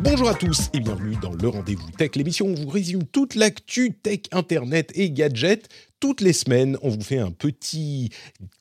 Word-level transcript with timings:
Bonjour 0.00 0.28
à 0.28 0.34
tous 0.34 0.70
et 0.72 0.78
bienvenue 0.78 1.16
dans 1.20 1.32
le 1.32 1.48
Rendez-vous 1.48 1.90
Tech, 1.90 2.10
l'émission 2.14 2.46
où 2.46 2.50
on 2.50 2.54
vous 2.54 2.68
résume 2.68 3.04
toute 3.04 3.34
l'actu 3.34 3.92
tech, 3.92 4.20
internet 4.30 4.92
et 4.94 5.10
gadgets. 5.10 5.68
Toutes 5.98 6.20
les 6.20 6.32
semaines, 6.32 6.78
on 6.82 6.88
vous 6.88 7.02
fait 7.02 7.18
un 7.18 7.32
petit 7.32 8.10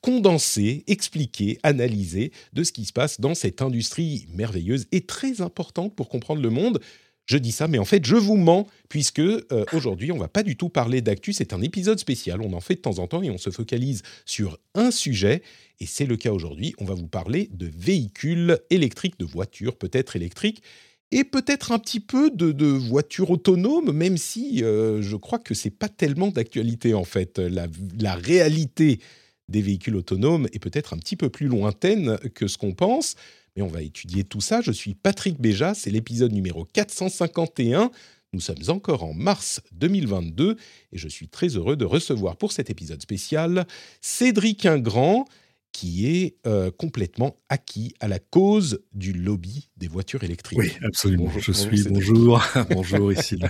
condensé, 0.01 0.83
expliqué, 0.87 1.59
analysé 1.61 2.31
de 2.53 2.63
ce 2.63 2.71
qui 2.71 2.85
se 2.85 2.93
passe 2.93 3.21
dans 3.21 3.35
cette 3.35 3.61
industrie 3.61 4.25
merveilleuse 4.33 4.87
et 4.91 5.01
très 5.01 5.41
importante 5.41 5.95
pour 5.95 6.09
comprendre 6.09 6.41
le 6.41 6.49
monde. 6.49 6.79
Je 7.27 7.37
dis 7.37 7.51
ça, 7.51 7.67
mais 7.67 7.77
en 7.77 7.85
fait, 7.85 8.05
je 8.05 8.15
vous 8.15 8.37
mens, 8.37 8.67
puisque 8.87 9.19
euh, 9.19 9.43
aujourd'hui, 9.73 10.13
on 10.13 10.17
va 10.17 10.29
pas 10.29 10.43
du 10.43 10.55
tout 10.55 10.69
parler 10.69 11.01
d'actu. 11.01 11.33
C'est 11.33 11.51
un 11.51 11.61
épisode 11.61 11.99
spécial. 11.99 12.41
On 12.41 12.53
en 12.53 12.61
fait 12.61 12.75
de 12.75 12.79
temps 12.79 12.99
en 12.99 13.07
temps 13.07 13.21
et 13.21 13.29
on 13.29 13.37
se 13.37 13.49
focalise 13.49 14.01
sur 14.25 14.57
un 14.75 14.91
sujet. 14.91 15.43
Et 15.81 15.85
c'est 15.85 16.05
le 16.05 16.15
cas 16.15 16.31
aujourd'hui. 16.31 16.73
On 16.79 16.85
va 16.85 16.93
vous 16.93 17.07
parler 17.07 17.49
de 17.51 17.69
véhicules 17.77 18.57
électriques, 18.69 19.19
de 19.19 19.25
voitures 19.25 19.75
peut-être 19.75 20.15
électriques, 20.15 20.63
et 21.11 21.23
peut-être 21.23 21.71
un 21.71 21.79
petit 21.79 21.99
peu 21.99 22.29
de, 22.29 22.65
voitures 22.65 23.31
autonomes, 23.31 23.91
même 23.91 24.17
si 24.17 24.63
euh, 24.63 25.01
je 25.01 25.15
crois 25.15 25.39
que 25.39 25.53
c'est 25.53 25.69
pas 25.69 25.89
tellement 25.89 26.29
d'actualité 26.29 26.93
en 26.93 27.05
fait. 27.05 27.39
La, 27.39 27.67
la 27.99 28.15
réalité 28.15 28.99
des 29.47 29.61
véhicules 29.61 29.95
autonomes 29.95 30.47
est 30.51 30.59
peut-être 30.59 30.93
un 30.93 30.97
petit 30.97 31.15
peu 31.15 31.29
plus 31.29 31.47
lointaine 31.47 32.17
que 32.33 32.47
ce 32.47 32.57
qu'on 32.57 32.73
pense. 32.73 33.15
Mais 33.55 33.61
on 33.63 33.67
va 33.67 33.81
étudier 33.81 34.23
tout 34.23 34.41
ça. 34.41 34.61
Je 34.61 34.71
suis 34.71 34.93
Patrick 34.93 35.39
Béja, 35.39 35.73
c'est 35.73 35.89
l'épisode 35.89 36.31
numéro 36.31 36.65
451. 36.65 37.89
Nous 38.33 38.41
sommes 38.41 38.57
encore 38.67 39.03
en 39.03 39.13
mars 39.13 39.61
2022 39.71 40.57
et 40.91 40.97
je 40.97 41.07
suis 41.07 41.29
très 41.29 41.47
heureux 41.47 41.77
de 41.77 41.85
recevoir 41.85 42.35
pour 42.35 42.51
cet 42.51 42.69
épisode 42.69 43.01
spécial 43.01 43.65
Cédric 44.01 44.65
Ingrand, 44.65 45.25
qui 45.71 46.07
est 46.07 46.35
euh, 46.45 46.69
complètement 46.69 47.37
acquis 47.49 47.93
à 47.99 48.07
la 48.07 48.19
cause 48.19 48.83
du 48.93 49.13
lobby 49.13 49.66
des 49.79 49.87
voitures 49.87 50.23
électriques. 50.23 50.57
Oui, 50.57 50.71
absolument. 50.83 51.25
Bonjour, 51.25 51.41
je 51.41 51.51
bonjour, 51.51 51.77
suis 51.77 51.83
bonjour, 51.91 52.43
bonjour 52.71 53.13
ici 53.13 53.37
le, 53.37 53.47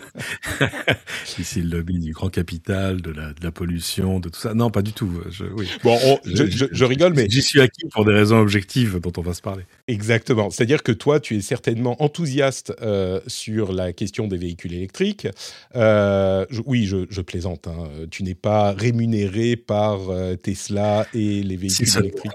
ici 1.39 1.61
le 1.61 1.77
lobby 1.77 1.99
du 1.99 2.11
grand 2.11 2.29
capital, 2.29 3.01
de 3.01 3.11
la, 3.11 3.27
de 3.29 3.43
la 3.43 3.51
pollution, 3.51 4.19
de 4.19 4.29
tout 4.29 4.39
ça. 4.39 4.53
Non, 4.53 4.69
pas 4.69 4.81
du 4.81 4.93
tout. 4.93 5.09
Je, 5.29 5.45
oui. 5.45 5.69
Bon, 5.83 5.97
on- 6.05 6.19
je, 6.25 6.45
je- 6.49 6.65
je 6.71 6.85
rigole, 6.85 7.13
mais 7.13 7.27
j'y 7.29 7.41
suis 7.41 7.61
acquis 7.61 7.87
pour 7.91 8.05
des 8.05 8.13
raisons 8.13 8.37
objectives 8.39 8.99
dont 8.99 9.13
on 9.17 9.21
va 9.21 9.33
se 9.33 9.41
parler. 9.41 9.63
Exactement. 9.87 10.49
C'est-à-dire 10.49 10.83
que 10.83 10.91
toi, 10.91 11.19
tu 11.19 11.35
es 11.37 11.41
certainement 11.41 12.01
enthousiaste 12.03 12.73
euh, 12.81 13.19
sur 13.27 13.71
la 13.71 13.93
question 13.93 14.27
des 14.27 14.37
véhicules 14.37 14.73
électriques. 14.73 15.27
Euh, 15.75 16.45
je- 16.49 16.61
oui, 16.65 16.85
je, 16.85 17.05
je 17.09 17.21
plaisante. 17.21 17.67
hein. 17.67 17.87
Tu 18.11 18.23
n'es 18.23 18.35
pas 18.35 18.71
rémunéré 18.73 19.55
par 19.55 20.09
euh, 20.09 20.35
Tesla 20.35 21.07
et 21.13 21.43
les 21.43 21.55
véhicules 21.57 21.87
électriques. 21.99 22.31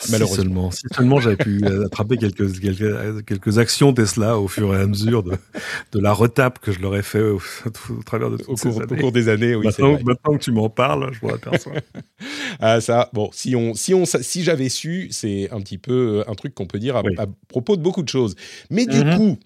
Si 0.00 0.10
Malheureusement. 0.12 0.36
seulement, 0.42 0.70
si 0.70 0.82
seulement 0.94 1.20
j'avais 1.20 1.36
pu 1.36 1.64
attraper 1.84 2.16
quelques, 2.16 2.58
quelques, 2.60 3.23
quelques 3.24 3.58
actions 3.58 3.92
Tesla 3.92 4.38
au 4.38 4.48
fur 4.48 4.74
et 4.74 4.80
à 4.80 4.86
mesure 4.86 5.22
de, 5.22 5.32
de 5.92 5.98
la 6.00 6.12
retape 6.12 6.58
que 6.58 6.72
je 6.72 6.80
leur 6.80 6.94
ai 6.96 7.02
fait 7.02 7.22
au, 7.22 7.40
au 7.90 8.02
travers 8.04 8.30
de 8.30 8.36
toutes 8.36 8.48
Au 8.50 8.56
ces 8.56 8.68
cours, 8.70 8.82
au 8.90 8.94
cours 8.96 9.12
des 9.12 9.28
années, 9.28 9.54
oui, 9.54 9.66
maintenant, 10.04 10.36
que 10.36 10.42
tu 10.42 10.52
m'en 10.52 10.68
parles, 10.68 11.12
je 11.12 11.26
m'en 11.26 11.34
aperçois. 11.34 11.72
Ah, 12.60 12.80
ça, 12.80 13.10
bon, 13.12 13.30
si, 13.32 13.54
on, 13.56 13.74
si, 13.74 13.92
on, 13.94 14.04
si 14.06 14.42
j'avais 14.44 14.68
su, 14.68 15.08
c'est 15.10 15.50
un 15.50 15.60
petit 15.60 15.78
peu 15.78 16.22
euh, 16.26 16.30
un 16.30 16.34
truc 16.34 16.54
qu'on 16.54 16.66
peut 16.66 16.78
dire 16.78 16.96
à, 16.96 17.02
Oui. 17.02 17.14
à 17.18 17.26
propos 17.48 17.76
de 17.76 17.82
beaucoup 17.82 18.02
de 18.02 18.08
choses. 18.08 18.34
Mais 18.70 18.86
du 18.86 19.00
Mhm. 19.04 19.16
coup, 19.16 19.38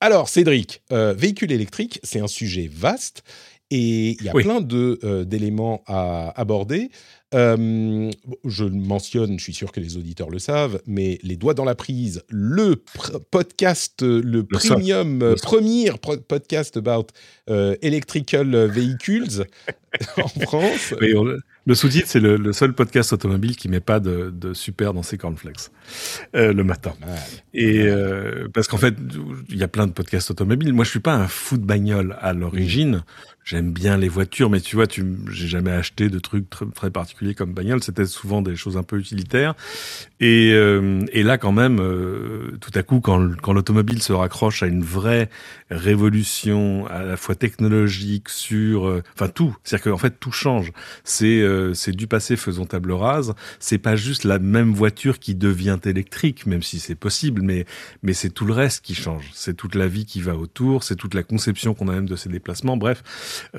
alors 0.00 0.28
Cédric, 0.28 0.82
euh, 0.92 1.12
véhicule 1.12 1.52
électrique, 1.52 2.00
c'est 2.02 2.20
un 2.20 2.26
sujet 2.26 2.70
vaste 2.72 3.22
et 3.70 4.16
il 4.18 4.24
y 4.24 4.28
a 4.28 4.34
Oui. 4.34 4.42
plein 4.42 4.60
euh, 4.72 5.24
d'éléments 5.24 5.82
à 5.86 6.30
aborder. 6.40 6.90
Euh, 7.32 8.10
je 8.44 8.64
le 8.64 8.70
mentionne, 8.72 9.38
je 9.38 9.44
suis 9.44 9.54
sûr 9.54 9.70
que 9.70 9.78
les 9.78 9.96
auditeurs 9.96 10.30
le 10.30 10.40
savent, 10.40 10.80
mais 10.88 11.20
Les 11.22 11.36
Doigts 11.36 11.54
dans 11.54 11.64
la 11.64 11.76
Prise, 11.76 12.24
le 12.28 12.74
pr- 12.74 13.20
podcast, 13.30 14.02
euh, 14.02 14.20
le, 14.24 14.42
premium, 14.42 15.22
euh, 15.22 15.36
premier 15.40 15.92
podcast 16.26 16.76
about 16.76 17.06
electrical 17.82 18.66
vehicles 18.66 19.44
en 20.16 20.28
France. 20.28 20.94
Oui, 21.00 21.14
on- 21.16 21.36
le 21.66 21.74
sous-titre, 21.74 22.08
c'est 22.08 22.20
le, 22.20 22.36
le 22.36 22.52
seul 22.52 22.72
podcast 22.72 23.12
automobile 23.12 23.54
qui 23.54 23.68
met 23.68 23.80
pas 23.80 24.00
de, 24.00 24.30
de 24.34 24.54
super 24.54 24.92
dans 24.94 25.02
ses 25.02 25.18
cornflakes 25.18 25.68
le 26.32 26.62
matin. 26.62 26.94
Et 27.54 27.86
parce 28.54 28.66
qu'en 28.66 28.78
fait, 28.78 28.94
il 29.50 29.56
y 29.58 29.62
a 29.62 29.68
plein 29.68 29.86
de 29.86 29.92
podcasts 29.92 30.30
automobiles. 30.30 30.72
Moi, 30.72 30.84
je 30.84 30.90
suis 30.90 31.00
pas 31.00 31.14
un 31.14 31.28
fou 31.28 31.58
de 31.58 31.64
bagnole 31.64 32.16
à 32.20 32.32
l'origine. 32.32 33.04
J'aime 33.44 33.72
bien 33.72 33.96
les 33.96 34.08
voitures, 34.08 34.50
mais 34.50 34.60
tu 34.60 34.76
vois, 34.76 34.86
tu, 34.86 35.04
j'ai 35.30 35.48
jamais 35.48 35.72
acheté 35.72 36.08
de 36.08 36.18
trucs 36.18 36.46
très, 36.50 36.90
particuliers 36.90 37.34
comme 37.34 37.52
bagnole. 37.52 37.82
C'était 37.82 38.06
souvent 38.06 38.42
des 38.42 38.54
choses 38.54 38.76
un 38.76 38.82
peu 38.82 38.98
utilitaires. 38.98 39.54
Et, 40.20 40.52
euh, 40.52 41.04
et 41.12 41.22
là, 41.22 41.38
quand 41.38 41.52
même, 41.52 41.80
euh, 41.80 42.56
tout 42.60 42.70
à 42.74 42.82
coup, 42.82 43.00
quand, 43.00 43.36
quand 43.40 43.52
l'automobile 43.52 44.02
se 44.02 44.12
raccroche 44.12 44.62
à 44.62 44.66
une 44.66 44.84
vraie 44.84 45.30
révolution, 45.70 46.86
à 46.88 47.02
la 47.02 47.16
fois 47.16 47.34
technologique, 47.34 48.28
sur, 48.28 48.86
euh, 48.86 49.02
enfin 49.14 49.28
tout, 49.28 49.56
c'est-à-dire 49.64 49.92
qu'en 49.92 49.98
fait 49.98 50.18
tout 50.18 50.32
change. 50.32 50.72
C'est 51.04 51.40
euh, 51.40 51.74
c'est 51.74 51.92
du 51.92 52.06
passé 52.06 52.36
faisons 52.36 52.66
table 52.66 52.92
rase. 52.92 53.34
C'est 53.58 53.78
pas 53.78 53.96
juste 53.96 54.24
la 54.24 54.38
même 54.38 54.72
voiture 54.72 55.18
qui 55.18 55.34
devient 55.34 55.78
électrique, 55.84 56.46
même 56.46 56.62
si 56.62 56.78
c'est 56.78 56.94
possible, 56.94 57.42
mais 57.42 57.66
mais 58.02 58.12
c'est 58.12 58.30
tout 58.30 58.44
le 58.44 58.52
reste 58.52 58.84
qui 58.84 58.94
change. 58.94 59.30
C'est 59.34 59.56
toute 59.56 59.74
la 59.74 59.86
vie 59.86 60.06
qui 60.06 60.20
va 60.20 60.36
autour, 60.36 60.84
c'est 60.84 60.96
toute 60.96 61.14
la 61.14 61.22
conception 61.22 61.74
qu'on 61.74 61.88
a 61.88 61.92
même 61.92 62.08
de 62.08 62.16
ces 62.16 62.28
déplacements. 62.28 62.76
Bref, 62.76 63.02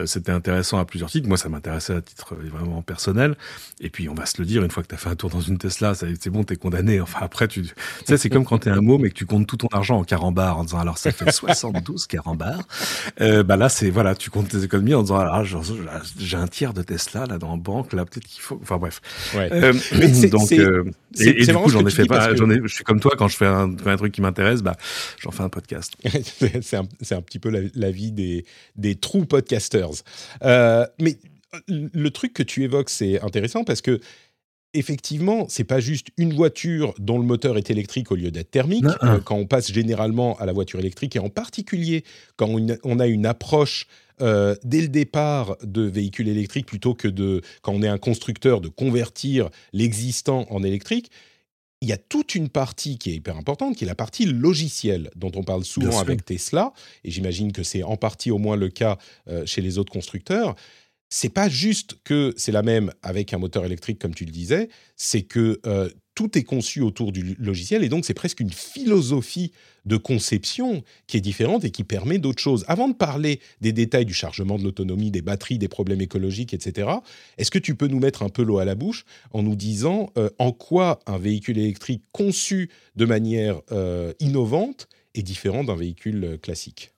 c'était 0.05 0.31
intéressant 0.31 0.79
à 0.79 0.85
plusieurs 0.85 1.09
titres. 1.09 1.27
Moi, 1.27 1.37
ça 1.37 1.49
m'intéressait 1.49 1.93
à 1.93 2.01
titre 2.01 2.33
euh, 2.33 2.49
vraiment 2.49 2.81
personnel. 2.81 3.35
Et 3.79 3.89
puis, 3.89 4.09
on 4.09 4.13
va 4.13 4.25
se 4.25 4.39
le 4.39 4.45
dire, 4.45 4.63
une 4.63 4.71
fois 4.71 4.83
que 4.83 4.87
tu 4.87 4.95
as 4.95 4.97
fait 4.97 5.09
un 5.09 5.15
tour 5.15 5.29
dans 5.29 5.41
une 5.41 5.57
Tesla, 5.57 5.93
c'est 5.95 6.29
bon, 6.29 6.43
t'es 6.43 6.55
condamné. 6.55 6.99
Enfin, 7.01 7.19
après, 7.21 7.47
tu, 7.47 7.61
tu 7.63 7.69
sais, 8.05 8.17
c'est 8.17 8.29
comme 8.29 8.45
quand 8.45 8.59
t'es 8.59 8.69
un 8.69 8.81
môme 8.81 9.05
et 9.05 9.09
que 9.09 9.15
tu 9.15 9.25
comptes 9.25 9.47
tout 9.47 9.57
ton 9.57 9.67
argent 9.71 9.97
en 9.97 10.03
carambars 10.03 10.57
en 10.57 10.63
disant, 10.63 10.79
alors 10.79 10.97
ça 10.97 11.11
fait 11.11 11.31
72 11.31 12.07
carambars. 12.07 12.61
Euh, 13.19 13.43
bah 13.43 13.57
là, 13.57 13.69
c'est, 13.69 13.89
voilà, 13.89 14.15
tu 14.15 14.29
comptes 14.29 14.49
tes 14.49 14.63
économies 14.63 14.93
en 14.93 15.01
disant, 15.03 15.17
alors, 15.17 15.43
genre, 15.43 15.63
j'ai 16.19 16.38
un 16.38 16.47
tiers 16.47 16.73
de 16.73 16.81
Tesla, 16.83 17.25
là, 17.25 17.38
dans 17.38 17.51
la 17.51 17.57
banque, 17.57 17.93
là, 17.93 18.05
peut-être 18.05 18.25
qu'il 18.25 18.41
faut, 18.41 18.59
enfin, 18.61 18.77
bref. 18.77 19.01
Ouais. 19.35 19.49
Euh, 19.51 19.73
donc, 20.29 20.51
euh, 20.51 20.83
et, 21.19 21.45
du 21.45 21.53
coup, 21.53 21.69
j'en 21.69 21.85
ai 21.85 21.91
fait 21.91 22.05
pas, 22.05 22.29
que- 22.29 22.35
j'en 22.38 22.49
ai, 22.49 22.59
je 22.63 22.73
suis 22.73 22.83
comme 22.83 22.99
toi, 22.99 23.13
quand 23.17 23.27
je 23.27 23.38
fais 23.38 23.45
un, 23.47 23.73
quand 23.75 23.89
un 23.89 23.97
truc 23.97 24.13
qui 24.13 24.21
m'intéresse, 24.21 24.61
bah, 24.61 24.75
j'en 25.19 25.31
fais 25.31 25.43
un 25.43 25.49
podcast. 25.49 25.93
c'est 26.03 26.63
c'est 26.63 26.77
un, 26.77 26.83
un 27.17 27.21
petit 27.21 27.39
peu 27.39 27.49
la, 27.49 27.59
la 27.75 27.91
vie 27.91 28.11
des, 28.11 28.45
des 28.75 28.95
true 28.95 29.25
podcasters. 29.69 30.03
Euh, 30.44 30.85
mais 30.99 31.17
le 31.67 32.09
truc 32.09 32.33
que 32.33 32.44
tu 32.44 32.63
évoques, 32.63 32.89
c'est 32.89 33.22
intéressant 33.22 33.63
parce 33.63 33.81
que 33.81 33.99
effectivement, 34.73 35.47
c'est 35.49 35.66
pas 35.66 35.81
juste 35.81 36.07
une 36.17 36.33
voiture 36.33 36.94
dont 36.97 37.19
le 37.19 37.25
moteur 37.25 37.57
est 37.57 37.69
électrique 37.69 38.11
au 38.11 38.16
lieu 38.16 38.31
d'être 38.31 38.51
thermique. 38.51 38.83
Non. 38.83 38.94
Euh, 39.03 39.19
quand 39.19 39.35
on 39.35 39.45
passe 39.45 39.71
généralement 39.71 40.38
à 40.38 40.45
la 40.45 40.53
voiture 40.53 40.79
électrique 40.79 41.16
et 41.17 41.19
en 41.19 41.29
particulier 41.29 42.05
quand 42.38 42.47
on, 42.47 42.67
on 42.83 43.00
a 43.00 43.07
une 43.07 43.25
approche 43.25 43.88
euh, 44.21 44.55
dès 44.63 44.81
le 44.81 44.88
départ 44.88 45.57
de 45.63 45.81
véhicules 45.81 46.29
électriques 46.29 46.67
plutôt 46.67 46.94
que 46.94 47.07
de 47.07 47.41
quand 47.62 47.74
on 47.74 47.81
est 47.81 47.88
un 47.88 47.97
constructeur 47.97 48.62
de 48.62 48.69
convertir 48.69 49.50
l'existant 49.74 50.45
en 50.50 50.63
électrique. 50.63 51.12
Il 51.81 51.89
y 51.89 51.94
a 51.94 51.98
toute 51.98 52.36
une 52.36 52.50
partie 52.50 53.00
qui 53.00 53.10
est 53.10 53.16
hyper 53.16 53.38
importante, 53.38 53.75
qui 53.75 53.86
est 53.86 53.88
la 53.88 53.95
partie 53.95 54.25
logicielle, 54.25 55.10
dont 55.16 55.31
on 55.36 55.44
parle 55.44 55.66
souvent 55.66 56.00
avec 56.00 56.24
Tesla, 56.24 56.74
et 57.04 57.10
j'imagine 57.10 57.51
que 57.51 57.63
c'est 57.63 57.81
en 57.81 57.98
partie 57.98 58.30
au 58.30 58.38
moins 58.38 58.56
le 58.56 58.69
cas 58.69 59.00
euh, 59.28 59.45
chez 59.48 59.62
les 59.62 59.80
autres 59.80 59.92
constructeurs. 59.92 60.56
C'est 61.10 61.33
pas 61.33 61.50
juste 61.50 61.98
que 62.04 62.33
c'est 62.38 62.51
la 62.51 62.62
même 62.62 62.94
avec 63.01 63.33
un 63.33 63.39
moteur 63.39 63.66
électrique, 63.66 64.00
comme 64.00 64.13
tu 64.13 64.25
le 64.25 64.31
disais, 64.31 64.69
c'est 64.95 65.24
que 65.24 65.60
euh, 65.66 65.89
tout 66.21 66.38
est 66.38 66.44
conçu 66.44 66.81
autour 66.81 67.12
du 67.12 67.35
logiciel, 67.39 67.83
et 67.83 67.89
donc 67.89 68.06
c'est 68.06 68.13
presque 68.13 68.41
une 68.41 68.51
philosophie 68.51 69.51
de 69.85 69.97
conception 69.97 70.83
qui 71.07 71.18
est 71.18 71.21
différente 71.21 71.65
et 71.65 71.71
qui 71.71 71.83
permet 71.83 72.19
d'autres 72.19 72.41
choses. 72.41 72.63
Avant 72.68 72.88
de 72.88 72.94
parler 72.94 73.39
des 73.62 73.73
détails 73.73 74.06
du 74.06 74.13
chargement 74.13 74.59
de 74.59 74.63
l'autonomie, 74.63 75.09
des 75.09 75.23
batteries, 75.23 75.57
des 75.57 75.68
problèmes 75.68 76.00
écologiques, 76.01 76.53
etc., 76.53 76.89
est-ce 77.39 77.50
que 77.50 77.57
tu 77.57 77.73
peux 77.73 77.88
nous 77.88 78.00
mettre 78.00 78.21
un 78.21 78.29
peu 78.29 78.44
l'eau 78.44 78.59
à 78.59 78.65
la 78.65 78.75
bouche 78.75 79.03
en 79.31 79.41
nous 79.41 79.56
disant 79.56 80.12
euh, 80.15 80.29
en 80.38 80.51
quoi 80.51 81.00
un 81.07 81.18
véhicule 81.18 81.57
électrique 81.57 82.03
conçu 82.12 82.69
de 82.95 83.06
manière 83.06 83.59
euh, 83.71 84.13
innovante 84.19 84.88
est 85.15 85.24
différent 85.24 85.63
d'un 85.63 85.75
véhicule 85.75 86.24
euh, 86.24 86.38
classique? 86.38 86.91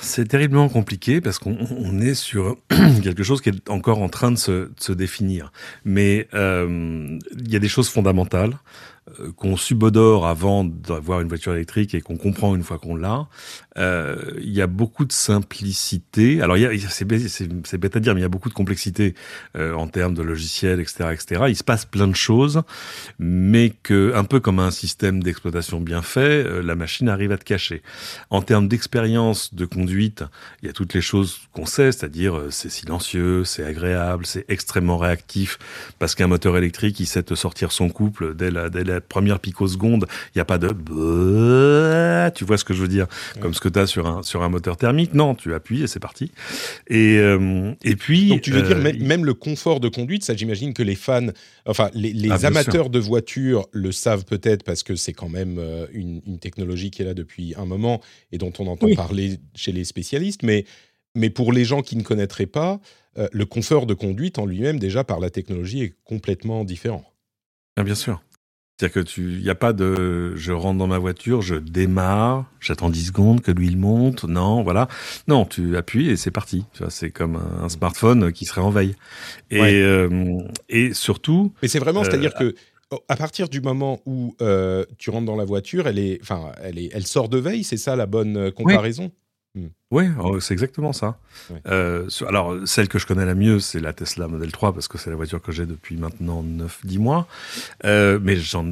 C'est 0.00 0.26
terriblement 0.26 0.68
compliqué 0.68 1.20
parce 1.20 1.38
qu'on 1.38 2.00
est 2.00 2.14
sur 2.14 2.56
quelque 3.02 3.22
chose 3.22 3.40
qui 3.40 3.50
est 3.50 3.70
encore 3.70 4.02
en 4.02 4.08
train 4.08 4.32
de 4.32 4.36
se, 4.36 4.92
définir. 4.92 5.52
Mais 5.84 6.28
euh, 6.34 7.18
il 7.38 7.50
y 7.50 7.56
a 7.56 7.60
des 7.60 7.68
choses 7.68 7.88
fondamentales. 7.88 8.58
Euh, 9.18 9.32
qu'on 9.32 9.56
subodore 9.56 10.28
avant 10.28 10.62
d'avoir 10.62 11.20
une 11.20 11.26
voiture 11.26 11.52
électrique 11.54 11.92
et 11.92 12.00
qu'on 12.00 12.16
comprend 12.16 12.54
une 12.54 12.62
fois 12.62 12.78
qu'on 12.78 12.94
l'a, 12.94 13.26
euh, 13.76 14.14
il 14.40 14.52
y 14.52 14.62
a 14.62 14.68
beaucoup 14.68 15.04
de 15.04 15.12
simplicité. 15.12 16.40
Alors, 16.40 16.56
c'est 16.88 17.04
bête 17.04 17.96
à 17.96 18.00
dire, 18.00 18.14
mais 18.14 18.20
il 18.20 18.22
y 18.22 18.26
a 18.26 18.28
beaucoup 18.28 18.48
de 18.48 18.54
complexité 18.54 19.16
euh, 19.56 19.74
en 19.74 19.88
termes 19.88 20.14
de 20.14 20.22
logiciels, 20.22 20.78
etc., 20.78 21.08
etc. 21.14 21.42
Il 21.48 21.56
se 21.56 21.64
passe 21.64 21.84
plein 21.84 22.06
de 22.06 22.14
choses, 22.14 22.62
mais 23.18 23.70
que, 23.82 24.12
un 24.14 24.22
peu 24.22 24.38
comme 24.38 24.60
un 24.60 24.70
système 24.70 25.20
d'exploitation 25.20 25.80
bien 25.80 26.02
fait, 26.02 26.62
la 26.62 26.76
machine 26.76 27.08
arrive 27.08 27.32
à 27.32 27.38
te 27.38 27.44
cacher. 27.44 27.82
En 28.30 28.40
termes 28.40 28.68
d'expérience 28.68 29.52
de 29.52 29.64
conduite, 29.64 30.22
il 30.62 30.66
y 30.66 30.68
a 30.68 30.72
toutes 30.72 30.94
les 30.94 31.00
choses 31.00 31.40
qu'on 31.52 31.66
sait, 31.66 31.90
c'est-à-dire 31.90 32.40
c'est 32.50 32.70
silencieux, 32.70 33.42
c'est 33.42 33.64
agréable, 33.64 34.26
c'est 34.26 34.44
extrêmement 34.48 34.96
réactif, 34.96 35.58
parce 35.98 36.14
qu'un 36.14 36.28
moteur 36.28 36.56
électrique, 36.56 37.00
il 37.00 37.06
sait 37.06 37.24
te 37.24 37.34
sortir 37.34 37.72
son 37.72 37.88
couple 37.88 38.36
dès 38.36 38.52
la, 38.52 38.70
dès 38.70 38.84
la 38.84 38.91
première 39.00 39.40
picoseconde, 39.40 40.06
il 40.34 40.38
n'y 40.38 40.40
a 40.40 40.44
pas 40.44 40.58
de 40.58 40.68
tu 42.30 42.44
vois 42.44 42.58
ce 42.58 42.64
que 42.64 42.74
je 42.74 42.82
veux 42.82 42.88
dire, 42.88 43.06
comme 43.40 43.54
ce 43.54 43.60
que 43.60 43.68
tu 43.68 43.78
as 43.78 43.86
sur 43.86 44.06
un 44.06 44.22
sur 44.22 44.42
un 44.42 44.48
moteur 44.48 44.76
thermique. 44.76 45.14
Non, 45.14 45.34
tu 45.34 45.54
appuies 45.54 45.82
et 45.82 45.86
c'est 45.86 46.00
parti. 46.00 46.30
Et 46.88 47.16
euh, 47.18 47.72
et 47.82 47.96
puis 47.96 48.28
Donc 48.28 48.42
tu 48.42 48.50
veux 48.50 48.62
dire 48.62 48.76
euh, 48.76 48.92
même 49.00 49.24
le 49.24 49.34
confort 49.34 49.80
de 49.80 49.88
conduite, 49.88 50.24
ça 50.24 50.34
j'imagine 50.34 50.74
que 50.74 50.82
les 50.82 50.94
fans, 50.94 51.28
enfin 51.66 51.90
les, 51.94 52.12
les 52.12 52.30
ah, 52.30 52.46
amateurs 52.46 52.90
de 52.90 52.98
voitures 52.98 53.66
le 53.72 53.92
savent 53.92 54.24
peut-être 54.24 54.64
parce 54.64 54.82
que 54.82 54.96
c'est 54.96 55.12
quand 55.12 55.28
même 55.28 55.56
euh, 55.58 55.86
une, 55.92 56.22
une, 56.26 56.38
technologie 56.38 56.90
qui 56.90 57.02
est 57.02 57.04
là 57.04 57.14
depuis 57.14 57.54
un 57.56 57.64
moment 57.64 58.00
et 58.30 58.38
dont 58.38 58.52
on 58.58 58.66
entend 58.66 58.92
parler 58.94 59.38
chez 59.54 59.72
les 59.72 59.84
spécialistes, 59.84 60.42
mais 60.42 60.64
mais 61.14 61.30
pour 61.30 61.52
les 61.52 61.64
gens 61.64 61.82
qui 61.82 61.96
ne 61.96 62.02
connaîtraient 62.02 62.46
pas, 62.46 62.80
le 63.32 63.44
confort 63.44 63.84
de 63.84 63.92
conduite 63.92 64.38
en 64.38 64.46
lui-même 64.46 64.78
déjà 64.78 65.04
par 65.04 65.20
la 65.20 65.28
technologie 65.28 65.82
est 65.82 65.94
complètement 66.04 66.64
différent. 66.64 67.04
Ah, 67.76 67.84
bien 67.84 67.94
sûr. 67.94 68.22
C'est-à-dire 68.78 68.94
que 68.94 69.08
tu, 69.08 69.32
il 69.32 69.42
n'y 69.42 69.50
a 69.50 69.54
pas 69.54 69.72
de, 69.72 70.34
je 70.34 70.52
rentre 70.52 70.78
dans 70.78 70.86
ma 70.86 70.98
voiture, 70.98 71.42
je 71.42 71.54
démarre, 71.54 72.46
j'attends 72.58 72.90
10 72.90 73.06
secondes 73.06 73.40
que 73.40 73.52
l'huile 73.52 73.76
monte, 73.76 74.24
non, 74.24 74.62
voilà. 74.62 74.88
Non, 75.28 75.44
tu 75.44 75.76
appuies 75.76 76.10
et 76.10 76.16
c'est 76.16 76.30
parti. 76.30 76.64
c'est 76.88 77.10
comme 77.10 77.40
un, 77.60 77.68
smartphone 77.68 78.32
qui 78.32 78.44
serait 78.44 78.60
en 78.60 78.70
veille. 78.70 78.96
Et, 79.50 79.60
euh, 79.60 80.38
et 80.68 80.94
surtout. 80.94 81.52
Mais 81.62 81.68
c'est 81.68 81.78
vraiment, 81.78 82.02
c'est-à-dire 82.02 82.32
euh, 82.40 82.50
que 82.50 82.98
à 83.08 83.16
partir 83.16 83.48
du 83.48 83.60
moment 83.60 84.00
où 84.04 84.34
euh, 84.42 84.84
tu 84.98 85.10
rentres 85.10 85.26
dans 85.26 85.36
la 85.36 85.44
voiture, 85.44 85.86
elle 85.86 85.98
est, 85.98 86.18
enfin, 86.20 86.52
elle 86.62 86.78
est, 86.78 86.90
elle 86.92 87.06
sort 87.06 87.28
de 87.28 87.38
veille, 87.38 87.64
c'est 87.64 87.76
ça 87.76 87.94
la 87.94 88.06
bonne 88.06 88.50
comparaison? 88.52 89.12
Hmm. 89.54 89.68
Oui, 89.92 90.04
oh, 90.18 90.40
c'est 90.40 90.54
exactement 90.54 90.94
ça. 90.94 91.18
Euh, 91.68 92.08
alors, 92.26 92.56
celle 92.64 92.88
que 92.88 92.98
je 92.98 93.06
connais 93.06 93.26
la 93.26 93.34
mieux, 93.34 93.60
c'est 93.60 93.78
la 93.78 93.92
Tesla 93.92 94.26
Model 94.26 94.50
3, 94.50 94.72
parce 94.72 94.88
que 94.88 94.96
c'est 94.96 95.10
la 95.10 95.16
voiture 95.16 95.42
que 95.42 95.52
j'ai 95.52 95.66
depuis 95.66 95.98
maintenant 95.98 96.42
9-10 96.42 96.98
mois. 96.98 97.26
Euh, 97.84 98.18
mais 98.22 98.36
j'en 98.36 98.64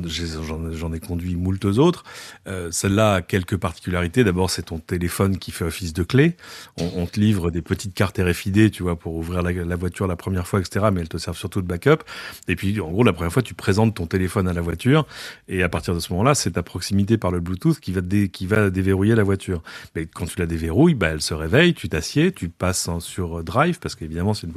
ai 0.94 1.00
conduit 1.00 1.36
moultes 1.36 1.66
autres. 1.66 2.04
Euh, 2.46 2.70
Celle-là 2.70 3.16
a 3.16 3.20
quelques 3.20 3.58
particularités. 3.58 4.24
D'abord, 4.24 4.48
c'est 4.48 4.62
ton 4.62 4.78
téléphone 4.78 5.36
qui 5.36 5.50
fait 5.50 5.66
office 5.66 5.92
de 5.92 6.04
clé. 6.04 6.38
On, 6.78 6.90
on, 6.96 7.04
te 7.04 7.20
livre 7.20 7.50
des 7.50 7.60
petites 7.60 7.92
cartes 7.92 8.18
RFID, 8.18 8.70
tu 8.70 8.82
vois, 8.82 8.96
pour 8.96 9.14
ouvrir 9.14 9.42
la, 9.42 9.52
la, 9.52 9.76
voiture 9.76 10.06
la 10.06 10.16
première 10.16 10.46
fois, 10.46 10.60
etc. 10.60 10.86
Mais 10.90 11.02
elles 11.02 11.10
te 11.10 11.18
servent 11.18 11.36
surtout 11.36 11.60
de 11.60 11.66
backup. 11.66 12.02
Et 12.48 12.56
puis, 12.56 12.80
en 12.80 12.90
gros, 12.90 13.04
la 13.04 13.12
première 13.12 13.32
fois, 13.32 13.42
tu 13.42 13.52
présentes 13.52 13.94
ton 13.94 14.06
téléphone 14.06 14.48
à 14.48 14.54
la 14.54 14.62
voiture. 14.62 15.06
Et 15.48 15.62
à 15.62 15.68
partir 15.68 15.94
de 15.94 16.00
ce 16.00 16.14
moment-là, 16.14 16.34
c'est 16.34 16.52
ta 16.52 16.62
proximité 16.62 17.18
par 17.18 17.30
le 17.30 17.40
Bluetooth 17.40 17.78
qui 17.78 17.92
va, 17.92 18.00
dé, 18.00 18.30
qui 18.30 18.46
va 18.46 18.70
déverrouiller 18.70 19.14
la 19.14 19.22
voiture. 19.22 19.62
Mais 19.94 20.06
quand 20.06 20.24
tu 20.24 20.38
la 20.38 20.46
déverrouilles, 20.46 20.94
bah, 20.94 21.09
elle 21.12 21.20
se 21.20 21.34
réveille, 21.34 21.74
tu 21.74 21.88
t'assieds, 21.88 22.32
tu 22.32 22.48
passes 22.48 22.88
sur 23.00 23.42
Drive, 23.44 23.78
parce 23.78 23.94
qu'évidemment, 23.94 24.32
il 24.42 24.50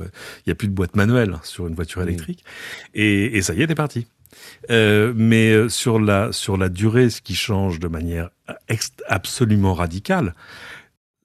n'y 0.48 0.52
a 0.52 0.56
plus 0.56 0.68
de 0.68 0.74
boîte 0.74 0.96
manuelle 0.96 1.38
sur 1.44 1.68
une 1.68 1.76
voiture 1.76 2.02
électrique, 2.02 2.44
et, 2.94 3.42
ça 3.42 3.54
y 3.54 3.62
est, 3.62 3.68
t'es 3.68 3.76
parti. 3.76 4.08
Euh, 4.72 5.14
mais 5.16 5.52
euh, 5.52 5.70
sur 5.70 6.00
la, 6.00 6.32
sur 6.32 6.58
la 6.58 6.70
durée, 6.70 7.10
ce 7.10 7.22
qui 7.22 7.36
change 7.36 7.80
de 7.80 7.88
manière 7.88 8.30
absolument 9.08 9.74
radicale, 9.74 10.34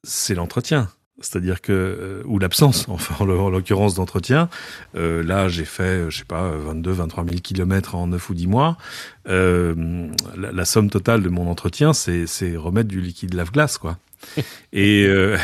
c'est 0.05 0.35
l'entretien. 0.35 0.91
C'est-à-dire 1.21 1.61
que, 1.61 1.73
euh, 1.73 2.23
ou 2.27 2.39
l'absence, 2.39 2.87
enfin, 2.89 3.25
en 3.25 3.51
l'occurrence 3.51 3.95
d'entretien. 3.95 4.49
là, 4.95 5.49
j'ai 5.49 5.65
fait, 5.65 6.11
je 6.11 6.19
sais 6.19 6.25
pas, 6.25 6.51
22, 6.51 6.91
23 6.93 7.25
000 7.25 7.37
kilomètres 7.41 7.95
en 7.95 8.09
9 8.09 8.31
ou 8.31 8.35
10 8.35 8.47
mois. 8.47 8.77
la, 9.27 9.75
la, 10.35 10.65
somme 10.65 10.91
totale 10.91 11.23
de 11.23 11.29
mon 11.29 11.51
entretien, 11.51 11.93
c'est 11.93 12.57
remettre 12.57 12.89
du 12.89 13.01
liquide 13.01 13.35
lave-glace, 13.35 13.79
quoi. 13.79 13.99
Et 14.73 15.07
euh, 15.07 15.37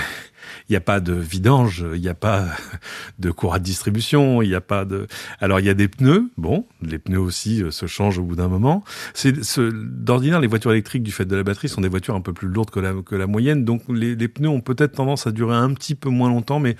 il 0.68 0.72
n'y 0.72 0.76
a 0.76 0.80
pas 0.80 1.00
de 1.00 1.12
vidange, 1.12 1.84
il 1.94 2.00
n'y 2.00 2.08
a 2.08 2.14
pas 2.14 2.46
de 3.18 3.30
courroie 3.30 3.58
de 3.58 3.64
distribution, 3.64 4.40
il 4.40 4.48
n'y 4.48 4.54
a 4.54 4.60
pas 4.62 4.84
de. 4.84 5.06
Alors 5.40 5.60
il 5.60 5.66
y 5.66 5.68
a 5.68 5.74
des 5.74 5.88
pneus, 5.88 6.30
bon, 6.38 6.66
les 6.80 6.98
pneus 6.98 7.20
aussi 7.20 7.62
euh, 7.62 7.70
se 7.70 7.86
changent 7.86 8.18
au 8.18 8.22
bout 8.22 8.36
d'un 8.36 8.48
moment. 8.48 8.82
D'ordinaire 9.24 10.40
les 10.40 10.46
voitures 10.46 10.72
électriques 10.72 11.02
du 11.02 11.12
fait 11.12 11.26
de 11.26 11.36
la 11.36 11.42
batterie 11.42 11.68
sont 11.68 11.82
des 11.82 11.88
voitures 11.88 12.14
un 12.14 12.22
peu 12.22 12.32
plus 12.32 12.48
lourdes 12.48 12.70
que 12.70 13.14
la 13.16 13.26
moyenne, 13.26 13.64
donc 13.64 13.82
les, 13.88 14.16
pneus 14.28 14.48
ont 14.48 14.62
peut-être 14.62 14.92
tendance 14.92 15.26
à 15.26 15.32
durer 15.32 15.54
un 15.54 15.72
petit 15.74 15.94
peu 15.94 16.08
moins 16.08 16.28
longtemps, 16.28 16.60
mais 16.60 16.76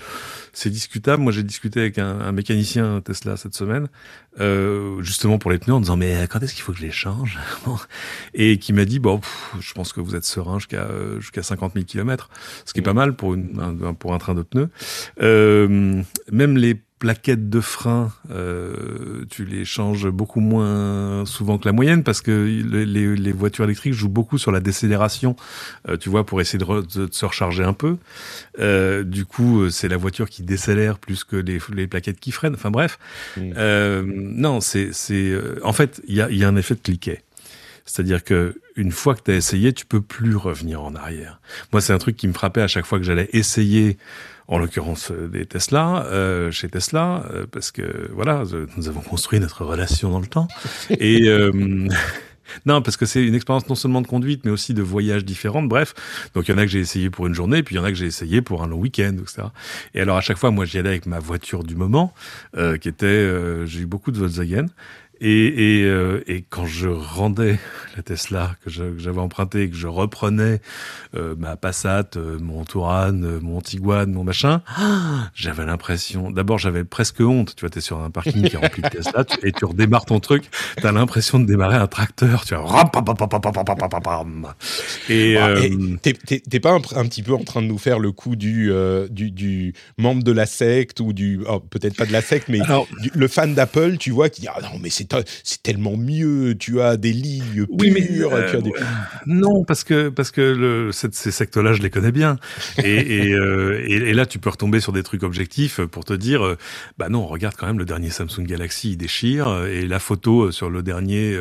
c'est 0.52 0.70
discutable. 0.70 1.22
Moi 1.22 1.32
j'ai 1.32 1.42
discuté 1.42 1.80
avec 1.80 1.98
un, 1.98 2.32
mécanicien 2.32 3.00
Tesla 3.02 3.36
cette 3.36 3.54
semaine, 3.54 3.88
euh, 4.40 5.02
justement 5.02 5.38
pour 5.38 5.50
les 5.50 5.58
pneus, 5.58 5.74
en 5.74 5.80
disant 5.80 5.96
mais 5.96 6.26
quand 6.28 6.40
est-ce 6.42 6.54
qu'il 6.54 6.62
faut 6.62 6.72
que 6.72 6.78
je 6.78 6.84
les 6.84 6.90
change? 6.90 7.38
Et 8.34 8.58
qui 8.58 8.72
m'a 8.72 8.84
dit 8.84 8.98
bon, 8.98 9.20
je 9.60 9.72
pense 9.74 9.92
que 9.92 10.00
vous 10.00 10.16
êtes 10.16 10.24
serein 10.24 10.58
jusqu'à 10.58 10.88
jusqu'à 11.20 11.42
50 11.42 11.74
000 11.74 11.84
km, 11.84 12.28
ce 12.64 12.72
qui 12.72 12.80
est 12.80 12.82
pas 12.82 12.94
mal 12.94 13.14
pour 13.14 13.34
une 13.34 13.94
pour 13.98 14.14
un 14.14 14.18
train 14.18 14.34
de 14.34 14.42
pneus. 14.42 14.70
Euh, 15.20 16.02
même 16.30 16.56
les 16.56 16.80
plaquettes 16.98 17.50
de 17.50 17.60
frein, 17.60 18.12
euh, 18.30 19.24
tu 19.28 19.44
les 19.44 19.64
changes 19.64 20.08
beaucoup 20.08 20.40
moins 20.40 21.26
souvent 21.26 21.58
que 21.58 21.66
la 21.66 21.72
moyenne 21.72 22.02
parce 22.02 22.20
que 22.20 22.30
les, 22.64 22.86
les 22.86 23.32
voitures 23.32 23.64
électriques 23.64 23.92
jouent 23.92 24.08
beaucoup 24.08 24.38
sur 24.38 24.52
la 24.52 24.60
décélération, 24.60 25.36
euh, 25.88 25.96
tu 25.96 26.08
vois, 26.08 26.24
pour 26.24 26.40
essayer 26.40 26.58
de, 26.58 26.64
de, 26.64 27.08
se 27.10 27.24
recharger 27.24 27.64
un 27.64 27.72
peu. 27.72 27.96
Euh, 28.58 29.02
du 29.02 29.24
coup, 29.24 29.68
c'est 29.70 29.88
la 29.88 29.96
voiture 29.96 30.30
qui 30.30 30.42
décélère 30.42 30.98
plus 30.98 31.24
que 31.24 31.36
les, 31.36 31.58
les 31.72 31.86
plaquettes 31.86 32.20
qui 32.20 32.32
freinent. 32.32 32.54
Enfin 32.54 32.70
bref, 32.70 32.98
mmh. 33.36 33.40
euh, 33.56 34.02
non, 34.06 34.60
c'est, 34.60 34.90
c'est, 34.92 35.30
euh, 35.30 35.58
en 35.62 35.72
fait, 35.72 36.00
il 36.06 36.14
y 36.14 36.22
a, 36.22 36.30
y 36.30 36.44
a 36.44 36.48
un 36.48 36.56
effet 36.56 36.74
de 36.74 36.80
cliquet. 36.80 37.22
C'est-à-dire 37.84 38.24
que 38.24 38.58
une 38.76 38.92
fois 38.92 39.14
que 39.14 39.22
tu 39.22 39.30
as 39.30 39.34
essayé, 39.34 39.72
tu 39.72 39.86
peux 39.86 40.00
plus 40.00 40.36
revenir 40.36 40.82
en 40.82 40.94
arrière. 40.94 41.40
Moi, 41.72 41.80
c'est 41.80 41.92
un 41.92 41.98
truc 41.98 42.16
qui 42.16 42.26
me 42.26 42.32
frappait 42.32 42.62
à 42.62 42.68
chaque 42.68 42.86
fois 42.86 42.98
que 42.98 43.04
j'allais 43.04 43.28
essayer, 43.32 43.98
en 44.48 44.58
l'occurrence 44.58 45.10
euh, 45.10 45.28
des 45.28 45.46
Tesla, 45.46 46.04
euh, 46.06 46.50
chez 46.50 46.68
Tesla, 46.68 47.26
euh, 47.30 47.46
parce 47.50 47.70
que 47.70 48.10
voilà, 48.12 48.42
nous 48.76 48.88
avons 48.88 49.00
construit 49.00 49.38
notre 49.38 49.64
relation 49.64 50.10
dans 50.10 50.20
le 50.20 50.26
temps. 50.26 50.48
Et 50.90 51.28
euh, 51.28 51.52
non, 52.66 52.80
parce 52.82 52.96
que 52.96 53.06
c'est 53.06 53.22
une 53.22 53.34
expérience 53.34 53.68
non 53.68 53.74
seulement 53.74 54.00
de 54.00 54.06
conduite, 54.06 54.44
mais 54.44 54.50
aussi 54.50 54.72
de 54.72 54.82
voyage 54.82 55.24
différente. 55.24 55.68
Bref, 55.68 55.94
donc 56.34 56.48
il 56.48 56.52
y 56.52 56.54
en 56.54 56.58
a 56.58 56.62
que 56.62 56.70
j'ai 56.70 56.80
essayé 56.80 57.10
pour 57.10 57.26
une 57.26 57.34
journée, 57.34 57.62
puis 57.62 57.74
il 57.74 57.78
y 57.78 57.80
en 57.80 57.84
a 57.84 57.90
que 57.90 57.96
j'ai 57.96 58.06
essayé 58.06 58.40
pour 58.40 58.62
un 58.62 58.66
long 58.66 58.78
week-end, 58.78 59.16
etc. 59.20 59.48
Et 59.94 60.00
alors 60.00 60.16
à 60.16 60.22
chaque 60.22 60.38
fois, 60.38 60.50
moi, 60.50 60.64
j'y 60.64 60.78
allais 60.78 60.88
avec 60.88 61.06
ma 61.06 61.18
voiture 61.18 61.64
du 61.64 61.76
moment, 61.76 62.14
qui 62.54 62.88
était, 62.88 63.66
j'ai 63.66 63.80
eu 63.80 63.86
beaucoup 63.86 64.10
de 64.10 64.18
Volkswagen. 64.18 64.66
Et, 65.20 65.78
et, 65.78 65.84
euh, 65.84 66.22
et, 66.26 66.44
quand 66.48 66.66
je 66.66 66.88
rendais 66.88 67.58
la 67.96 68.02
Tesla 68.02 68.56
que 68.64 68.70
j'avais 68.70 69.20
empruntée 69.20 69.62
et 69.62 69.70
que 69.70 69.76
je 69.76 69.86
reprenais 69.86 70.60
euh, 71.14 71.34
ma 71.38 71.56
Passat, 71.56 72.10
euh, 72.16 72.38
mon 72.40 72.64
Touran, 72.64 73.22
euh, 73.22 73.38
mon 73.40 73.60
Tiguan, 73.60 74.10
mon 74.10 74.24
machin, 74.24 74.62
j'avais 75.34 75.64
l'impression. 75.64 76.30
D'abord, 76.30 76.58
j'avais 76.58 76.84
presque 76.84 77.20
honte. 77.20 77.54
Tu 77.54 77.60
vois, 77.60 77.70
t'es 77.70 77.80
sur 77.80 78.00
un 78.00 78.10
parking 78.10 78.48
qui 78.48 78.56
est 78.56 78.58
rempli 78.58 78.82
de 78.82 78.88
Tesla 78.88 79.24
et 79.42 79.52
tu 79.52 79.64
redémarres 79.64 80.06
ton 80.06 80.18
truc. 80.18 80.44
T'as 80.82 80.92
l'impression 80.92 81.38
de 81.38 81.46
démarrer 81.46 81.76
un 81.76 81.86
tracteur. 81.86 82.44
Tu 82.44 82.54
vois, 82.54 82.64
et 85.08 85.36
t'es 86.02 86.60
pas 86.60 86.72
un, 86.72 86.82
un, 86.96 87.06
petit 87.06 87.22
peu 87.22 87.34
en 87.34 87.44
train 87.44 87.62
de 87.62 87.66
nous 87.66 87.78
faire 87.78 87.98
le 87.98 88.12
coup 88.12 88.36
du 88.36 88.72
du, 89.10 89.30
du 89.30 89.74
membre 89.98 90.22
de 90.22 90.32
la 90.32 90.46
secte 90.46 91.00
ou 91.00 91.12
du 91.12 91.40
oh, 91.48 91.60
peut-être 91.60 91.96
pas 91.96 92.06
de 92.06 92.12
la 92.12 92.22
secte, 92.22 92.48
mais 92.48 92.60
du, 93.00 93.10
le 93.14 93.28
fan 93.28 93.54
d'Apple, 93.54 93.98
tu 93.98 94.10
vois, 94.10 94.28
qui 94.28 94.42
dit 94.42 94.48
ah 94.48 94.60
non 94.62 94.78
mais 94.80 94.90
c'est 94.90 95.03
c'est 95.42 95.62
tellement 95.62 95.96
mieux, 95.96 96.54
tu 96.58 96.80
as 96.80 96.96
des 96.96 97.12
lignes 97.12 97.66
pures, 97.66 98.34
euh, 98.34 98.60
Non, 99.26 99.64
parce 99.66 99.84
que, 99.84 100.08
parce 100.08 100.30
que 100.30 100.40
le, 100.40 100.92
ces 100.92 101.30
sectes-là, 101.30 101.72
je 101.72 101.82
les 101.82 101.90
connais 101.90 102.12
bien. 102.12 102.38
Et, 102.84 103.32
euh, 103.32 103.82
et, 103.86 103.94
et, 103.94 104.14
là, 104.14 104.26
tu 104.26 104.38
peux 104.38 104.50
retomber 104.50 104.80
sur 104.80 104.92
des 104.92 105.02
trucs 105.02 105.22
objectifs 105.22 105.80
pour 105.80 106.04
te 106.04 106.12
dire, 106.12 106.44
euh, 106.44 106.56
bah 106.98 107.08
non, 107.08 107.26
regarde 107.26 107.54
quand 107.56 107.66
même 107.66 107.78
le 107.78 107.84
dernier 107.84 108.10
Samsung 108.10 108.44
Galaxy, 108.44 108.92
il 108.92 108.96
déchire, 108.96 109.64
et 109.64 109.86
la 109.86 109.98
photo 109.98 110.50
sur 110.50 110.70
le 110.70 110.82
dernier 110.82 111.36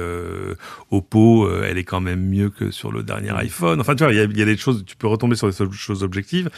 Oppo, 0.92 1.50
elle 1.62 1.78
est 1.78 1.84
quand 1.84 2.02
même 2.02 2.22
mieux 2.22 2.50
que 2.50 2.72
sur 2.72 2.92
le 2.92 3.04
dernier 3.04 3.32
mm. 3.32 3.38
iPhone. 3.38 3.82
Enfin, 3.82 3.96
tu 3.96 4.04
vois, 4.04 4.14
il 4.14 4.18
y 4.18 4.22
a, 4.22 4.26
y 4.26 4.42
a 4.42 4.46
des 4.46 4.58
choses, 4.58 4.84
tu 4.86 4.96
peux 4.96 5.08
retomber 5.08 5.36
sur 5.36 5.50
des 5.50 5.56
choses 5.72 6.04
objectives. 6.04 6.50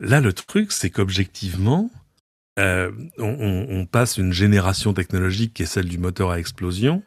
Là, 0.00 0.20
le 0.20 0.32
truc, 0.32 0.70
c'est 0.70 0.90
qu'objectivement, 0.90 1.90
euh, 2.58 2.90
on, 3.18 3.66
on, 3.70 3.86
passe 3.86 4.18
une 4.18 4.32
génération 4.32 4.92
technologique 4.92 5.54
qui 5.54 5.62
est 5.62 5.66
celle 5.66 5.86
du 5.86 5.98
moteur 5.98 6.30
à 6.30 6.38
explosion, 6.38 7.02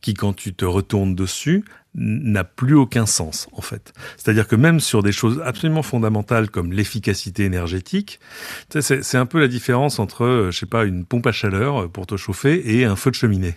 qui 0.00 0.14
quand 0.14 0.32
tu 0.32 0.54
te 0.54 0.64
retournes 0.64 1.14
dessus, 1.14 1.64
n'a 1.96 2.44
plus 2.44 2.74
aucun 2.74 3.06
sens 3.06 3.48
en 3.52 3.62
fait. 3.62 3.92
C'est-à-dire 4.16 4.46
que 4.46 4.56
même 4.56 4.80
sur 4.80 5.02
des 5.02 5.12
choses 5.12 5.42
absolument 5.44 5.82
fondamentales 5.82 6.50
comme 6.50 6.72
l'efficacité 6.72 7.44
énergétique, 7.44 8.20
c'est 8.80 9.16
un 9.16 9.26
peu 9.26 9.40
la 9.40 9.48
différence 9.48 9.98
entre, 9.98 10.24
euh, 10.24 10.50
je 10.50 10.58
sais 10.58 10.66
pas, 10.66 10.84
une 10.84 11.04
pompe 11.04 11.26
à 11.26 11.32
chaleur 11.32 11.90
pour 11.90 12.06
te 12.06 12.16
chauffer 12.16 12.76
et 12.76 12.84
un 12.84 12.96
feu 12.96 13.10
de 13.10 13.16
cheminée. 13.16 13.54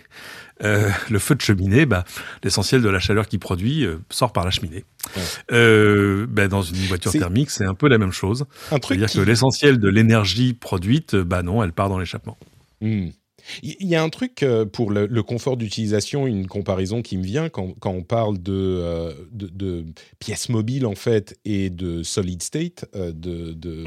Euh, 0.62 0.90
le 1.10 1.18
feu 1.18 1.34
de 1.34 1.40
cheminée, 1.40 1.86
bah, 1.86 2.04
l'essentiel 2.42 2.82
de 2.82 2.88
la 2.88 2.98
chaleur 2.98 3.26
qu'il 3.26 3.38
produit 3.38 3.84
euh, 3.84 3.98
sort 4.10 4.32
par 4.32 4.44
la 4.44 4.50
cheminée. 4.50 4.84
Euh, 5.52 6.26
bah, 6.28 6.48
dans 6.48 6.62
une 6.62 6.76
voiture 6.86 7.12
thermique, 7.12 7.50
c'est 7.50 7.64
un 7.64 7.74
peu 7.74 7.88
la 7.88 7.98
même 7.98 8.12
chose. 8.12 8.44
C'est-à-dire 8.70 9.10
que 9.10 9.20
l'essentiel 9.20 9.78
de 9.78 9.88
l'énergie 9.88 10.54
produite, 10.54 11.16
bah 11.16 11.42
non, 11.42 11.62
elle 11.62 11.72
part 11.72 11.88
dans 11.88 11.98
l'échappement. 11.98 12.38
Hmm. 12.80 13.08
Il 13.62 13.86
y 13.86 13.94
a 13.94 14.02
un 14.02 14.08
truc 14.08 14.44
pour 14.72 14.90
le, 14.90 15.22
confort 15.22 15.56
d'utilisation, 15.56 16.26
une 16.26 16.46
comparaison 16.46 17.02
qui 17.02 17.16
me 17.16 17.24
vient 17.24 17.48
quand, 17.48 17.74
on 17.84 18.02
parle 18.02 18.38
de, 18.42 19.14
de, 19.32 19.84
pièces 20.18 20.48
mobiles 20.48 20.86
en 20.86 20.94
fait 20.94 21.38
et 21.44 21.70
de 21.70 22.02
solid 22.02 22.42
state, 22.42 22.84
de, 22.94 23.52
de 23.52 23.84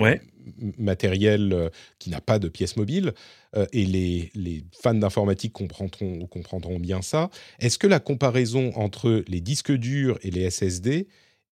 matériel 0.78 1.72
qui 2.00 2.10
n'a 2.10 2.22
pas 2.22 2.40
de 2.40 2.48
pièces 2.48 2.78
mobiles. 2.78 3.14
Euh, 3.56 3.66
et 3.72 3.86
les, 3.86 4.32
les 4.34 4.64
fans 4.82 4.94
d'informatique 4.94 5.54
comprendront, 5.54 6.26
comprendront 6.28 6.80
bien 6.80 7.02
ça. 7.02 7.30
Est-ce 7.60 7.78
que 7.78 7.88
la 7.88 8.00
comparaison 8.00 8.72
entre 8.76 9.24
les 9.28 9.42
disques 9.42 9.72
durs 9.72 10.18
et 10.24 10.32
les 10.32 10.50
SSD 10.50 11.08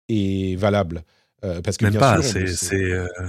est 0.07 0.55
valable? 0.57 1.03
Euh, 1.43 1.61
parce 1.61 1.77
que 1.77 1.85
Même 1.85 1.97
pas, 1.97 2.17
euh, 2.17 2.47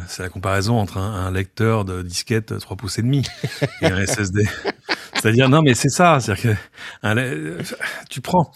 c'est 0.09 0.23
la 0.23 0.29
comparaison 0.29 0.79
entre 0.79 0.99
un, 0.99 1.31
lecteur 1.31 1.85
de 1.85 2.02
disquette 2.02 2.59
3 2.59 2.76
pouces 2.76 2.99
et 2.99 3.02
demi 3.02 3.25
et 3.83 3.87
un 3.87 4.05
SSD. 4.05 4.49
C'est-à-dire, 5.14 5.49
non, 5.49 5.62
mais 5.62 5.75
c'est 5.75 5.90
ça, 5.90 6.19
c'est-à-dire 6.19 6.57
que 7.02 7.59
tu 8.09 8.21
prends. 8.21 8.50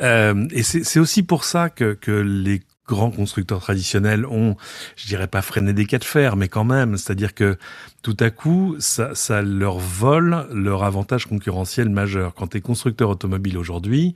et 0.00 0.62
c'est 0.62 1.00
aussi 1.00 1.22
pour 1.22 1.44
ça 1.44 1.70
que, 1.70 1.94
que 1.94 2.12
les 2.12 2.62
grands 2.86 3.10
constructeurs 3.10 3.60
traditionnels 3.60 4.26
ont, 4.26 4.56
je 4.96 5.06
dirais 5.06 5.26
pas 5.26 5.42
freiné 5.42 5.72
des 5.72 5.86
cas 5.86 5.98
de 5.98 6.04
fer, 6.04 6.36
mais 6.36 6.48
quand 6.48 6.64
même, 6.64 6.96
c'est-à-dire 6.96 7.34
que 7.34 7.56
tout 8.02 8.16
à 8.20 8.30
coup, 8.30 8.76
ça, 8.78 9.14
ça 9.14 9.42
leur 9.42 9.78
vole 9.78 10.46
leur 10.52 10.84
avantage 10.84 11.26
concurrentiel 11.26 11.88
majeur. 11.88 12.34
Quand 12.34 12.48
tu 12.48 12.58
es 12.58 12.60
constructeur 12.60 13.08
automobile 13.08 13.56
aujourd'hui, 13.56 14.14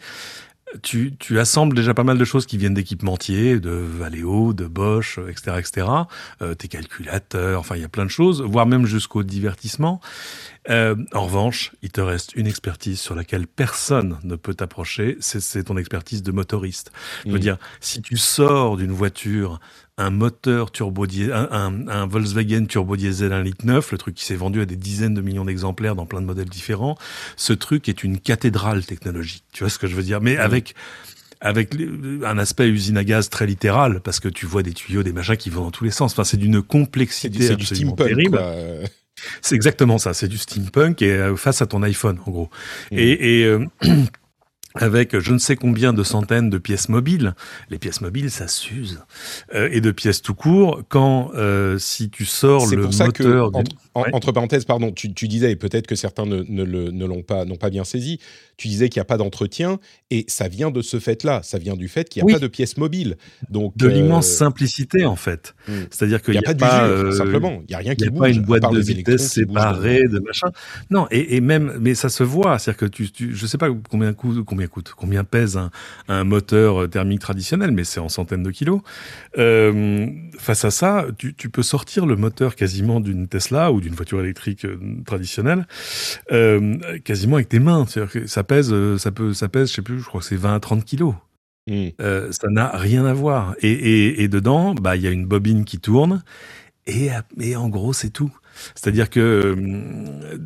tu, 0.82 1.14
tu, 1.18 1.38
assembles 1.38 1.74
déjà 1.74 1.94
pas 1.94 2.04
mal 2.04 2.18
de 2.18 2.24
choses 2.24 2.46
qui 2.46 2.56
viennent 2.58 2.74
d'équipementiers, 2.74 3.60
de 3.60 3.70
Valeo, 3.70 4.52
de 4.52 4.66
Bosch, 4.66 5.18
etc., 5.28 5.56
etc. 5.58 5.86
Euh, 6.42 6.54
tes 6.54 6.68
calculateurs, 6.68 7.60
enfin 7.60 7.76
il 7.76 7.82
y 7.82 7.84
a 7.84 7.88
plein 7.88 8.04
de 8.04 8.10
choses, 8.10 8.42
voire 8.42 8.66
même 8.66 8.86
jusqu'au 8.86 9.22
divertissement. 9.22 10.00
Euh, 10.70 10.96
en 11.12 11.24
revanche, 11.24 11.72
il 11.82 11.90
te 11.90 12.00
reste 12.00 12.34
une 12.34 12.46
expertise 12.46 13.00
sur 13.00 13.14
laquelle 13.14 13.46
personne 13.46 14.18
ne 14.22 14.36
peut 14.36 14.54
t'approcher, 14.54 15.16
c'est 15.20 15.64
ton 15.64 15.76
expertise 15.76 16.22
de 16.22 16.32
motoriste. 16.32 16.92
Je 17.24 17.30
veux 17.30 17.38
mmh. 17.38 17.40
dire, 17.40 17.58
si 17.80 18.02
tu 18.02 18.16
sors 18.16 18.76
d'une 18.76 18.92
voiture 18.92 19.60
un 19.98 20.10
moteur 20.10 20.70
turbo 20.70 21.06
un, 21.32 21.88
un, 21.88 22.06
Volkswagen 22.06 22.66
turbo 22.66 22.96
diesel 22.96 23.32
1 23.32 23.42
litre 23.42 23.66
9, 23.66 23.92
le 23.92 23.98
truc 23.98 24.14
qui 24.14 24.24
s'est 24.24 24.36
vendu 24.36 24.60
à 24.60 24.64
des 24.64 24.76
dizaines 24.76 25.14
de 25.14 25.20
millions 25.20 25.44
d'exemplaires 25.44 25.96
dans 25.96 26.06
plein 26.06 26.20
de 26.20 26.26
modèles 26.26 26.48
différents. 26.48 26.96
Ce 27.36 27.52
truc 27.52 27.88
est 27.88 28.04
une 28.04 28.18
cathédrale 28.18 28.86
technologique. 28.86 29.44
Tu 29.52 29.64
vois 29.64 29.70
ce 29.70 29.78
que 29.78 29.88
je 29.88 29.96
veux 29.96 30.04
dire? 30.04 30.20
Mais 30.20 30.36
avec 30.36 30.74
avec 31.40 31.76
un 32.24 32.38
aspect 32.38 32.68
usine 32.68 32.96
à 32.96 33.04
gaz 33.04 33.28
très 33.28 33.46
littéral, 33.46 34.00
parce 34.00 34.18
que 34.18 34.28
tu 34.28 34.46
vois 34.46 34.62
des 34.62 34.72
tuyaux, 34.72 35.04
des 35.04 35.12
machins 35.12 35.36
qui 35.36 35.50
vont 35.50 35.62
dans 35.62 35.70
tous 35.70 35.84
les 35.84 35.92
sens. 35.92 36.12
Enfin, 36.12 36.24
c'est 36.24 36.36
d'une 36.36 36.62
complexité 36.62 37.46
c'est 37.46 37.56
du 37.56 37.64
steampunk, 37.64 38.08
terrible. 38.08 38.40
C'est 39.42 39.54
exactement 39.54 39.98
ça, 39.98 40.14
c'est 40.14 40.28
du 40.28 40.38
steampunk 40.38 41.02
et 41.02 41.10
euh, 41.10 41.36
face 41.36 41.60
à 41.60 41.66
ton 41.66 41.82
iPhone 41.82 42.18
en 42.26 42.30
gros. 42.30 42.50
Mmh. 42.92 42.98
Et, 42.98 43.40
et 43.40 43.44
euh, 43.44 43.66
avec 44.74 45.18
je 45.18 45.32
ne 45.32 45.38
sais 45.38 45.56
combien 45.56 45.92
de 45.92 46.02
centaines 46.02 46.50
de 46.50 46.58
pièces 46.58 46.88
mobiles. 46.88 47.34
Les 47.70 47.78
pièces 47.78 48.00
mobiles, 48.00 48.30
ça 48.30 48.48
s'use. 48.48 49.00
Euh, 49.54 49.68
et 49.72 49.80
de 49.80 49.90
pièces 49.90 50.22
tout 50.22 50.34
court, 50.34 50.82
quand 50.88 51.30
euh, 51.34 51.78
si 51.78 52.10
tu 52.10 52.24
sors 52.24 52.66
le 52.66 52.86
entre, 52.86 53.62
parenthèses, 54.32 54.64
pardon, 54.64 54.92
tu, 54.92 55.08
disais, 55.08 55.52
et 55.52 55.56
peut-être 55.56 55.86
que 55.86 55.94
certains 55.94 56.26
ne, 56.26 56.42
ne 56.42 57.04
l'ont 57.04 57.22
pas, 57.22 57.44
n'ont 57.44 57.56
pas 57.56 57.70
bien 57.70 57.84
saisi, 57.84 58.18
tu 58.56 58.68
disais 58.68 58.88
qu'il 58.88 59.00
n'y 59.00 59.02
a 59.02 59.06
pas 59.06 59.16
d'entretien, 59.16 59.78
et 60.10 60.24
ça 60.28 60.48
vient 60.48 60.70
de 60.70 60.82
ce 60.82 60.98
fait-là. 60.98 61.40
Ça 61.42 61.58
vient 61.58 61.76
du 61.76 61.88
fait 61.88 62.08
qu'il 62.08 62.24
n'y 62.24 62.32
a 62.32 62.34
pas 62.34 62.40
de 62.40 62.48
pièces 62.48 62.76
mobiles. 62.76 63.16
Donc, 63.50 63.76
de 63.76 63.86
l'immense 63.86 64.28
euh, 64.28 64.36
simplicité, 64.36 65.04
en 65.04 65.16
fait. 65.16 65.54
Hmm. 65.68 65.82
C'est-à-dire 65.90 66.22
qu'il 66.22 66.32
n'y 66.32 66.38
a, 66.38 66.54
pas, 66.54 66.88
d'usure, 66.88 67.12
simplement. 67.14 67.60
Il 67.62 67.68
n'y 67.68 67.74
a 67.74 67.78
rien 67.78 67.94
qui 67.94 68.08
bouge. 68.08 68.10
Il 68.10 68.12
n'y 68.12 68.18
a 68.18 68.20
pas 68.20 68.30
une 68.30 68.42
boîte 68.42 68.72
de 68.72 68.80
vitesse 68.80 69.28
séparée, 69.28 70.08
de 70.08 70.18
machin. 70.18 70.48
Non, 70.90 71.06
et, 71.10 71.36
et, 71.36 71.40
même, 71.40 71.78
mais 71.80 71.94
ça 71.94 72.08
se 72.08 72.22
voit. 72.22 72.58
C'est-à-dire 72.58 72.78
que 72.78 72.86
tu, 72.86 73.10
tu, 73.10 73.34
je 73.34 73.46
sais 73.46 73.58
pas 73.58 73.68
combien 73.88 74.12
coûte, 74.12 74.44
combien 74.44 74.66
coûte, 74.66 74.92
combien 74.96 75.24
pèse 75.24 75.56
un, 75.56 75.70
un 76.08 76.24
moteur 76.24 76.88
thermique 76.90 77.20
traditionnel, 77.20 77.70
mais 77.70 77.84
c'est 77.84 78.00
en 78.00 78.08
centaines 78.08 78.42
de 78.42 78.50
kilos. 78.50 78.80
Euh, 79.38 80.06
face 80.38 80.64
à 80.64 80.70
ça, 80.70 81.06
tu, 81.16 81.34
tu, 81.34 81.48
peux 81.48 81.62
sortir 81.62 82.06
le 82.06 82.16
moteur 82.16 82.56
quasiment 82.56 83.00
d'une 83.00 83.28
Tesla 83.28 83.72
ou 83.72 83.80
d'une 83.80 83.87
voiture 83.94 84.20
électrique 84.20 84.64
euh, 84.64 84.78
traditionnelle, 85.04 85.66
euh, 86.32 86.76
quasiment 87.04 87.36
avec 87.36 87.48
tes 87.48 87.58
mains. 87.58 87.86
C'est-à-dire 87.86 88.12
que 88.12 88.26
ça 88.26 88.44
pèse, 88.44 88.72
euh, 88.72 88.98
ça 88.98 89.10
peut, 89.12 89.32
ça 89.32 89.48
pèse, 89.48 89.70
je 89.70 89.74
sais 89.76 89.82
plus, 89.82 90.00
je 90.00 90.04
crois 90.04 90.20
que 90.20 90.26
c'est 90.26 90.36
20 90.36 90.54
à 90.54 90.60
30 90.60 90.84
kilos. 90.84 91.14
Mmh. 91.68 91.88
Euh, 92.00 92.32
ça 92.32 92.48
n'a 92.48 92.68
rien 92.76 93.04
à 93.04 93.12
voir. 93.12 93.54
Et, 93.60 93.70
et, 93.70 94.22
et 94.22 94.28
dedans, 94.28 94.74
bah, 94.74 94.96
il 94.96 95.02
y 95.02 95.06
a 95.06 95.10
une 95.10 95.26
bobine 95.26 95.64
qui 95.64 95.78
tourne. 95.78 96.22
Et, 96.86 97.10
et 97.38 97.56
en 97.56 97.68
gros, 97.68 97.92
c'est 97.92 98.10
tout. 98.10 98.34
C'est-à-dire 98.74 99.10
que 99.10 99.20
euh, 99.20 100.38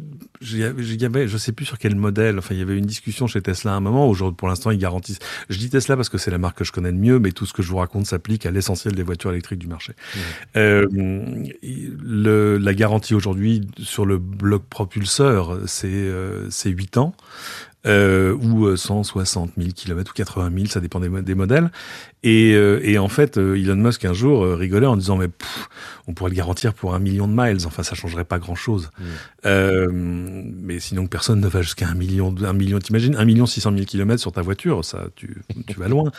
y 0.42 1.04
avait, 1.04 1.28
je 1.28 1.36
sais 1.36 1.52
plus 1.52 1.64
sur 1.64 1.78
quel 1.78 1.94
modèle. 1.94 2.38
Enfin, 2.38 2.54
il 2.54 2.58
y 2.58 2.62
avait 2.62 2.76
une 2.76 2.86
discussion 2.86 3.26
chez 3.26 3.40
Tesla 3.40 3.72
à 3.72 3.76
un 3.76 3.80
moment. 3.80 4.08
Aujourd'hui, 4.08 4.36
pour 4.36 4.48
l'instant, 4.48 4.70
ils 4.70 4.78
garantissent. 4.78 5.18
Je 5.48 5.58
dis 5.58 5.70
Tesla 5.70 5.96
parce 5.96 6.08
que 6.08 6.18
c'est 6.18 6.30
la 6.30 6.38
marque 6.38 6.58
que 6.58 6.64
je 6.64 6.72
connais 6.72 6.90
le 6.90 6.98
mieux, 6.98 7.18
mais 7.18 7.32
tout 7.32 7.46
ce 7.46 7.52
que 7.52 7.62
je 7.62 7.68
vous 7.68 7.76
raconte 7.78 8.06
s'applique 8.06 8.46
à 8.46 8.50
l'essentiel 8.50 8.94
des 8.94 9.02
voitures 9.02 9.30
électriques 9.30 9.58
du 9.58 9.68
marché. 9.68 9.92
Mmh. 9.92 10.18
Euh, 10.56 10.86
le, 11.62 12.58
la 12.58 12.74
garantie 12.74 13.14
aujourd'hui 13.14 13.62
sur 13.78 14.06
le 14.06 14.18
bloc 14.18 14.64
propulseur, 14.64 15.58
c'est 15.66 15.88
euh, 15.88 16.48
c'est 16.50 16.70
8 16.70 16.98
ans 16.98 17.14
euh, 17.86 18.34
ou 18.34 18.76
160 18.76 19.52
000 19.56 19.70
km 19.74 20.12
ou 20.12 20.14
80 20.14 20.50
000, 20.54 20.66
ça 20.66 20.80
dépend 20.80 21.00
des, 21.00 21.08
des 21.22 21.34
modèles. 21.34 21.70
Et, 22.24 22.52
euh, 22.54 22.80
et, 22.84 22.98
en 22.98 23.08
fait, 23.08 23.36
euh, 23.36 23.56
Elon 23.56 23.74
Musk 23.74 24.04
un 24.04 24.12
jour 24.12 24.44
euh, 24.44 24.54
rigolait 24.54 24.86
en 24.86 24.96
disant 24.96 25.16
mais 25.16 25.28
on 26.06 26.14
pourrait 26.14 26.30
le 26.30 26.36
garantir 26.36 26.72
pour 26.72 26.94
un 26.94 27.00
million 27.00 27.26
de 27.26 27.34
miles. 27.34 27.66
Enfin, 27.66 27.82
ça 27.82 27.96
changerait 27.96 28.24
pas 28.24 28.38
grand 28.38 28.54
chose. 28.54 28.90
Mm. 28.98 29.04
Euh, 29.46 29.88
mais 29.92 30.78
sinon, 30.78 31.08
personne 31.08 31.40
ne 31.40 31.48
va 31.48 31.62
jusqu'à 31.62 31.88
un 31.88 31.94
million, 31.94 32.32
un 32.44 32.52
million. 32.52 32.78
T'imagines 32.78 33.16
un 33.16 33.24
million 33.24 33.46
six 33.46 33.60
cent 33.60 33.72
mille 33.72 33.86
kilomètres 33.86 34.20
sur 34.20 34.30
ta 34.30 34.42
voiture, 34.42 34.84
ça, 34.84 35.06
tu, 35.16 35.42
tu 35.66 35.78
vas 35.78 35.88
loin. 35.88 36.12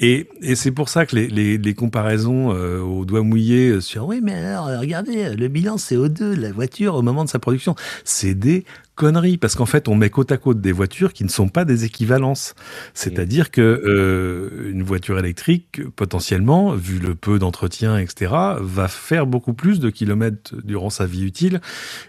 Et, 0.00 0.28
et 0.42 0.54
c'est 0.54 0.70
pour 0.70 0.90
ça 0.90 1.06
que 1.06 1.16
les, 1.16 1.28
les, 1.28 1.56
les 1.56 1.74
comparaisons 1.74 2.52
euh, 2.52 2.80
au 2.80 3.06
doigt 3.06 3.22
mouillé 3.22 3.80
sur 3.80 4.06
oui, 4.06 4.20
mais 4.22 4.34
alors 4.34 4.66
regardez, 4.80 5.34
le 5.34 5.48
bilan 5.48 5.76
CO2 5.76 6.34
de 6.36 6.42
la 6.42 6.52
voiture 6.52 6.94
au 6.94 7.02
moment 7.02 7.24
de 7.24 7.30
sa 7.30 7.38
production, 7.38 7.74
c'est 8.04 8.34
des 8.34 8.64
conneries 8.98 9.38
parce 9.38 9.54
qu'en 9.54 9.64
fait 9.64 9.88
on 9.88 9.94
met 9.94 10.10
côte 10.10 10.32
à 10.32 10.36
côte 10.36 10.60
des 10.60 10.72
voitures 10.72 11.12
qui 11.12 11.24
ne 11.24 11.28
sont 11.30 11.48
pas 11.48 11.64
des 11.64 11.84
équivalences. 11.84 12.54
C'est-à-dire 12.92 13.50
que 13.50 13.62
euh, 13.62 14.70
une 14.70 14.82
voiture 14.82 15.18
électrique 15.18 15.80
potentiellement, 15.96 16.72
vu 16.72 16.98
le 16.98 17.14
peu 17.14 17.38
d'entretien, 17.38 17.96
etc., 17.96 18.32
va 18.60 18.88
faire 18.88 19.26
beaucoup 19.26 19.54
plus 19.54 19.78
de 19.78 19.88
kilomètres 19.88 20.54
durant 20.64 20.90
sa 20.90 21.06
vie 21.06 21.24
utile 21.24 21.60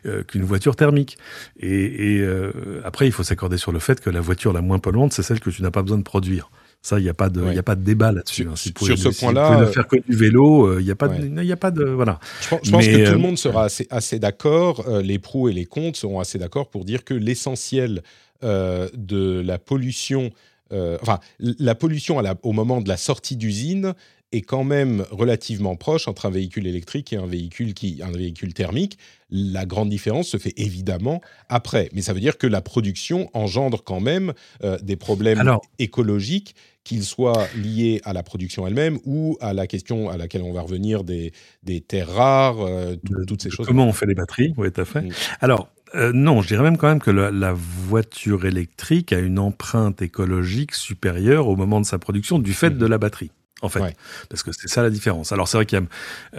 euh, 0.05 0.23
qu'une 0.23 0.43
voiture 0.43 0.75
thermique. 0.75 1.17
Et, 1.59 2.15
et 2.15 2.21
euh, 2.21 2.81
après, 2.83 3.05
il 3.05 3.11
faut 3.11 3.23
s'accorder 3.23 3.57
sur 3.57 3.71
le 3.71 3.79
fait 3.79 4.01
que 4.01 4.09
la 4.09 4.21
voiture 4.21 4.51
la 4.51 4.61
moins 4.61 4.79
polluante, 4.79 5.13
c'est 5.13 5.23
celle 5.23 5.39
que 5.39 5.51
tu 5.51 5.61
n'as 5.61 5.71
pas 5.71 5.83
besoin 5.83 5.99
de 5.99 6.03
produire. 6.03 6.49
Ça, 6.81 6.97
il 6.97 7.03
n'y 7.03 7.09
a 7.09 7.13
pas 7.13 7.29
de, 7.29 7.53
y 7.53 7.59
a 7.59 7.63
pas 7.63 7.75
de 7.75 7.83
débat 7.83 8.11
là-dessus. 8.11 8.43
Sur, 8.43 8.51
hein. 8.51 8.55
si 8.55 8.73
sur 8.73 8.97
ce 8.97 9.19
point-là, 9.19 9.59
ne 9.59 9.65
faire 9.65 9.87
que 9.87 9.97
du 9.97 10.15
vélo, 10.15 10.79
il 10.79 10.85
n'y 10.85 10.91
a 10.91 10.95
pas, 10.95 11.09
il 11.17 11.43
y 11.43 11.51
a 11.51 11.57
pas 11.57 11.71
de, 11.71 11.83
voilà. 11.83 12.19
Je, 12.41 12.71
pense, 12.71 12.85
que 12.85 13.05
tout 13.05 13.11
le 13.11 13.17
monde 13.17 13.37
sera 13.37 13.65
assez, 13.65 13.85
assez 13.89 14.17
d'accord. 14.17 14.85
les 15.01 15.19
pros 15.19 15.49
et 15.49 15.53
les 15.53 15.65
contre 15.65 15.99
seront 15.99 16.19
assez 16.19 16.39
d'accord 16.39 16.69
pour 16.69 16.85
dire 16.85 17.03
que 17.03 17.13
l'essentiel 17.13 18.01
de 18.41 19.41
la 19.41 19.59
pollution 19.59 20.31
euh, 20.71 20.97
enfin, 21.01 21.19
la 21.39 21.73
pollution 21.73 22.21
au 22.43 22.51
moment 22.51 22.81
de 22.81 22.89
la 22.89 22.97
sortie 22.97 23.35
d'usine 23.35 23.93
est 24.31 24.41
quand 24.41 24.63
même 24.63 25.05
relativement 25.11 25.75
proche 25.75 26.07
entre 26.07 26.25
un 26.25 26.29
véhicule 26.29 26.67
électrique 26.67 27.13
et 27.13 27.17
un 27.17 27.25
véhicule, 27.25 27.73
qui, 27.73 28.01
un 28.03 28.11
véhicule 28.11 28.53
thermique. 28.53 28.97
La 29.31 29.65
grande 29.65 29.89
différence 29.89 30.27
se 30.27 30.37
fait 30.37 30.53
évidemment 30.57 31.21
après. 31.49 31.89
Mais 31.93 32.01
ça 32.01 32.13
veut 32.13 32.19
dire 32.19 32.37
que 32.37 32.47
la 32.47 32.61
production 32.61 33.29
engendre 33.33 33.83
quand 33.83 33.99
même 33.99 34.33
euh, 34.63 34.77
des 34.81 34.95
problèmes 34.95 35.57
écologiques, 35.79 36.55
qu'ils 36.83 37.03
soient 37.03 37.45
liés 37.55 38.01
à 38.03 38.13
la 38.13 38.23
production 38.23 38.65
elle-même 38.65 38.97
ou 39.05 39.37
à 39.41 39.53
la 39.53 39.67
question 39.67 40.09
à 40.09 40.17
laquelle 40.17 40.41
on 40.41 40.53
va 40.53 40.61
revenir 40.61 41.03
des, 41.03 41.33
des 41.61 41.81
terres 41.81 42.09
rares, 42.09 42.61
euh, 42.61 42.95
toutes 43.27 43.43
ces 43.43 43.51
choses. 43.51 43.67
Comment 43.67 43.85
on 43.85 43.93
fait 43.93 44.07
les 44.07 44.15
batteries 44.15 44.53
Oui, 44.57 44.71
tout 44.71 44.81
à 44.81 44.85
fait. 44.85 45.01
Mm. 45.01 45.11
Alors, 45.41 45.69
euh, 45.95 46.11
non, 46.13 46.41
je 46.41 46.47
dirais 46.47 46.63
même 46.63 46.77
quand 46.77 46.87
même 46.87 46.99
que 46.99 47.11
la, 47.11 47.53
voiture 47.53 48.45
électrique 48.45 49.11
a 49.13 49.19
une 49.19 49.39
empreinte 49.39 50.01
écologique 50.01 50.75
supérieure 50.75 51.47
au 51.47 51.55
moment 51.55 51.81
de 51.81 51.85
sa 51.85 51.97
production 51.97 52.39
du 52.39 52.53
fait 52.53 52.69
mhm. 52.69 52.77
de 52.77 52.85
la 52.85 52.97
batterie. 52.97 53.31
En 53.61 53.69
fait, 53.69 53.95
parce 54.29 54.43
que 54.43 54.51
c'est 54.51 54.69
ça 54.69 54.83
la 54.83 54.89
différence. 54.89 55.31
Alors 55.31 55.47
c'est 55.47 55.57
vrai 55.57 55.65
qu'il 55.65 55.79
y 55.79 55.81
a 55.81 55.85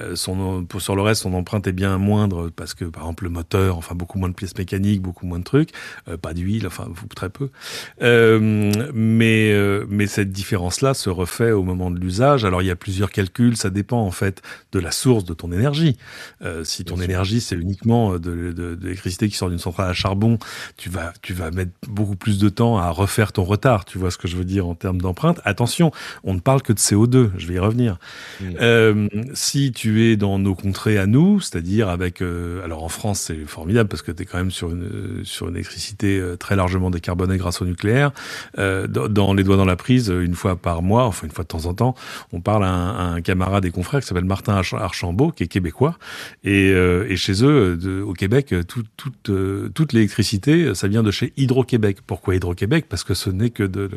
euh, 0.00 0.17
son 0.17 0.67
sur 0.79 0.97
le 0.97 1.03
reste 1.03 1.23
son 1.23 1.35
empreinte 1.35 1.67
est 1.67 1.73
bien 1.73 1.99
moindre 1.99 2.49
parce 2.49 2.75
que 2.75 2.87
par 2.87 3.03
exemple 3.03 3.25
le 3.25 3.31
moteur, 3.31 3.77
enfin 3.77 3.95
beaucoup 3.95 4.19
moins 4.19 4.29
de 4.29 4.35
pièces 4.35 4.57
mécaniques, 4.57 5.03
beaucoup 5.03 5.27
moins 5.27 5.39
de 5.39 5.45
trucs, 5.45 5.71
euh, 6.09 6.17
pas 6.17 6.33
d'huile, 6.33 6.67
enfin 6.67 6.89
très 7.15 7.29
peu. 7.29 7.50
Euh, 8.03 8.73
mais 8.95 9.55
mais 9.89 10.07
cette 10.07 10.33
différence 10.33 10.81
là 10.81 10.95
se 10.95 11.11
refait 11.11 11.53
au 11.53 11.62
moment 11.62 11.91
de 11.91 11.99
l'usage. 11.99 12.45
Alors 12.45 12.62
il 12.62 12.67
y 12.67 12.71
a 12.71 12.77
plusieurs 12.77 13.11
calculs, 13.11 13.57
ça 13.57 13.71
dépend 13.71 14.00
en 14.00 14.11
fait 14.11 14.43
de 14.73 14.79
la 14.79 14.91
source 14.91 15.25
de 15.25 15.35
ton 15.35 15.53
énergie. 15.53 15.97
Si 16.65 16.85
ton 16.85 17.00
énergie 17.00 17.41
c'est 17.41 17.57
uniquement 17.57 18.15
de, 18.15 18.19
de, 18.19 18.53
de 18.53 18.79
l'électricité 18.83 19.29
qui 19.29 19.37
sort 19.37 19.50
d'une 19.50 19.59
centrale 19.59 19.91
à 19.91 19.93
charbon, 19.93 20.39
tu 20.77 20.89
vas 20.89 21.12
tu 21.23 21.35
vas 21.35 21.50
mettre 21.50 21.73
beaucoup 21.87 22.17
plus 22.17 22.39
de 22.39 22.49
temps 22.49 22.79
à 22.79 22.91
refaire 22.91 23.33
ton 23.33 23.45
retard. 23.45 23.85
Tu 23.85 23.99
vois 23.99 24.11
ce 24.11 24.19
que 24.19 24.29
je 24.29 24.37
veux 24.37 24.45
dire 24.45 24.67
en 24.67 24.75
termes 24.75 25.00
d'empreinte? 25.00 25.41
Attention, 25.45 25.91
on 26.25 26.35
ne 26.35 26.41
parle 26.41 26.62
que 26.62 26.73
de 26.73 26.79
CO2 26.79 27.10
je 27.37 27.47
vais 27.47 27.55
y 27.55 27.59
revenir. 27.59 27.99
Mmh. 28.40 28.45
Euh, 28.61 29.09
si 29.35 29.73
tu 29.73 30.05
es 30.05 30.17
dans 30.17 30.38
nos 30.38 30.55
contrées 30.55 30.99
à 30.99 31.07
nous, 31.07 31.40
c'est-à-dire 31.40 31.88
avec... 31.88 32.21
Euh, 32.23 32.64
alors 32.64 32.83
en 32.83 32.88
France, 32.88 33.21
c'est 33.21 33.45
formidable 33.47 33.88
parce 33.88 34.02
que 34.02 34.12
tu 34.12 34.23
es 34.23 34.26
quand 34.26 34.38
même 34.38 34.50
sur 34.50 34.71
une, 34.71 35.23
sur 35.25 35.49
une 35.49 35.55
électricité 35.55 36.19
euh, 36.19 36.37
très 36.37 36.57
largement 36.57 36.90
décarbonée 36.90 37.37
grâce 37.37 37.62
au 37.62 37.64
nucléaire. 37.64 38.12
Euh, 38.59 38.87
dans, 38.87 39.35
les 39.35 39.45
doigts 39.45 39.57
dans 39.57 39.64
la 39.64 39.76
prise, 39.76 40.09
une 40.09 40.35
fois 40.35 40.57
par 40.57 40.83
mois, 40.83 41.05
enfin 41.05 41.26
une 41.26 41.33
fois 41.33 41.45
de 41.45 41.49
temps 41.49 41.67
en 41.67 41.75
temps, 41.75 41.95
on 42.33 42.40
parle 42.40 42.64
à 42.64 42.71
un, 42.71 43.14
un 43.14 43.21
camarade 43.21 43.64
et 43.64 43.71
confrère 43.71 44.00
qui 44.00 44.07
s'appelle 44.07 44.25
Martin 44.25 44.61
Archambault, 44.73 45.31
qui 45.31 45.45
est 45.45 45.49
québécois. 45.49 45.99
Et, 46.45 46.71
euh, 46.73 47.07
et 47.09 47.17
chez 47.17 47.45
eux, 47.45 47.76
de, 47.76 48.00
au 48.00 48.12
Québec, 48.12 48.55
tout, 48.69 48.85
toute, 48.97 49.31
toute 49.75 49.93
l'électricité, 49.93 50.75
ça 50.75 50.88
vient 50.88 51.02
de 51.02 51.11
chez 51.11 51.33
Hydro-Québec. 51.37 51.99
Pourquoi 52.07 52.35
Hydro-Québec? 52.37 52.87
Parce 52.88 53.05
que 53.05 53.14
ce 53.14 53.31
n'est 53.31 53.50
que 53.50 53.62
de, 53.62 53.90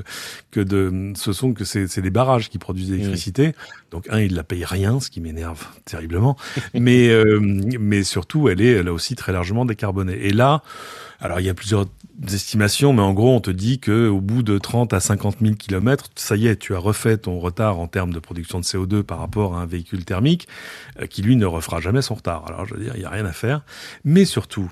que 0.52 0.60
de... 0.60 1.14
Ce 1.16 1.34
sont 1.34 1.54
que 1.54 1.64
c'est 1.64 2.02
des 2.02 2.10
barrages 2.10 2.50
qui 2.50 2.58
produisent 2.58 2.92
l'électricité 3.04 3.54
donc 3.94 4.08
un, 4.10 4.20
il 4.20 4.34
la 4.34 4.44
paye 4.44 4.66
rien, 4.66 5.00
ce 5.00 5.10
qui 5.10 5.22
m'énerve 5.22 5.68
terriblement. 5.86 6.36
mais 6.74 7.10
euh, 7.10 7.40
mais 7.40 8.04
surtout, 8.04 8.50
elle 8.50 8.60
est 8.60 8.82
là 8.82 8.92
aussi 8.92 9.16
très 9.16 9.32
largement 9.32 9.66
décarbonée. 9.66 10.14
Et 10.14 10.34
là, 10.34 10.64
alors 11.22 11.40
il 11.40 11.46
y 11.46 11.50
a 11.50 11.54
plusieurs 11.54 11.86
estimations, 12.28 12.92
mais 12.92 13.04
en 13.04 13.14
gros, 13.14 13.34
on 13.36 13.40
te 13.40 13.52
dit 13.52 13.80
que 13.80 14.08
au 14.08 14.20
bout 14.20 14.42
de 14.42 14.58
30 14.58 14.94
à 14.94 15.00
50 15.00 15.38
000 15.42 15.56
kilomètres, 15.56 16.06
ça 16.16 16.36
y 16.36 16.48
est, 16.48 16.56
tu 16.56 16.74
as 16.76 16.80
refait 16.80 17.18
ton 17.18 17.40
retard 17.40 17.80
en 17.80 17.88
termes 17.88 18.14
de 18.14 18.20
production 18.20 18.60
de 18.60 18.66
CO2 18.66 19.04
par 19.04 19.20
rapport 19.20 19.56
à 19.56 19.62
un 19.62 19.68
véhicule 19.68 20.06
thermique 20.06 20.48
euh, 21.00 21.06
qui 21.06 21.22
lui 21.22 21.36
ne 21.36 21.46
refera 21.46 21.80
jamais 21.80 22.02
son 22.02 22.16
retard. 22.16 22.46
Alors 22.48 22.66
je 22.66 22.74
veux 22.74 22.84
dire, 22.84 22.94
il 22.96 23.02
y 23.04 23.06
a 23.06 23.10
rien 23.10 23.26
à 23.26 23.32
faire. 23.32 23.62
Mais 24.04 24.26
surtout, 24.26 24.72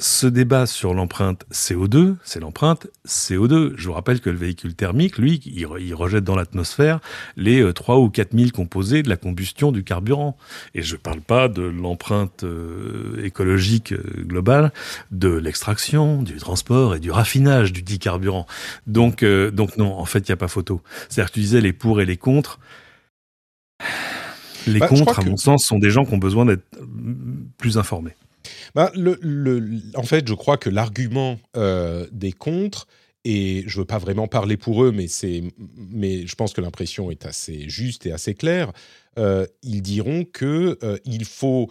ce 0.00 0.26
débat 0.26 0.66
sur 0.66 0.92
l'empreinte 0.92 1.46
CO2, 1.52 2.16
c'est 2.24 2.40
l'empreinte 2.40 2.88
CO2. 3.06 3.74
Je 3.76 3.86
vous 3.86 3.92
rappelle 3.92 4.20
que 4.20 4.28
le 4.28 4.36
véhicule 4.36 4.74
thermique, 4.74 5.18
lui, 5.18 5.40
il, 5.46 5.94
rejette 5.94 6.24
dans 6.24 6.34
l'atmosphère 6.34 6.98
les 7.36 7.72
3 7.72 7.94
euh, 7.94 7.98
ou 7.98 8.10
4 8.10 8.36
000 8.36 8.50
composés 8.50 9.04
de 9.04 9.08
la 9.08 9.16
combustion 9.16 9.70
du 9.70 9.84
carburant. 9.84 10.36
Et 10.74 10.82
je 10.82 10.94
ne 10.94 11.00
parle 11.00 11.20
pas 11.20 11.46
de 11.46 11.62
l'empreinte 11.62 12.42
euh, 12.42 13.22
écologique 13.24 13.92
euh, 13.92 14.02
globale, 14.26 14.72
de 15.12 15.28
l'extraction, 15.28 16.22
du 16.22 16.38
transport 16.38 16.96
et 16.96 16.98
du 16.98 17.12
raffinage 17.12 17.72
du 17.72 17.82
dit 17.82 18.00
carburant. 18.00 18.46
Donc, 18.88 19.24
donc 19.24 19.76
non, 19.76 19.96
en 19.96 20.04
fait, 20.06 20.28
il 20.28 20.30
n'y 20.30 20.34
a 20.34 20.36
pas 20.36 20.48
photo. 20.48 20.80
C'est-à-dire 21.08 21.30
que 21.30 21.34
tu 21.34 21.40
disais 21.40 21.60
les 21.60 21.72
pour 21.72 22.00
et 22.00 22.04
les 22.04 22.16
contre. 22.16 22.58
Les 24.66 24.80
bah, 24.80 24.88
contre, 24.88 25.20
à 25.20 25.22
mon 25.22 25.36
sens, 25.36 25.64
sont 25.64 25.78
des 25.78 25.90
gens 25.90 26.04
qui 26.04 26.14
ont 26.14 26.18
besoin 26.18 26.46
d'être 26.46 26.64
plus 27.58 27.78
informés. 27.78 28.14
Ben, 28.74 28.90
en 29.94 30.02
fait, 30.02 30.28
je 30.28 30.34
crois 30.34 30.56
que 30.56 30.70
l'argument 30.70 31.38
euh, 31.56 32.06
des 32.12 32.32
contre, 32.32 32.86
et 33.24 33.64
je 33.66 33.78
veux 33.78 33.86
pas 33.86 33.98
vraiment 33.98 34.28
parler 34.28 34.56
pour 34.56 34.84
eux, 34.84 34.92
mais, 34.92 35.06
mais 35.76 36.26
je 36.26 36.34
pense 36.34 36.52
que 36.52 36.60
l'impression 36.60 37.10
est 37.10 37.24
assez 37.24 37.68
juste 37.68 38.06
et 38.06 38.12
assez 38.12 38.34
claire, 38.34 38.72
euh, 39.18 39.46
ils 39.62 39.82
diront 39.82 40.24
que 40.24 40.78
euh, 40.82 40.98
il 41.04 41.24
faut 41.24 41.70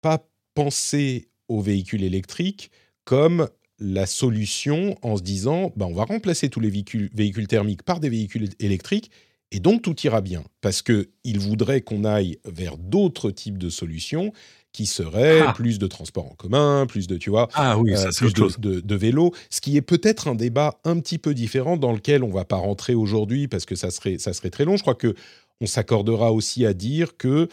pas 0.00 0.28
penser 0.54 1.28
aux 1.48 1.60
véhicules 1.60 2.04
électriques 2.04 2.70
comme 3.04 3.48
la 3.78 4.06
solution 4.06 4.96
en 5.02 5.16
se 5.16 5.22
disant 5.22 5.72
ben, 5.76 5.86
on 5.86 5.94
va 5.94 6.04
remplacer 6.04 6.48
tous 6.48 6.60
les 6.60 6.70
véhicules, 6.70 7.10
véhicules 7.14 7.48
thermiques 7.48 7.82
par 7.82 7.98
des 7.98 8.08
véhicules 8.08 8.50
électriques 8.60 9.10
et 9.50 9.60
donc 9.60 9.82
tout 9.82 9.96
ira 10.02 10.20
bien. 10.20 10.44
Parce 10.60 10.82
qu'ils 10.82 11.38
voudraient 11.38 11.80
qu'on 11.80 12.04
aille 12.04 12.38
vers 12.44 12.78
d'autres 12.78 13.30
types 13.30 13.58
de 13.58 13.70
solutions 13.70 14.32
qui 14.72 14.86
serait 14.86 15.40
ah. 15.40 15.52
plus 15.52 15.78
de 15.78 15.86
transport 15.86 16.26
en 16.26 16.34
commun, 16.34 16.86
plus 16.86 17.06
de, 17.06 17.16
tu 17.16 17.30
vois, 17.30 17.48
ah 17.54 17.78
oui, 17.78 17.96
ça, 17.96 18.08
euh, 18.08 18.10
plus 18.16 18.32
de, 18.58 18.80
de, 18.80 18.94
vélo, 18.94 19.32
ce 19.50 19.60
qui 19.60 19.76
est 19.76 19.82
peut-être 19.82 20.28
un 20.28 20.34
débat 20.34 20.78
un 20.84 20.98
petit 20.98 21.18
peu 21.18 21.34
différent 21.34 21.76
dans 21.76 21.92
lequel 21.92 22.24
on 22.24 22.30
va 22.30 22.44
pas 22.44 22.56
rentrer 22.56 22.94
aujourd'hui 22.94 23.48
parce 23.48 23.66
que 23.66 23.74
ça 23.74 23.90
serait, 23.90 24.18
ça 24.18 24.32
serait 24.32 24.50
très 24.50 24.64
long. 24.64 24.76
Je 24.76 24.82
crois 24.82 24.94
que 24.94 25.14
on 25.60 25.66
s'accordera 25.66 26.32
aussi 26.32 26.66
à 26.66 26.74
dire 26.74 27.16
que 27.16 27.48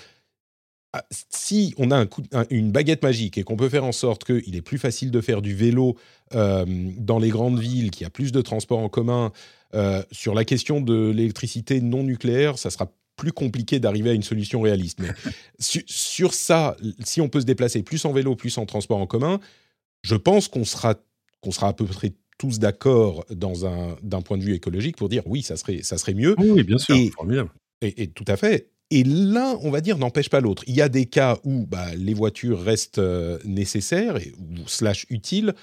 ah, 0.94 1.04
si 1.30 1.76
on 1.78 1.92
a 1.92 1.98
un 1.98 2.08
coup, 2.08 2.24
une 2.50 2.72
baguette 2.72 3.04
magique 3.04 3.38
et 3.38 3.44
qu'on 3.44 3.56
peut 3.56 3.70
faire 3.70 3.84
en 3.84 3.92
sorte 3.92 4.24
qu'il 4.24 4.56
est 4.56 4.62
plus 4.64 4.80
facile 4.80 5.12
de 5.12 5.22
faire 5.22 5.44
du 5.44 5.54
vélo 5.54 5.96
euh, 6.34 6.66
dans 6.98 7.20
les 7.20 7.30
grandes 7.30 7.60
villes, 7.60 7.92
qu'il 7.92 8.06
y 8.06 8.08
a 8.08 8.10
plus 8.10 8.32
de 8.32 8.42
transport 8.42 8.80
en 8.80 8.90
commun, 8.90 9.32
euh, 9.76 10.02
sur 10.12 10.34
la 10.34 10.46
question 10.46 10.82
de 10.82 11.12
l'électricité 11.12 11.80
non 11.80 12.02
nucléaire, 12.02 12.58
ça 12.58 12.72
sera 12.72 12.92
plus 13.20 13.32
compliqué 13.32 13.80
d'arriver 13.80 14.10
à 14.10 14.14
une 14.14 14.24
solution 14.24 14.62
réaliste. 14.62 15.00
Mais 15.00 15.10
sur 15.60 16.34
ça, 16.34 16.76
si 17.04 17.22
on 17.22 17.30
peut 17.30 17.42
se 17.42 17.46
déplacer 17.46 17.84
plus 17.84 18.04
en 18.06 18.14
vélo, 18.14 18.36
plus 18.36 18.58
en 18.58 18.66
transport 18.66 18.98
en 18.98 19.06
commun, 19.06 19.40
je 20.02 20.16
pense 20.16 20.48
qu'on 20.48 20.66
sera, 20.66 20.96
qu'on 21.42 21.52
sera 21.52 21.68
à 21.68 21.74
peu 21.74 21.86
près 21.86 22.14
tous 22.38 22.58
d'accord 22.58 23.26
dans 23.30 23.66
un, 23.66 23.98
d'un 24.02 24.22
point 24.22 24.38
de 24.38 24.44
vue 24.44 24.56
écologique 24.56 24.96
pour 24.96 25.10
dire 25.10 25.24
oui, 25.26 25.44
ça 25.44 25.58
serait, 25.58 25.84
ça 25.84 25.98
serait 25.98 26.14
mieux. 26.14 26.36
Oui, 26.40 26.64
bien 26.64 26.78
sûr, 26.78 26.96
et, 26.96 27.12
Et, 27.82 28.08
tout 28.08 28.26
à 28.28 28.38
fait. 28.38 28.70
Et 28.92 29.04
l'un, 29.04 29.58
on 29.62 29.70
va 29.70 29.82
dire, 29.82 29.98
n'empêche 29.98 30.30
pas 30.30 30.40
l'autre. 30.40 30.64
Il 30.66 30.76
y 30.76 30.82
a 30.82 30.90
des 30.90 31.06
cas 31.06 31.38
où 31.44 31.68
bah, 31.68 31.94
les 31.96 32.14
voitures 32.14 32.62
restent 32.62 32.98
euh, 32.98 33.38
nécessaires 33.44 34.18
et, 34.18 34.34
ou 34.40 34.68
slash 34.68 35.06
utiles. 35.10 35.54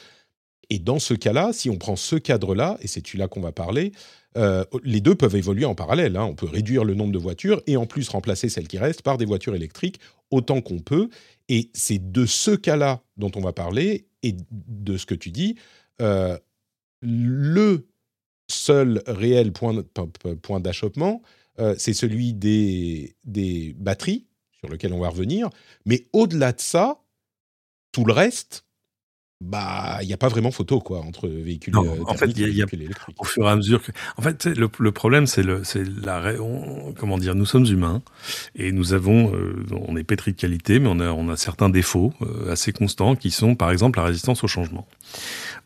Et 0.68 0.78
dans 0.78 0.98
ce 0.98 1.14
cas-là, 1.14 1.52
si 1.52 1.70
on 1.70 1.78
prend 1.78 1.96
ce 1.96 2.16
cadre-là, 2.16 2.76
et 2.82 2.88
c'est 2.88 3.04
celui-là 3.04 3.28
qu'on 3.28 3.40
va 3.40 3.52
parler, 3.52 3.92
euh, 4.36 4.64
les 4.84 5.00
deux 5.00 5.14
peuvent 5.14 5.36
évoluer 5.36 5.64
en 5.64 5.74
parallèle. 5.74 6.16
Hein. 6.16 6.24
On 6.24 6.34
peut 6.34 6.46
réduire 6.46 6.84
le 6.84 6.94
nombre 6.94 7.12
de 7.12 7.18
voitures 7.18 7.62
et 7.66 7.76
en 7.76 7.86
plus 7.86 8.08
remplacer 8.08 8.48
celles 8.48 8.68
qui 8.68 8.78
restent 8.78 9.02
par 9.02 9.16
des 9.16 9.24
voitures 9.24 9.54
électriques 9.54 10.00
autant 10.30 10.60
qu'on 10.60 10.78
peut. 10.78 11.08
Et 11.48 11.70
c'est 11.72 12.12
de 12.12 12.26
ce 12.26 12.50
cas-là 12.50 13.02
dont 13.16 13.30
on 13.34 13.40
va 13.40 13.52
parler 13.52 14.08
et 14.22 14.36
de 14.50 14.96
ce 14.96 15.06
que 15.06 15.14
tu 15.14 15.30
dis. 15.30 15.56
Euh, 16.02 16.38
le 17.00 17.88
seul 18.48 19.02
réel 19.06 19.52
point, 19.52 19.74
d'achoppement, 20.60 21.22
euh, 21.58 21.74
c'est 21.78 21.94
celui 21.94 22.34
des, 22.34 23.16
des 23.24 23.74
batteries, 23.78 24.26
sur 24.58 24.68
lequel 24.68 24.92
on 24.92 25.00
va 25.00 25.08
revenir. 25.08 25.48
Mais 25.84 26.06
au-delà 26.12 26.52
de 26.52 26.60
ça, 26.60 27.00
tout 27.92 28.04
le 28.04 28.12
reste, 28.12 28.65
bah, 29.42 29.98
il 30.00 30.06
n'y 30.06 30.14
a 30.14 30.16
pas 30.16 30.28
vraiment 30.28 30.50
photo 30.50 30.80
quoi 30.80 31.00
entre 31.00 31.28
véhicules. 31.28 31.74
Non, 31.74 31.84
euh, 31.84 32.02
en 32.06 32.14
fait, 32.14 32.26
il 32.36 32.56
y 32.56 32.62
a, 32.62 32.66
au 33.18 33.24
fur 33.24 33.46
et 33.46 33.50
à 33.50 33.56
mesure 33.56 33.82
que, 33.82 33.92
en 34.16 34.22
fait, 34.22 34.46
le, 34.46 34.70
le 34.78 34.92
problème, 34.92 35.26
c'est 35.26 35.42
le, 35.42 35.62
c'est 35.62 35.84
la, 35.84 36.32
comment 36.98 37.18
dire, 37.18 37.34
nous 37.34 37.44
sommes 37.44 37.66
humains 37.66 38.00
et 38.54 38.72
nous 38.72 38.94
avons, 38.94 39.34
euh, 39.34 39.66
on 39.86 39.96
est 39.96 40.04
pétri 40.04 40.32
de 40.32 40.38
qualité, 40.38 40.78
mais 40.78 40.88
on 40.90 41.00
a, 41.00 41.10
on 41.10 41.28
a 41.28 41.36
certains 41.36 41.68
défauts 41.68 42.14
euh, 42.22 42.50
assez 42.52 42.72
constants 42.72 43.14
qui 43.14 43.30
sont, 43.30 43.54
par 43.56 43.70
exemple, 43.70 43.98
la 43.98 44.06
résistance 44.06 44.42
au 44.42 44.48
changement. 44.48 44.88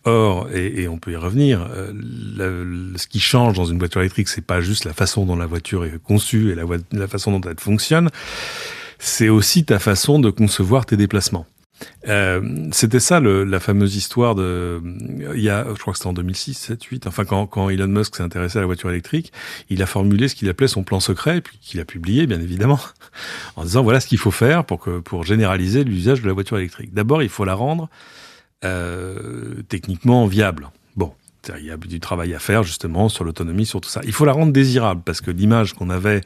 Or, 0.04 0.50
et, 0.52 0.82
et 0.82 0.88
on 0.88 0.98
peut 0.98 1.12
y 1.12 1.16
revenir, 1.16 1.68
ce 1.76 3.06
qui 3.06 3.20
change 3.20 3.54
dans 3.54 3.66
une 3.66 3.78
voiture 3.78 4.00
électrique, 4.00 4.28
c'est 4.28 4.44
pas 4.44 4.60
juste 4.60 4.84
la 4.84 4.94
façon 4.94 5.26
dont 5.26 5.36
la 5.36 5.46
voiture 5.46 5.84
est 5.84 6.02
conçue 6.02 6.50
et 6.50 6.54
la, 6.54 6.64
la 6.92 7.06
façon 7.06 7.38
dont 7.38 7.48
elle 7.48 7.60
fonctionne, 7.60 8.08
c'est 8.98 9.28
aussi 9.28 9.64
ta 9.64 9.78
façon 9.78 10.18
de 10.18 10.30
concevoir 10.30 10.86
tes 10.86 10.96
déplacements. 10.96 11.46
Euh, 12.08 12.68
c'était 12.72 13.00
ça 13.00 13.20
le, 13.20 13.44
la 13.44 13.60
fameuse 13.60 13.96
histoire 13.96 14.34
de, 14.34 14.80
il 15.34 15.40
y 15.40 15.50
a, 15.50 15.66
je 15.74 15.80
crois 15.80 15.92
que 15.92 15.98
c'était 15.98 16.08
en 16.08 16.12
2006, 16.12 16.54
7, 16.54 16.82
8, 16.82 17.06
enfin 17.06 17.24
quand, 17.24 17.68
Elon 17.68 17.88
Musk 17.88 18.16
s'est 18.16 18.22
intéressé 18.22 18.58
à 18.58 18.60
la 18.60 18.66
voiture 18.66 18.90
électrique, 18.90 19.32
il 19.68 19.82
a 19.82 19.86
formulé 19.86 20.28
ce 20.28 20.34
qu'il 20.34 20.48
appelait 20.48 20.68
son 20.68 20.82
plan 20.82 21.00
secret, 21.00 21.40
puis 21.40 21.58
qu'il 21.60 21.80
a 21.80 21.84
publié 21.84 22.26
bien 22.26 22.40
évidemment, 22.40 22.80
en 23.56 23.64
disant 23.64 23.82
voilà 23.82 24.00
ce 24.00 24.06
qu'il 24.06 24.18
faut 24.18 24.30
faire 24.30 24.64
pour 24.64 24.80
que 24.80 25.00
pour 25.00 25.24
généraliser 25.24 25.84
l'usage 25.84 26.22
de 26.22 26.26
la 26.26 26.32
voiture 26.32 26.58
électrique. 26.58 26.94
D'abord, 26.94 27.22
il 27.22 27.28
faut 27.28 27.44
la 27.44 27.54
rendre 27.54 27.88
euh, 28.64 29.62
techniquement 29.68 30.26
viable. 30.26 30.70
Il 31.58 31.64
y 31.64 31.70
a 31.70 31.76
du 31.76 32.00
travail 32.00 32.34
à 32.34 32.38
faire 32.38 32.62
justement 32.62 33.08
sur 33.08 33.24
l'autonomie, 33.24 33.66
sur 33.66 33.80
tout 33.80 33.88
ça. 33.88 34.00
Il 34.04 34.12
faut 34.12 34.24
la 34.24 34.32
rendre 34.32 34.52
désirable 34.52 35.02
parce 35.04 35.20
que 35.20 35.30
l'image 35.30 35.74
qu'on 35.74 35.90
avait 35.90 36.20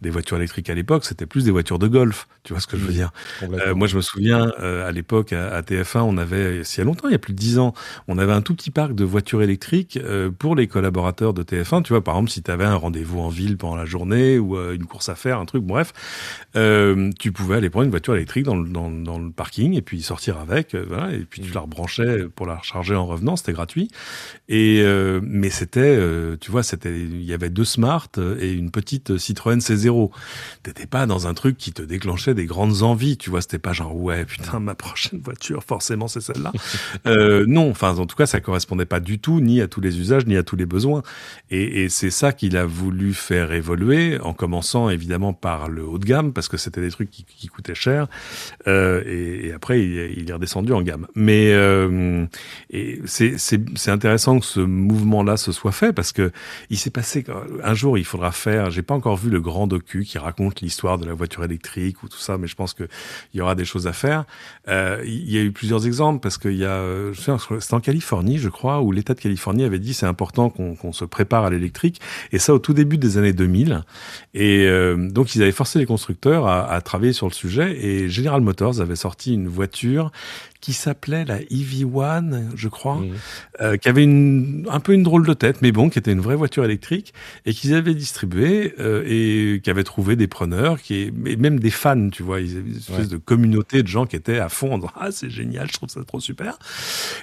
des 0.00 0.10
voitures 0.10 0.36
électriques 0.36 0.70
à 0.70 0.74
l'époque, 0.74 1.04
c'était 1.04 1.26
plus 1.26 1.44
des 1.44 1.50
voitures 1.50 1.78
de 1.78 1.88
golf. 1.88 2.28
Tu 2.44 2.52
vois 2.52 2.60
ce 2.60 2.66
que 2.66 2.76
je 2.76 2.84
veux 2.84 2.90
mmh. 2.90 2.94
dire? 2.94 3.10
euh, 3.42 3.74
Moi, 3.74 3.86
je 3.86 3.96
me 3.96 4.00
souviens 4.00 4.50
euh, 4.60 4.88
à 4.88 4.92
l'époque 4.92 5.32
à, 5.32 5.60
TF1, 5.62 6.00
on 6.00 6.16
avait, 6.16 6.60
il 6.60 6.78
y 6.78 6.80
a 6.80 6.84
longtemps, 6.84 7.08
il 7.08 7.12
y 7.12 7.14
a 7.14 7.18
plus 7.18 7.32
de 7.32 7.38
dix 7.38 7.58
ans, 7.58 7.74
on 8.08 8.16
avait 8.16 8.32
un 8.32 8.42
tout 8.42 8.54
petit 8.54 8.70
parc 8.70 8.94
de 8.94 9.04
voitures 9.04 9.42
électriques 9.42 9.98
euh, 10.02 10.30
pour 10.30 10.54
les 10.54 10.66
collaborateurs 10.66 11.34
de 11.34 11.42
TF1. 11.42 11.82
Tu 11.82 11.92
vois, 11.92 12.02
par 12.02 12.14
exemple, 12.14 12.30
si 12.30 12.42
tu 12.42 12.50
avais 12.50 12.64
un 12.64 12.76
rendez-vous 12.76 13.20
en 13.20 13.28
ville 13.28 13.56
pendant 13.56 13.76
la 13.76 13.84
journée 13.84 14.38
ou 14.38 14.56
une 14.58 14.86
course 14.86 15.08
à 15.08 15.14
faire, 15.14 15.38
un 15.38 15.46
truc, 15.46 15.64
bref, 15.64 15.92
tu 16.54 17.32
pouvais 17.32 17.56
aller 17.56 17.70
prendre 17.70 17.84
une 17.84 17.90
voiture 17.90 18.14
électrique 18.14 18.44
dans 18.44 18.56
le, 18.56 18.68
dans, 18.68 18.90
dans 18.90 19.18
le 19.18 19.30
parking 19.30 19.74
et 19.74 19.82
puis 19.82 20.02
sortir 20.02 20.38
avec, 20.38 20.74
voilà, 20.74 21.12
et 21.12 21.20
puis 21.28 21.42
tu 21.42 21.52
la 21.52 21.60
rebranchais 21.60 22.26
pour 22.34 22.46
la 22.46 22.56
recharger 22.56 22.94
en 22.94 23.06
revenant, 23.06 23.36
c'était 23.36 23.52
gratuit. 23.52 23.90
Et 24.48 24.59
Et 24.60 24.82
euh, 24.82 25.20
mais 25.22 25.48
c'était, 25.48 25.80
euh, 25.80 26.36
tu 26.38 26.50
vois, 26.50 26.62
c'était, 26.62 26.94
il 26.94 27.22
y 27.22 27.32
avait 27.32 27.48
deux 27.48 27.64
Smart 27.64 28.10
et 28.38 28.52
une 28.52 28.70
petite 28.70 29.16
Citroën 29.16 29.56
C0. 29.56 30.10
T'étais 30.62 30.84
pas 30.84 31.06
dans 31.06 31.26
un 31.26 31.32
truc 31.32 31.56
qui 31.56 31.72
te 31.72 31.80
déclenchait 31.80 32.34
des 32.34 32.44
grandes 32.44 32.82
envies, 32.82 33.16
tu 33.16 33.30
vois. 33.30 33.40
C'était 33.40 33.58
pas 33.58 33.72
genre 33.72 33.96
ouais 33.96 34.26
putain 34.26 34.60
ma 34.60 34.74
prochaine 34.74 35.20
voiture 35.20 35.64
forcément 35.64 36.08
c'est 36.08 36.20
celle-là. 36.20 36.52
euh, 37.06 37.46
non, 37.48 37.70
enfin 37.70 37.96
en 37.96 38.04
tout 38.04 38.16
cas 38.16 38.26
ça 38.26 38.40
correspondait 38.40 38.84
pas 38.84 39.00
du 39.00 39.18
tout 39.18 39.40
ni 39.40 39.62
à 39.62 39.66
tous 39.66 39.80
les 39.80 39.98
usages 39.98 40.26
ni 40.26 40.36
à 40.36 40.42
tous 40.42 40.56
les 40.56 40.66
besoins. 40.66 41.02
Et, 41.50 41.84
et 41.84 41.88
c'est 41.88 42.10
ça 42.10 42.34
qu'il 42.34 42.58
a 42.58 42.66
voulu 42.66 43.14
faire 43.14 43.52
évoluer 43.52 44.20
en 44.20 44.34
commençant 44.34 44.90
évidemment 44.90 45.32
par 45.32 45.70
le 45.70 45.84
haut 45.86 45.98
de 45.98 46.04
gamme 46.04 46.34
parce 46.34 46.48
que 46.48 46.58
c'était 46.58 46.82
des 46.82 46.90
trucs 46.90 47.10
qui, 47.10 47.24
qui 47.24 47.46
coûtaient 47.46 47.74
cher. 47.74 48.08
Et, 48.66 49.46
et, 49.46 49.52
après 49.54 49.80
il, 49.82 50.18
il, 50.18 50.28
est 50.28 50.34
redescendu 50.34 50.74
en 50.74 50.82
gamme. 50.82 51.06
Mais 51.14 51.50
et 52.70 53.00
c'est 53.06 53.88
intéressant 53.88 54.38
que 54.38 54.49
ce 54.50 54.60
mouvement-là 54.60 55.36
se 55.36 55.52
soit 55.52 55.72
fait 55.72 55.92
parce 55.92 56.12
que 56.12 56.32
il 56.70 56.78
s'est 56.78 56.90
passé 56.90 57.24
un 57.62 57.74
jour 57.74 57.98
il 57.98 58.04
faudra 58.04 58.32
faire. 58.32 58.70
J'ai 58.70 58.82
pas 58.82 58.94
encore 58.94 59.16
vu 59.16 59.30
le 59.30 59.40
grand 59.40 59.66
docu 59.66 60.04
qui 60.04 60.18
raconte 60.18 60.60
l'histoire 60.60 60.98
de 60.98 61.06
la 61.06 61.14
voiture 61.14 61.44
électrique 61.44 62.02
ou 62.02 62.08
tout 62.08 62.18
ça, 62.18 62.38
mais 62.38 62.46
je 62.46 62.56
pense 62.56 62.74
que 62.74 62.84
il 63.32 63.38
y 63.38 63.40
aura 63.40 63.54
des 63.54 63.64
choses 63.64 63.86
à 63.86 63.92
faire. 63.92 64.24
Euh, 64.68 65.02
il 65.04 65.30
y 65.30 65.38
a 65.38 65.42
eu 65.42 65.52
plusieurs 65.52 65.86
exemples 65.86 66.20
parce 66.20 66.38
qu'il 66.38 66.56
y 66.56 66.64
a, 66.64 66.82
c'est 67.14 67.74
en 67.74 67.80
Californie, 67.80 68.38
je 68.38 68.48
crois, 68.48 68.80
où 68.80 68.92
l'État 68.92 69.14
de 69.14 69.20
Californie 69.20 69.64
avait 69.64 69.78
dit 69.78 69.94
c'est 69.94 70.06
important 70.06 70.50
qu'on 70.50 70.74
qu 70.74 70.92
se 70.92 71.04
prépare 71.04 71.44
à 71.44 71.50
l'électrique 71.50 72.00
et 72.32 72.38
ça 72.38 72.52
au 72.52 72.58
tout 72.58 72.74
début 72.74 72.98
des 72.98 73.18
années 73.18 73.32
2000. 73.32 73.84
Et 74.34 74.66
euh, 74.66 75.08
donc 75.10 75.34
ils 75.34 75.42
avaient 75.42 75.52
forcé 75.52 75.78
les 75.78 75.86
constructeurs 75.86 76.48
à 76.48 76.80
travailler 76.80 77.12
sur 77.12 77.26
le 77.26 77.32
sujet 77.32 77.84
et 77.84 78.08
General 78.08 78.40
Motors 78.40 78.80
avait 78.80 78.96
sorti 78.96 79.34
une 79.34 79.48
voiture 79.48 80.10
qui 80.60 80.72
s'appelait 80.72 81.24
la 81.24 81.40
EV1, 81.40 82.50
je 82.54 82.68
crois, 82.68 82.96
mmh. 82.96 83.10
euh, 83.60 83.76
qui 83.76 83.88
avait 83.88 84.04
une, 84.04 84.66
un 84.70 84.80
peu 84.80 84.92
une 84.92 85.02
drôle 85.02 85.26
de 85.26 85.32
tête, 85.32 85.62
mais 85.62 85.72
bon, 85.72 85.88
qui 85.88 85.98
était 85.98 86.12
une 86.12 86.20
vraie 86.20 86.36
voiture 86.36 86.64
électrique 86.64 87.14
et 87.46 87.54
qu'ils 87.54 87.74
avaient 87.74 87.94
distribué 87.94 88.74
euh, 88.78 89.02
et 89.06 89.60
qui 89.60 89.70
avaient 89.70 89.84
trouvé 89.84 90.16
des 90.16 90.26
preneurs, 90.26 90.80
qui 90.80 91.12
et 91.26 91.36
même 91.36 91.58
des 91.58 91.70
fans, 91.70 92.10
tu 92.10 92.22
vois, 92.22 92.40
ils 92.40 92.56
avaient 92.56 92.68
une 92.68 92.76
espèce 92.76 92.98
ouais. 92.98 93.06
de 93.06 93.16
communauté 93.16 93.82
de 93.82 93.88
gens 93.88 94.06
qui 94.06 94.16
étaient 94.16 94.38
à 94.38 94.48
fond 94.48 94.74
en 94.74 94.78
disant 94.78 94.92
ah 94.96 95.10
c'est 95.10 95.30
génial, 95.30 95.68
je 95.68 95.72
trouve 95.72 95.88
ça 95.88 96.04
trop 96.04 96.20
super. 96.20 96.58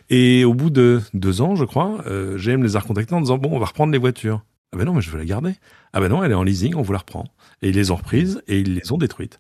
Et 0.10 0.44
au 0.46 0.54
bout 0.54 0.70
de 0.70 1.02
deux 1.14 1.42
ans, 1.42 1.56
je 1.56 1.66
crois, 1.66 2.04
euh, 2.08 2.38
GM 2.38 2.64
les 2.64 2.76
a 2.76 2.80
recontactés 2.80 3.14
en 3.14 3.22
disant 3.22 3.38
bon, 3.38 3.50
on 3.54 3.60
va 3.60 3.68
reprendre 3.68 3.92
les 3.92 4.00
voitures. 4.00 4.44
Ah 4.74 4.78
ben 4.78 4.86
non, 4.86 4.94
mais 4.94 5.02
je 5.02 5.10
veux 5.10 5.18
la 5.18 5.26
garder. 5.26 5.54
Ah 5.94 6.02
ben 6.02 6.10
non, 6.10 6.24
elle 6.24 6.32
est 6.32 6.36
en 6.36 6.44
leasing, 6.44 6.76
on 6.76 6.82
vous 6.82 6.92
la 6.92 7.00
reprend. 7.00 7.26
Et 7.62 7.70
ils 7.70 7.76
les 7.76 7.92
ont 7.92 7.96
reprises 7.96 8.42
et 8.48 8.60
ils 8.60 8.76
les 8.76 8.92
ont 8.92 8.98
détruites. 8.98 9.40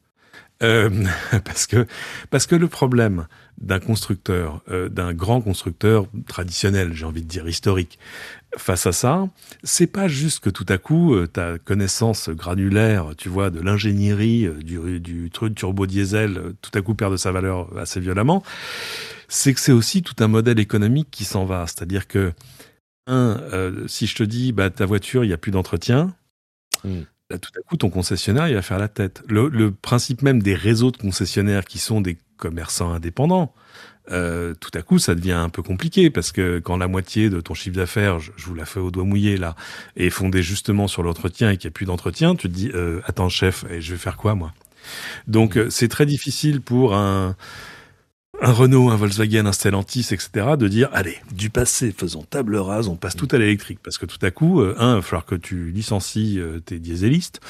Euh, 0.63 0.89
parce 1.45 1.67
que 1.67 1.85
parce 2.29 2.47
que 2.47 2.55
le 2.55 2.67
problème 2.67 3.27
d'un 3.59 3.79
constructeur, 3.79 4.61
euh, 4.69 4.89
d'un 4.89 5.13
grand 5.13 5.41
constructeur 5.41 6.07
traditionnel, 6.27 6.93
j'ai 6.93 7.05
envie 7.05 7.21
de 7.23 7.27
dire 7.27 7.47
historique, 7.47 7.99
face 8.55 8.85
à 8.85 8.91
ça, 8.91 9.27
c'est 9.63 9.87
pas 9.87 10.07
juste 10.07 10.39
que 10.39 10.49
tout 10.49 10.65
à 10.69 10.77
coup 10.77 11.13
euh, 11.13 11.27
ta 11.27 11.57
connaissance 11.57 12.29
granulaire, 12.29 13.11
tu 13.17 13.29
vois, 13.29 13.49
de 13.49 13.59
l'ingénierie 13.59 14.45
euh, 14.45 14.61
du, 14.61 14.99
du 14.99 15.29
truc 15.29 15.55
turbo 15.55 15.85
diesel, 15.85 16.37
euh, 16.37 16.55
tout 16.61 16.71
à 16.73 16.81
coup 16.81 16.95
perd 16.95 17.11
de 17.11 17.17
sa 17.17 17.31
valeur 17.31 17.77
assez 17.77 17.99
violemment. 17.99 18.43
C'est 19.27 19.53
que 19.53 19.59
c'est 19.59 19.71
aussi 19.71 20.01
tout 20.01 20.15
un 20.19 20.27
modèle 20.27 20.59
économique 20.59 21.09
qui 21.11 21.25
s'en 21.25 21.45
va. 21.45 21.65
C'est-à-dire 21.67 22.07
que 22.07 22.33
un, 23.07 23.39
si 23.87 24.05
je 24.05 24.15
te 24.15 24.23
dis, 24.23 24.51
bah 24.51 24.69
ta 24.69 24.85
voiture, 24.85 25.23
il 25.23 25.29
y 25.29 25.33
a 25.33 25.37
plus 25.37 25.51
d'entretien. 25.51 26.13
Là, 27.29 27.37
tout 27.37 27.51
à 27.57 27.61
coup, 27.61 27.75
ton 27.75 27.89
concessionnaire, 27.89 28.47
il 28.47 28.55
va 28.55 28.61
faire 28.61 28.79
la 28.79 28.87
tête. 28.87 29.21
Le, 29.27 29.49
le, 29.49 29.71
principe 29.71 30.21
même 30.21 30.41
des 30.41 30.55
réseaux 30.55 30.91
de 30.91 30.97
concessionnaires 30.97 31.65
qui 31.65 31.77
sont 31.77 31.99
des 31.99 32.17
commerçants 32.37 32.93
indépendants, 32.93 33.53
euh, 34.11 34.53
tout 34.53 34.71
à 34.73 34.81
coup, 34.81 34.99
ça 34.99 35.13
devient 35.15 35.33
un 35.33 35.49
peu 35.49 35.61
compliqué 35.61 36.09
parce 36.09 36.31
que 36.31 36.59
quand 36.59 36.77
la 36.77 36.87
moitié 36.87 37.29
de 37.29 37.41
ton 37.41 37.53
chiffre 37.53 37.75
d'affaires, 37.75 38.19
je, 38.19 38.31
je, 38.37 38.45
vous 38.45 38.55
la 38.55 38.65
fais 38.65 38.79
au 38.79 38.91
doigt 38.91 39.03
mouillé 39.03 39.35
là, 39.35 39.55
est 39.97 40.09
fondée 40.09 40.41
justement 40.41 40.87
sur 40.87 41.03
l'entretien 41.03 41.51
et 41.51 41.57
qu'il 41.57 41.67
n'y 41.67 41.73
a 41.73 41.75
plus 41.75 41.85
d'entretien, 41.85 42.35
tu 42.35 42.47
te 42.47 42.53
dis, 42.53 42.71
euh, 42.73 43.01
attends 43.05 43.27
chef, 43.27 43.65
et 43.69 43.81
je 43.81 43.91
vais 43.91 43.97
faire 43.97 44.15
quoi 44.15 44.33
moi? 44.33 44.53
Donc 45.27 45.57
euh, 45.57 45.69
c'est 45.69 45.89
très 45.89 46.05
difficile 46.05 46.61
pour 46.61 46.95
un 46.95 47.35
un 48.41 48.51
Renault, 48.51 48.89
un 48.89 48.95
Volkswagen, 48.95 49.45
un 49.45 49.51
Stellantis, 49.51 50.07
etc., 50.11 50.29
de 50.57 50.67
dire, 50.67 50.89
allez, 50.93 51.17
du 51.31 51.49
passé, 51.49 51.93
faisons 51.95 52.23
table 52.23 52.55
rase, 52.55 52.87
on 52.87 52.95
passe 52.95 53.15
tout 53.15 53.27
à 53.31 53.37
l'électrique. 53.37 53.79
Parce 53.83 53.97
que 53.97 54.05
tout 54.05 54.23
à 54.23 54.31
coup, 54.31 54.61
euh, 54.61 54.75
un, 54.77 54.93
il 54.93 54.95
va 54.97 55.01
falloir 55.01 55.25
que 55.25 55.35
tu 55.35 55.71
licencies 55.71 56.39
euh, 56.39 56.59
tes 56.59 56.79
dieselistes. 56.79 57.41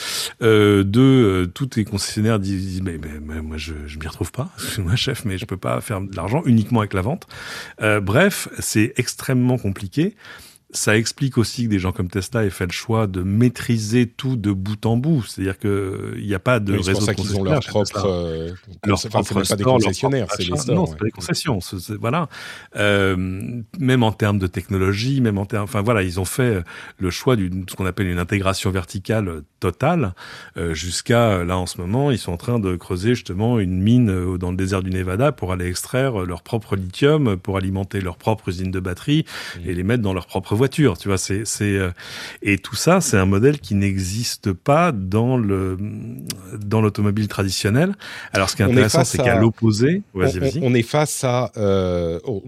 Euh, 0.41 0.83
deux, 0.83 1.01
euh, 1.01 1.47
tous 1.47 1.67
tes 1.67 1.85
concessionnaires 1.85 2.39
disent, 2.39 2.81
mais, 2.81 2.97
mais, 2.97 3.19
mais 3.21 3.41
moi, 3.41 3.57
je, 3.57 3.73
je 3.85 3.99
m'y 3.99 4.07
retrouve 4.07 4.31
pas. 4.31 4.49
Excuse-moi, 4.57 4.95
chef, 4.95 5.25
mais 5.25 5.37
je 5.37 5.45
peux 5.45 5.57
pas 5.57 5.81
faire 5.81 6.01
de 6.01 6.15
l'argent 6.15 6.41
uniquement 6.45 6.79
avec 6.79 6.93
la 6.93 7.01
vente. 7.01 7.27
Euh, 7.81 7.99
bref, 7.99 8.47
c'est 8.59 8.93
extrêmement 8.97 9.57
compliqué 9.57 10.15
ça 10.71 10.97
explique 10.97 11.37
aussi 11.37 11.63
que 11.63 11.69
des 11.69 11.79
gens 11.79 11.93
comme 11.93 12.09
Tesla 12.09 12.43
aient 12.43 12.49
fait 12.49 12.65
le 12.65 12.73
choix 12.73 13.07
de 13.07 13.23
maîtriser 13.23 14.05
tout 14.05 14.35
de 14.35 14.51
bout 14.51 14.85
en 14.85 14.97
bout. 14.97 15.23
C'est-à-dire 15.23 15.57
qu'il 15.57 16.25
n'y 16.25 16.33
a 16.33 16.39
pas 16.39 16.59
de 16.59 16.73
oui, 16.73 16.79
réseau 16.79 16.91
pour 16.93 17.01
ça 17.03 17.13
qu'ils 17.13 17.37
ont 17.37 17.43
leur 17.43 17.61
propre, 17.61 18.05
euh, 18.05 18.51
leur 18.85 18.97
enfin, 18.97 19.21
propre 19.21 19.47
pas 19.47 19.55
des 19.55 19.63
concessionnaires, 19.63 20.27
c'est 20.35 20.43
les 20.43 20.57
stores. 20.57 20.75
Non, 20.75 20.83
ouais. 20.83 20.89
c'est 20.91 20.97
pas 20.97 21.05
des 21.05 21.11
concessions. 21.11 21.59
Voilà. 22.01 22.27
Euh, 22.75 23.15
même 23.79 24.03
en 24.03 24.11
termes 24.11 24.39
de 24.39 24.47
technologie, 24.47 25.21
même 25.21 25.37
en 25.37 25.45
termes, 25.45 25.63
enfin 25.63 25.81
voilà, 25.81 26.03
ils 26.03 26.19
ont 26.19 26.25
fait 26.25 26.61
le 26.97 27.09
choix 27.11 27.37
de 27.37 27.49
ce 27.69 27.75
qu'on 27.75 27.85
appelle 27.85 28.07
une 28.07 28.19
intégration 28.19 28.69
verticale 28.69 29.43
totale. 29.59 30.13
Euh, 30.57 30.73
Jusqu'à 30.73 31.43
là 31.43 31.57
en 31.57 31.65
ce 31.65 31.79
moment, 31.79 32.11
ils 32.11 32.17
sont 32.17 32.31
en 32.31 32.37
train 32.37 32.59
de 32.59 32.75
creuser 32.75 33.15
justement 33.15 33.59
une 33.59 33.81
mine 33.81 34.09
euh, 34.09 34.37
dans 34.37 34.51
le 34.51 34.57
désert 34.57 34.83
du 34.83 34.89
Nevada 34.89 35.31
pour 35.31 35.51
aller 35.51 35.67
extraire 35.67 36.19
leur 36.19 36.41
propre 36.41 36.75
lithium, 36.75 37.37
pour 37.37 37.57
alimenter 37.57 38.01
leur 38.01 38.17
propre 38.17 38.49
usine 38.49 38.71
de 38.71 38.79
batterie 38.79 39.25
mmh. 39.55 39.69
et 39.69 39.73
les 39.73 39.83
mettre 39.83 40.03
dans 40.03 40.13
leur 40.13 40.27
propre 40.27 40.55
voiture, 40.55 40.97
tu 40.97 41.07
vois, 41.07 41.17
c'est 41.17 41.45
c'est 41.45 41.77
euh, 41.77 41.91
et 42.41 42.57
tout 42.57 42.75
ça, 42.75 43.01
c'est 43.01 43.17
un 43.17 43.25
modèle 43.25 43.59
qui 43.59 43.75
n'existe 43.75 44.51
pas 44.53 44.91
dans 44.91 45.37
le 45.37 45.77
dans 46.59 46.81
l'automobile 46.81 47.27
traditionnelle. 47.27 47.95
Alors 48.33 48.49
ce 48.49 48.55
qui 48.55 48.61
est 48.61 48.65
intéressant, 48.65 49.03
c'est 49.03 49.17
qu'à 49.17 49.39
l'opposé, 49.39 50.03
on, 50.13 50.21
on, 50.61 50.73
est 50.73 50.83
face 50.83 51.23
à 51.23 51.51
euh, 51.57 52.19
on, 52.25 52.41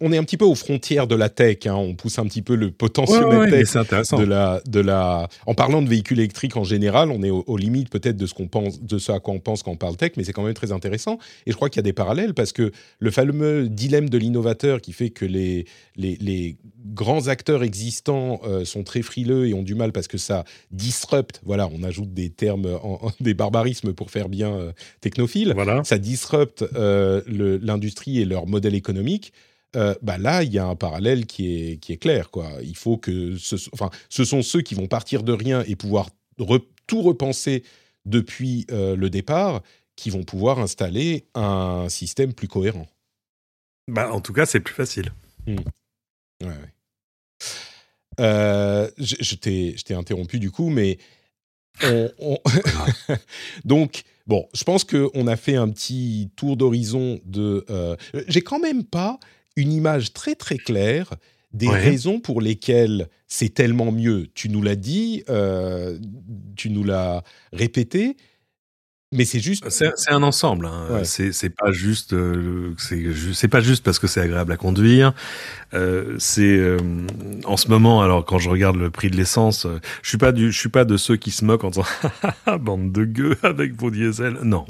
on, 0.00 0.12
est 0.12 0.18
un 0.18 0.24
petit 0.24 0.36
peu 0.36 0.44
aux 0.44 0.54
frontières 0.54 1.06
de 1.06 1.14
la 1.14 1.28
tech, 1.28 1.66
hein, 1.66 1.74
on 1.74 1.94
pousse 1.94 2.18
un 2.18 2.24
petit 2.24 2.42
peu 2.42 2.54
le 2.54 2.70
potentiel 2.70 3.24
ouais, 3.24 3.36
ouais, 3.36 3.50
tech 3.50 3.74
de 4.12 4.24
la 4.24 4.60
de 4.66 4.80
la 4.80 5.28
en 5.46 5.54
parlant 5.54 5.82
de 5.82 5.88
véhicules 5.88 6.18
électriques 6.18 6.53
en 6.56 6.64
général, 6.64 7.10
on 7.10 7.22
est 7.22 7.30
aux, 7.30 7.44
aux 7.46 7.56
limites 7.56 7.90
peut-être 7.90 8.16
de 8.16 8.26
ce 8.26 8.34
qu'on 8.34 8.48
pense 8.48 8.82
de 8.82 8.98
ce 8.98 9.12
à 9.12 9.20
quoi 9.20 9.34
on 9.34 9.40
pense 9.40 9.62
quand 9.62 9.72
on 9.72 9.76
parle 9.76 9.96
tech, 9.96 10.12
mais 10.16 10.24
c'est 10.24 10.32
quand 10.32 10.44
même 10.44 10.54
très 10.54 10.72
intéressant 10.72 11.18
et 11.46 11.50
je 11.50 11.56
crois 11.56 11.68
qu'il 11.68 11.78
y 11.78 11.80
a 11.80 11.82
des 11.84 11.92
parallèles 11.92 12.34
parce 12.34 12.52
que 12.52 12.72
le 12.98 13.10
fameux 13.10 13.68
dilemme 13.68 14.08
de 14.08 14.18
l'innovateur 14.18 14.80
qui 14.80 14.92
fait 14.92 15.10
que 15.10 15.24
les 15.24 15.66
les, 15.96 16.16
les 16.20 16.56
grands 16.84 17.28
acteurs 17.28 17.62
existants 17.62 18.40
euh, 18.44 18.64
sont 18.64 18.84
très 18.84 19.02
frileux 19.02 19.48
et 19.48 19.54
ont 19.54 19.62
du 19.62 19.74
mal 19.74 19.92
parce 19.92 20.08
que 20.08 20.18
ça 20.18 20.44
disrupte. 20.70 21.40
Voilà, 21.44 21.68
on 21.72 21.82
ajoute 21.82 22.12
des 22.12 22.30
termes, 22.30 22.66
en, 22.66 23.06
en, 23.06 23.10
des 23.20 23.34
barbarismes 23.34 23.92
pour 23.92 24.10
faire 24.10 24.28
bien 24.28 24.54
euh, 24.54 24.72
technophile. 25.00 25.52
Voilà. 25.54 25.82
Ça 25.84 25.98
disrupte 25.98 26.64
euh, 26.74 27.22
l'industrie 27.62 28.20
et 28.20 28.24
leur 28.24 28.46
modèle 28.46 28.74
économique. 28.74 29.32
bah 29.74 30.18
là, 30.18 30.44
il 30.44 30.52
y 30.52 30.58
a 30.58 30.66
un 30.66 30.76
parallèle 30.76 31.26
qui 31.26 31.54
est, 31.56 31.76
qui 31.78 31.92
est 31.92 31.96
clair. 31.96 32.30
Quoi. 32.30 32.48
Il 32.62 32.76
faut 32.76 32.96
que 32.96 33.36
ce, 33.36 33.56
enfin, 33.72 33.90
ce 34.08 34.24
sont 34.24 34.42
ceux 34.42 34.62
qui 34.62 34.74
vont 34.74 34.86
partir 34.86 35.22
de 35.22 35.32
rien 35.32 35.64
et 35.66 35.74
pouvoir 35.74 36.10
re, 36.38 36.60
tout 36.86 37.02
repenser 37.02 37.64
depuis 38.04 38.66
le 38.70 39.08
départ 39.08 39.62
qui 39.96 40.10
vont 40.10 40.24
pouvoir 40.24 40.58
installer 40.58 41.26
un 41.34 41.88
système 41.88 42.34
plus 42.34 42.48
cohérent. 42.48 42.86
Bah, 43.88 44.12
en 44.12 44.20
tout 44.20 44.32
cas, 44.32 44.46
c'est 44.46 44.60
plus 44.60 44.74
facile. 44.74 45.12
Mmh. 45.46 45.56
Ouais, 46.42 46.48
ouais. 46.48 46.74
Euh, 48.20 48.90
je, 48.98 49.16
je 49.20 49.34
t'ai 49.34 49.94
interrompu 49.94 50.38
du 50.38 50.50
coup, 50.50 50.68
mais 50.70 50.98
on, 51.82 52.10
on 52.18 52.38
donc 53.64 54.04
bon, 54.26 54.48
je 54.54 54.64
pense 54.64 54.84
qu'on 54.84 55.26
a 55.26 55.36
fait 55.36 55.56
un 55.56 55.68
petit 55.68 56.30
tour 56.36 56.56
d'horizon 56.56 57.20
de. 57.24 57.64
Euh, 57.70 57.96
J'ai 58.28 58.42
quand 58.42 58.60
même 58.60 58.84
pas 58.84 59.18
une 59.56 59.72
image 59.72 60.12
très 60.12 60.34
très 60.34 60.58
claire 60.58 61.14
des 61.54 61.68
ouais. 61.68 61.78
raisons 61.78 62.20
pour 62.20 62.40
lesquelles 62.40 63.08
c'est 63.26 63.54
tellement 63.54 63.90
mieux. 63.90 64.26
Tu 64.34 64.50
nous 64.50 64.60
l'as 64.60 64.76
dit, 64.76 65.24
euh, 65.30 65.98
tu 66.56 66.68
nous 66.68 66.84
l'as 66.84 67.22
répété, 67.52 68.16
mais 69.14 69.24
c'est 69.24 69.38
juste. 69.38 69.64
C'est 69.70 69.92
un 70.08 70.22
ensemble. 70.24 70.66
Hein. 70.66 70.86
Ouais. 70.90 71.04
C'est 71.04 71.50
pas 71.50 71.70
juste. 71.70 72.12
Euh, 72.12 72.74
c'est 72.78 73.48
pas 73.48 73.60
juste 73.60 73.84
parce 73.84 74.00
que 74.00 74.08
c'est 74.08 74.20
agréable 74.20 74.50
à 74.52 74.56
conduire. 74.56 75.14
Euh, 75.72 76.16
c'est 76.18 76.42
euh, 76.42 76.78
en 77.44 77.56
ce 77.56 77.68
moment. 77.68 78.02
Alors 78.02 78.24
quand 78.24 78.38
je 78.38 78.50
regarde 78.50 78.76
le 78.76 78.90
prix 78.90 79.10
de 79.10 79.16
l'essence, 79.16 79.68
je 80.02 80.08
suis 80.08 80.18
pas 80.18 80.32
du, 80.32 80.50
je 80.50 80.58
suis 80.58 80.68
pas 80.68 80.84
de 80.84 80.96
ceux 80.96 81.16
qui 81.16 81.30
se 81.30 81.44
moquent 81.44 81.64
en 81.64 81.70
disant 81.70 81.86
bande 82.60 82.90
de 82.90 83.04
gueux 83.04 83.36
avec 83.44 83.80
vos 83.80 83.92
diesels. 83.92 84.38
Non. 84.42 84.66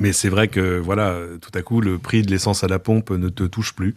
Mais 0.00 0.12
c'est 0.12 0.28
vrai 0.28 0.48
que 0.48 0.78
voilà, 0.78 1.16
tout 1.40 1.50
à 1.54 1.62
coup, 1.62 1.80
le 1.80 1.98
prix 1.98 2.22
de 2.22 2.30
l'essence 2.30 2.64
à 2.64 2.68
la 2.68 2.78
pompe 2.78 3.10
ne 3.10 3.28
te 3.28 3.44
touche 3.44 3.74
plus. 3.74 3.94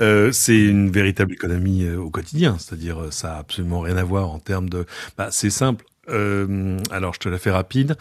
Euh, 0.00 0.30
c'est 0.32 0.58
une 0.58 0.90
véritable 0.90 1.32
économie 1.32 1.88
au 1.90 2.10
quotidien, 2.10 2.56
c'est-à-dire 2.58 3.06
ça 3.10 3.36
a 3.36 3.38
absolument 3.38 3.80
rien 3.80 3.96
à 3.96 4.04
voir 4.04 4.30
en 4.30 4.38
termes 4.38 4.68
de. 4.68 4.86
Bah, 5.16 5.28
c'est 5.30 5.50
simple. 5.50 5.84
Euh, 6.08 6.78
alors, 6.90 7.14
je 7.14 7.20
te 7.20 7.28
la 7.28 7.38
fais 7.38 7.50
rapide. 7.50 7.96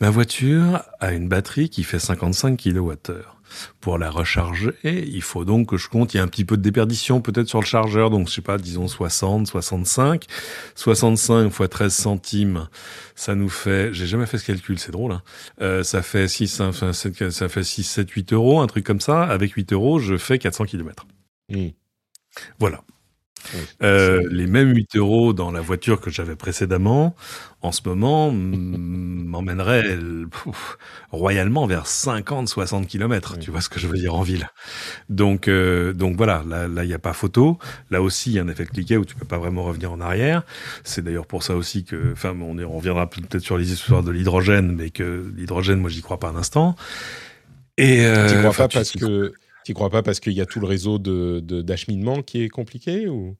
Ma 0.00 0.10
voiture 0.10 0.82
a 1.00 1.12
une 1.12 1.28
batterie 1.28 1.70
qui 1.70 1.84
fait 1.84 1.98
55 1.98 2.60
kWh. 2.60 3.22
Pour 3.80 3.98
la 3.98 4.10
recharger, 4.10 4.74
il 4.84 5.22
faut 5.22 5.44
donc 5.44 5.68
que 5.70 5.76
je 5.76 5.88
compte, 5.88 6.14
il 6.14 6.18
y 6.18 6.20
a 6.20 6.22
un 6.22 6.28
petit 6.28 6.44
peu 6.44 6.56
de 6.56 6.62
déperdition 6.62 7.20
peut-être 7.20 7.48
sur 7.48 7.60
le 7.60 7.66
chargeur, 7.66 8.10
donc 8.10 8.28
je 8.28 8.34
sais 8.34 8.42
pas, 8.42 8.58
disons 8.58 8.88
60, 8.88 9.46
65. 9.46 10.24
65 10.74 11.50
fois 11.50 11.68
13 11.68 11.92
centimes, 11.92 12.68
ça 13.14 13.34
nous 13.34 13.48
fait, 13.48 13.92
j'ai 13.92 14.06
jamais 14.06 14.26
fait 14.26 14.38
ce 14.38 14.46
calcul, 14.46 14.78
c'est 14.78 14.92
drôle, 14.92 15.12
hein. 15.12 15.22
euh, 15.60 15.82
ça 15.82 16.02
fait 16.02 16.28
6, 16.28 16.60
enfin, 16.60 16.92
ça 16.92 17.48
fait 17.48 17.64
6, 17.64 17.84
7, 17.84 18.10
8 18.10 18.32
euros, 18.32 18.60
un 18.60 18.66
truc 18.66 18.84
comme 18.84 19.00
ça. 19.00 19.22
Avec 19.22 19.52
8 19.52 19.72
euros, 19.72 19.98
je 19.98 20.16
fais 20.16 20.38
400 20.38 20.64
km. 20.66 21.06
Mmh. 21.48 21.68
Voilà. 22.58 22.82
Euh, 23.82 24.22
les 24.30 24.46
mêmes 24.46 24.74
8 24.74 24.96
euros 24.96 25.32
dans 25.32 25.50
la 25.50 25.60
voiture 25.60 26.00
que 26.00 26.10
j'avais 26.10 26.36
précédemment, 26.36 27.14
en 27.60 27.72
ce 27.72 27.80
moment, 27.84 28.30
m'emmèneraient 28.32 29.96
royalement 31.10 31.66
vers 31.66 31.86
50-60 31.86 32.86
km. 32.86 33.38
Tu 33.38 33.50
vois 33.50 33.60
ce 33.60 33.68
que 33.68 33.80
je 33.80 33.86
veux 33.86 33.98
dire 33.98 34.14
en 34.14 34.22
ville. 34.22 34.48
Donc, 35.08 35.48
euh, 35.48 35.92
donc 35.92 36.16
voilà, 36.16 36.42
là, 36.46 36.66
il 36.84 36.88
n'y 36.88 36.94
a 36.94 36.98
pas 36.98 37.12
photo. 37.12 37.58
Là 37.90 38.02
aussi, 38.02 38.30
il 38.30 38.34
y 38.34 38.38
a 38.38 38.42
un 38.42 38.48
effet 38.48 38.64
de 38.64 38.70
cliquet 38.70 38.96
où 38.96 39.04
tu 39.04 39.14
peux 39.14 39.26
pas 39.26 39.38
vraiment 39.38 39.64
revenir 39.64 39.92
en 39.92 40.00
arrière. 40.00 40.42
C'est 40.84 41.02
d'ailleurs 41.02 41.26
pour 41.26 41.42
ça 41.42 41.54
aussi 41.56 41.84
que, 41.84 42.12
enfin, 42.12 42.34
on, 42.40 42.58
on 42.58 42.76
reviendra 42.76 43.08
peut-être 43.08 43.42
sur 43.42 43.58
les 43.58 43.72
histoires 43.72 44.02
de 44.02 44.10
l'hydrogène, 44.10 44.72
mais 44.72 44.90
que 44.90 45.32
l'hydrogène, 45.36 45.80
moi, 45.80 45.90
j'y 45.90 46.02
crois 46.02 46.18
pas 46.18 46.28
un 46.28 46.36
instant. 46.36 46.76
Et 47.78 48.04
euh, 48.04 48.28
tu 48.28 48.38
crois 48.38 48.52
pas 48.52 48.68
parce 48.68 48.92
que 48.92 49.32
tu 49.64 49.74
crois 49.74 49.90
pas 49.90 50.02
parce 50.02 50.20
qu'il 50.20 50.32
y 50.32 50.40
a 50.40 50.46
tout 50.46 50.60
le 50.60 50.66
réseau 50.66 50.98
de 50.98 51.40
d'acheminement 51.40 52.22
qui 52.22 52.42
est 52.42 52.48
compliqué 52.48 53.08
ou? 53.08 53.36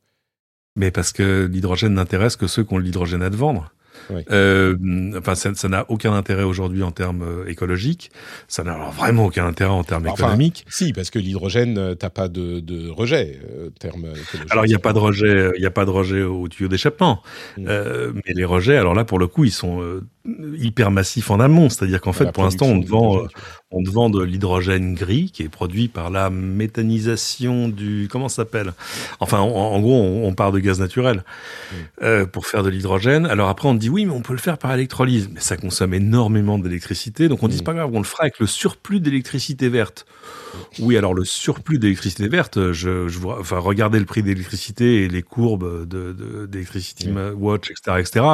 Mais 0.76 0.90
parce 0.90 1.12
que 1.12 1.48
l'hydrogène 1.52 1.94
n'intéresse 1.94 2.36
que 2.36 2.46
ceux 2.46 2.64
qui 2.64 2.72
ont 2.74 2.78
l'hydrogène 2.78 3.22
à 3.22 3.30
te 3.30 3.36
vendre. 3.36 3.72
Euh, 4.30 5.12
enfin, 5.16 5.34
ça 5.34 5.68
n'a 5.68 5.84
aucun 5.90 6.12
intérêt 6.12 6.42
aujourd'hui 6.42 6.82
en 6.82 6.90
termes 6.90 7.22
euh, 7.22 7.46
écologiques. 7.46 8.10
Ça 8.48 8.64
n'a 8.64 8.76
vraiment 8.90 9.26
aucun 9.26 9.46
intérêt 9.46 9.70
en 9.70 9.84
termes 9.84 10.08
économiques. 10.08 10.64
Si, 10.68 10.92
parce 10.92 11.10
que 11.10 11.18
l'hydrogène, 11.18 11.78
euh, 11.78 11.94
t'as 11.94 12.10
pas 12.10 12.28
de, 12.28 12.60
de 12.60 12.88
rejet 12.88 13.38
euh, 13.50 13.70
termes 13.78 14.06
écologiques. 14.06 14.50
Alors 14.50 14.64
il 14.64 14.68
n'y 14.68 14.74
a 14.74 14.78
pas 14.78 14.92
de 14.92 14.98
rejet, 14.98 15.52
il 15.58 15.66
a 15.66 15.70
pas 15.70 15.84
de 15.84 15.90
rejet 15.90 16.22
au 16.22 16.48
tuyau 16.48 16.68
d'échappement. 16.68 17.22
Mm. 17.56 17.66
Euh, 17.68 18.12
mais 18.14 18.34
les 18.34 18.44
rejets, 18.44 18.76
alors 18.76 18.94
là 18.94 19.04
pour 19.04 19.18
le 19.18 19.26
coup, 19.26 19.44
ils 19.44 19.52
sont 19.52 20.00
hyper 20.24 20.90
massifs 20.90 21.30
en 21.30 21.40
amont. 21.40 21.68
C'est-à-dire 21.68 22.00
qu'en 22.00 22.12
fait, 22.12 22.30
pour 22.32 22.44
l'instant, 22.44 22.66
on 22.66 22.80
te 22.80 22.88
vend, 22.88 23.26
on 23.70 23.82
te 23.82 23.90
vend 23.90 24.10
de 24.10 24.22
l'hydrogène 24.22 24.94
gris 24.94 25.30
qui 25.32 25.42
est 25.42 25.48
produit 25.48 25.88
par 25.88 26.10
la 26.10 26.30
méthanisation 26.30 27.68
du 27.68 28.08
comment 28.10 28.28
ça 28.28 28.36
s'appelle? 28.36 28.72
Enfin, 29.20 29.40
en, 29.40 29.80
gros, 29.80 30.00
on, 30.00 30.26
on, 30.26 30.34
part 30.34 30.52
de 30.52 30.60
gaz 30.60 30.80
naturel 30.80 31.24
euh, 32.02 32.26
pour 32.26 32.46
faire 32.46 32.62
de 32.62 32.68
l'hydrogène. 32.68 33.26
Alors 33.26 33.48
après, 33.48 33.68
on 33.68 33.74
dit 33.74 33.88
oui, 33.88 34.06
mais 34.06 34.12
on 34.12 34.22
peut 34.22 34.34
le 34.34 34.38
faire 34.38 34.58
par 34.58 34.72
électrolyse, 34.72 35.28
mais 35.32 35.40
ça 35.40 35.56
consomme 35.56 35.94
énormément 35.94 36.58
d'électricité. 36.58 37.28
Donc 37.28 37.42
on 37.42 37.48
dit 37.48 37.54
mm. 37.54 37.58
c'est 37.58 37.64
pas 37.64 37.74
grave, 37.74 37.90
on 37.92 37.98
le 37.98 38.04
fera 38.04 38.24
avec 38.24 38.38
le 38.38 38.46
surplus 38.46 39.00
d'électricité 39.00 39.68
verte. 39.68 40.06
Oui, 40.78 40.96
alors 40.96 41.14
le 41.14 41.24
surplus 41.24 41.78
d'électricité 41.78 42.28
verte, 42.28 42.72
je, 42.72 43.08
je 43.08 43.18
vois, 43.18 43.40
enfin, 43.40 43.58
regardez 43.58 43.98
le 43.98 44.04
prix 44.04 44.22
d'électricité 44.22 45.04
et 45.04 45.08
les 45.08 45.22
courbes 45.22 45.86
de, 45.88 46.46
d'électricité 46.46 47.10
watch, 47.10 47.70
etc., 47.70 47.98
etc. 48.00 48.24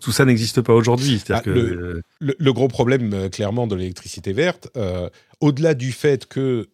Tout 0.00 0.12
ça 0.12 0.24
n'existe 0.24 0.60
pas 0.60 0.74
aujourd'hui. 0.74 1.22
Ah, 1.30 1.42
le, 1.46 2.02
le, 2.20 2.52
gros 2.52 2.68
problème, 2.68 3.12
euh, 3.14 3.28
clairement, 3.28 3.66
de 3.66 3.76
l'électricité 3.76 4.32
verte, 4.32 4.68
euh, 4.76 5.08
au-delà 5.40 5.74
du 5.74 5.92
fait 5.92 6.26
que 6.26 6.68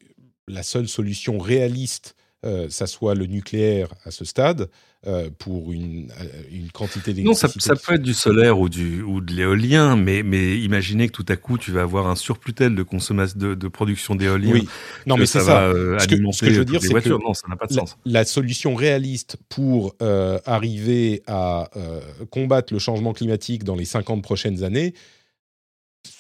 la 0.47 0.63
seule 0.63 0.89
solution 0.89 1.39
réaliste, 1.39 2.17
euh, 2.45 2.69
ça 2.71 2.87
soit 2.87 3.15
le 3.15 3.27
nucléaire 3.27 3.89
à 4.05 4.11
ce 4.11 4.25
stade, 4.25 4.69
euh, 5.07 5.31
pour 5.39 5.73
une, 5.73 6.11
euh, 6.21 6.43
une 6.51 6.73
quantité 6.73 7.13
d'électricité. 7.13 7.23
Non, 7.23 7.61
ça, 7.61 7.75
ça, 7.75 7.77
peut 7.77 7.95
être 7.95 8.03
du 8.03 8.15
solaire 8.15 8.59
ou, 8.59 8.69
du, 8.69 9.01
ou 9.03 9.21
de 9.21 9.33
l'éolien, 9.33 9.95
mais, 9.95 10.25
mais 10.25 10.59
imaginez 10.59 11.07
que 11.07 11.13
tout 11.13 11.27
à 11.29 11.37
coup, 11.37 11.57
tu 11.57 11.71
vas 11.71 11.83
avoir 11.83 12.09
un 12.09 12.17
surplus 12.17 12.53
tel 12.53 12.75
de, 12.75 12.83
consommation, 12.83 13.39
de, 13.39 13.55
de 13.55 13.69
production 13.69 14.17
d'éolien. 14.17 14.53
Oui, 14.53 14.69
non, 15.07 15.17
mais 15.17 15.27
ça, 15.27 15.39
ça 15.39 15.47
va 15.47 15.63
euh, 15.69 15.99
ce 16.01 16.09
que, 16.09 16.17
ce 16.33 16.41
que 16.45 16.53
je 16.53 16.59
veux 16.59 16.65
dire, 16.65 16.83
c'est 16.83 16.93
que 16.95 17.11
non, 17.11 17.33
ça 17.33 17.47
n'a 17.49 17.55
pas 17.55 17.67
de 17.67 17.77
la, 17.77 17.81
sens. 17.81 17.97
La 18.05 18.25
solution 18.25 18.75
réaliste 18.75 19.37
pour 19.49 19.95
euh, 20.03 20.39
arriver 20.47 21.23
à 21.29 21.71
euh, 21.77 22.01
combattre 22.31 22.73
le 22.73 22.81
changement 22.81 23.13
climatique 23.13 23.63
dans 23.63 23.77
les 23.77 23.85
50 23.85 24.23
prochaines 24.23 24.65
années, 24.65 24.95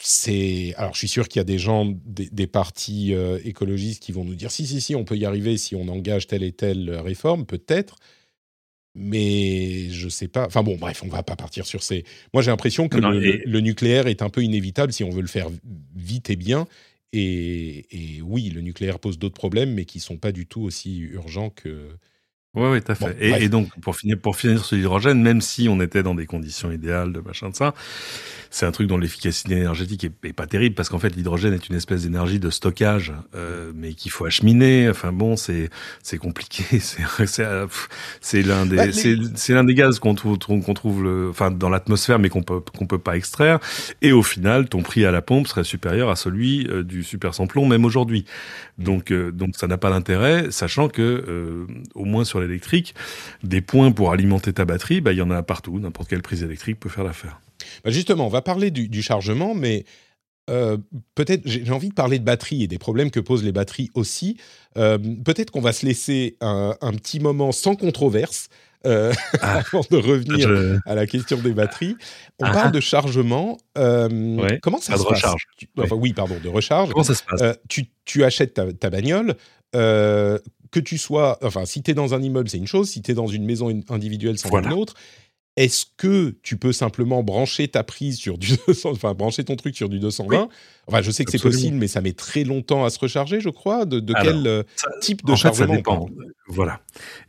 c'est 0.00 0.74
alors 0.76 0.92
je 0.92 0.98
suis 0.98 1.08
sûr 1.08 1.28
qu'il 1.28 1.40
y 1.40 1.42
a 1.42 1.44
des 1.44 1.58
gens 1.58 1.86
des, 2.04 2.28
des 2.30 2.46
partis 2.46 3.14
euh, 3.14 3.38
écologistes 3.44 4.02
qui 4.02 4.12
vont 4.12 4.24
nous 4.24 4.34
dire 4.34 4.50
si 4.50 4.66
si 4.66 4.80
si 4.80 4.94
on 4.94 5.04
peut 5.04 5.16
y 5.16 5.24
arriver 5.24 5.56
si 5.56 5.74
on 5.74 5.88
engage 5.88 6.26
telle 6.26 6.42
et 6.42 6.52
telle 6.52 6.90
réforme 6.90 7.46
peut-être 7.46 7.96
mais 8.94 9.90
je 9.90 10.08
sais 10.08 10.28
pas. 10.28 10.46
Enfin 10.46 10.62
bon, 10.62 10.76
bref, 10.76 11.02
on 11.04 11.08
va 11.08 11.22
pas 11.22 11.36
partir 11.36 11.66
sur 11.66 11.82
ces. 11.82 12.04
Moi, 12.34 12.42
j'ai 12.42 12.50
l'impression 12.50 12.88
que 12.88 12.98
le, 12.98 13.60
nucléaire 13.60 14.06
est 14.06 14.22
un 14.22 14.30
peu 14.30 14.42
inévitable 14.42 14.92
si 14.92 15.04
on 15.04 15.10
veut 15.10 15.22
le 15.22 15.28
faire 15.28 15.48
vite 15.94 16.30
et 16.30 16.36
bien. 16.36 16.66
Et, 17.12 17.86
et 17.90 18.22
oui, 18.22 18.50
le 18.50 18.60
nucléaire 18.60 18.98
pose 18.98 19.18
d'autres 19.18 19.38
problèmes, 19.38 19.72
mais 19.72 19.84
qui 19.84 20.00
sont 20.00 20.18
pas 20.18 20.32
du 20.32 20.46
tout 20.46 20.62
aussi 20.62 20.98
urgents 20.98 21.50
que 21.50 21.96
oui, 22.54 22.68
oui, 22.70 22.82
tout 22.82 22.92
à 22.92 22.94
fait. 22.94 23.16
et, 23.20 23.44
et, 23.44 23.48
donc, 23.48 23.68
pour 23.80 23.96
finir, 23.96 24.18
pour 24.18 24.36
finir 24.36 24.64
sur 24.64 24.76
l'hydrogène, 24.76 25.22
même 25.22 25.40
si 25.40 25.68
on 25.68 25.80
était 25.80 26.02
dans 26.02 26.14
des 26.14 26.26
conditions 26.26 26.72
idéales 26.72 27.12
de 27.12 27.20
machin 27.20 27.50
de 27.50 27.54
ça, 27.54 27.74
c'est 28.50 28.66
un 28.66 28.72
truc 28.72 28.88
dont 28.88 28.96
l'efficacité 28.96 29.56
énergétique 29.56 30.04
est, 30.04 30.32
pas 30.32 30.46
terrible 30.46 30.74
parce 30.74 30.88
qu'en 30.88 30.98
fait, 30.98 31.14
l'hydrogène 31.14 31.52
est 31.52 31.68
une 31.68 31.76
espèce 31.76 32.02
d'énergie 32.02 32.38
de 32.38 32.50
stockage, 32.50 33.12
euh, 33.34 33.72
mais 33.74 33.92
qu'il 33.92 34.10
faut 34.10 34.24
acheminer. 34.24 34.88
Enfin 34.88 35.12
bon, 35.12 35.36
c'est 35.36 35.68
c'est 36.02 36.18
compliqué. 36.18 36.64
C'est 37.26 37.42
c'est 38.20 38.42
l'un 38.42 38.66
des 38.66 38.76
bah, 38.76 38.84
c'est 38.92 39.52
l'un 39.52 39.64
des 39.64 39.74
gaz 39.74 39.98
qu'on 39.98 40.14
trouve 40.14 40.38
qu'on 40.38 40.74
trouve 40.74 41.02
le, 41.02 41.28
enfin 41.30 41.50
dans 41.50 41.68
l'atmosphère, 41.68 42.18
mais 42.18 42.28
qu'on 42.28 42.42
peut 42.42 42.60
qu'on 42.60 42.86
peut 42.86 42.98
pas 42.98 43.16
extraire. 43.16 43.58
Et 44.02 44.12
au 44.12 44.22
final, 44.22 44.68
ton 44.68 44.82
prix 44.82 45.04
à 45.04 45.10
la 45.10 45.22
pompe 45.22 45.46
serait 45.46 45.64
supérieur 45.64 46.10
à 46.10 46.16
celui 46.16 46.66
euh, 46.68 46.82
du 46.82 47.02
super 47.02 47.34
samplon, 47.34 47.66
même 47.66 47.84
aujourd'hui. 47.84 48.24
Donc 48.78 49.10
euh, 49.10 49.32
donc 49.32 49.56
ça 49.56 49.66
n'a 49.66 49.76
pas 49.76 49.90
d'intérêt, 49.90 50.50
sachant 50.50 50.88
que 50.88 51.02
euh, 51.02 51.66
au 51.94 52.04
moins 52.04 52.24
sur 52.24 52.37
l'électrique, 52.40 52.94
des 53.42 53.60
points 53.60 53.92
pour 53.92 54.12
alimenter 54.12 54.52
ta 54.52 54.64
batterie, 54.64 55.00
bah, 55.00 55.12
il 55.12 55.18
y 55.18 55.22
en 55.22 55.30
a 55.30 55.42
partout. 55.42 55.78
N'importe 55.78 56.08
quelle 56.08 56.22
prise 56.22 56.42
électrique 56.42 56.80
peut 56.80 56.88
faire 56.88 57.04
l'affaire. 57.04 57.40
Bah 57.84 57.90
justement, 57.90 58.26
on 58.26 58.30
va 58.30 58.42
parler 58.42 58.70
du, 58.70 59.02
chargement, 59.02 59.54
mais 59.54 59.84
euh, 60.50 60.78
peut-être 61.14 61.42
j'ai 61.44 61.70
envie 61.70 61.90
de 61.90 61.94
parler 61.94 62.18
de 62.18 62.24
batterie 62.24 62.62
et 62.62 62.66
des 62.66 62.78
problèmes 62.78 63.10
que 63.10 63.20
posent 63.20 63.44
les 63.44 63.52
batteries 63.52 63.90
aussi. 63.94 64.36
Euh, 64.76 64.98
peut-être 65.24 65.50
qu'on 65.50 65.60
va 65.60 65.72
se 65.72 65.84
laisser 65.84 66.36
un, 66.40 66.74
petit 66.96 67.20
moment 67.20 67.52
sans 67.52 67.74
controverse 67.76 68.48
euh, 68.86 69.12
ah. 69.40 69.62
avant 69.72 69.84
de 69.90 69.96
revenir 69.96 70.80
à 70.86 70.94
la 70.94 71.06
question 71.06 71.38
des 71.38 71.52
batteries. 71.52 71.96
On 72.38 72.46
ah. 72.46 72.52
parle 72.52 72.72
de 72.72 72.80
chargement. 72.80 73.58
Comment 73.74 74.80
ça 74.80 74.96
se 74.96 75.02
passe? 75.02 75.02
recharge. 75.04 75.46
Oui, 75.92 76.12
pardon, 76.12 76.36
de 76.42 76.48
recharge. 76.48 76.90
Comment 76.90 77.04
ça 77.04 77.14
se 77.14 77.22
passe? 77.24 77.58
Tu, 77.68 77.86
tu, 78.04 78.24
achètes 78.24 78.54
ta, 78.54 78.72
ta 78.72 78.90
bagnole 78.90 79.36
que 80.70 80.80
tu 80.80 80.98
sois, 80.98 81.38
enfin, 81.42 81.64
si 81.64 81.82
tu 81.82 81.90
es 81.90 81.94
dans 81.94 82.14
un 82.14 82.22
immeuble, 82.22 82.48
c'est 82.48 82.58
une 82.58 82.66
chose, 82.66 82.90
si 82.90 83.02
tu 83.02 83.10
es 83.10 83.14
dans 83.14 83.26
une 83.26 83.44
maison 83.44 83.68
individuelle, 83.88 84.38
c'est 84.38 84.52
une 84.52 84.72
autre. 84.72 84.94
Est-ce 85.58 85.86
que 85.96 86.36
tu 86.44 86.56
peux 86.56 86.72
simplement 86.72 87.24
brancher 87.24 87.66
ta 87.66 87.82
prise 87.82 88.16
sur 88.16 88.38
du 88.38 88.52
200, 88.68 88.92
enfin 88.92 89.12
brancher 89.14 89.42
ton 89.42 89.56
truc 89.56 89.74
sur 89.74 89.88
du 89.88 89.98
220 89.98 90.48
Enfin, 90.88 91.02
je 91.02 91.10
sais 91.10 91.24
que 91.26 91.30
c'est 91.30 91.42
possible, 91.42 91.76
mais 91.76 91.86
ça 91.86 92.00
met 92.00 92.14
très 92.14 92.44
longtemps 92.44 92.86
à 92.86 92.90
se 92.90 92.98
recharger, 92.98 93.40
je 93.40 93.50
crois. 93.50 93.84
De, 93.84 94.00
quel 94.22 94.46
euh, 94.46 94.62
type 95.02 95.24
de 95.24 95.34
chargement 95.34 95.68
ça 95.68 95.76
dépend. 95.76 96.08
Voilà. 96.46 96.80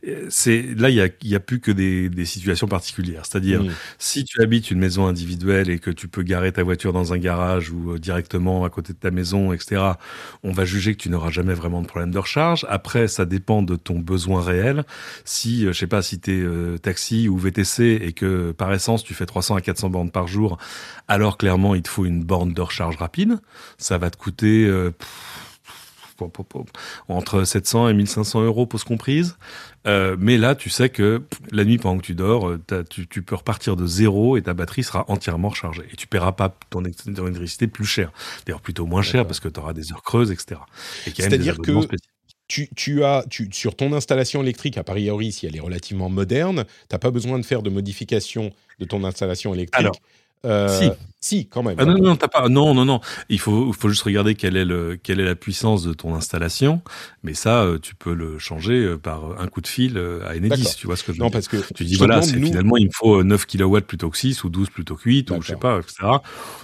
Euh, 0.08 0.26
c'est 0.30 0.62
là, 0.78 0.88
il 0.88 0.96
y 0.96 1.02
a, 1.02 1.08
y 1.22 1.34
a, 1.34 1.40
plus 1.40 1.60
que 1.60 1.70
des, 1.70 2.08
des 2.08 2.24
situations 2.24 2.68
particulières. 2.68 3.26
C'est-à-dire, 3.26 3.62
mmh. 3.62 3.72
si 3.98 4.24
tu 4.24 4.40
habites 4.40 4.70
une 4.70 4.78
maison 4.78 5.06
individuelle 5.06 5.68
et 5.68 5.78
que 5.78 5.90
tu 5.90 6.08
peux 6.08 6.22
garer 6.22 6.52
ta 6.52 6.62
voiture 6.62 6.94
dans 6.94 7.12
un 7.12 7.18
garage 7.18 7.70
ou 7.70 7.92
euh, 7.92 7.98
directement 7.98 8.64
à 8.64 8.70
côté 8.70 8.94
de 8.94 8.98
ta 8.98 9.10
maison, 9.10 9.52
etc., 9.52 9.82
on 10.42 10.52
va 10.52 10.64
juger 10.64 10.94
que 10.94 11.02
tu 11.02 11.10
n'auras 11.10 11.30
jamais 11.30 11.52
vraiment 11.52 11.82
de 11.82 11.86
problème 11.86 12.12
de 12.12 12.18
recharge. 12.18 12.64
Après, 12.70 13.08
ça 13.08 13.26
dépend 13.26 13.60
de 13.60 13.76
ton 13.76 13.98
besoin 13.98 14.42
réel. 14.42 14.84
Si, 15.26 15.66
je 15.66 15.72
sais 15.72 15.86
pas, 15.86 16.00
si 16.00 16.18
tu 16.18 16.30
es 16.74 16.78
taxi 16.78 17.28
ou 17.28 17.36
VTC 17.36 18.00
et 18.00 18.12
que 18.14 18.19
par 18.56 18.72
essence 18.72 19.04
tu 19.04 19.14
fais 19.14 19.26
300 19.26 19.56
à 19.56 19.60
400 19.60 19.90
bornes 19.90 20.10
par 20.10 20.26
jour, 20.26 20.58
alors 21.08 21.38
clairement, 21.38 21.74
il 21.74 21.82
te 21.82 21.88
faut 21.88 22.04
une 22.04 22.22
borne 22.22 22.52
de 22.52 22.60
recharge 22.60 22.96
rapide 22.96 23.40
ça 23.78 23.98
va 23.98 24.10
te 24.10 24.16
coûter 24.16 24.66
euh, 24.66 24.92
entre 27.08 27.44
700 27.44 27.88
et 27.88 27.94
1500 27.94 28.42
euros 28.42 28.66
pause 28.66 28.84
comprise. 28.84 29.38
Euh, 29.86 30.16
mais 30.18 30.36
là, 30.36 30.54
tu 30.54 30.68
sais 30.68 30.90
que 30.90 31.22
la 31.50 31.64
nuit 31.64 31.78
pendant 31.78 31.98
que 31.98 32.04
tu 32.04 32.14
dors, 32.14 32.50
euh, 32.50 32.84
tu, 32.90 33.06
tu, 33.06 33.22
peux 33.22 33.34
repartir 33.34 33.74
de 33.74 33.86
zéro 33.86 34.36
et 34.36 34.42
ta 34.42 34.52
batterie 34.52 34.82
sera 34.82 35.06
entièrement 35.08 35.48
rechargée. 35.48 35.86
Et 35.90 35.96
tu 35.96 36.06
paieras 36.06 36.32
pas 36.32 36.54
ton, 36.68 36.84
électricité 36.84 37.66
plus 37.66 37.86
cher. 37.86 38.12
D'ailleurs, 38.44 38.60
plutôt 38.60 38.84
moins 38.84 39.02
cher 39.02 39.26
parce 39.26 39.40
que 39.40 39.48
tu 39.48 39.58
auras 39.58 39.72
des 39.72 39.92
heures 39.92 40.02
creuses, 40.02 40.30
etc. 40.30 40.60
C'est-à-dire 41.06 41.56
que 41.56 41.72
tu, 42.50 42.68
tu, 42.74 43.04
as, 43.04 43.24
tu, 43.30 43.48
sur 43.52 43.76
ton 43.76 43.92
installation 43.92 44.42
électrique, 44.42 44.76
à 44.76 44.82
priori, 44.82 45.30
si 45.30 45.46
elle 45.46 45.54
est 45.54 45.60
relativement 45.60 46.08
moderne, 46.08 46.64
tu 46.64 46.94
n'as 46.94 46.98
pas 46.98 47.12
besoin 47.12 47.38
de 47.38 47.44
faire 47.44 47.62
de 47.62 47.70
modification 47.70 48.50
de 48.80 48.84
ton 48.84 49.04
installation 49.04 49.54
électrique. 49.54 49.78
Alors, 49.78 49.96
euh, 50.44 50.80
si. 50.80 50.90
Si, 51.22 51.48
quand 51.48 51.62
même. 51.62 51.76
Ah 51.78 51.84
non, 51.84 51.98
non, 51.98 52.16
t'as 52.16 52.28
pas. 52.28 52.48
Non, 52.48 52.72
non, 52.72 52.86
non. 52.86 53.00
Il 53.28 53.38
faut, 53.38 53.74
faut 53.74 53.90
juste 53.90 54.04
regarder 54.04 54.34
quelle 54.34 54.56
est, 54.56 54.64
le, 54.64 54.98
quelle 55.00 55.20
est 55.20 55.24
la 55.24 55.34
puissance 55.34 55.82
de 55.82 55.92
ton 55.92 56.14
installation. 56.14 56.80
Mais 57.22 57.34
ça, 57.34 57.62
euh, 57.62 57.78
tu 57.78 57.94
peux 57.94 58.14
le 58.14 58.38
changer 58.38 58.78
euh, 58.78 58.96
par 58.96 59.38
un 59.38 59.46
coup 59.46 59.60
de 59.60 59.66
fil 59.66 59.98
euh, 59.98 60.26
à 60.26 60.34
Enedis. 60.34 60.76
Tu 60.78 60.86
vois 60.86 60.96
ce 60.96 61.04
que 61.04 61.12
je 61.12 61.18
veux 61.18 61.24
non, 61.24 61.26
dire 61.26 61.32
parce 61.34 61.48
que 61.48 61.58
Tu 61.74 61.84
dis, 61.84 61.96
voilà, 61.96 62.22
c'est 62.22 62.40
finalement, 62.40 62.78
il 62.78 62.86
me 62.86 62.92
faut 62.94 63.22
9 63.22 63.46
kW 63.46 63.80
plutôt 63.80 64.08
que 64.08 64.16
6 64.16 64.44
ou 64.44 64.48
12 64.48 64.70
plutôt 64.70 64.96
que 64.96 65.02
8 65.04 65.30
ou 65.32 65.42
je 65.42 65.48
sais 65.48 65.56
pas, 65.56 65.78
etc. 65.78 66.08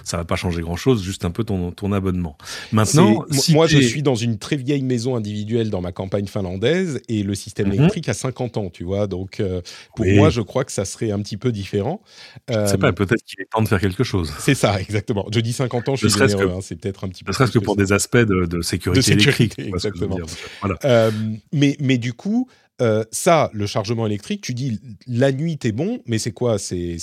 Ça 0.03 0.17
va 0.17 0.25
pas 0.25 0.35
changer 0.35 0.61
grand 0.61 0.75
chose, 0.75 1.03
juste 1.03 1.23
un 1.23 1.31
peu 1.31 1.43
ton, 1.43 1.69
ton 1.69 1.93
abonnement. 1.93 2.35
Maintenant, 2.71 3.25
si 3.29 3.53
moi, 3.53 3.67
je 3.67 3.77
suis 3.77 4.01
dans 4.01 4.15
une 4.15 4.39
très 4.39 4.55
vieille 4.55 4.81
maison 4.81 5.15
individuelle 5.15 5.69
dans 5.69 5.81
ma 5.81 5.91
campagne 5.91 6.25
finlandaise 6.25 6.99
et 7.09 7.21
le 7.21 7.35
système 7.35 7.67
mhm. 7.67 7.73
électrique 7.75 8.09
a 8.09 8.15
50 8.15 8.57
ans, 8.57 8.69
tu 8.71 8.83
vois. 8.83 9.05
Donc, 9.05 9.39
pour 9.95 10.07
moi, 10.07 10.31
je 10.31 10.41
crois 10.41 10.65
que 10.65 10.71
ça 10.71 10.83
serait 10.83 11.11
un 11.11 11.19
petit 11.19 11.37
peu 11.37 11.51
différent. 11.51 12.01
Je 12.49 12.65
sais 12.65 12.79
pas, 12.79 12.91
peut-être 12.91 13.23
qu'il 13.23 13.39
est 13.39 13.51
temps 13.51 13.61
de 13.61 13.67
faire 13.67 13.79
quelque 13.79 14.03
chose. 14.03 14.33
C'est 14.47 14.55
ça, 14.55 14.79
exactement. 14.79 15.27
Je 15.29 15.41
dis 15.41 15.51
50 15.51 15.89
ans, 15.89 15.95
je 15.97 16.07
suis 16.07 16.17
généreux, 16.17 16.53
hein, 16.55 16.59
c'est 16.61 16.77
peut-être 16.77 17.03
un 17.03 17.09
petit 17.09 17.25
peu. 17.25 17.31
Ne 17.31 17.33
serait-ce 17.33 17.51
que 17.51 17.59
pour 17.59 17.75
des 17.75 17.91
aspects 17.91 18.15
de, 18.15 18.45
de 18.45 18.61
sécurité, 18.61 18.99
de 18.99 19.05
sécurité 19.05 19.61
électrique. 19.61 19.67
Exactement. 19.67 20.17
Voilà. 20.61 20.77
Euh, 20.85 21.11
mais, 21.51 21.75
mais 21.81 21.97
du 21.97 22.13
coup, 22.13 22.47
euh, 22.79 23.03
ça, 23.11 23.49
le 23.53 23.65
chargement 23.65 24.05
électrique, 24.05 24.41
tu 24.41 24.53
dis 24.53 24.79
la 25.07 25.31
nuit 25.31 25.57
t'es 25.57 25.71
bon, 25.71 25.99
mais 26.05 26.19
c'est 26.19 26.31
quoi? 26.31 26.59
C'est 26.59 26.97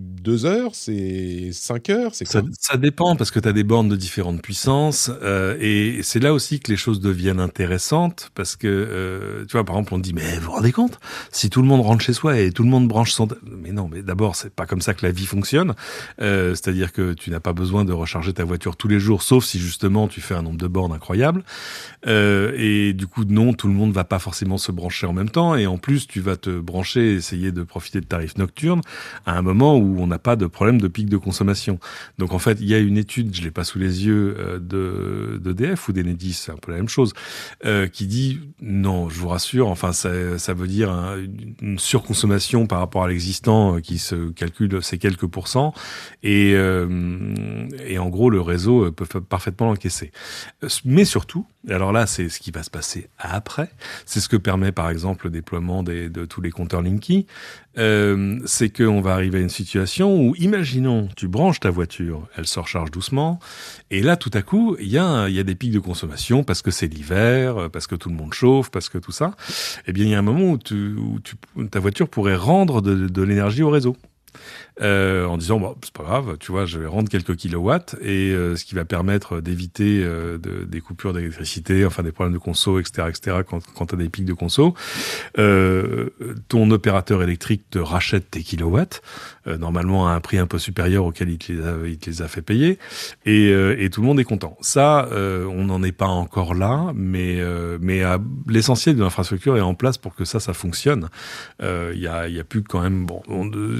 deux 0.00 0.44
heures? 0.46 0.74
C'est 0.74 1.50
cinq 1.52 1.90
heures? 1.90 2.14
C'est 2.14 2.26
ça, 2.26 2.42
ça, 2.58 2.76
dépend 2.76 3.14
parce 3.14 3.30
que 3.30 3.38
tu 3.38 3.48
as 3.48 3.52
des 3.52 3.62
bornes 3.62 3.88
de 3.88 3.94
différentes 3.94 4.42
puissances 4.42 5.10
euh, 5.22 5.56
et 5.60 6.02
c'est 6.02 6.18
là 6.18 6.34
aussi 6.34 6.58
que 6.58 6.72
les 6.72 6.76
choses 6.76 7.00
deviennent 7.00 7.38
intéressantes 7.38 8.32
parce 8.34 8.56
que 8.56 8.66
euh, 8.66 9.44
tu 9.46 9.52
vois 9.52 9.64
par 9.64 9.76
exemple 9.76 9.94
on 9.94 9.98
dit 9.98 10.12
mais 10.12 10.38
vous 10.38 10.46
vous 10.46 10.50
rendez 10.52 10.72
compte? 10.72 10.98
Si 11.30 11.50
tout 11.50 11.62
le 11.62 11.68
monde 11.68 11.82
rentre 11.82 12.02
chez 12.02 12.12
soi 12.12 12.40
et 12.40 12.50
tout 12.50 12.64
le 12.64 12.68
monde 12.68 12.88
branche 12.88 13.12
son 13.12 13.28
mais 13.44 13.70
non 13.70 13.88
mais 13.88 14.02
d'abord 14.02 14.34
c'est 14.34 14.52
pas 14.52 14.66
comme 14.66 14.80
ça 14.80 14.92
que 14.92 15.06
la 15.06 15.12
vie 15.12 15.26
fonctionne 15.26 15.74
euh, 16.20 16.50
c'est-à-dire 16.50 16.92
que 16.92 17.12
tu 17.12 17.30
n'as 17.30 17.40
pas 17.40 17.52
besoin 17.52 17.84
de 17.84 17.92
recharger 17.92 18.32
ta 18.32 18.44
voiture 18.44 18.76
tous 18.76 18.88
les 18.88 18.98
jours 18.98 19.22
sauf 19.22 19.44
si 19.44 19.60
justement 19.60 20.08
tu 20.08 20.20
fais 20.20 20.34
un 20.34 20.42
nombre 20.42 20.58
de 20.58 20.66
bornes 20.66 20.92
incroyable 20.92 21.44
euh, 22.08 22.52
et 22.56 22.92
du 22.92 23.06
coup 23.06 23.24
non 23.24 23.52
tout 23.52 23.68
le 23.68 23.74
monde 23.74 23.92
va 23.92 24.04
pas 24.04 24.18
forcément 24.18 24.58
se 24.58 24.72
brancher 24.72 24.95
en 25.04 25.12
même 25.12 25.30
temps 25.30 25.54
et 25.56 25.66
en 25.66 25.76
plus 25.76 26.06
tu 26.06 26.20
vas 26.20 26.36
te 26.36 26.58
brancher 26.58 27.14
essayer 27.14 27.52
de 27.52 27.62
profiter 27.62 28.00
de 28.00 28.06
tarifs 28.06 28.38
nocturnes 28.38 28.80
à 29.26 29.36
un 29.36 29.42
moment 29.42 29.76
où 29.76 30.00
on 30.00 30.06
n'a 30.06 30.18
pas 30.18 30.36
de 30.36 30.46
problème 30.46 30.80
de 30.80 30.88
pic 30.88 31.08
de 31.08 31.16
consommation. 31.16 31.78
Donc 32.18 32.32
en 32.32 32.38
fait, 32.38 32.58
il 32.60 32.66
y 32.66 32.74
a 32.74 32.78
une 32.78 32.96
étude, 32.96 33.34
je 33.34 33.42
l'ai 33.42 33.50
pas 33.50 33.64
sous 33.64 33.78
les 33.78 34.06
yeux 34.06 34.36
euh, 34.38 34.58
de 34.58 35.40
d'EDF 35.42 35.88
ou 35.88 35.92
d'Enedis, 35.92 36.34
c'est 36.34 36.52
un 36.52 36.56
peu 36.56 36.72
la 36.72 36.78
même 36.78 36.88
chose, 36.88 37.12
euh, 37.64 37.88
qui 37.88 38.06
dit 38.06 38.40
non, 38.60 39.08
je 39.08 39.18
vous 39.18 39.28
rassure, 39.28 39.68
enfin 39.68 39.92
ça, 39.92 40.38
ça 40.38 40.54
veut 40.54 40.68
dire 40.68 40.90
une 41.60 41.78
surconsommation 41.78 42.66
par 42.66 42.78
rapport 42.78 43.04
à 43.04 43.08
l'existant 43.08 43.76
euh, 43.76 43.80
qui 43.80 43.98
se 43.98 44.30
calcule 44.30 44.82
ces 44.82 44.98
quelques 44.98 45.26
pourcents 45.26 45.74
et 46.22 46.54
et 47.86 47.98
en 47.98 48.08
gros 48.08 48.30
le 48.30 48.40
réseau 48.40 48.90
peut 48.92 49.20
parfaitement 49.20 49.66
l'encaisser. 49.66 50.12
Mais 50.84 51.04
surtout, 51.04 51.46
et 51.68 51.72
alors 51.72 51.92
là 51.92 52.06
c'est 52.06 52.28
ce 52.28 52.40
qui 52.40 52.50
va 52.50 52.62
se 52.62 52.70
passer 52.70 53.08
après, 53.18 53.70
c'est 54.04 54.20
ce 54.20 54.28
que 54.28 54.36
permet 54.36 54.72
par 54.72 54.85
exemple 54.90 55.26
le 55.26 55.30
déploiement 55.30 55.82
de 55.82 56.24
tous 56.24 56.40
les 56.40 56.50
compteurs 56.50 56.82
Linky, 56.82 57.26
euh, 57.78 58.38
c'est 58.46 58.70
qu'on 58.70 59.00
va 59.00 59.12
arriver 59.12 59.38
à 59.38 59.42
une 59.42 59.50
situation 59.50 60.18
où, 60.18 60.34
imaginons, 60.36 61.08
tu 61.16 61.28
branches 61.28 61.60
ta 61.60 61.70
voiture, 61.70 62.26
elle 62.36 62.46
se 62.46 62.58
recharge 62.58 62.90
doucement, 62.90 63.38
et 63.90 64.00
là, 64.02 64.16
tout 64.16 64.30
à 64.32 64.42
coup, 64.42 64.76
il 64.80 64.88
y, 64.88 64.98
a, 64.98 65.28
des 65.28 65.54
pics 65.54 65.72
de 65.72 65.78
consommation 65.78 66.42
parce 66.42 66.62
que 66.62 66.70
c'est 66.70 66.86
l'hiver, 66.86 67.68
parce 67.72 67.86
que 67.86 67.94
tout 67.94 68.08
le 68.08 68.14
monde 68.14 68.32
chauffe, 68.32 68.70
parce 68.70 68.88
que 68.88 68.98
tout 68.98 69.12
ça. 69.12 69.34
Eh 69.86 69.92
bien, 69.92 70.04
il 70.04 70.10
y 70.10 70.14
a 70.14 70.18
un 70.18 70.22
moment 70.22 70.52
où, 70.52 71.66
ta 71.66 71.80
voiture 71.80 72.08
pourrait 72.08 72.36
rendre 72.36 72.80
de 72.80 73.22
l'énergie 73.22 73.62
au 73.62 73.70
réseau. 73.70 73.96
Euh, 74.82 75.24
en 75.24 75.38
disant 75.38 75.58
bon 75.58 75.74
c'est 75.82 75.92
pas 75.94 76.02
grave, 76.02 76.36
tu 76.38 76.52
vois, 76.52 76.66
je 76.66 76.78
vais 76.78 76.86
rendre 76.86 77.08
quelques 77.08 77.34
kilowatts 77.34 77.96
et 78.02 78.32
euh, 78.32 78.56
ce 78.56 78.66
qui 78.66 78.74
va 78.74 78.84
permettre 78.84 79.40
d'éviter 79.40 80.02
euh, 80.04 80.36
de, 80.36 80.64
des 80.64 80.82
coupures 80.82 81.14
d'électricité, 81.14 81.86
enfin 81.86 82.02
des 82.02 82.12
problèmes 82.12 82.34
de 82.34 82.38
conso, 82.38 82.78
etc., 82.78 83.08
etc. 83.08 83.38
Quand, 83.48 83.60
quand 83.74 83.86
tu 83.86 83.94
as 83.94 83.98
des 83.98 84.10
pics 84.10 84.26
de 84.26 84.34
conso, 84.34 84.74
ton 85.34 86.70
opérateur 86.70 87.22
électrique 87.22 87.70
te 87.70 87.78
rachète 87.78 88.30
tes 88.30 88.42
kilowatts, 88.42 89.00
normalement 89.46 90.08
à 90.08 90.12
un 90.12 90.20
prix 90.20 90.36
un 90.36 90.46
peu 90.46 90.58
supérieur 90.58 91.06
auquel 91.06 91.30
il 91.30 91.38
te 91.38 91.52
les 91.52 91.64
a, 91.64 91.74
il 91.86 91.96
te 91.96 92.10
les 92.10 92.20
a 92.20 92.28
fait 92.28 92.42
payer, 92.42 92.78
et, 93.24 93.48
et 93.48 93.88
tout 93.88 94.02
le 94.02 94.06
monde 94.06 94.20
est 94.20 94.24
content. 94.24 94.58
Ça, 94.60 95.08
on 95.12 95.64
n'en 95.64 95.82
est 95.82 95.92
pas 95.92 96.06
encore 96.06 96.54
là, 96.54 96.92
mais 96.94 97.40
mais 97.80 98.02
l'essentiel 98.46 98.96
de 98.96 99.02
l'infrastructure 99.02 99.56
est 99.56 99.62
en 99.62 99.74
place 99.74 99.96
pour 99.96 100.14
que 100.14 100.24
ça, 100.24 100.38
ça 100.40 100.52
fonctionne. 100.52 101.08
Il 101.62 101.98
y 101.98 102.08
a, 102.08 102.28
y 102.28 102.40
a 102.40 102.44
plus 102.44 102.62
quand 102.62 102.82
même 102.82 103.06
bon, 103.06 103.22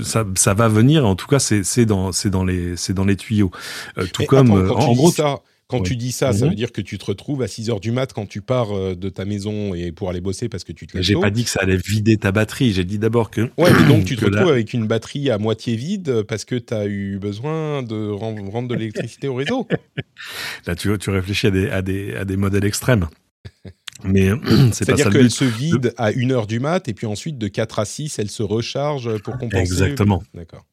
ça, 0.02 0.24
ça 0.36 0.54
va 0.54 0.68
venir 0.68 0.85
en 0.98 1.16
tout 1.16 1.26
cas, 1.26 1.38
c'est 1.38 1.86
dans, 1.86 2.10
dans, 2.26 2.44
les, 2.44 2.74
dans 2.90 3.04
les 3.04 3.16
tuyaux. 3.16 3.50
Euh, 3.98 4.06
tout 4.12 4.24
comme, 4.24 4.52
euh, 4.52 4.70
en 4.70 4.92
gros. 4.92 5.10
Ça, 5.10 5.42
quand 5.68 5.80
tu 5.80 5.96
dis 5.96 6.12
ça, 6.12 6.32
ça 6.32 6.44
mhm. 6.44 6.50
veut 6.50 6.56
dire 6.56 6.70
que 6.70 6.80
tu 6.80 6.96
te 6.96 7.04
retrouves 7.04 7.42
à 7.42 7.48
6 7.48 7.70
heures 7.70 7.80
du 7.80 7.90
mat 7.90 8.12
quand 8.12 8.26
tu 8.26 8.40
pars 8.40 8.70
euh, 8.70 8.94
de 8.94 9.08
ta 9.08 9.24
maison 9.24 9.74
et 9.74 9.90
pour 9.90 10.08
aller 10.10 10.20
bosser 10.20 10.48
parce 10.48 10.62
que 10.62 10.72
tu 10.72 10.86
te 10.86 10.96
lèves 10.96 11.02
J'ai 11.02 11.14
pas 11.14 11.30
dit 11.30 11.42
que 11.42 11.50
ça 11.50 11.60
allait 11.60 11.76
vider 11.76 12.16
ta 12.16 12.30
batterie. 12.30 12.72
J'ai 12.72 12.84
dit 12.84 12.98
d'abord 12.98 13.30
que. 13.30 13.50
Ouais, 13.58 13.72
mais 13.72 13.88
donc 13.88 14.04
tu 14.04 14.16
te 14.16 14.24
retrouves 14.24 14.50
avec 14.50 14.72
une 14.74 14.86
batterie 14.86 15.28
à 15.30 15.38
moitié 15.38 15.74
vide 15.74 16.22
parce 16.22 16.44
que 16.44 16.54
tu 16.54 16.72
as 16.72 16.86
eu 16.86 17.18
besoin 17.18 17.82
de 17.82 18.10
rendre 18.10 18.68
de 18.68 18.74
l'électricité 18.74 19.26
au 19.26 19.34
réseau. 19.34 19.66
Là, 20.66 20.76
tu, 20.76 20.96
tu 20.98 21.10
réfléchis 21.10 21.48
à 21.48 21.50
des, 21.50 21.68
à 21.68 21.82
des, 21.82 22.14
à 22.14 22.24
des 22.24 22.36
modèles 22.36 22.64
extrêmes. 22.64 23.08
Mais 24.04 24.30
c'est-à-dire 24.72 25.10
qu'elle 25.10 25.30
se 25.30 25.44
vide 25.44 25.94
à 25.96 26.10
1 26.10 26.30
heure 26.30 26.46
du 26.46 26.60
mat 26.60 26.88
et 26.88 26.94
puis 26.94 27.06
ensuite 27.06 27.38
de 27.38 27.48
4 27.48 27.78
à 27.80 27.84
6, 27.84 28.18
elle 28.18 28.30
se 28.30 28.42
recharge 28.42 29.18
pour 29.22 29.38
compenser. 29.38 29.60
Exactement. 29.60 30.22
D'accord. 30.34 30.64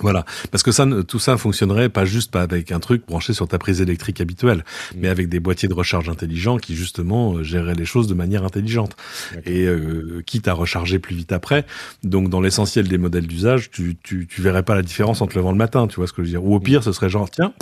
Voilà, 0.00 0.24
parce 0.50 0.62
que 0.62 0.72
ça, 0.72 0.86
tout 1.06 1.18
ça 1.18 1.36
fonctionnerait 1.36 1.88
pas 1.88 2.04
juste 2.04 2.30
pas 2.30 2.42
avec 2.42 2.72
un 2.72 2.80
truc 2.80 3.06
branché 3.06 3.32
sur 3.32 3.46
ta 3.46 3.58
prise 3.58 3.80
électrique 3.80 4.20
habituelle, 4.20 4.64
mais 4.96 5.08
mm. 5.08 5.10
avec 5.10 5.28
des 5.28 5.40
boîtiers 5.40 5.68
de 5.68 5.74
recharge 5.74 6.08
intelligents 6.08 6.56
qui 6.56 6.74
justement 6.74 7.34
euh, 7.34 7.42
géraient 7.42 7.74
les 7.74 7.84
choses 7.84 8.06
de 8.06 8.14
manière 8.14 8.44
intelligente 8.44 8.96
et 9.44 9.66
euh, 9.66 10.22
quitte 10.24 10.48
à 10.48 10.54
recharger 10.54 10.98
plus 10.98 11.14
vite 11.14 11.32
après. 11.32 11.66
Donc 12.02 12.30
dans 12.30 12.40
l'essentiel 12.40 12.88
des 12.88 12.98
modèles 12.98 13.26
d'usage, 13.26 13.70
tu, 13.70 13.96
tu 14.02 14.26
tu 14.26 14.42
verrais 14.42 14.62
pas 14.62 14.74
la 14.74 14.82
différence 14.82 15.20
entre 15.20 15.36
le 15.36 15.42
vent 15.42 15.52
le 15.52 15.58
matin, 15.58 15.86
tu 15.86 15.96
vois 15.96 16.06
ce 16.06 16.12
que 16.12 16.22
je 16.22 16.28
veux 16.28 16.32
dire. 16.32 16.44
Ou 16.44 16.54
au 16.54 16.60
pire, 16.60 16.82
ce 16.82 16.92
serait 16.92 17.10
genre 17.10 17.30
tiens, 17.30 17.52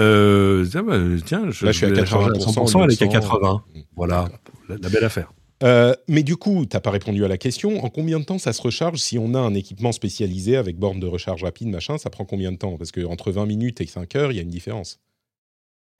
euh, 0.00 0.64
tiens, 0.70 0.82
bah, 0.82 0.98
tiens, 1.24 1.50
je, 1.50 1.66
Là, 1.66 1.72
je 1.72 1.76
suis 1.78 1.86
à 1.86 1.90
80%, 1.90 2.84
elle 2.84 2.92
est 2.92 3.02
à 3.02 3.06
80. 3.06 3.62
Voilà, 3.96 4.28
la 4.68 4.88
belle 4.88 5.04
affaire. 5.04 5.32
Euh, 5.62 5.94
mais 6.08 6.22
du 6.22 6.36
coup, 6.36 6.66
tu 6.66 6.76
n'as 6.76 6.80
pas 6.80 6.90
répondu 6.90 7.24
à 7.24 7.28
la 7.28 7.38
question. 7.38 7.84
En 7.84 7.90
combien 7.90 8.18
de 8.18 8.24
temps 8.24 8.38
ça 8.38 8.52
se 8.52 8.60
recharge 8.60 8.98
si 8.98 9.18
on 9.18 9.34
a 9.34 9.38
un 9.38 9.54
équipement 9.54 9.92
spécialisé 9.92 10.56
avec 10.56 10.76
borne 10.78 11.00
de 11.00 11.06
recharge 11.06 11.44
rapide, 11.44 11.68
machin 11.68 11.98
Ça 11.98 12.10
prend 12.10 12.24
combien 12.24 12.52
de 12.52 12.56
temps? 12.56 12.76
Parce 12.76 12.92
qu'entre 12.92 13.30
20 13.30 13.46
minutes 13.46 13.80
et 13.80 13.86
5 13.86 14.16
heures, 14.16 14.32
il 14.32 14.36
y 14.36 14.40
a 14.40 14.42
une 14.42 14.48
différence. 14.48 15.00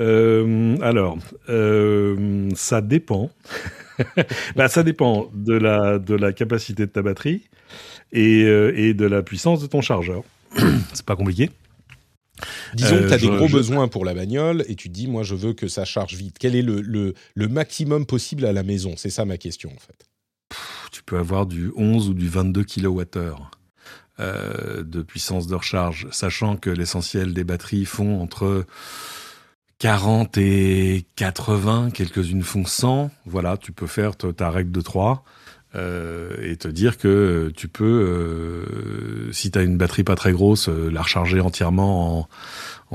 Euh, 0.01 0.77
alors, 0.81 1.19
euh, 1.49 2.51
ça 2.55 2.81
dépend. 2.81 3.31
bah, 4.57 4.69
ça 4.69 4.83
dépend 4.83 5.31
de 5.33 5.55
la, 5.55 5.99
de 5.99 6.15
la 6.15 6.33
capacité 6.33 6.87
de 6.87 6.91
ta 6.91 7.03
batterie 7.03 7.49
et, 8.13 8.41
et 8.41 8.95
de 8.95 9.07
la 9.07 9.23
puissance 9.23 9.61
de 9.61 9.67
ton 9.67 9.81
chargeur. 9.81 10.25
C'est 10.93 11.07
pas 11.07 11.17
compliqué. 11.17 11.51
Disons 12.75 12.99
que 12.99 13.09
tu 13.09 13.13
as 13.13 13.19
des 13.19 13.29
gros 13.29 13.49
besoins 13.49 13.89
pour 13.89 14.05
la 14.05 14.15
bagnole 14.15 14.65
et 14.69 14.75
tu 14.75 14.89
te 14.89 14.95
dis, 14.95 15.07
moi, 15.07 15.23
je 15.23 15.35
veux 15.35 15.53
que 15.53 15.69
ça 15.69 15.85
charge 15.85 16.15
vite. 16.15 16.37
Quel 16.39 16.57
est 16.57 16.63
le, 16.63 16.81
le, 16.81 17.49
maximum 17.49 18.07
possible 18.07 18.45
à 18.45 18.53
la 18.53 18.63
maison? 18.63 18.95
C'est 18.97 19.11
ça 19.11 19.25
ma 19.25 19.37
question, 19.37 19.71
en 19.71 19.79
fait. 19.79 20.07
tu 20.91 21.03
peux 21.03 21.19
avoir 21.19 21.47
du 21.47 21.73
11 21.77 22.09
ou 22.09 22.15
du 22.15 22.29
22 22.29 22.65
kWh 22.65 23.35
euh, 24.21 24.83
de 24.83 25.03
puissance 25.03 25.47
de 25.47 25.55
recharge, 25.55 26.09
sachant 26.11 26.57
que 26.57 26.71
l'essentiel 26.71 27.35
des 27.35 27.45
batteries 27.45 27.85
font 27.85 28.21
entre 28.21 28.65
40 29.79 30.39
et 30.39 31.05
80, 31.17 31.91
quelques-unes 31.91 32.43
font 32.43 32.65
100. 32.65 33.11
Voilà, 33.27 33.57
tu 33.57 33.73
peux 33.73 33.87
faire 33.87 34.17
ta 34.17 34.51
règle 34.51 34.71
de 34.73 34.81
3. 34.81 35.25
Euh, 35.77 36.31
et 36.41 36.57
te 36.57 36.69
dire 36.69 36.99
que 36.99 37.51
tu 37.57 37.67
peux, 37.67 37.85
euh, 37.85 39.33
si 39.33 39.51
tu 39.51 39.59
as 39.59 39.63
une 39.63 39.77
batterie 39.77 40.05
pas 40.05 40.15
très 40.15 40.33
grosse, 40.33 40.69
euh, 40.69 40.89
la 40.89 41.03
recharger 41.03 41.41
entièrement 41.41 42.21
en, 42.21 42.29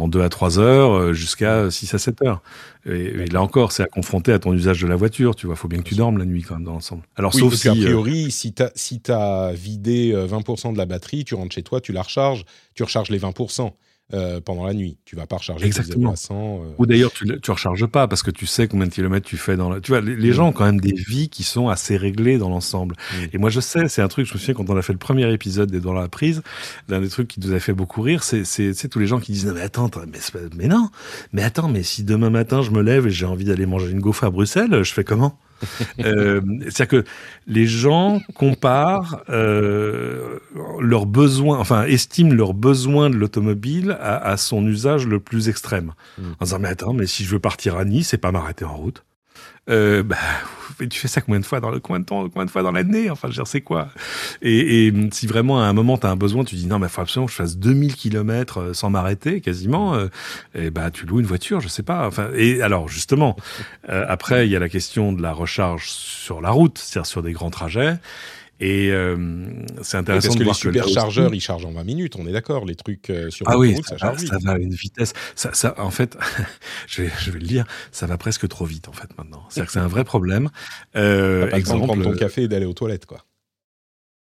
en 0.01 0.07
2 0.07 0.21
à 0.21 0.29
3 0.29 0.59
heures 0.59 1.13
jusqu'à 1.13 1.69
6 1.69 1.93
à 1.93 1.97
7 1.97 2.21
heures. 2.21 2.41
Et, 2.85 3.25
là 3.27 3.41
encore, 3.41 3.73
c'est 3.73 3.83
à 3.83 3.87
confronter 3.87 4.31
à 4.31 4.39
ton 4.39 4.53
usage 4.53 4.81
de 4.81 4.87
la 4.87 4.95
voiture, 4.95 5.35
tu 5.35 5.45
vois, 5.45 5.57
faut 5.57 5.67
bien 5.67 5.79
que 5.79 5.89
tu 5.89 5.95
dormes 5.95 6.17
la 6.17 6.25
nuit 6.25 6.41
quand 6.41 6.55
même 6.55 6.63
dans 6.63 6.73
l'ensemble. 6.73 7.03
Alors 7.17 7.33
sauf 7.33 7.53
si 7.53 7.67
a 7.67 7.73
priori, 7.73 8.31
si 8.31 8.53
tu 8.53 8.63
as 8.63 8.71
si 8.75 9.01
as 9.09 9.51
vidé 9.53 10.13
20% 10.13 10.71
de 10.71 10.77
la 10.77 10.85
batterie, 10.85 11.25
tu 11.25 11.35
rentres 11.35 11.53
chez 11.53 11.63
toi, 11.63 11.81
tu 11.81 11.91
la 11.91 12.03
recharges, 12.03 12.45
tu 12.75 12.83
recharges 12.83 13.09
les 13.09 13.19
20%. 13.19 13.73
Euh, 14.11 14.41
pendant 14.41 14.65
la 14.65 14.73
nuit. 14.73 14.97
Tu 15.05 15.15
vas 15.15 15.27
pas 15.27 15.37
recharger 15.37 15.67
Exactement. 15.67 16.15
Euh. 16.31 16.73
Ou 16.79 16.87
d'ailleurs, 16.87 17.11
tu, 17.11 17.27
tu 17.41 17.51
recharges 17.51 17.85
pas 17.85 18.07
parce 18.07 18.23
que 18.23 18.31
tu 18.31 18.47
sais 18.47 18.67
combien 18.67 18.87
de 18.87 18.91
kilomètres 18.91 19.27
tu 19.27 19.37
fais 19.37 19.55
dans 19.55 19.69
la. 19.69 19.81
Tu 19.81 19.91
vois, 19.91 20.01
les, 20.01 20.33
gens 20.33 20.47
ont 20.47 20.51
quand 20.51 20.65
même 20.65 20.79
des 20.79 20.93
vies 20.93 21.29
qui 21.29 21.43
sont 21.43 21.69
assez 21.69 21.95
réglées 21.95 22.39
dans 22.39 22.49
l'ensemble. 22.49 22.95
Et 23.33 23.37
moi, 23.37 23.51
je 23.51 23.59
sais, 23.59 23.87
c'est 23.87 24.01
un 24.01 24.07
truc. 24.07 24.25
Je 24.25 24.33
me 24.33 24.39
souviens 24.39 24.55
quand 24.55 24.67
on 24.67 24.77
a 24.77 24.81
fait 24.81 24.93
le 24.93 24.99
premier 24.99 25.31
épisode 25.31 25.69
des 25.69 25.79
Dans 25.79 25.93
la 25.93 26.07
prise, 26.07 26.41
l'un 26.87 27.01
des 27.01 27.09
trucs 27.09 27.27
qui 27.27 27.39
nous 27.39 27.53
a 27.53 27.59
fait 27.59 27.73
beaucoup 27.73 28.01
rire, 28.01 28.23
c'est 28.23 28.45
c'est 28.45 28.89
tous 28.89 28.97
les 28.97 29.05
gens 29.05 29.19
qui 29.19 29.31
disent 29.31 29.45
non, 29.45 29.53
mais 29.53 29.61
attends, 29.61 29.91
mais, 30.07 30.19
mais 30.57 30.67
non, 30.67 30.89
mais 31.31 31.43
attends, 31.43 31.69
mais 31.69 31.83
si 31.83 32.03
demain 32.03 32.31
matin 32.31 32.63
je 32.63 32.71
me 32.71 32.81
lève 32.81 33.05
et 33.05 33.11
j'ai 33.11 33.27
envie 33.27 33.45
d'aller 33.45 33.67
manger 33.67 33.91
une 33.91 33.99
gaufre 33.99 34.23
à 34.23 34.31
Bruxelles, 34.31 34.83
je 34.83 34.91
fais 34.91 35.03
comment? 35.03 35.37
euh, 36.05 36.41
C'est-à-dire 36.69 36.87
que 36.87 37.03
les 37.47 37.65
gens 37.65 38.21
comparent 38.35 39.23
euh, 39.29 40.39
leurs 40.79 41.05
besoins, 41.05 41.59
enfin 41.59 41.83
estiment 41.83 42.33
leurs 42.33 42.53
besoins 42.53 43.09
de 43.09 43.15
l'automobile 43.15 43.97
à, 43.99 44.17
à, 44.17 44.37
son 44.37 44.65
usage 44.65 45.07
le 45.07 45.19
plus 45.19 45.49
extrême. 45.49 45.93
Mmh. 46.17 46.23
En 46.39 46.43
disant 46.45 46.59
mais 46.59 46.69
attends, 46.69 46.93
mais 46.93 47.07
si 47.07 47.23
je 47.23 47.29
veux 47.29 47.39
partir 47.39 47.77
à 47.77 47.85
Nice, 47.85 48.09
c'est 48.09 48.17
pas 48.17 48.31
m'arrêter 48.31 48.65
en 48.65 48.75
route 48.75 49.03
euh, 49.69 50.03
bah, 50.03 50.17
tu 50.87 50.99
fais 50.99 51.07
ça 51.07 51.21
combien 51.21 51.39
de 51.39 51.45
fois 51.45 51.59
dans 51.59 51.71
le 51.71 51.79
combien 51.79 51.99
de 51.99 52.05
temps, 52.05 52.29
combien 52.29 52.45
de 52.45 52.51
fois 52.51 52.63
dans 52.63 52.71
l'année? 52.71 53.09
Enfin, 53.09 53.29
je 53.31 53.43
sais 53.43 53.61
quoi? 53.61 53.89
Et, 54.41 54.87
et, 54.87 54.93
si 55.11 55.27
vraiment 55.27 55.61
à 55.61 55.65
un 55.65 55.73
moment 55.73 55.97
tu 55.97 56.07
as 56.07 56.09
un 56.09 56.15
besoin, 56.15 56.43
tu 56.43 56.55
dis 56.55 56.67
non, 56.67 56.79
mais 56.79 56.87
faut 56.87 57.01
absolument 57.01 57.25
que 57.25 57.31
je 57.31 57.37
fasse 57.37 57.57
2000 57.57 57.95
km 57.95 58.59
euh, 58.59 58.73
sans 58.73 58.89
m'arrêter, 58.89 59.41
quasiment. 59.41 59.95
Euh, 59.95 60.07
et 60.55 60.69
bah, 60.69 60.91
tu 60.91 61.05
loues 61.05 61.19
une 61.19 61.25
voiture, 61.25 61.59
je 61.59 61.67
sais 61.67 61.83
pas. 61.83 62.07
Enfin, 62.07 62.29
et 62.35 62.61
alors 62.61 62.87
justement, 62.87 63.35
euh, 63.89 64.05
après 64.07 64.47
il 64.47 64.51
y 64.51 64.55
a 64.55 64.59
la 64.59 64.69
question 64.69 65.13
de 65.13 65.21
la 65.21 65.33
recharge 65.33 65.89
sur 65.89 66.41
la 66.41 66.51
route, 66.51 66.77
c'est-à-dire 66.77 67.07
sur 67.07 67.23
des 67.23 67.33
grands 67.33 67.51
trajets. 67.51 67.97
Et 68.59 68.91
euh, 68.91 69.45
c'est 69.81 69.97
intéressant 69.97 70.33
oui, 70.33 70.45
parce 70.45 70.61
que 70.61 70.69
les 70.69 70.81
superchargeurs, 70.81 71.33
ils 71.33 71.39
chargent 71.39 71.65
en 71.65 71.71
20 71.71 71.83
minutes, 71.85 72.15
on 72.17 72.27
est 72.27 72.31
d'accord. 72.31 72.65
Les 72.65 72.75
trucs 72.75 73.09
euh, 73.09 73.29
sur 73.29 73.47
ah 73.49 73.57
oui, 73.57 73.75
route, 73.75 73.85
ça, 73.85 73.91
ça, 73.91 73.97
charge 73.97 74.25
ça 74.25 74.37
va 74.43 74.53
à 74.53 74.57
une 74.57 74.73
vitesse. 74.73 75.13
Ça, 75.35 75.53
ça, 75.53 75.75
en 75.77 75.91
fait, 75.91 76.17
je, 76.87 77.03
vais, 77.03 77.11
je 77.19 77.31
vais 77.31 77.39
le 77.39 77.47
dire, 77.47 77.65
ça 77.91 78.05
va 78.05 78.17
presque 78.17 78.47
trop 78.49 78.65
vite 78.65 78.89
en 78.89 78.93
fait 78.93 79.09
maintenant. 79.17 79.45
C'est-à-dire 79.49 79.67
que 79.67 79.73
c'est 79.73 79.79
un 79.79 79.87
vrai 79.87 80.03
problème. 80.03 80.49
Euh, 80.97 81.47
pas 81.47 81.57
exemple, 81.57 81.81
de 81.81 81.85
prendre 81.85 82.03
ton 82.03 82.17
café 82.17 82.43
et 82.43 82.47
d'aller 82.47 82.65
aux 82.65 82.73
toilettes, 82.73 83.05
quoi. 83.05 83.25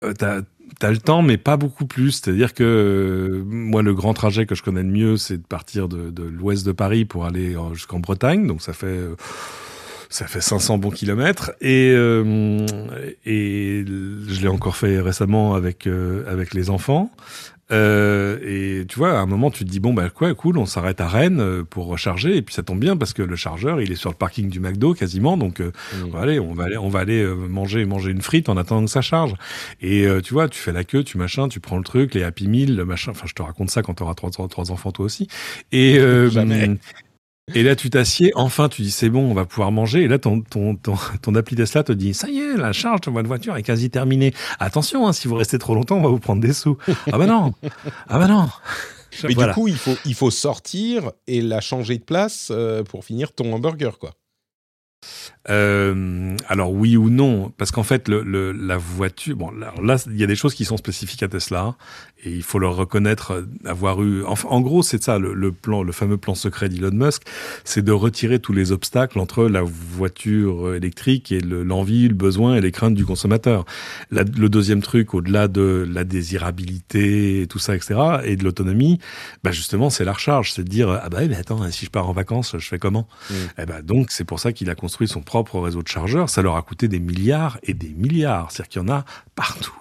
Euh, 0.04 0.14
t'as 0.14 0.42
T'as 0.80 0.92
le 0.92 0.98
temps, 0.98 1.22
mais 1.22 1.38
pas 1.38 1.58
beaucoup 1.58 1.86
plus. 1.86 2.12
C'est-à-dire 2.12 2.54
que 2.54 2.64
euh, 2.64 3.44
moi, 3.46 3.84
le 3.84 3.94
grand 3.94 4.14
trajet 4.14 4.46
que 4.46 4.56
je 4.56 4.64
connais 4.64 4.82
le 4.82 4.90
mieux, 4.90 5.18
c'est 5.18 5.38
de 5.38 5.46
partir 5.46 5.88
de, 5.88 6.10
de 6.10 6.24
l'ouest 6.24 6.66
de 6.66 6.72
Paris 6.72 7.06
pour 7.06 7.26
aller 7.26 7.56
jusqu'en 7.74 8.00
Bretagne. 8.00 8.48
Donc 8.48 8.62
ça 8.62 8.74
fait 8.74 8.88
euh, 8.88 9.16
ça 10.14 10.28
fait 10.28 10.42
500 10.42 10.78
bons 10.78 10.92
kilomètres 10.92 11.54
et 11.60 11.92
euh, 11.96 12.66
et 13.26 13.84
je 13.86 14.42
l'ai 14.42 14.48
encore 14.48 14.76
fait 14.76 15.00
récemment 15.00 15.56
avec 15.56 15.88
euh, 15.88 16.24
avec 16.32 16.54
les 16.54 16.70
enfants. 16.70 17.10
Euh, 17.72 18.38
et 18.44 18.86
tu 18.86 19.00
vois, 19.00 19.18
à 19.18 19.22
un 19.22 19.26
moment, 19.26 19.50
tu 19.50 19.66
te 19.66 19.70
dis 19.70 19.80
bon 19.80 19.94
bah 19.94 20.10
quoi, 20.10 20.32
cool, 20.36 20.60
on 20.60 20.68
s'arrête 20.68 21.02
à 21.02 21.08
Rennes 21.08 21.40
euh, 21.40 21.64
pour 21.64 21.88
recharger 21.88 22.38
et 22.38 22.44
puis 22.44 22.54
ça 22.54 22.62
tombe 22.62 22.80
bien 22.80 22.96
parce 22.96 23.14
que 23.14 23.24
le 23.24 23.36
chargeur, 23.36 23.82
il 23.82 23.92
est 23.92 23.96
sur 23.96 24.12
le 24.12 24.16
parking 24.16 24.50
du 24.50 24.60
McDo 24.60 24.94
quasiment, 24.94 25.36
donc 25.36 25.62
euh, 25.62 25.72
mmh. 25.72 26.06
on 26.06 26.10
va 26.10 26.20
aller, 26.20 26.40
on 26.40 26.54
va 26.54 26.66
aller, 26.66 26.78
on 26.78 26.90
va 26.90 27.00
aller 27.00 27.24
euh, 27.24 27.34
manger 27.34 27.86
manger 27.86 28.12
une 28.12 28.22
frite 28.22 28.50
en 28.50 28.58
attendant 28.58 28.86
que 28.86 28.92
ça 28.92 29.02
charge. 29.02 29.34
Et 29.82 30.06
euh, 30.06 30.22
tu 30.22 30.34
vois, 30.34 30.48
tu 30.48 30.60
fais 30.60 30.74
la 30.74 30.84
queue, 30.84 31.04
tu 31.04 31.18
machin, 31.18 31.48
tu 31.48 31.60
prends 31.60 31.78
le 31.78 31.84
truc, 31.84 32.14
les 32.14 32.24
Happy 32.24 32.48
Meal, 32.48 32.76
le 32.76 32.86
machin. 32.86 33.12
Enfin, 33.12 33.26
je 33.26 33.34
te 33.34 33.42
raconte 33.42 33.72
ça 33.72 33.82
quand 33.82 33.96
tu 33.96 34.04
auras 34.04 34.14
trois, 34.14 34.30
trois, 34.30 34.48
trois 34.48 34.72
enfants 34.72 34.92
toi 34.92 35.06
aussi. 35.06 35.28
Et 35.72 36.00
Jamais. 36.30 36.78
Et 37.54 37.62
là, 37.62 37.76
tu 37.76 37.90
t'assieds, 37.90 38.32
enfin, 38.36 38.70
tu 38.70 38.84
dis 38.84 38.92
c'est 38.92 39.10
bon, 39.10 39.30
on 39.30 39.34
va 39.34 39.46
pouvoir 39.46 39.72
manger. 39.72 40.04
Et 40.04 40.08
là, 40.08 40.18
ton, 40.18 40.42
ton, 40.42 40.76
ton, 40.76 40.96
ton 41.22 41.36
appli 41.36 41.58
Tesla 41.58 41.84
te 41.84 41.92
dit 41.92 42.14
ça 42.14 42.30
y 42.30 42.40
est, 42.40 42.56
la 42.56 42.72
charge 42.72 43.02
de 43.02 43.12
votre 43.12 43.28
voiture 43.28 43.58
est 43.58 43.64
quasi 43.64 43.90
terminée. 43.90 44.34
Attention, 44.60 45.08
hein, 45.08 45.14
si 45.14 45.28
vous 45.28 45.36
restez 45.36 45.60
trop 45.60 45.76
longtemps, 45.76 45.98
on 45.98 46.02
va 46.02 46.10
vous 46.10 46.20
prendre 46.20 46.42
des 46.42 46.54
sous. 46.54 46.78
ah 47.12 47.18
bah 47.18 47.26
non, 47.26 47.54
ah 48.08 48.18
bah 48.18 48.28
non. 48.28 48.48
Mais 49.24 49.34
voilà. 49.34 49.54
du 49.54 49.60
coup, 49.60 49.68
il 49.68 49.76
faut, 49.76 49.96
il 50.06 50.16
faut 50.16 50.32
sortir 50.32 51.12
et 51.28 51.42
la 51.42 51.60
changer 51.60 51.98
de 51.98 52.04
place 52.04 52.48
euh, 52.52 52.84
pour 52.84 53.04
finir 53.04 53.34
ton 53.34 53.52
hamburger, 53.52 54.00
quoi. 54.00 54.14
Euh, 55.50 56.38
alors 56.48 56.72
oui 56.72 56.96
ou 56.96 57.10
non, 57.10 57.52
parce 57.58 57.72
qu'en 57.72 57.84
fait 57.84 58.08
le, 58.08 58.24
le, 58.24 58.54
la 58.54 58.78
voiture, 58.78 59.36
bon 59.36 59.52
là, 59.52 59.98
il 60.10 60.18
y 60.18 60.24
a 60.24 60.28
des 60.28 60.38
choses 60.38 60.54
qui 60.54 60.64
sont 60.64 60.78
spécifiques 60.78 61.22
à 61.22 61.28
Tesla 61.28 61.76
et 62.24 62.32
il 62.32 62.44
faut 62.44 62.60
leur 62.60 62.78
reconnaître 62.78 63.32
euh, 63.32 63.46
avoir 63.66 64.02
eu. 64.02 64.24
En, 64.24 64.36
en 64.46 64.62
gros, 64.62 64.84
c'est 64.84 65.04
ça 65.04 65.20
le, 65.20 65.34
le, 65.34 65.52
plan, 65.52 65.84
le 65.84 65.92
fameux 65.92 66.16
plan 66.16 66.34
secret 66.36 66.70
d'Elon 66.70 66.92
Musk, 66.94 67.24
c'est 67.66 67.84
de 67.84 67.92
retirer 67.92 68.40
tous 68.40 68.54
les 68.54 68.72
obstacles 68.72 69.20
entre 69.20 69.46
la 69.46 69.62
voiture 69.64 70.76
électrique 70.76 71.34
et 71.34 71.42
l'envie, 71.42 72.08
le, 72.08 72.14
besoin 72.14 72.56
et 72.56 72.62
les 72.62 72.72
craintes 72.72 72.96
du 72.96 73.06
consommateur. 73.06 73.66
La, 74.12 74.24
le 74.24 74.48
deuxième 74.48 74.82
truc, 74.82 75.14
au-delà 75.14 75.50
de 75.50 75.86
la 75.92 76.06
désirabilité 76.06 77.42
et 77.42 77.48
tout 77.48 77.60
ça, 77.60 77.76
etc., 77.76 78.00
et 78.24 78.38
de 78.38 78.46
l'autonomie, 78.46 79.00
bah 79.44 79.52
justement, 79.52 79.90
c'est 79.90 80.06
la 80.06 80.14
recharge, 80.14 80.54
c'est 80.54 80.64
de 80.64 80.70
dire 80.70 80.90
ah 80.90 81.10
bah 81.10 81.20
mais 81.28 81.36
attends, 81.36 81.70
si 81.70 81.86
je 81.86 81.92
pars 81.92 82.08
en 82.08 82.14
vacances, 82.14 82.56
je 82.58 82.68
fais 82.68 82.80
comment? 82.80 83.08
Mmh. 83.30 83.34
Eh 83.58 83.66
bah 83.66 83.82
donc 83.82 84.12
c'est 84.12 84.24
pour 84.24 84.40
ça 84.40 84.54
qu'il 84.54 84.70
a 84.70 84.76
construit 84.76 85.08
son 85.10 85.22
propre 85.34 85.60
réseau 85.60 85.82
de 85.82 85.88
chargeurs, 85.88 86.30
ça 86.30 86.44
leur 86.44 86.56
a 86.56 86.62
coûté 86.62 86.88
des 86.88 87.00
milliards 87.00 87.58
et 87.64 87.74
des 87.74 87.90
milliards. 87.90 88.52
C'est-à-dire 88.52 88.70
qu'il 88.70 88.82
y 88.84 88.86
en 88.86 88.96
a 88.96 89.04
partout. 89.34 89.74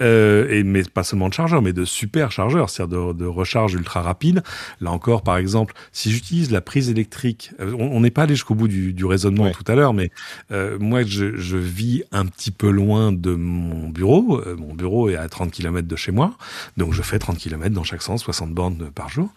Euh, 0.00 0.48
et 0.50 0.62
mais 0.62 0.82
pas 0.82 1.04
seulement 1.04 1.28
de 1.28 1.34
chargeurs, 1.34 1.62
mais 1.62 1.72
de 1.72 1.84
super 1.84 2.32
chargeurs, 2.32 2.70
c'est-à-dire 2.70 3.14
de, 3.14 3.24
de, 3.24 3.26
recharge 3.26 3.74
ultra 3.74 4.02
rapide. 4.02 4.42
Là 4.80 4.90
encore, 4.90 5.22
par 5.22 5.36
exemple, 5.36 5.74
si 5.92 6.10
j'utilise 6.10 6.50
la 6.50 6.60
prise 6.60 6.90
électrique, 6.90 7.50
euh, 7.60 7.74
on 7.78 8.00
n'est 8.00 8.10
pas 8.10 8.22
allé 8.22 8.34
jusqu'au 8.34 8.54
bout 8.54 8.68
du, 8.68 8.92
du 8.92 9.04
raisonnement 9.04 9.44
ouais. 9.44 9.52
tout 9.52 9.64
à 9.66 9.74
l'heure, 9.74 9.94
mais 9.94 10.10
euh, 10.50 10.78
moi, 10.78 11.02
je, 11.02 11.36
je, 11.36 11.56
vis 11.56 12.02
un 12.12 12.26
petit 12.26 12.50
peu 12.50 12.70
loin 12.70 13.12
de 13.12 13.34
mon 13.34 13.88
bureau. 13.88 14.40
Euh, 14.46 14.56
mon 14.56 14.74
bureau 14.74 15.08
est 15.08 15.16
à 15.16 15.28
30 15.28 15.50
km 15.50 15.86
de 15.86 15.96
chez 15.96 16.12
moi, 16.12 16.34
donc 16.76 16.92
je 16.92 17.02
fais 17.02 17.18
30 17.18 17.38
km 17.38 17.74
dans 17.74 17.84
chaque 17.84 18.02
sens, 18.02 18.22
60 18.22 18.52
bornes 18.52 18.90
par 18.94 19.08
jour. 19.08 19.28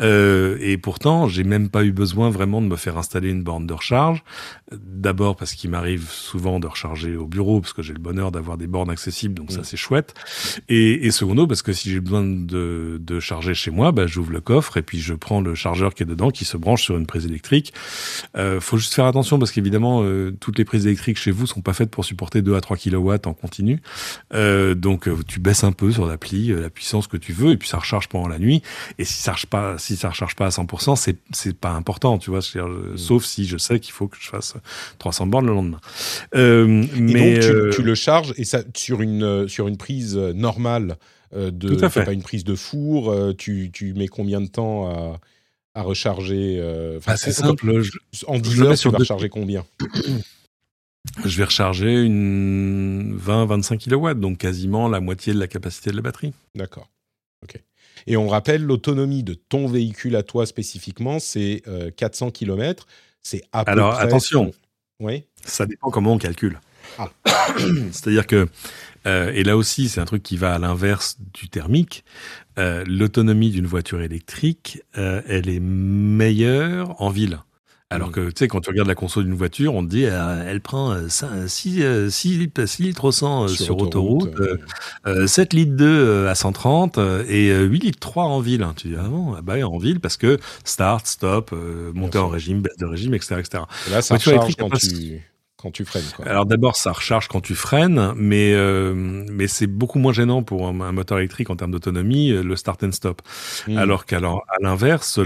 Euh, 0.00 0.58
et 0.60 0.76
pourtant, 0.78 1.28
j'ai 1.28 1.44
même 1.44 1.68
pas 1.68 1.84
eu 1.84 1.92
besoin 1.92 2.30
vraiment 2.30 2.60
de 2.60 2.66
me 2.66 2.76
faire 2.76 2.98
installer 2.98 3.30
une 3.30 3.42
borne 3.42 3.66
de 3.66 3.74
recharge. 3.74 4.22
D'abord 4.72 5.36
parce 5.36 5.54
qu'il 5.54 5.70
m'arrive 5.70 6.08
souvent 6.10 6.60
de 6.60 6.66
recharger 6.66 7.16
au 7.16 7.26
bureau, 7.26 7.60
parce 7.60 7.72
que 7.72 7.82
j'ai 7.82 7.92
le 7.92 8.00
bonheur 8.00 8.32
d'avoir 8.32 8.56
des 8.58 8.66
bornes 8.66 8.90
accessibles, 8.90 9.34
donc 9.34 9.50
mmh. 9.50 9.54
ça 9.54 9.64
c'est 9.68 9.76
chouette. 9.76 10.14
Et, 10.68 11.06
et 11.06 11.10
secondo, 11.10 11.46
parce 11.46 11.62
que 11.62 11.72
si 11.72 11.90
j'ai 11.90 12.00
besoin 12.00 12.22
de, 12.22 12.98
de, 13.00 13.20
charger 13.20 13.54
chez 13.54 13.70
moi, 13.70 13.92
bah, 13.92 14.06
j'ouvre 14.06 14.32
le 14.32 14.40
coffre 14.40 14.76
et 14.76 14.82
puis 14.82 15.00
je 15.00 15.14
prends 15.14 15.40
le 15.40 15.54
chargeur 15.54 15.94
qui 15.94 16.02
est 16.02 16.06
dedans, 16.06 16.30
qui 16.30 16.44
se 16.44 16.56
branche 16.56 16.82
sur 16.82 16.96
une 16.96 17.06
prise 17.06 17.26
électrique. 17.26 17.72
Euh, 18.36 18.60
faut 18.60 18.76
juste 18.76 18.94
faire 18.94 19.06
attention 19.06 19.38
parce 19.38 19.52
qu'évidemment, 19.52 20.02
euh, 20.02 20.32
toutes 20.40 20.58
les 20.58 20.64
prises 20.64 20.86
électriques 20.86 21.18
chez 21.18 21.30
vous 21.30 21.46
sont 21.46 21.60
pas 21.60 21.72
faites 21.72 21.90
pour 21.90 22.04
supporter 22.04 22.42
2 22.42 22.54
à 22.54 22.60
3 22.60 22.76
kilowatts 22.76 23.26
en 23.26 23.34
continu. 23.34 23.80
Euh, 24.34 24.74
donc 24.74 25.08
tu 25.26 25.40
baisses 25.40 25.64
un 25.64 25.72
peu 25.72 25.90
sur 25.90 26.06
l'appli 26.06 26.48
la 26.48 26.70
puissance 26.70 27.06
que 27.06 27.16
tu 27.16 27.32
veux 27.32 27.52
et 27.52 27.56
puis 27.56 27.68
ça 27.68 27.78
recharge 27.78 28.08
pendant 28.08 28.28
la 28.28 28.38
nuit. 28.38 28.62
Et 28.98 29.04
si 29.04 29.22
ça 29.22 29.32
recharge 29.32 29.46
pas, 29.46 29.78
si 29.78 29.96
ça 29.96 30.10
recharge 30.10 30.36
pas 30.36 30.46
à 30.46 30.50
100%, 30.50 30.96
c'est 30.96 31.16
c'est 31.32 31.56
pas 31.56 31.70
important, 31.70 32.18
tu 32.18 32.30
vois. 32.30 32.40
Mmh. 32.40 32.96
Sauf 32.96 33.24
si 33.24 33.46
je 33.46 33.56
sais 33.56 33.80
qu'il 33.80 33.92
faut 33.92 34.08
que 34.08 34.16
je 34.20 34.28
fasse 34.28 34.54
300 34.98 35.26
bornes 35.26 35.46
le 35.46 35.52
lendemain. 35.52 35.80
Euh, 36.34 36.84
et 36.96 37.00
mais 37.00 37.34
donc 37.34 37.42
tu, 37.42 37.50
euh, 37.50 37.70
tu, 37.70 37.82
le 37.82 37.94
charges 37.94 38.34
et 38.36 38.44
ça 38.44 38.62
sur 38.74 39.02
une 39.02 39.47
sur 39.48 39.68
une 39.68 39.76
prise 39.76 40.16
normale 40.16 40.96
euh, 41.34 41.50
de 41.50 41.74
Tout 41.74 41.84
à 41.84 41.90
fait. 41.90 42.04
pas 42.04 42.12
une 42.12 42.22
prise 42.22 42.44
de 42.44 42.54
four. 42.54 43.10
euh, 43.10 43.34
tu, 43.34 43.70
tu 43.72 43.92
mets 43.94 44.08
combien 44.08 44.40
de 44.40 44.46
temps 44.46 44.88
à, 44.88 45.20
à 45.74 45.82
recharger 45.82 46.58
euh, 46.60 47.00
ah, 47.06 47.16
C'est 47.16 47.32
simple. 47.32 47.82
Je, 47.82 47.92
en 48.26 48.38
10 48.38 48.62
heures, 48.62 48.78
tu 48.78 48.88
vas 48.88 48.98
recharger 48.98 49.28
combien? 49.28 49.64
Je 51.24 51.38
vais 51.38 51.44
recharger 51.44 52.02
une 52.02 53.18
20-25 53.18 53.88
kW, 53.88 54.20
donc 54.20 54.38
quasiment 54.38 54.88
la 54.88 55.00
moitié 55.00 55.32
de 55.32 55.38
la 55.38 55.46
capacité 55.46 55.90
de 55.90 55.96
la 55.96 56.02
batterie. 56.02 56.32
D'accord. 56.54 56.88
Ok. 57.42 57.62
Et 58.06 58.16
on 58.16 58.28
rappelle, 58.28 58.62
l'autonomie 58.62 59.22
de 59.22 59.34
ton 59.34 59.66
véhicule 59.66 60.16
à 60.16 60.22
toi 60.22 60.46
spécifiquement, 60.46 61.18
c'est 61.18 61.62
euh, 61.68 61.90
400 61.90 62.30
km. 62.30 62.86
C'est 63.22 63.42
à 63.52 63.64
peu 63.64 63.72
Alors, 63.72 63.94
près 63.94 64.04
attention. 64.04 64.52
Oui. 65.00 65.24
Ça 65.44 65.66
dépend 65.66 65.90
comment 65.90 66.12
on 66.14 66.18
calcule. 66.18 66.60
Ah. 66.98 67.10
C'est-à-dire 67.92 68.26
que, 68.26 68.48
euh, 69.06 69.32
et 69.34 69.44
là 69.44 69.56
aussi, 69.56 69.88
c'est 69.88 70.00
un 70.00 70.04
truc 70.04 70.22
qui 70.22 70.36
va 70.36 70.54
à 70.54 70.58
l'inverse 70.58 71.18
du 71.32 71.48
thermique. 71.48 72.04
Euh, 72.58 72.84
L'autonomie 72.86 73.50
d'une 73.50 73.66
voiture 73.66 74.00
électrique, 74.00 74.82
euh, 74.96 75.22
elle 75.28 75.48
est 75.48 75.60
meilleure 75.60 77.00
en 77.00 77.10
ville. 77.10 77.40
Alors 77.90 78.12
que, 78.12 78.28
tu 78.28 78.32
sais, 78.36 78.48
quand 78.48 78.60
tu 78.60 78.68
regardes 78.68 78.88
la 78.88 78.94
console 78.94 79.24
d'une 79.24 79.34
voiture, 79.34 79.74
on 79.74 79.82
te 79.82 79.88
dit, 79.88 80.04
euh, 80.04 80.44
elle 80.46 80.60
prend 80.60 80.94
6, 81.08 81.24
6, 81.48 82.10
6 82.10 82.78
litres 82.80 83.04
au 83.04 83.12
100 83.12 83.48
sur, 83.48 83.64
sur, 83.64 83.78
autoroute, 83.78 84.28
autoroute 84.38 84.60
euh, 85.06 85.26
7 85.26 85.54
litres 85.54 85.72
2 85.72 86.26
à 86.26 86.34
130 86.34 86.98
et 87.28 87.50
8 87.50 87.78
litres 87.82 87.98
3 87.98 88.24
en 88.24 88.40
ville. 88.40 88.66
Tu 88.76 88.88
dis, 88.88 88.94
ah 88.98 89.08
bon, 89.08 89.32
ah 89.38 89.40
bah, 89.40 89.66
en 89.66 89.78
ville 89.78 90.00
parce 90.00 90.18
que 90.18 90.38
start, 90.64 91.06
stop, 91.06 91.54
montée 91.94 92.18
en 92.18 92.28
régime, 92.28 92.60
baisse 92.60 92.76
de 92.76 92.84
régime, 92.84 93.14
etc. 93.14 93.36
etc. 93.38 93.62
Et 93.86 93.90
là, 93.92 94.02
ça 94.02 94.16
recharge 94.16 94.54
quand 94.56 94.68
tu 94.68 95.22
quand 95.60 95.72
tu 95.72 95.84
freines. 95.84 96.04
Quoi. 96.16 96.26
Alors 96.26 96.46
d'abord, 96.46 96.76
ça 96.76 96.92
recharge 96.92 97.28
quand 97.28 97.40
tu 97.40 97.54
freines, 97.54 98.12
mais 98.16 98.52
euh, 98.52 98.94
mais 98.94 99.48
c'est 99.48 99.66
beaucoup 99.66 99.98
moins 99.98 100.12
gênant 100.12 100.42
pour 100.42 100.68
un, 100.68 100.80
un 100.80 100.92
moteur 100.92 101.18
électrique 101.18 101.50
en 101.50 101.56
termes 101.56 101.72
d'autonomie, 101.72 102.30
le 102.30 102.56
start 102.56 102.84
and 102.84 102.92
stop. 102.92 103.22
Mmh. 103.66 103.76
Alors 103.76 104.06
qu'à 104.06 104.20
l'inverse, 104.60 105.18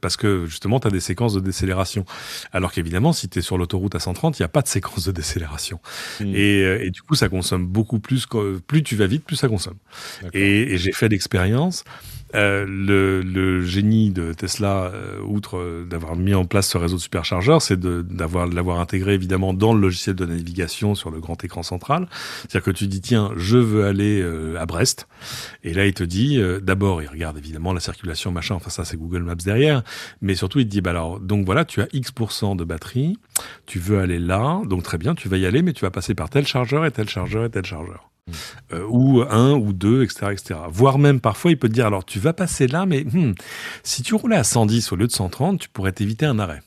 parce 0.00 0.16
que 0.16 0.46
justement, 0.46 0.80
tu 0.80 0.88
as 0.88 0.90
des 0.90 1.00
séquences 1.00 1.34
de 1.34 1.40
décélération. 1.40 2.04
Alors 2.52 2.72
qu'évidemment, 2.72 3.12
si 3.12 3.28
tu 3.28 3.38
es 3.38 3.42
sur 3.42 3.58
l'autoroute 3.58 3.94
à 3.94 4.00
130, 4.00 4.38
il 4.38 4.42
n'y 4.42 4.46
a 4.46 4.48
pas 4.48 4.62
de 4.62 4.68
séquence 4.68 5.04
de 5.04 5.12
décélération. 5.12 5.78
Mmh. 6.20 6.34
Et, 6.34 6.60
et, 6.86 6.90
du 6.90 7.02
coup, 7.02 7.14
ça 7.14 7.28
consomme 7.28 7.66
beaucoup 7.66 8.00
plus. 8.00 8.26
Plus 8.66 8.82
tu 8.82 8.96
vas 8.96 9.06
vite, 9.06 9.24
plus 9.24 9.36
ça 9.36 9.48
consomme. 9.48 9.76
Et, 10.32 10.72
et 10.72 10.78
j'ai 10.78 10.92
fait 10.92 11.08
l'expérience 11.08 11.84
euh, 12.36 12.64
le, 12.68 13.22
le, 13.22 13.62
génie 13.62 14.10
de 14.10 14.32
Tesla, 14.32 14.90
euh, 14.92 15.20
outre 15.22 15.84
d'avoir 15.88 16.16
mis 16.16 16.34
en 16.34 16.44
place 16.44 16.68
ce 16.68 16.78
réseau 16.78 16.96
de 16.96 17.00
superchargeurs, 17.00 17.62
c'est 17.62 17.80
d'avoir 17.80 18.46
l'avoir 18.46 18.80
intégré 18.80 19.14
évidemment 19.14 19.54
dans 19.54 19.72
le 19.72 19.80
logiciel 19.80 20.14
de 20.14 20.26
navigation 20.26 20.94
sur 20.94 21.10
le 21.10 21.20
grand 21.20 21.42
écran 21.44 21.62
central. 21.62 22.08
C'est-à-dire 22.40 22.62
que 22.62 22.70
tu 22.70 22.86
dis 22.86 23.00
tiens, 23.00 23.32
je 23.36 23.56
veux 23.56 23.86
aller 23.86 24.22
à 24.58 24.66
Brest, 24.66 25.08
et 25.64 25.72
là 25.72 25.86
il 25.86 25.94
te 25.94 26.04
dit 26.04 26.40
d'abord 26.62 27.02
il 27.02 27.08
regarde 27.08 27.38
évidemment 27.38 27.72
la 27.72 27.80
circulation 27.80 28.30
machin, 28.30 28.54
enfin 28.54 28.70
ça 28.70 28.84
c'est 28.84 28.96
Google 28.96 29.22
Maps 29.22 29.34
derrière, 29.36 29.82
mais 30.20 30.34
surtout 30.34 30.58
il 30.58 30.66
te 30.66 30.70
dit 30.70 30.80
bah 30.80 30.90
alors 30.90 31.20
donc 31.20 31.46
voilà 31.46 31.64
tu 31.64 31.80
as 31.80 31.88
X 31.92 32.12
de 32.56 32.64
batterie, 32.64 33.18
tu 33.66 33.78
veux 33.78 33.98
aller 33.98 34.18
là, 34.18 34.60
donc 34.66 34.82
très 34.82 34.98
bien 34.98 35.14
tu 35.14 35.28
vas 35.28 35.36
y 35.36 35.46
aller, 35.46 35.62
mais 35.62 35.72
tu 35.72 35.84
vas 35.84 35.90
passer 35.90 36.14
par 36.14 36.30
tel 36.30 36.46
chargeur 36.46 36.84
et 36.84 36.90
tel 36.90 37.08
chargeur 37.08 37.44
et 37.44 37.50
tel 37.50 37.64
chargeur. 37.64 38.10
Euh, 38.72 38.84
ou 38.88 39.22
un 39.22 39.52
ou 39.52 39.72
deux, 39.72 40.02
etc., 40.02 40.32
etc. 40.32 40.60
Voire 40.68 40.98
même 40.98 41.20
parfois, 41.20 41.52
il 41.52 41.58
peut 41.58 41.68
te 41.68 41.72
dire 41.72 41.86
alors 41.86 42.04
tu 42.04 42.18
vas 42.18 42.32
passer 42.32 42.66
là, 42.66 42.84
mais 42.84 43.04
hmm, 43.04 43.34
si 43.84 44.02
tu 44.02 44.16
roulais 44.16 44.36
à 44.36 44.42
110 44.42 44.90
au 44.90 44.96
lieu 44.96 45.06
de 45.06 45.12
130, 45.12 45.60
tu 45.60 45.68
pourrais 45.68 45.92
t'éviter 45.92 46.26
un 46.26 46.40
arrêt. 46.40 46.60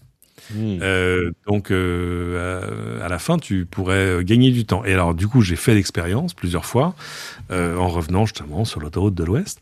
Hmm. 0.55 0.77
Euh, 0.81 1.31
donc 1.47 1.69
euh, 1.69 3.05
à 3.05 3.09
la 3.09 3.19
fin, 3.19 3.37
tu 3.37 3.65
pourrais 3.65 4.23
gagner 4.23 4.51
du 4.51 4.65
temps. 4.65 4.85
Et 4.85 4.93
alors 4.93 5.13
du 5.13 5.27
coup, 5.27 5.41
j'ai 5.41 5.57
fait 5.57 5.75
l'expérience 5.75 6.33
plusieurs 6.33 6.65
fois 6.65 6.95
en 7.51 7.87
revenant 7.89 8.25
justement 8.25 8.63
sur 8.63 8.79
l'autoroute 8.79 9.15
de 9.15 9.23
l'Ouest 9.25 9.59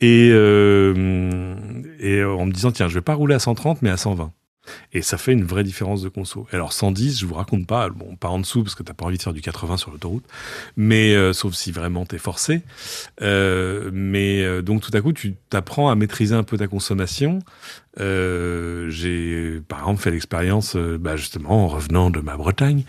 et, 0.00 0.28
et 0.28 2.24
en 2.24 2.46
me 2.46 2.52
disant 2.52 2.70
tiens, 2.70 2.86
je 2.88 2.94
vais 2.94 3.00
pas 3.00 3.14
rouler 3.14 3.34
à 3.34 3.40
130 3.40 3.82
mais 3.82 3.90
à 3.90 3.96
120. 3.96 4.32
Et 4.92 5.02
ça 5.02 5.18
fait 5.18 5.32
une 5.32 5.44
vraie 5.44 5.64
différence 5.64 6.02
de 6.02 6.08
conso. 6.08 6.46
Alors 6.52 6.72
110, 6.72 7.20
je 7.20 7.26
vous 7.26 7.34
raconte 7.34 7.66
pas, 7.66 7.88
bon, 7.90 8.16
pas 8.16 8.28
en 8.28 8.38
dessous 8.38 8.62
parce 8.62 8.74
que 8.74 8.82
t'as 8.82 8.94
pas 8.94 9.06
envie 9.06 9.18
de 9.18 9.22
faire 9.22 9.32
du 9.32 9.40
80 9.40 9.76
sur 9.76 9.90
l'autoroute, 9.90 10.24
mais 10.76 11.14
euh, 11.14 11.32
sauf 11.32 11.54
si 11.54 11.72
vraiment 11.72 12.04
t'es 12.06 12.18
forcé. 12.18 12.62
Euh, 13.22 13.90
mais 13.92 14.42
euh, 14.42 14.62
donc 14.62 14.82
tout 14.82 14.90
à 14.94 15.00
coup, 15.00 15.12
tu 15.12 15.34
t'apprends 15.48 15.90
à 15.90 15.94
maîtriser 15.94 16.34
un 16.34 16.42
peu 16.42 16.56
ta 16.56 16.66
consommation. 16.66 17.40
J'ai 17.98 19.60
par 19.68 19.80
exemple 19.80 20.00
fait 20.00 20.10
l'expérience, 20.10 20.76
bah, 20.76 21.16
justement 21.16 21.64
en 21.64 21.68
revenant 21.68 22.10
de 22.10 22.20
ma 22.20 22.36
Bretagne, 22.36 22.84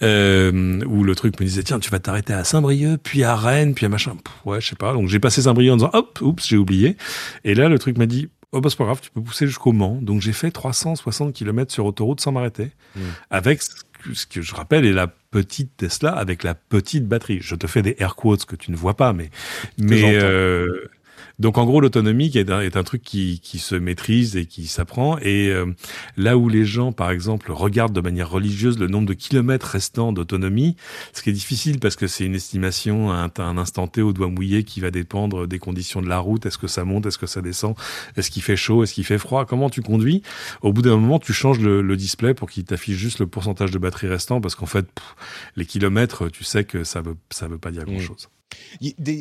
où 0.00 1.04
le 1.04 1.12
truc 1.14 1.38
me 1.40 1.44
disait 1.44 1.62
tiens, 1.62 1.78
tu 1.78 1.90
vas 1.90 1.98
t'arrêter 1.98 2.32
à 2.32 2.44
Saint-Brieuc, 2.44 2.98
puis 3.02 3.24
à 3.24 3.36
Rennes, 3.36 3.74
puis 3.74 3.84
à 3.86 3.88
machin. 3.88 4.16
ouais, 4.44 4.60
je 4.60 4.68
sais 4.68 4.76
pas. 4.76 4.92
Donc 4.92 5.08
j'ai 5.08 5.18
passé 5.18 5.42
Saint-Brieuc 5.42 5.72
en 5.72 5.76
disant 5.76 5.90
hop, 5.92 6.18
oups, 6.22 6.46
j'ai 6.46 6.56
oublié. 6.56 6.96
Et 7.44 7.54
là, 7.54 7.68
le 7.68 7.78
truc 7.78 7.98
m'a 7.98 8.06
dit 8.06 8.28
Oh 8.54 8.60
bah 8.60 8.70
c'est 8.70 8.78
pas 8.78 8.84
grave, 8.84 9.00
tu 9.02 9.10
peux 9.10 9.20
pousser 9.20 9.46
jusqu'au 9.46 9.72
Mans. 9.72 9.98
Donc 10.00 10.20
j'ai 10.20 10.32
fait 10.32 10.50
360 10.50 11.34
km 11.34 11.72
sur 11.72 11.86
autoroute 11.86 12.20
sans 12.20 12.32
m'arrêter, 12.32 12.70
mmh. 12.94 13.00
avec 13.30 13.60
ce 13.62 14.26
que, 14.26 14.42
je 14.42 14.54
rappelle 14.54 14.84
est 14.84 14.92
la 14.92 15.08
petite 15.08 15.76
Tesla 15.76 16.12
avec 16.12 16.44
la 16.44 16.54
petite 16.54 17.08
batterie. 17.08 17.40
Je 17.40 17.56
te 17.56 17.66
fais 17.66 17.82
des 17.82 17.96
air 17.98 18.14
quotes 18.14 18.44
que 18.44 18.54
tu 18.54 18.70
ne 18.70 18.76
vois 18.76 18.94
pas, 18.94 19.12
mais 19.12 19.30
mais 19.78 20.18
donc 21.38 21.58
en 21.58 21.64
gros, 21.64 21.80
l'autonomie 21.80 22.30
est 22.34 22.50
un, 22.50 22.60
est 22.60 22.76
un 22.76 22.84
truc 22.84 23.02
qui, 23.02 23.40
qui, 23.42 23.58
se 23.58 23.74
maîtrise 23.74 24.36
et 24.36 24.46
qui 24.46 24.66
s'apprend. 24.66 25.18
Et 25.18 25.48
euh, 25.48 25.66
là 26.16 26.36
où 26.36 26.48
les 26.48 26.64
gens, 26.64 26.92
par 26.92 27.10
exemple, 27.10 27.50
regardent 27.50 27.92
de 27.92 28.00
manière 28.00 28.30
religieuse 28.30 28.78
le 28.78 28.86
nombre 28.86 29.08
de 29.08 29.14
kilomètres 29.14 29.66
restants 29.66 30.12
d'autonomie, 30.12 30.76
ce 31.12 31.22
qui 31.22 31.30
est 31.30 31.34
difficile 31.34 31.80
parce 31.80 31.96
que 31.96 32.06
c'est 32.06 32.24
une 32.24 32.36
estimation 32.36 33.10
à 33.10 33.28
un, 33.38 33.58
instant 33.58 33.88
T 33.88 34.00
au 34.00 34.12
doigt 34.12 34.28
mouillé 34.28 34.62
qui 34.62 34.80
va 34.80 34.90
dépendre 34.90 35.48
des 35.48 35.58
conditions 35.58 36.02
de 36.02 36.08
la 36.08 36.18
route. 36.18 36.46
Est-ce 36.46 36.58
que 36.58 36.68
ça 36.68 36.84
monte? 36.84 37.06
Est-ce 37.06 37.18
que 37.18 37.26
ça 37.26 37.40
descend? 37.40 37.74
Est-ce 38.16 38.30
qu'il 38.30 38.42
fait 38.42 38.56
chaud? 38.56 38.84
Est-ce 38.84 38.94
qu'il 38.94 39.04
fait 39.04 39.18
froid? 39.18 39.44
Comment 39.44 39.70
tu 39.70 39.82
conduis? 39.82 40.22
Au 40.62 40.72
bout 40.72 40.82
d'un 40.82 40.96
moment, 40.96 41.18
tu 41.18 41.32
changes 41.32 41.58
le, 41.58 41.82
le 41.82 41.96
display 41.96 42.34
pour 42.34 42.48
qu'il 42.48 42.64
t'affiche 42.64 42.96
juste 42.96 43.18
le 43.18 43.26
pourcentage 43.26 43.72
de 43.72 43.78
batterie 43.78 44.06
restant 44.06 44.40
parce 44.40 44.54
qu'en 44.54 44.66
fait, 44.66 44.86
les 45.56 45.66
kilomètres, 45.66 46.28
tu 46.28 46.44
sais 46.44 46.64
que 46.64 46.84
ça 46.84 47.00
veut, 47.00 47.16
ça 47.30 47.48
veut 47.48 47.58
pas 47.58 47.72
dire 47.72 47.84
mmh. 47.88 47.98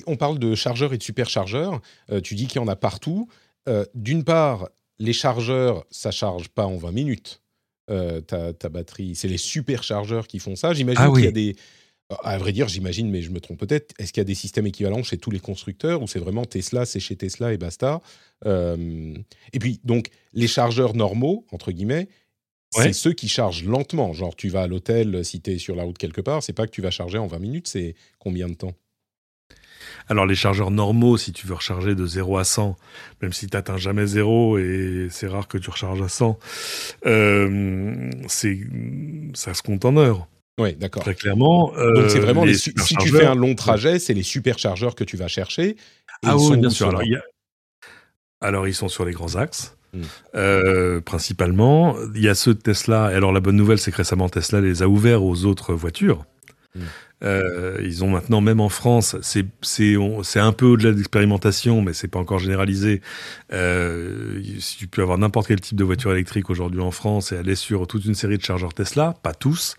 On 0.08 0.16
parle 0.16 0.40
de 0.40 0.56
chargeurs 0.56 0.94
et 0.94 0.98
de 0.98 1.04
superchargeurs. 1.04 1.82
Euh, 2.12 2.22
tu 2.22 2.36
dis 2.36 2.48
qu'il 2.48 2.62
y 2.62 2.64
en 2.64 2.68
a 2.68 2.76
partout. 2.76 3.28
Euh, 3.68 3.86
d'une 3.96 4.24
part, 4.24 4.70
les 5.00 5.14
chargeurs, 5.14 5.86
ça 5.90 6.12
charge 6.12 6.50
pas 6.50 6.66
en 6.66 6.78
20 6.78 6.92
minutes. 6.92 7.42
Euh, 7.90 8.22
ta, 8.22 8.70
batterie, 8.70 9.16
c'est 9.16 9.28
les 9.28 9.38
superchargeurs 9.38 10.28
qui 10.28 10.40
font 10.40 10.56
ça. 10.56 10.74
J'imagine 10.74 11.04
ah 11.06 11.12
qu'il 11.14 11.26
y 11.26 11.28
a 11.28 11.32
des. 11.32 11.56
À 12.24 12.38
vrai 12.38 12.52
dire, 12.52 12.68
j'imagine, 12.68 13.10
mais 13.10 13.22
je 13.22 13.32
me 13.32 13.40
trompe 13.40 13.60
peut-être. 13.60 13.94
Est-ce 13.98 14.14
qu'il 14.14 14.22
y 14.22 14.22
a 14.22 14.26
des 14.26 14.36
systèmes 14.36 14.68
équivalents 14.68 15.04
chez 15.04 15.18
tous 15.18 15.32
les 15.32 15.40
constructeurs 15.40 16.02
ou 16.02 16.08
c'est 16.08 16.20
vraiment 16.20 16.46
Tesla, 16.46 16.86
c'est 16.86 17.00
chez 17.00 17.16
Tesla 17.16 17.54
et 17.54 17.58
basta? 17.58 18.02
Et 18.46 19.60
puis, 19.60 19.80
donc, 19.84 20.10
les 20.34 20.48
chargeurs 20.48 20.96
normaux, 20.96 21.46
entre 21.52 21.72
guillemets, 21.72 22.10
c'est 22.72 22.94
ceux 22.94 23.14
qui 23.14 23.28
chargent 23.28 23.64
lentement. 23.64 24.14
Genre, 24.14 24.36
tu 24.36 24.50
vas 24.50 24.64
à 24.64 24.68
l'hôtel 24.68 25.24
si 25.26 25.42
tu 25.42 25.52
es 25.52 25.58
sur 25.58 25.76
la 25.76 25.84
route 25.84 25.98
quelque 25.98 26.22
part, 26.22 26.44
c'est 26.44 26.54
pas 26.54 26.68
que 26.68 26.72
tu 26.72 26.82
vas 26.82 26.92
charger 26.92 27.18
en 27.18 27.28
20 27.28 27.40
minutes, 27.40 27.68
c'est 27.68 27.96
combien 28.20 28.48
de 28.48 28.56
temps? 28.56 28.74
Alors 30.10 30.26
les 30.26 30.36
chargeurs 30.36 30.72
normaux, 30.72 31.18
si 31.18 31.32
tu 31.32 31.48
veux 31.48 31.56
recharger 31.56 31.96
de 31.96 32.06
0 32.06 32.38
à 32.38 32.44
100, 32.44 32.78
même 33.22 33.34
si 33.34 33.48
tu 33.48 33.56
n'atteins 33.56 33.78
jamais 33.78 34.06
0 34.06 34.58
et 34.58 35.08
c'est 35.10 35.28
rare 35.28 35.48
que 35.48 35.58
tu 35.58 35.70
recharges 35.70 36.02
à 36.02 36.10
100, 36.10 36.38
euh, 37.06 38.10
ça 38.28 39.54
se 39.54 39.62
compte 39.62 39.86
en 39.86 39.98
heures. 39.98 40.28
Oui, 40.60 40.76
d'accord. 40.76 41.04
Très 41.04 41.16
clairement. 41.16 41.74
Donc 41.96 42.10
c'est 42.10 42.20
vraiment 42.20 42.46
les, 42.46 42.54
si 42.56 42.74
tu 42.74 43.10
fais 43.10 43.26
un 43.26 43.36
long 43.36 43.56
trajet, 43.56 44.00
c'est 44.00 44.14
les 44.14 44.24
superchargeurs 44.24 44.96
que 44.96 45.04
tu 45.04 45.18
vas 45.18 45.28
chercher. 45.28 45.78
ah 46.24 46.38
oui, 46.38 46.58
bien 46.58 46.70
sûr. 46.70 46.92
Alors, 48.44 48.68
ils 48.68 48.76
sont 48.76 48.90
sur 48.90 49.06
les 49.06 49.14
grands 49.14 49.36
axes. 49.36 49.78
Hmm. 49.94 50.02
Euh, 50.36 51.02
principalement, 51.02 51.96
il 52.14 52.22
y 52.22 52.28
a 52.28 52.36
ceux 52.36 52.54
de 52.54 52.60
Tesla. 52.60 53.06
Alors 53.06 53.32
la 53.32 53.40
bonne 53.40 53.56
nouvelle, 53.56 53.78
c'est 53.78 53.92
que 53.92 53.98
récemment 53.98 54.28
Tesla 54.28 54.60
les 54.60 54.82
a 54.82 54.88
ouverts 54.88 55.24
aux 55.24 55.46
autres 55.46 55.74
voitures. 55.74 56.26
Hmm. 56.76 56.82
Euh, 57.24 57.80
ils 57.84 58.04
ont 58.04 58.10
maintenant, 58.10 58.42
même 58.42 58.60
en 58.60 58.70
France, 58.70 59.16
c'est 59.22 59.46
c'est 59.62 60.40
un 60.40 60.52
peu 60.52 60.66
au-delà 60.66 60.92
de 60.92 60.98
l'expérimentation, 60.98 61.82
mais 61.82 61.94
c'est 61.94 62.08
pas 62.08 62.20
encore 62.20 62.40
généralisé. 62.40 63.02
Euh, 63.52 64.42
si 64.60 64.78
tu 64.78 64.88
peux 64.88 65.02
avoir 65.02 65.18
n'importe 65.18 65.48
quel 65.48 65.62
type 65.62 65.78
de 65.78 65.84
voiture 65.84 66.12
électrique 66.12 66.50
aujourd'hui 66.50 66.82
en 66.82 66.92
France 66.92 67.32
et 67.32 67.38
aller 67.38 67.56
sur 67.56 67.88
toute 67.88 68.06
une 68.06 68.16
série 68.16 68.38
de 68.38 68.44
chargeurs 68.44 68.74
Tesla, 68.74 69.16
pas 69.24 69.34
tous, 69.34 69.76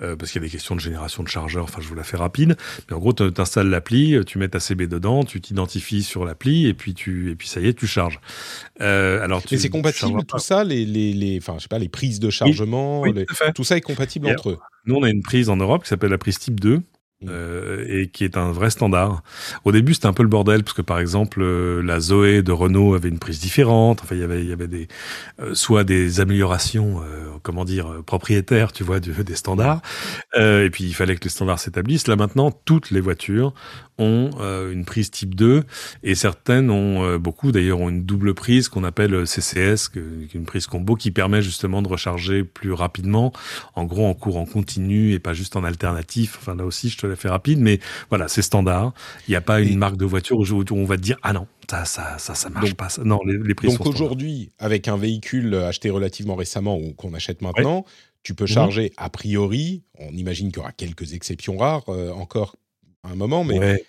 euh, 0.00 0.16
parce 0.16 0.32
qu'il 0.32 0.40
y 0.40 0.44
a 0.44 0.46
des 0.46 0.52
questions 0.52 0.74
de 0.74 0.80
génération 0.80 1.22
de 1.22 1.28
chargeurs. 1.28 1.64
Enfin, 1.64 1.80
je 1.80 1.88
vous 1.88 1.94
la 1.94 2.04
fais 2.04 2.16
rapide. 2.16 2.56
Mais 2.88 2.96
en 2.96 2.98
gros, 2.98 3.12
tu 3.12 3.22
installes 3.38 3.68
l'appli, 3.68 4.18
tu 4.26 4.38
mets 4.38 4.48
ta 4.48 4.60
CB 4.60 4.86
dedans, 4.86 5.24
tu 5.24 5.40
t'identifies 5.40 6.02
sur 6.02 6.24
l'appli 6.24 6.66
et 6.66 6.74
puis 6.74 6.94
tu 6.94 7.30
et 7.30 7.36
puis 7.36 7.48
ça 7.48 7.60
y 7.60 7.66
est, 7.66 7.74
tu 7.74 7.86
charges. 7.86 8.20
Alors, 8.80 9.42
tu, 9.42 9.54
et 9.54 9.58
c'est 9.58 9.68
compatible 9.68 10.24
tout 10.24 10.38
ça, 10.38 10.64
les 10.64 10.84
les 10.84 11.12
les, 11.12 11.38
enfin, 11.38 11.54
je 11.58 11.62
sais 11.62 11.68
pas, 11.68 11.78
les 11.78 11.88
prises 11.88 12.20
de 12.20 12.30
chargement, 12.30 13.04
tout 13.54 13.64
ça 13.64 13.76
est 13.76 13.80
compatible 13.80 14.26
entre 14.28 14.50
eux. 14.50 14.58
Nous, 14.86 14.94
on 14.94 15.02
a 15.02 15.10
une 15.10 15.22
prise 15.22 15.48
en 15.48 15.56
Europe 15.56 15.82
qui 15.82 15.88
s'appelle 15.88 16.10
la 16.10 16.18
prise 16.18 16.38
type 16.38 16.60
2, 16.60 16.82
euh, 17.28 17.84
et 17.86 18.08
qui 18.08 18.24
est 18.24 18.38
un 18.38 18.50
vrai 18.50 18.70
standard. 18.70 19.22
Au 19.64 19.72
début, 19.72 19.92
c'était 19.92 20.06
un 20.06 20.14
peu 20.14 20.22
le 20.22 20.30
bordel 20.30 20.64
parce 20.64 20.72
que 20.72 20.80
par 20.80 20.98
exemple, 20.98 21.42
euh, 21.42 21.82
la 21.82 22.00
Zoé 22.00 22.40
de 22.40 22.50
Renault 22.50 22.94
avait 22.94 23.10
une 23.10 23.18
prise 23.18 23.40
différente. 23.40 24.00
Enfin, 24.02 24.14
il 24.14 24.22
y 24.22 24.24
avait, 24.24 24.42
il 24.42 24.48
y 24.48 24.54
avait 24.54 24.68
des, 24.68 24.88
euh, 25.38 25.52
soit 25.52 25.84
des 25.84 26.20
améliorations, 26.20 27.02
comment 27.42 27.66
dire, 27.66 28.02
propriétaires, 28.06 28.72
tu 28.72 28.84
vois, 28.84 29.00
des 29.00 29.34
standards. 29.34 29.82
et 30.34 30.70
puis, 30.72 30.84
il 30.84 30.94
fallait 30.94 31.14
que 31.14 31.24
les 31.24 31.30
standards 31.30 31.58
s'établissent. 31.58 32.08
Là, 32.08 32.16
maintenant, 32.16 32.50
toutes 32.50 32.90
les 32.90 33.00
voitures 33.00 33.52
ont 34.00 34.30
une 34.70 34.84
prise 34.84 35.10
type 35.10 35.34
2 35.34 35.62
et 36.02 36.14
certaines 36.14 36.70
ont, 36.70 37.18
beaucoup 37.18 37.52
d'ailleurs, 37.52 37.80
ont 37.80 37.88
une 37.88 38.04
double 38.04 38.34
prise 38.34 38.68
qu'on 38.68 38.84
appelle 38.84 39.26
CCS, 39.26 39.90
une 40.34 40.44
prise 40.44 40.66
combo 40.66 40.96
qui 40.96 41.10
permet 41.10 41.42
justement 41.42 41.82
de 41.82 41.88
recharger 41.88 42.44
plus 42.44 42.72
rapidement, 42.72 43.32
en 43.74 43.84
gros 43.84 44.06
en 44.06 44.14
courant 44.14 44.46
continu 44.46 45.12
et 45.12 45.18
pas 45.18 45.34
juste 45.34 45.56
en 45.56 45.64
alternatif. 45.64 46.36
Enfin, 46.40 46.54
là 46.54 46.64
aussi, 46.64 46.88
je 46.88 46.98
te 46.98 47.14
fait 47.14 47.28
rapide, 47.28 47.60
mais 47.60 47.80
voilà, 48.08 48.28
c'est 48.28 48.42
standard. 48.42 48.92
Il 49.28 49.30
n'y 49.30 49.36
a 49.36 49.40
pas 49.40 49.60
une 49.60 49.78
marque 49.78 49.96
de 49.96 50.04
voiture 50.04 50.38
où 50.38 50.64
on 50.72 50.84
va 50.84 50.96
te 50.96 51.02
dire 51.02 51.16
ah 51.22 51.32
non, 51.32 51.46
ça, 51.68 51.84
ça, 51.84 52.16
ça, 52.18 52.34
ça 52.34 52.50
marche 52.50 52.74
pas. 52.74 52.88
Non, 53.04 53.20
les, 53.26 53.38
les 53.38 53.54
prix 53.54 53.68
donc 53.68 53.86
aujourd'hui, 53.86 54.52
avec 54.58 54.88
un 54.88 54.96
véhicule 54.96 55.54
acheté 55.54 55.90
relativement 55.90 56.34
récemment 56.34 56.76
ou 56.78 56.92
qu'on 56.94 57.14
achète 57.14 57.42
maintenant, 57.42 57.84
tu 58.22 58.34
peux 58.34 58.44
mhm. 58.44 58.48
charger 58.48 58.92
a 58.96 59.10
priori. 59.10 59.82
On 59.98 60.10
imagine 60.12 60.48
qu'il 60.48 60.58
y 60.58 60.60
aura 60.60 60.72
quelques 60.72 61.14
exceptions 61.14 61.56
rares 61.56 61.88
euh, 61.88 62.10
encore 62.12 62.56
un 63.04 63.14
moment, 63.14 63.44
mais 63.44 63.84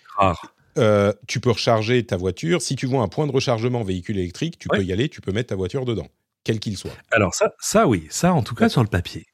euh, 0.78 1.12
tu 1.26 1.40
peux 1.40 1.50
recharger 1.50 2.04
ta 2.04 2.16
voiture. 2.16 2.62
Si 2.62 2.76
tu 2.76 2.86
vois 2.86 3.02
un 3.02 3.08
point 3.08 3.26
de 3.26 3.32
rechargement 3.32 3.82
véhicule 3.82 4.18
électrique, 4.18 4.58
tu 4.58 4.68
peux 4.68 4.82
y 4.82 4.92
aller, 4.92 5.08
tu 5.08 5.20
peux 5.20 5.32
mettre 5.32 5.50
ta 5.50 5.56
voiture 5.56 5.84
dedans, 5.84 6.08
quel 6.44 6.60
qu'il 6.60 6.76
soit. 6.76 6.96
Alors 7.10 7.34
ça, 7.34 7.52
ça 7.60 7.86
oui, 7.86 8.06
ça 8.10 8.32
en 8.32 8.42
tout 8.42 8.54
cas 8.54 8.68
sur 8.68 8.82
le 8.82 8.88
papier. 8.88 9.26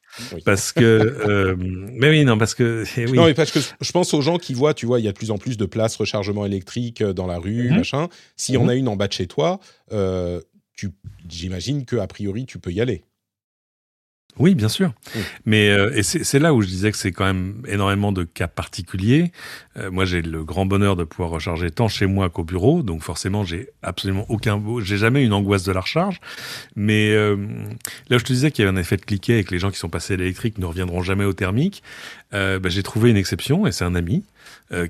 Parce 0.44 0.72
que, 0.72 0.82
euh, 1.28 1.54
mais 1.58 2.10
oui, 2.10 2.24
non, 2.24 2.38
parce 2.38 2.54
que, 2.54 2.84
eh 2.96 3.06
oui. 3.06 3.16
Non, 3.16 3.26
mais 3.26 3.34
parce 3.34 3.50
que 3.50 3.60
je 3.80 3.92
pense 3.92 4.14
aux 4.14 4.20
gens 4.20 4.38
qui 4.38 4.54
voient, 4.54 4.74
tu 4.74 4.86
vois, 4.86 5.00
il 5.00 5.04
y 5.04 5.08
a 5.08 5.12
de 5.12 5.16
plus 5.16 5.30
en 5.30 5.38
plus 5.38 5.56
de 5.56 5.66
places 5.66 5.96
rechargement 5.96 6.46
électrique 6.46 7.02
euh, 7.02 7.12
dans 7.12 7.26
la 7.26 7.38
rue, 7.38 7.70
mhm. 7.70 7.76
machin. 7.76 8.08
S'il 8.36 8.54
y 8.54 8.58
en 8.58 8.64
mhm. 8.64 8.68
a 8.68 8.74
une 8.74 8.88
en 8.88 8.96
bas 8.96 9.08
de 9.08 9.12
chez 9.12 9.26
toi, 9.26 9.60
euh, 9.92 10.40
j'imagine 11.28 11.84
que 11.84 11.96
a 11.96 12.06
priori 12.06 12.46
tu 12.46 12.58
peux 12.58 12.72
y 12.72 12.80
aller. 12.80 13.04
Oui, 14.38 14.54
bien 14.54 14.68
sûr. 14.68 14.92
Mais 15.44 15.70
euh, 15.70 15.90
et 15.94 16.02
c'est 16.02 16.38
là 16.38 16.54
où 16.54 16.62
je 16.62 16.68
disais 16.68 16.90
que 16.92 16.96
c'est 16.96 17.12
quand 17.12 17.24
même 17.24 17.62
énormément 17.66 18.12
de 18.12 18.24
cas 18.24 18.46
particuliers. 18.48 19.32
Euh, 19.76 19.90
moi, 19.90 20.04
j'ai 20.04 20.22
le 20.22 20.44
grand 20.44 20.66
bonheur 20.66 20.96
de 20.96 21.04
pouvoir 21.04 21.30
recharger 21.30 21.70
tant 21.70 21.88
chez 21.88 22.06
moi 22.06 22.30
qu'au 22.30 22.44
bureau, 22.44 22.82
donc 22.82 23.02
forcément, 23.02 23.44
j'ai 23.44 23.68
absolument 23.82 24.26
aucun, 24.28 24.62
j'ai 24.82 24.96
jamais 24.96 25.24
une 25.24 25.32
angoisse 25.32 25.64
de 25.64 25.72
la 25.72 25.80
recharge. 25.80 26.20
Mais 26.76 27.10
euh, 27.10 27.36
là, 28.10 28.18
je 28.18 28.24
te 28.24 28.32
disais 28.32 28.50
qu'il 28.50 28.64
y 28.64 28.68
avait 28.68 28.76
un 28.76 28.80
effet 28.80 28.96
de 28.96 29.04
cliquet 29.04 29.40
et 29.40 29.44
que 29.44 29.52
les 29.52 29.58
gens 29.58 29.70
qui 29.70 29.78
sont 29.78 29.88
passés 29.88 30.14
à 30.14 30.16
l'électrique 30.16 30.58
ne 30.58 30.66
reviendront 30.66 31.02
jamais 31.02 31.24
au 31.24 31.32
thermique. 31.32 31.82
Bah, 32.30 32.58
j'ai 32.66 32.82
trouvé 32.82 33.08
une 33.10 33.16
exception 33.16 33.66
et 33.66 33.72
c'est 33.72 33.84
un 33.84 33.94
ami 33.94 34.22
euh, 34.22 34.22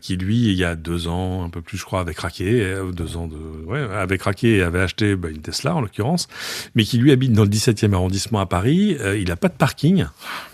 qui 0.00 0.16
lui, 0.16 0.48
il 0.48 0.54
y 0.54 0.64
a 0.64 0.74
deux 0.74 1.08
ans, 1.08 1.44
un 1.44 1.50
peu 1.50 1.62
plus, 1.62 1.78
je 1.78 1.84
crois, 1.84 2.00
avait 2.00 2.14
craqué, 2.14 2.62
euh, 2.62 2.90
deux 2.90 3.16
ans 3.16 3.26
de, 3.26 3.36
ouais, 3.66 3.78
avait 3.78 4.18
craqué 4.18 4.56
et 4.56 4.62
avait 4.62 4.80
acheté 4.80 5.14
bah, 5.14 5.28
une 5.28 5.40
Tesla 5.40 5.76
en 5.76 5.80
l'occurrence, 5.80 6.28
mais 6.74 6.84
qui 6.84 6.98
lui 6.98 7.12
habite 7.12 7.32
dans 7.32 7.44
le 7.44 7.48
17e 7.48 7.92
arrondissement 7.92 8.40
à 8.40 8.46
Paris. 8.46 8.96
Euh, 9.00 9.18
il 9.18 9.28
n'a 9.28 9.36
pas 9.36 9.48
de 9.48 9.54
parking. 9.54 10.06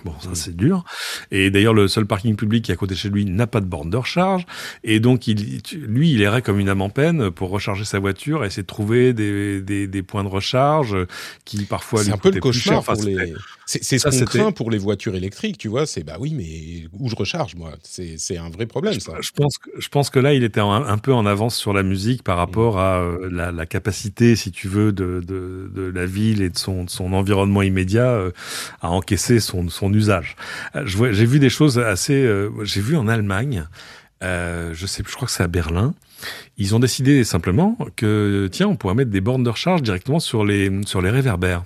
Bon, 0.05 0.15
ça 0.21 0.31
mmh. 0.31 0.35
c'est 0.35 0.57
dur. 0.57 0.85
Et 1.31 1.51
d'ailleurs, 1.51 1.75
le 1.75 1.89
seul 1.89 2.07
parking 2.07 2.37
public 2.37 2.65
qui 2.65 2.71
est 2.71 2.75
à 2.75 2.77
côté 2.77 2.95
de 2.95 2.99
chez 2.99 3.09
lui 3.09 3.25
n'a 3.25 3.47
pas 3.47 3.61
de 3.61 3.67
borne 3.67 3.91
de 3.91 3.97
recharge. 3.97 4.45
Et 4.83 5.01
donc, 5.01 5.27
il, 5.27 5.63
lui, 5.75 6.13
il 6.13 6.21
irait 6.21 6.43
comme 6.43 6.61
une 6.61 6.69
âme 6.69 6.83
en 6.83 6.91
peine 6.91 7.31
pour 7.31 7.51
recharger 7.51 7.85
sa 7.85 7.99
voiture 7.99 8.45
et 8.45 8.49
essayer 8.49 8.63
de 8.63 8.67
trouver 8.67 9.13
des, 9.13 9.61
des, 9.63 9.87
des 9.87 10.03
points 10.03 10.25
de 10.25 10.29
recharge 10.29 10.97
qui 11.45 11.65
parfois 11.65 12.01
lui 12.01 12.07
C'est 12.07 12.15
un 12.15 12.19
peu 12.19 12.31
le 12.31 12.41
cauchemar 12.41 12.83
pour 12.83 13.03
les. 13.03 13.33
C'est 13.67 13.99
ce 13.99 14.09
qu'on 14.09 14.25
craint 14.25 14.53
pour 14.53 14.71
les 14.71 14.79
voitures 14.79 15.15
électriques, 15.15 15.59
tu 15.59 15.69
vois. 15.69 15.87
C'est 15.87 16.05
bah 16.05 16.17
oui, 16.19 16.35
mais 16.35 16.89
où 16.99 17.09
je 17.09 17.17
recharge, 17.17 17.55
moi? 17.55 17.73
C'est 17.83 18.37
un 18.37 18.51
vrai 18.51 18.67
problème, 18.67 19.01
ça 19.01 19.15
je 19.21 19.31
pense 19.31 19.59
que 19.59 19.71
je 19.79 19.89
pense 19.89 20.11
que 20.11 20.19
là, 20.19 20.35
il 20.35 20.45
était 20.45 20.61
un, 20.61 20.99
peu 20.99 21.13
en 21.13 21.27
avance 21.27 21.57
sur 21.57 21.73
la 21.73 21.83
musique 21.83 22.23
par 22.23 22.37
rapport 22.37 22.79
à 22.79 23.01
euh, 23.01 23.29
la, 23.31 23.67
capacité, 23.67 24.37
si 24.37 24.53
tu 24.53 24.69
veux, 24.69 24.93
de, 24.93 25.23
de, 25.27 25.93
la 25.95 26.07
ville 26.07 26.43
et 26.43 26.51
de 26.51 26.59
son, 26.59 26.87
son 26.89 27.13
environnement 27.13 27.63
immédiat 27.63 28.09
euh, 28.09 28.31
à 28.81 28.91
encaisser 28.91 29.41
son, 29.41 29.69
son 29.69 29.93
usage. 29.93 30.37
Euh, 30.77 30.85
j'ai 30.87 31.27
vu 31.27 31.39
des 31.39 31.51
choses 31.51 31.79
assez. 31.79 32.29
j'ai 32.63 32.81
vu 32.81 32.97
en 32.97 33.09
Allemagne. 33.09 33.67
je 34.23 34.87
sais, 34.87 35.03
je 35.07 35.15
crois 35.15 35.27
que 35.27 35.33
c'est 35.33 35.43
à 35.43 35.49
Berlin. 35.49 35.95
Ils 36.57 36.75
ont 36.75 36.79
décidé 36.79 37.25
simplement 37.25 37.77
que 37.97 38.49
tiens, 38.51 38.69
on 38.69 38.77
pourrait 38.77 38.95
mettre 38.95 39.11
des 39.11 39.21
bornes 39.21 39.43
de 39.43 39.51
recharge 39.51 39.83
directement 39.83 40.21
sur 40.21 40.45
les 40.45 40.71
sur 40.87 41.03
les 41.03 41.11
réverbères. 41.11 41.65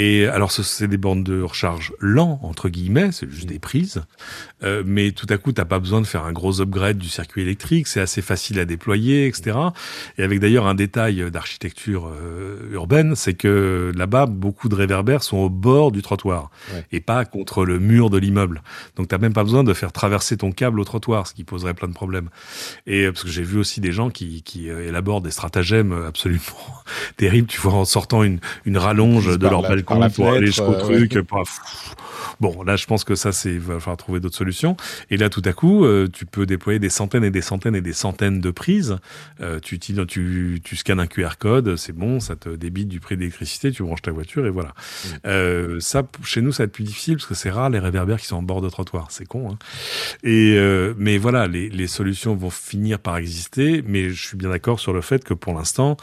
Et 0.00 0.26
alors, 0.26 0.52
c'est 0.52 0.86
des 0.86 0.96
bornes 0.96 1.24
de 1.24 1.42
recharge 1.42 1.92
lents, 1.98 2.38
entre 2.44 2.68
guillemets, 2.68 3.10
c'est 3.10 3.28
juste 3.28 3.48
des 3.48 3.58
prises. 3.58 4.04
Euh, 4.62 4.84
mais 4.86 5.10
tout 5.10 5.26
à 5.28 5.38
coup, 5.38 5.50
t'as 5.50 5.64
pas 5.64 5.80
besoin 5.80 6.00
de 6.00 6.06
faire 6.06 6.24
un 6.24 6.30
gros 6.30 6.60
upgrade 6.60 6.98
du 6.98 7.08
circuit 7.08 7.42
électrique, 7.42 7.88
c'est 7.88 8.00
assez 8.00 8.22
facile 8.22 8.60
à 8.60 8.64
déployer, 8.64 9.26
etc. 9.26 9.58
Et 10.16 10.22
avec 10.22 10.38
d'ailleurs 10.38 10.68
un 10.68 10.76
détail 10.76 11.28
d'architecture 11.32 12.06
euh, 12.06 12.70
urbaine, 12.72 13.16
c'est 13.16 13.34
que 13.34 13.90
là-bas, 13.96 14.26
beaucoup 14.26 14.68
de 14.68 14.76
réverbères 14.76 15.24
sont 15.24 15.38
au 15.38 15.50
bord 15.50 15.90
du 15.90 16.00
trottoir 16.00 16.50
et 16.92 17.00
pas 17.00 17.24
contre 17.24 17.64
le 17.64 17.80
mur 17.80 18.08
de 18.08 18.18
l'immeuble. 18.18 18.62
Donc, 18.94 19.08
t'as 19.08 19.18
même 19.18 19.32
pas 19.32 19.42
besoin 19.42 19.64
de 19.64 19.74
faire 19.74 19.90
traverser 19.90 20.36
ton 20.36 20.52
câble 20.52 20.78
au 20.78 20.84
trottoir, 20.84 21.26
ce 21.26 21.34
qui 21.34 21.42
poserait 21.42 21.74
plein 21.74 21.88
de 21.88 21.94
problèmes. 21.94 22.28
Et 22.86 23.02
euh, 23.02 23.10
parce 23.10 23.24
que 23.24 23.30
j'ai 23.30 23.42
vu 23.42 23.58
aussi 23.58 23.80
des 23.80 23.90
gens 23.90 24.10
qui, 24.10 24.44
qui 24.44 24.68
élaborent 24.68 25.22
des 25.22 25.32
stratagèmes 25.32 25.92
absolument 26.06 26.38
terribles. 27.16 27.48
Tu 27.48 27.60
vois, 27.60 27.72
en 27.72 27.84
sortant 27.84 28.22
une, 28.22 28.38
une 28.64 28.78
rallonge 28.78 29.36
de 29.36 29.48
leur 29.48 29.62
balcon 29.62 29.87
pour 30.14 30.30
aller 30.30 30.46
jusqu'au 30.46 30.74
truc. 30.74 31.18
Bon, 32.40 32.62
là, 32.62 32.76
je 32.76 32.86
pense 32.86 33.04
que 33.04 33.14
ça, 33.14 33.32
c'est, 33.32 33.50
il 33.50 33.58
va 33.58 33.80
falloir 33.80 33.96
trouver 33.96 34.20
d'autres 34.20 34.36
solutions. 34.36 34.76
Et 35.10 35.16
là, 35.16 35.28
tout 35.28 35.42
à 35.44 35.52
coup, 35.52 35.84
euh, 35.84 36.06
tu 36.12 36.24
peux 36.24 36.46
déployer 36.46 36.78
des 36.78 36.88
centaines 36.88 37.24
et 37.24 37.30
des 37.30 37.42
centaines 37.42 37.74
et 37.74 37.80
des 37.80 37.92
centaines 37.92 38.40
de 38.40 38.50
prises. 38.50 38.96
Euh, 39.40 39.58
tu, 39.60 39.78
tu, 39.78 40.60
tu 40.62 40.76
scannes 40.76 41.00
un 41.00 41.06
QR 41.06 41.36
code, 41.38 41.76
c'est 41.76 41.92
bon, 41.92 42.20
ça 42.20 42.36
te 42.36 42.48
débite 42.50 42.88
du 42.88 43.00
prix 43.00 43.16
d'électricité, 43.16 43.72
tu 43.72 43.82
branches 43.82 44.02
ta 44.02 44.12
voiture 44.12 44.46
et 44.46 44.50
voilà. 44.50 44.74
Euh, 45.26 45.80
ça, 45.80 46.02
chez 46.22 46.40
nous, 46.40 46.52
ça 46.52 46.62
va 46.62 46.66
être 46.66 46.72
plus 46.72 46.84
difficile 46.84 47.16
parce 47.16 47.26
que 47.26 47.34
c'est 47.34 47.50
rare 47.50 47.70
les 47.70 47.78
réverbères 47.78 48.20
qui 48.20 48.26
sont 48.26 48.36
en 48.36 48.42
bord 48.42 48.60
de 48.60 48.68
trottoir. 48.68 49.08
C'est 49.10 49.26
con. 49.26 49.50
Hein. 49.50 49.58
Et 50.22 50.54
euh, 50.56 50.94
mais 50.96 51.18
voilà, 51.18 51.48
les, 51.48 51.68
les 51.68 51.86
solutions 51.86 52.36
vont 52.36 52.50
finir 52.50 52.98
par 52.98 53.16
exister. 53.16 53.82
Mais 53.86 54.10
je 54.10 54.26
suis 54.26 54.36
bien 54.36 54.50
d'accord 54.50 54.80
sur 54.80 54.92
le 54.92 55.00
fait 55.00 55.24
que 55.24 55.34
pour 55.34 55.54
l'instant, 55.54 55.96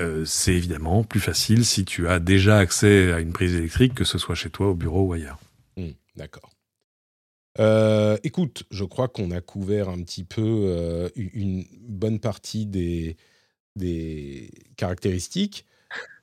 euh, 0.00 0.24
c'est 0.24 0.54
évidemment 0.54 1.04
plus 1.04 1.20
facile 1.20 1.64
si 1.64 1.84
tu 1.84 2.08
as 2.08 2.18
déjà 2.18 2.58
accès 2.58 3.12
à 3.12 3.20
une 3.20 3.32
prise 3.32 3.54
électrique, 3.54 3.94
que 3.94 4.04
ce 4.04 4.18
soit 4.18 4.34
chez 4.34 4.50
toi, 4.50 4.68
au 4.68 4.74
bureau 4.74 5.02
ou 5.02 5.12
ailleurs. 5.12 5.38
Hmm, 5.76 5.90
d'accord. 6.16 6.50
Euh, 7.58 8.16
écoute, 8.24 8.64
je 8.70 8.84
crois 8.84 9.08
qu'on 9.08 9.30
a 9.30 9.42
couvert 9.42 9.90
un 9.90 10.02
petit 10.02 10.24
peu 10.24 10.42
euh, 10.42 11.10
une 11.16 11.66
bonne 11.86 12.18
partie 12.18 12.64
des, 12.64 13.16
des 13.76 14.50
caractéristiques. 14.76 15.66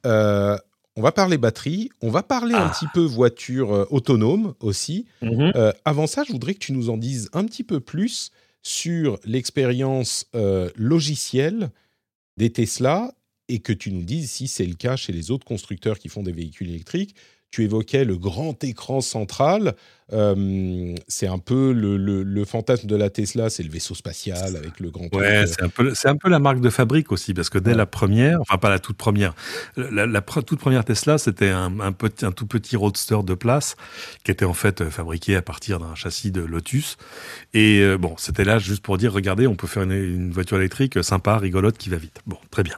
on 0.03 1.01
va 1.01 1.11
parler 1.11 1.37
batterie, 1.37 1.91
on 2.01 2.09
va 2.09 2.23
parler 2.23 2.55
un 2.55 2.65
ah. 2.65 2.73
petit 2.73 2.87
peu 2.93 3.01
voiture 3.01 3.87
autonome 3.91 4.55
aussi. 4.59 5.05
Mhm. 5.21 5.53
avant 5.85 6.07
ça, 6.07 6.23
je 6.23 6.31
voudrais 6.31 6.55
que 6.55 6.59
tu 6.59 6.73
nous 6.73 6.89
en 6.89 6.97
dises 6.97 7.29
un 7.33 7.45
petit 7.45 7.63
peu 7.63 7.79
plus 7.79 8.31
sur 8.63 9.19
l'expérience 9.23 10.25
logicielle 10.75 11.69
des 12.37 12.49
Tesla 12.49 13.13
et 13.49 13.59
que 13.59 13.73
tu 13.73 13.91
nous 13.91 14.03
dises 14.03 14.31
si 14.31 14.47
c'est 14.47 14.65
le 14.65 14.75
cas 14.75 14.95
chez 14.95 15.11
les 15.11 15.31
autres 15.31 15.45
constructeurs 15.45 15.99
qui 15.99 16.07
font 16.07 16.23
des 16.23 16.31
véhicules 16.31 16.69
électriques. 16.69 17.15
Tu 17.51 17.63
évoquais 17.63 18.05
le 18.05 18.15
grand 18.15 18.63
écran 18.63 19.01
central. 19.01 19.75
Euh, 20.11 20.95
c'est 21.07 21.27
un 21.27 21.37
peu 21.37 21.71
le, 21.71 22.45
fantasme 22.45 22.87
de 22.87 22.95
la 22.95 23.09
Tesla, 23.09 23.49
c'est 23.49 23.63
le 23.63 23.69
vaisseau 23.69 23.93
spatial 23.93 24.55
avec 24.55 24.79
le 24.79 24.89
grand. 24.89 25.13
Ouais, 25.13 25.45
c'est 25.45 25.61
un 25.61 25.69
peu, 25.69 25.93
c'est 25.93 26.07
un 26.07 26.15
peu 26.15 26.29
la 26.29 26.39
marque 26.39 26.61
de 26.61 26.69
fabrique 26.69 27.11
aussi, 27.11 27.33
parce 27.33 27.49
que 27.49 27.59
dès 27.59 27.75
la 27.75 27.85
première, 27.85 28.41
enfin 28.41 28.57
pas 28.57 28.69
la 28.69 28.79
toute 28.79 28.97
première, 28.97 29.33
la, 29.77 30.21
toute 30.21 30.59
première 30.59 30.83
Tesla, 30.83 31.17
c'était 31.17 31.49
un, 31.49 31.79
un, 31.79 31.91
petit, 31.91 32.25
un 32.25 32.31
tout 32.31 32.47
petit 32.47 32.75
roadster 32.75 33.17
de 33.23 33.33
place 33.33 33.75
qui 34.23 34.31
était 34.31 34.45
en 34.45 34.53
fait 34.53 34.81
euh, 34.81 34.89
fabriqué 34.89 35.35
à 35.35 35.41
partir 35.41 35.79
d'un 35.79 35.93
châssis 35.95 36.31
de 36.31 36.41
Lotus. 36.41 36.97
Et 37.53 37.81
euh, 37.81 37.97
bon, 37.97 38.15
c'était 38.17 38.45
là 38.45 38.57
juste 38.57 38.81
pour 38.81 38.97
dire, 38.97 39.13
regardez, 39.13 39.47
on 39.47 39.55
peut 39.55 39.67
faire 39.67 39.83
une, 39.83 40.31
voiture 40.31 40.57
électrique 40.57 41.03
sympa, 41.03 41.37
rigolote, 41.37 41.77
qui 41.77 41.89
va 41.89 41.97
vite. 41.97 42.21
Bon, 42.25 42.37
très 42.51 42.63
bien. 42.63 42.77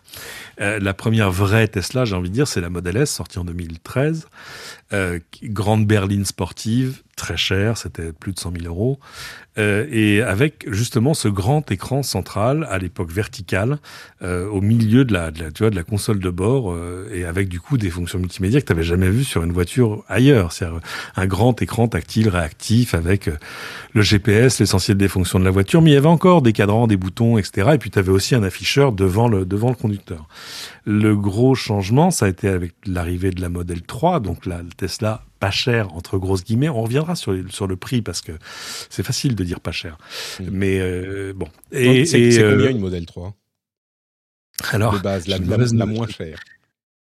la 0.57 0.93
première 0.93 1.31
vraie 1.31 1.67
Tesla, 1.67 2.05
j'ai 2.05 2.15
envie 2.15 2.29
de 2.29 2.33
dire, 2.33 2.47
c'est 2.47 2.61
la 2.61 2.69
Model 2.69 2.97
S 2.97 3.11
sortie 3.11 3.39
en 3.39 3.45
2013. 3.45 4.27
Grande 5.43 5.87
berline 5.87 6.25
sportive, 6.25 7.01
très 7.21 7.37
cher, 7.37 7.77
c'était 7.77 8.11
plus 8.13 8.33
de 8.33 8.39
100 8.39 8.53
000 8.61 8.65
euros, 8.65 8.99
euh, 9.59 9.85
et 9.91 10.21
avec 10.21 10.65
justement 10.71 11.13
ce 11.13 11.27
grand 11.27 11.69
écran 11.71 12.03
central 12.03 12.65
à 12.69 12.77
l'époque 12.77 13.11
vertical 13.11 13.79
euh, 14.21 14.47
au 14.47 14.61
milieu 14.61 15.03
de 15.03 15.13
la, 15.13 15.29
de 15.29 15.43
la, 15.43 15.51
tu 15.51 15.63
vois, 15.63 15.69
de 15.69 15.75
la 15.75 15.83
console 15.83 16.19
de 16.19 16.29
bord 16.29 16.71
euh, 16.71 17.09
et 17.13 17.25
avec 17.25 17.49
du 17.49 17.59
coup 17.59 17.77
des 17.77 17.89
fonctions 17.89 18.17
multimédia 18.17 18.61
que 18.61 18.65
tu 18.65 18.71
n'avais 18.71 18.85
jamais 18.85 19.09
vu 19.09 19.25
sur 19.25 19.43
une 19.43 19.51
voiture 19.51 20.03
ailleurs. 20.07 20.53
C'est 20.53 20.65
un 21.15 21.25
grand 21.27 21.61
écran 21.61 21.87
tactile 21.89 22.29
réactif 22.29 22.95
avec 22.95 23.29
le 23.93 24.01
GPS, 24.01 24.59
l'essentiel 24.59 24.97
des 24.97 25.09
fonctions 25.09 25.37
de 25.37 25.43
la 25.43 25.51
voiture, 25.51 25.81
mais 25.81 25.91
il 25.91 25.95
y 25.95 25.97
avait 25.97 26.07
encore 26.07 26.41
des 26.41 26.53
cadrans, 26.53 26.87
des 26.87 26.97
boutons, 26.97 27.37
etc. 27.37 27.71
Et 27.73 27.77
puis 27.77 27.91
tu 27.91 27.99
avais 27.99 28.11
aussi 28.11 28.35
un 28.35 28.43
afficheur 28.43 28.93
devant 28.93 29.27
le, 29.27 29.45
devant 29.45 29.69
le 29.69 29.75
conducteur. 29.75 30.27
Le 30.85 31.15
gros 31.15 31.53
changement, 31.53 32.09
ça 32.09 32.25
a 32.25 32.29
été 32.29 32.47
avec 32.47 32.73
l'arrivée 32.87 33.31
de 33.31 33.41
la 33.41 33.49
Model 33.49 33.81
3, 33.83 34.21
donc 34.21 34.45
la 34.45 34.61
Tesla 34.81 35.23
pas 35.39 35.51
cher 35.51 35.93
entre 35.93 36.17
grosses 36.17 36.43
guillemets. 36.43 36.69
On 36.69 36.81
reviendra 36.81 37.15
sur, 37.15 37.35
sur 37.49 37.67
le 37.67 37.75
prix 37.75 38.01
parce 38.01 38.21
que 38.21 38.31
c'est 38.89 39.03
facile 39.03 39.35
de 39.35 39.43
dire 39.43 39.59
pas 39.59 39.71
cher. 39.71 39.99
Mm. 40.39 40.45
Mais 40.51 40.79
euh, 40.79 41.33
bon. 41.35 41.47
Et, 41.71 42.05
c'est, 42.05 42.29
combien 42.29 42.65
euh, 42.65 42.71
une 42.71 42.79
Model 42.79 43.05
3 43.05 43.35
Alors, 44.71 44.93
de 44.93 44.99
base, 44.99 45.27
la, 45.27 45.37
la, 45.37 45.85
moins 45.85 46.07
chère. 46.07 46.39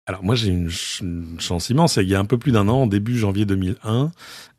Alors 0.06 0.22
moi 0.22 0.36
j'ai 0.36 0.50
une, 0.50 0.70
chance 0.70 1.70
immense. 1.70 1.96
Il 1.96 2.08
y 2.08 2.14
a 2.14 2.20
un 2.20 2.26
peu 2.26 2.38
plus 2.38 2.52
d'un 2.52 2.68
an, 2.68 2.86
début 2.86 3.18
janvier 3.18 3.46
2001, 3.46 4.12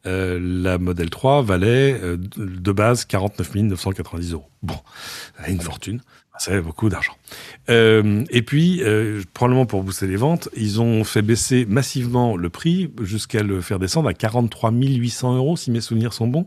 euh, 0.07 0.41
la 0.43 0.79
Model 0.79 1.11
3 1.11 1.43
valait 1.43 2.01
de 2.37 2.73
base 2.73 3.05
49 3.05 3.55
990 3.55 4.33
euros. 4.33 4.49
Bon, 4.63 4.79
une 5.47 5.61
fortune. 5.61 6.01
Ça 6.39 6.51
fait 6.51 6.61
beaucoup 6.61 6.89
d'argent. 6.89 7.13
Euh, 7.71 8.25
et 8.31 8.43
puis, 8.43 8.83
euh, 8.83 9.23
probablement 9.35 9.67
pour 9.67 9.85
booster 9.85 10.09
les 10.09 10.17
ventes, 10.17 10.49
ils 10.57 10.81
ont 10.81 11.05
fait 11.05 11.23
baisser 11.23 11.65
massivement 11.65 12.37
le 12.37 12.51
prix 12.51 12.91
jusqu'à 13.03 13.43
le 13.43 13.61
faire 13.61 13.79
descendre 13.79 14.09
à 14.09 14.15
43 14.15 14.73
800 14.73 15.37
euros, 15.37 15.57
si 15.57 15.71
mes 15.71 15.81
souvenirs 15.81 16.13
sont 16.13 16.27
bons. 16.27 16.47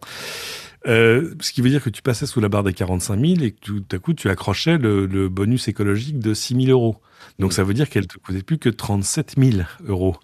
Euh, 0.88 1.34
ce 1.40 1.52
qui 1.52 1.62
veut 1.62 1.70
dire 1.70 1.84
que 1.84 1.90
tu 1.90 2.02
passais 2.02 2.26
sous 2.26 2.42
la 2.42 2.50
barre 2.50 2.64
des 2.64 2.74
45 2.74 3.20
000 3.20 3.42
et 3.42 3.52
que 3.52 3.60
tout 3.62 3.84
à 3.92 3.98
coup, 3.98 4.14
tu 4.14 4.30
accrochais 4.30 4.78
le, 4.78 5.06
le 5.06 5.30
bonus 5.30 5.68
écologique 5.70 6.20
de 6.20 6.34
6 6.34 6.66
000 6.66 6.68
euros. 6.68 6.98
Donc 7.40 7.54
ça 7.54 7.64
veut 7.64 7.74
dire 7.74 7.90
qu'elle 7.90 8.08
te 8.08 8.18
coûtait 8.18 8.42
plus 8.42 8.58
que 8.58 8.70
37 8.70 9.36
000 9.38 9.64
euros. 9.86 10.18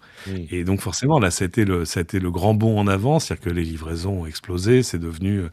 Et 0.50 0.64
donc 0.64 0.80
forcément, 0.80 1.18
là, 1.18 1.30
ça 1.30 1.44
a, 1.44 1.46
été 1.46 1.64
le, 1.64 1.84
ça 1.84 2.00
a 2.00 2.02
été 2.02 2.18
le 2.18 2.30
grand 2.30 2.54
bond 2.54 2.78
en 2.78 2.86
avant, 2.86 3.18
c'est-à-dire 3.18 3.44
que 3.44 3.50
les 3.50 3.62
livraisons 3.62 4.22
ont 4.22 4.26
explosé, 4.26 4.82
c'est 4.82 4.98
devenu, 4.98 5.40
euh, 5.40 5.50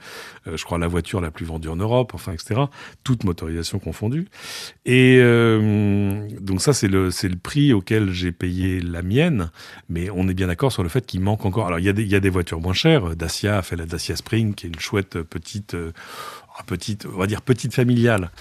je 0.56 0.64
crois, 0.64 0.78
la 0.78 0.88
voiture 0.88 1.22
la 1.22 1.30
plus 1.30 1.46
vendue 1.46 1.68
en 1.68 1.76
Europe, 1.76 2.14
enfin, 2.14 2.32
etc. 2.32 2.62
Toute 3.04 3.24
motorisation 3.24 3.80
confondue. 3.80 4.28
Et 4.86 5.18
euh, 5.20 6.28
donc 6.40 6.62
ça, 6.62 6.74
c'est 6.74 6.88
le, 6.88 7.10
le 7.10 7.36
prix 7.36 7.74
auquel 7.74 8.12
j'ai 8.12 8.32
payé 8.32 8.80
la 8.80 9.02
mienne, 9.02 9.52
mais 9.90 10.10
on 10.10 10.28
est 10.28 10.34
bien 10.34 10.48
d'accord 10.48 10.72
sur 10.72 10.84
le 10.84 10.90
fait 10.90 11.06
qu'il 11.06 11.22
manque 11.22 11.46
encore. 11.46 11.68
Alors 11.68 11.80
il 11.80 11.86
y, 11.86 11.90
a 11.90 11.94
des, 11.94 12.04
il 12.04 12.10
y 12.10 12.16
a 12.16 12.20
des 12.20 12.30
voitures 12.30 12.62
moins 12.62 12.74
chères. 12.74 13.16
Dacia 13.16 13.58
a 13.58 13.62
fait 13.62 13.76
la 13.76 13.86
Dacia 13.86 14.16
Spring, 14.16 14.54
qui 14.56 14.68
est 14.68 14.70
une 14.70 14.80
chouette 14.80 15.22
petite 15.22 15.76
petite, 16.66 17.06
on 17.06 17.18
va 17.18 17.28
dire 17.28 17.42
petite 17.42 17.74
familiale, 17.74 18.32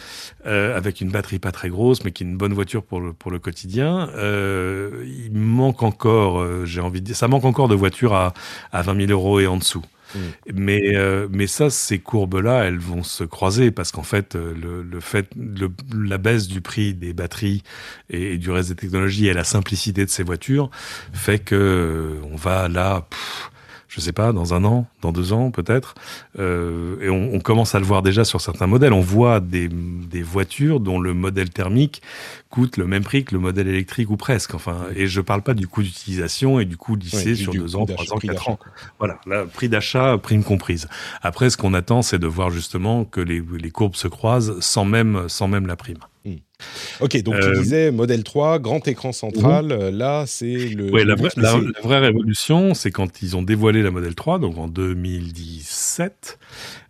euh, 0.47 0.77
avec 0.77 1.01
une 1.01 1.11
batterie 1.11 1.39
pas 1.39 1.53
très 1.53 1.69
grosse, 1.69 2.05
mais 2.05 2.13
qui 2.13 2.25
est 2.25 2.27
une 2.27 2.37
bonne 2.37 2.53
voiture 2.53 2.83
pour 2.83 3.01
le, 3.01 3.13
pour 3.13 3.31
le 3.31 3.39
quotidien. 3.39 4.09
Euh, 4.17 5.05
il 5.07 5.33
manque 5.33 5.83
encore, 5.83 6.41
euh, 6.41 6.65
j'ai 6.65 6.81
envie 6.81 7.01
de 7.01 7.07
dire, 7.07 7.17
ça 7.17 7.29
manque 7.29 7.45
encore 7.45 7.69
de 7.69 7.75
voitures 7.75 8.15
à, 8.15 8.35
à 8.73 8.83
20 8.83 9.07
000 9.07 9.13
euros 9.13 9.41
et 9.41 9.47
en 9.47 9.57
dessous. 9.57 9.85
Mm. 10.15 10.19
Mais, 10.55 10.95
mais 11.31 11.47
ça, 11.47 11.71
ces 11.71 12.01
courbes-là, 12.01 12.65
elles 12.65 12.79
vont 12.79 13.05
se 13.05 13.23
croiser 13.23 13.71
parce 13.71 13.93
qu'en 13.93 14.03
fait, 14.03 14.35
le, 14.35 14.83
le 14.83 15.01
fait, 15.01 15.29
le, 15.37 15.71
la 15.95 16.19
baisse 16.19 16.49
du 16.49 16.61
prix 16.61 16.95
des 16.95 17.13
batteries 17.13 17.63
et, 18.09 18.37
du 18.37 18.51
reste 18.51 18.71
des 18.71 18.75
technologies 18.75 19.29
et 19.29 19.35
la 19.35 19.45
simplicité 19.45 20.05
de 20.05 20.11
ces 20.11 20.25
voitures 20.25 20.69
fait 21.13 21.39
que 21.39 22.19
on 22.33 22.35
va 22.35 22.69
là 22.69 23.07
je 23.91 24.01
sais 24.01 24.13
pas, 24.13 24.33
dans 24.33 24.55
un 24.55 24.65
an, 24.65 24.87
dans 25.03 25.11
deux 25.11 25.33
ans 25.33 25.51
peut-être. 25.51 25.95
Euh, 26.39 26.97
et 27.03 27.11
on, 27.11 27.41
commence 27.41 27.75
à 27.75 27.81
le 27.81 27.85
voir 27.85 28.03
déjà 28.03 28.25
sur 28.25 28.41
certains 28.41 28.69
modèles. 28.69 28.93
On 28.93 29.01
voit 29.01 29.41
des, 29.41 29.69
voitures 30.23 30.79
dont 30.79 31.01
le 31.01 31.13
modèle 31.13 31.51
thermique 31.51 32.01
coûte 32.51 32.77
le 32.77 32.87
même 32.87 33.05
prix 33.05 33.25
que 33.25 33.33
le 33.33 33.41
modèle 33.41 33.69
électrique 33.69 34.11
ou 34.11 34.17
presque. 34.17 34.55
Enfin, 34.55 34.87
et 34.95 35.07
je 35.07 35.21
parle 35.21 35.43
pas 35.43 35.55
du 35.55 35.69
coût 35.69 35.83
d'utilisation 35.83 36.61
et 36.61 36.65
du 36.65 36.77
coût 36.77 36.97
lycée 36.97 37.35
sur 37.35 37.55
deux 37.55 37.77
ans, 37.77 37.87
trois 37.87 38.13
ans, 38.13 38.19
quatre 38.19 38.49
ans. 38.49 38.59
Voilà, 38.99 39.19
prix 39.53 39.69
d'achat, 39.69 40.19
prime 40.19 40.45
comprise. 40.45 40.89
Après, 41.23 41.49
ce 41.49 41.57
qu'on 41.57 41.75
attend, 41.75 42.03
c'est 42.03 42.19
de 42.19 42.27
voir 42.27 42.51
justement 42.51 43.05
que 43.05 43.21
les, 43.21 43.43
les 43.59 43.71
courbes 43.71 43.95
se 43.95 44.09
croisent 44.09 44.59
sans 44.61 44.85
même, 44.85 45.29
sans 45.29 45.49
même 45.49 45.67
la 45.67 45.77
prime. 45.77 45.99
Hmm. 46.25 46.35
Ok, 47.01 47.23
donc 47.23 47.37
tu 47.37 47.47
euh, 47.47 47.63
disais 47.63 47.91
modèle 47.91 48.25
3, 48.25 48.59
grand 48.59 48.87
écran 48.87 49.13
central. 49.13 49.73
Euh, 49.73 49.91
là, 49.91 50.25
c'est 50.27 50.69
le. 50.69 50.91
Oui, 50.93 51.05
la, 51.05 51.15
la, 51.37 51.59
vraie 51.83 52.01
révolution, 52.01 52.75
c'est 52.75 52.91
quand 52.91 53.23
ils 53.23 53.37
ont 53.37 53.43
dévoilé 53.43 53.83
la 53.83 53.91
modèle 53.91 54.15
3, 54.15 54.39
donc 54.39 54.59
en 54.59 54.69
2017 54.69 56.39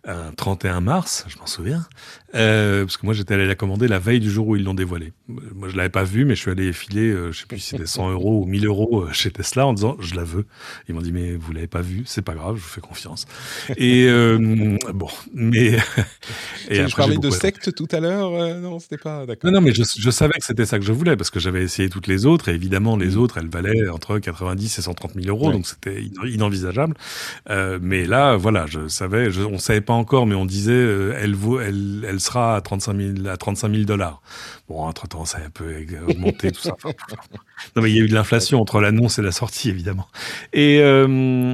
un 0.03 0.31
31 0.35 0.81
mars, 0.81 1.25
je 1.27 1.37
m'en 1.37 1.45
souviens, 1.45 1.85
euh, 2.33 2.85
parce 2.85 2.97
que 2.97 3.05
moi 3.05 3.13
j'étais 3.13 3.35
allé 3.35 3.45
la 3.45 3.53
commander 3.53 3.87
la 3.87 3.99
veille 3.99 4.19
du 4.19 4.31
jour 4.31 4.47
où 4.47 4.55
ils 4.55 4.63
l'ont 4.63 4.73
dévoilé. 4.73 5.13
Moi 5.27 5.69
je 5.69 5.77
l'avais 5.77 5.89
pas 5.89 6.03
vu, 6.03 6.25
mais 6.25 6.33
je 6.33 6.41
suis 6.41 6.49
allé 6.49 6.73
filer, 6.73 7.09
euh, 7.09 7.31
je 7.31 7.41
sais 7.41 7.45
plus 7.45 7.59
si 7.59 7.69
c'était 7.69 7.85
100 7.85 8.11
euros 8.11 8.41
ou 8.41 8.45
1000 8.45 8.65
euros 8.65 9.03
euh, 9.03 9.13
chez 9.13 9.29
Tesla 9.29 9.67
en 9.67 9.73
disant 9.73 9.97
je 9.99 10.15
la 10.15 10.23
veux. 10.23 10.45
Ils 10.89 10.95
m'ont 10.95 11.01
dit 11.01 11.11
mais 11.11 11.35
vous 11.35 11.53
l'avez 11.53 11.67
pas 11.67 11.81
vu, 11.81 12.01
c'est 12.05 12.23
pas 12.23 12.33
grave, 12.33 12.55
je 12.55 12.61
vous 12.61 12.67
fais 12.67 12.81
confiance. 12.81 13.27
Et 13.77 14.07
euh, 14.07 14.77
bon, 14.93 15.09
mais 15.33 15.77
et 16.69 16.87
je 16.87 16.95
parlais 16.95 17.17
de 17.17 17.29
secte 17.29 17.75
tout 17.75 17.87
à 17.91 17.99
l'heure, 17.99 18.31
non 18.59 18.79
c'était 18.79 18.97
pas 18.97 19.27
d'accord. 19.27 19.51
Non 19.51 19.59
non 19.59 19.65
mais 19.65 19.73
je, 19.73 19.83
je 19.83 20.09
savais 20.09 20.33
que 20.33 20.45
c'était 20.45 20.65
ça 20.65 20.79
que 20.79 20.85
je 20.85 20.93
voulais 20.93 21.15
parce 21.15 21.29
que 21.29 21.39
j'avais 21.39 21.61
essayé 21.61 21.89
toutes 21.89 22.07
les 22.07 22.25
autres 22.25 22.49
et 22.49 22.55
évidemment 22.55 22.97
les 22.97 23.15
mm. 23.15 23.19
autres 23.19 23.37
elles 23.37 23.49
valaient 23.49 23.87
entre 23.89 24.17
90 24.17 24.79
et 24.79 24.81
130 24.81 25.13
000 25.13 25.27
euros 25.27 25.51
donc 25.51 25.67
c'était 25.67 26.01
inenvisageable. 26.25 26.95
mais 27.81 28.05
là 28.05 28.35
voilà 28.35 28.65
je 28.65 28.87
savais, 28.87 29.29
je, 29.29 29.41
on 29.41 29.59
savait 29.59 29.81
pas 29.81 29.90
encore, 29.93 30.25
mais 30.27 30.35
on 30.35 30.45
disait 30.45 30.71
euh, 30.73 31.17
elle, 31.19 31.35
vaut, 31.35 31.59
elle, 31.59 32.05
elle 32.07 32.19
sera 32.19 32.55
à 32.55 32.61
35 32.61 32.95
000 32.95 33.27
à 33.27 33.37
35 33.37 33.71
000 33.71 33.83
dollars. 33.83 34.21
Bon, 34.67 34.81
entre 34.81 35.07
temps, 35.07 35.25
ça 35.25 35.39
a 35.39 35.45
un 35.45 35.49
peu 35.49 35.85
augmenté 36.07 36.51
tout 36.51 36.61
ça. 36.61 36.75
non, 37.75 37.81
mais 37.81 37.91
il 37.91 37.95
y 37.95 37.99
a 37.99 38.03
eu 38.03 38.07
de 38.07 38.13
l'inflation 38.13 38.61
entre 38.61 38.79
l'annonce 38.79 39.19
et 39.19 39.21
la 39.21 39.31
sortie, 39.31 39.69
évidemment. 39.69 40.07
Et 40.53 40.79
euh, 40.81 41.53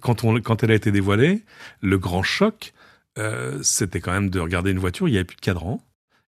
quand 0.00 0.24
on 0.24 0.40
quand 0.40 0.62
elle 0.62 0.70
a 0.70 0.74
été 0.74 0.92
dévoilée, 0.92 1.42
le 1.80 1.98
grand 1.98 2.22
choc, 2.22 2.72
euh, 3.18 3.58
c'était 3.62 4.00
quand 4.00 4.12
même 4.12 4.30
de 4.30 4.40
regarder 4.40 4.70
une 4.70 4.78
voiture. 4.78 5.08
Il 5.08 5.12
n'y 5.12 5.16
avait 5.16 5.24
plus 5.24 5.36
de 5.36 5.40
cadran 5.40 5.80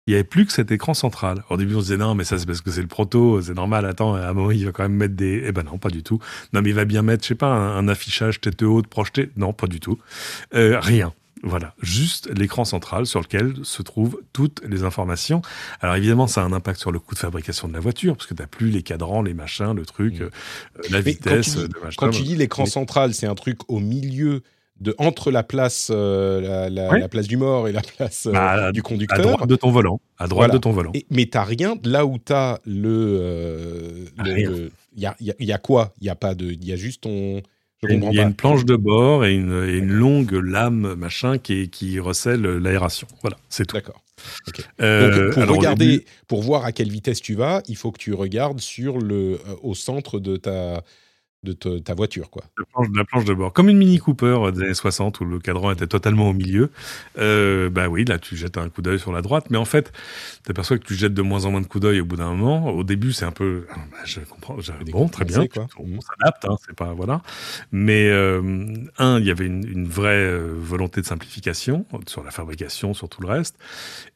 il 0.07 0.11
n'y 0.11 0.15
avait 0.17 0.25
plus 0.25 0.47
que 0.47 0.53
cet 0.53 0.73
écran 0.73 0.95
central. 0.95 1.45
Au 1.49 1.57
début, 1.57 1.77
on 1.77 1.81
se 1.81 1.85
disait 1.85 1.97
non, 1.97 2.17
mais 2.17 2.25
ça 2.25 2.37
c'est 2.37 2.47
parce 2.47 2.61
que 2.61 2.73
c'est 2.73 2.81
le 2.81 2.89
proto, 2.89 3.41
c'est 3.41 3.55
normal. 3.55 3.87
Attends, 3.87 4.15
à 4.15 4.29
un 4.29 4.33
moment, 4.33 4.51
il 4.51 4.65
va 4.65 4.73
quand 4.73 4.83
même 4.83 4.95
mettre 4.95 5.15
des. 5.15 5.45
Eh 5.47 5.53
ben 5.53 5.63
non, 5.63 5.79
pas 5.79 5.91
du 5.91 6.03
tout. 6.03 6.19
Non, 6.53 6.61
mais 6.61 6.71
il 6.71 6.75
va 6.75 6.85
bien 6.85 7.03
mettre, 7.03 7.23
je 7.23 7.29
sais 7.29 7.35
pas, 7.37 7.47
un, 7.47 7.87
affichage 7.87 8.41
tête 8.41 8.63
haute 8.63 8.89
projeté. 8.89 9.31
Non, 9.37 9.53
pas 9.53 9.69
du 9.69 9.79
tout. 9.79 9.99
Euh, 10.55 10.81
rien. 10.81 11.13
Voilà, 11.45 11.75
juste 11.83 12.31
l'écran 12.39 12.65
central 12.65 13.05
sur 13.05 13.21
lequel 13.21 13.55
se 13.65 13.83
trouvent 13.83 14.21
toutes 14.33 14.63
les 14.69 14.85
informations. 14.85 15.43
Alors 15.81 15.97
évidemment, 15.97 16.29
ça 16.29 16.43
a 16.43 16.45
un 16.45 16.53
impact 16.53 16.79
sur 16.79 16.93
le 16.93 17.01
coût 17.01 17.15
de 17.15 17.19
fabrication 17.19 17.67
de 17.67 17.73
la 17.73 17.81
voiture, 17.81 18.17
parce 18.17 18.27
que 18.27 18.35
tu 18.35 18.43
n'as 18.43 18.47
plus 18.47 18.71
les 18.71 18.83
cadrans, 18.83 19.23
les 19.23 19.35
machins, 19.35 19.73
le 19.75 19.85
truc, 19.85 20.21
mmh. 20.21 20.23
euh, 20.23 20.31
la 20.91 21.01
vitesse. 21.01 21.59
Quand 21.97 22.11
tu 22.11 22.23
dis, 22.23 22.37
l'écran 22.37 22.65
central, 22.65 23.13
c'est 23.13 23.27
un 23.27 23.35
truc 23.35 23.59
au 23.69 23.81
milieu 23.81 24.43
de 24.81 24.95
entre 24.99 25.31
la 25.31 25.43
place, 25.43 25.91
euh, 25.93 26.69
la, 26.69 27.09
place 27.09 27.27
du 27.27 27.37
mort 27.37 27.69
et 27.69 27.73
la 27.73 27.83
place 27.83 28.27
euh, 28.27 28.33
bah, 28.33 28.73
du 28.73 28.83
conducteur. 28.83 29.19
À 29.19 29.23
droite 29.23 29.49
de 29.49 29.57
ton 29.57 29.71
volant. 29.71 30.01
À 30.19 30.29
droite 30.29 30.53
de 30.53 30.59
ton 30.59 30.73
volant. 30.73 30.93
mais 31.11 31.27
tu 31.27 31.39
rien 31.39 31.75
là 31.85 32.07
où 32.07 32.19
tu 32.19 32.33
as 32.33 32.61
le. 32.67 34.07
Il 34.95 35.01
y, 35.01 35.07
a, 35.07 35.17
y, 35.21 35.53
a, 35.53 35.59
quoi? 35.59 35.95
Il 36.01 36.07
y 36.07 36.11
a 36.11 36.15
pas 36.15 36.35
de. 36.35 36.47
Il 36.47 36.65
y 36.67 36.73
a 36.73 36.77
juste 36.77 37.03
ton 37.03 37.41
il 37.89 38.15
y 38.15 38.21
a 38.21 38.23
une 38.23 38.35
planche 38.35 38.65
de 38.65 38.77
bord 38.77 39.25
et 39.25 39.35
une, 39.35 39.91
longue 39.91 40.33
lame 40.33 40.95
machin 40.95 41.39
qui, 41.39 41.69
qui 41.69 41.99
recèle 41.99 42.43
l'aération. 42.43 43.09
Voilà, 43.23 43.37
c'est 43.49 43.67
tout. 43.67 43.75
D'accord. 43.75 44.03
Euh, 44.81 45.33
pour 45.33 45.57
regarder, 45.57 46.05
pour 46.29 46.43
voir 46.43 46.65
à 46.65 46.73
quelle 46.73 46.91
vitesse 46.91 47.21
tu 47.21 47.35
vas, 47.35 47.63
il 47.67 47.77
faut 47.77 47.91
que 47.91 47.99
tu 47.99 48.15
regardes 48.15 48.61
sur 48.61 48.99
le, 48.99 49.35
euh, 49.35 49.57
au 49.63 49.75
centre 49.75 50.21
de 50.21 50.37
ta, 50.37 50.85
de 51.43 51.79
ta 51.79 51.95
voiture, 51.95 52.31
quoi. 52.31 52.45
La 52.57 52.65
planche, 52.65 52.87
la 52.95 53.05
planche, 53.05 53.25
de 53.25 53.35
bord. 53.35 53.53
Comme 53.53 53.69
une 53.69 53.77
Mini 53.77 53.99
Cooper 53.99 54.53
des 54.55 54.63
années 54.63 54.75
60 54.75 55.21
où 55.21 55.25
le 55.25 55.41
cadran 55.41 55.73
était 55.73 55.89
totalement 55.89 56.29
au 56.29 56.33
milieu. 56.33 56.71
Euh, 57.19 57.69
bah 57.69 57.89
oui, 57.89 58.05
là, 58.05 58.21
tu 58.21 58.37
jettes 58.37 58.59
un 58.59 58.69
coup 58.69 58.81
d'œil 58.81 59.01
sur 59.01 59.13
la 59.13 59.23
droite. 59.23 59.47
Mais 59.51 59.59
en 59.59 59.65
fait, 59.65 59.93
tu 60.45 60.51
aperçois 60.51 60.79
que 60.79 60.85
tu 60.85 60.95
jettes 60.95 61.15
de 61.15 61.23
moins 61.23 61.45
en 61.45 61.51
moins 61.51 61.61
de 61.61 61.67
coups 61.67 61.83
d'œil 61.83 62.01
au 62.01 62.05
bout 62.05 62.17
d'un 62.17 62.33
moment. 62.33 62.71
Au 62.71 62.85
début, 62.85 63.13
c'est 63.13 63.25
un 63.25 63.33
peu, 63.33 63.67
ah, 63.71 63.75
bah, 63.91 63.99
je 64.05 64.21
comprends, 64.21 64.57
bon, 64.93 65.09
très 65.09 65.25
bien. 65.25 65.47
Quoi. 65.49 65.67
On, 65.79 66.01
s'adapte, 66.01 66.45
hein, 66.45 66.57
c'est 66.65 66.77
pas, 66.77 66.93
voilà. 66.93 67.23
Mais, 67.73 68.07
euh, 68.09 68.41
un, 68.99 69.19
il 69.19 69.27
y 69.27 69.31
avait 69.31 69.47
une, 69.47 69.67
une 69.67 69.89
vraie 69.89 70.25
euh, 70.25 70.55
volonté 70.57 71.01
de 71.01 71.07
simplification 71.07 71.87
sur 72.07 72.23
la 72.23 72.31
fabrication, 72.31 72.95
sur 72.95 73.09
tout 73.09 73.21
le 73.21 73.29
reste. 73.29 73.57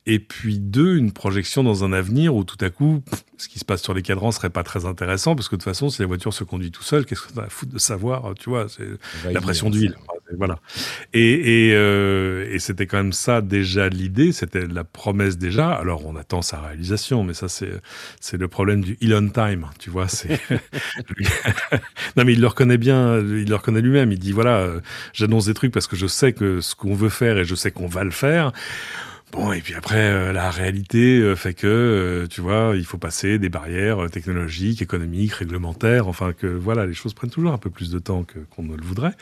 Et 0.06 0.20
puis 0.20 0.60
deux, 0.60 0.96
une 0.96 1.10
projection 1.10 1.64
dans 1.64 1.82
un 1.82 1.92
avenir 1.92 2.36
où 2.36 2.44
tout 2.44 2.64
à 2.64 2.70
coup, 2.70 3.02
ce 3.38 3.48
qui 3.48 3.58
se 3.58 3.64
passe 3.64 3.82
sur 3.82 3.92
les 3.92 4.02
cadrans 4.02 4.30
serait 4.30 4.50
pas 4.50 4.62
très 4.62 4.86
intéressant 4.86 5.34
parce 5.34 5.48
que 5.48 5.56
de 5.56 5.60
toute 5.60 5.64
façon, 5.64 5.90
si 5.90 6.00
la 6.00 6.06
voiture 6.06 6.32
se 6.32 6.44
conduit 6.44 6.70
tout 6.70 6.84
seul, 6.84 7.04
qu'est-ce 7.16 7.28
que 7.28 7.34
ça 7.34 7.42
a 7.42 7.48
foutre 7.48 7.72
de 7.72 7.78
savoir, 7.78 8.34
tu 8.38 8.50
vois, 8.50 8.66
c'est 8.68 8.86
la 9.32 9.40
pression 9.40 9.70
d'huile. 9.70 9.96
Voilà. 10.36 10.58
Et, 11.12 11.68
et, 11.68 11.74
euh, 11.74 12.48
et 12.50 12.58
c'était 12.58 12.86
quand 12.86 12.96
même 12.96 13.12
ça 13.12 13.40
déjà 13.40 13.88
l'idée, 13.88 14.32
c'était 14.32 14.66
la 14.66 14.82
promesse 14.82 15.38
déjà. 15.38 15.70
Alors 15.70 16.04
on 16.04 16.16
attend 16.16 16.42
sa 16.42 16.60
réalisation, 16.60 17.22
mais 17.22 17.34
ça 17.34 17.48
c'est 17.48 17.70
c'est 18.20 18.36
le 18.36 18.48
problème 18.48 18.82
du 18.82 18.98
Elon 19.00 19.28
time, 19.28 19.66
tu 19.78 19.90
vois. 19.90 20.08
C'est 20.08 20.40
non 22.16 22.24
mais 22.24 22.32
il 22.32 22.40
le 22.40 22.46
reconnaît 22.48 22.78
bien, 22.78 23.18
il 23.18 23.48
le 23.48 23.54
reconnaît 23.54 23.80
lui-même. 23.80 24.10
Il 24.10 24.18
dit 24.18 24.32
voilà, 24.32 24.58
euh, 24.58 24.80
j'annonce 25.12 25.46
des 25.46 25.54
trucs 25.54 25.72
parce 25.72 25.86
que 25.86 25.96
je 25.96 26.06
sais 26.06 26.32
que 26.32 26.60
ce 26.60 26.74
qu'on 26.74 26.94
veut 26.94 27.08
faire 27.08 27.38
et 27.38 27.44
je 27.44 27.54
sais 27.54 27.70
qu'on 27.70 27.88
va 27.88 28.02
le 28.02 28.10
faire. 28.10 28.52
Bon, 29.36 29.52
et 29.52 29.60
puis 29.60 29.74
après, 29.74 29.98
euh, 29.98 30.32
la 30.32 30.50
réalité 30.50 31.18
euh, 31.18 31.36
fait 31.36 31.52
que, 31.52 31.66
euh, 31.66 32.26
tu 32.26 32.40
vois, 32.40 32.72
il 32.74 32.86
faut 32.86 32.96
passer 32.96 33.38
des 33.38 33.50
barrières 33.50 34.10
technologiques, 34.10 34.80
économiques, 34.80 35.34
réglementaires, 35.34 36.08
enfin 36.08 36.32
que, 36.32 36.46
voilà, 36.46 36.86
les 36.86 36.94
choses 36.94 37.12
prennent 37.12 37.28
toujours 37.28 37.52
un 37.52 37.58
peu 37.58 37.68
plus 37.68 37.90
de 37.90 37.98
temps 37.98 38.24
qu'on 38.50 38.62
ne 38.62 38.74
le 38.74 38.82
voudrait. 38.82 39.14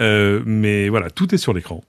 mais 0.00 0.88
voilà, 0.88 1.10
tout 1.10 1.32
est 1.32 1.38
sur 1.38 1.52
l'écran 1.54 1.80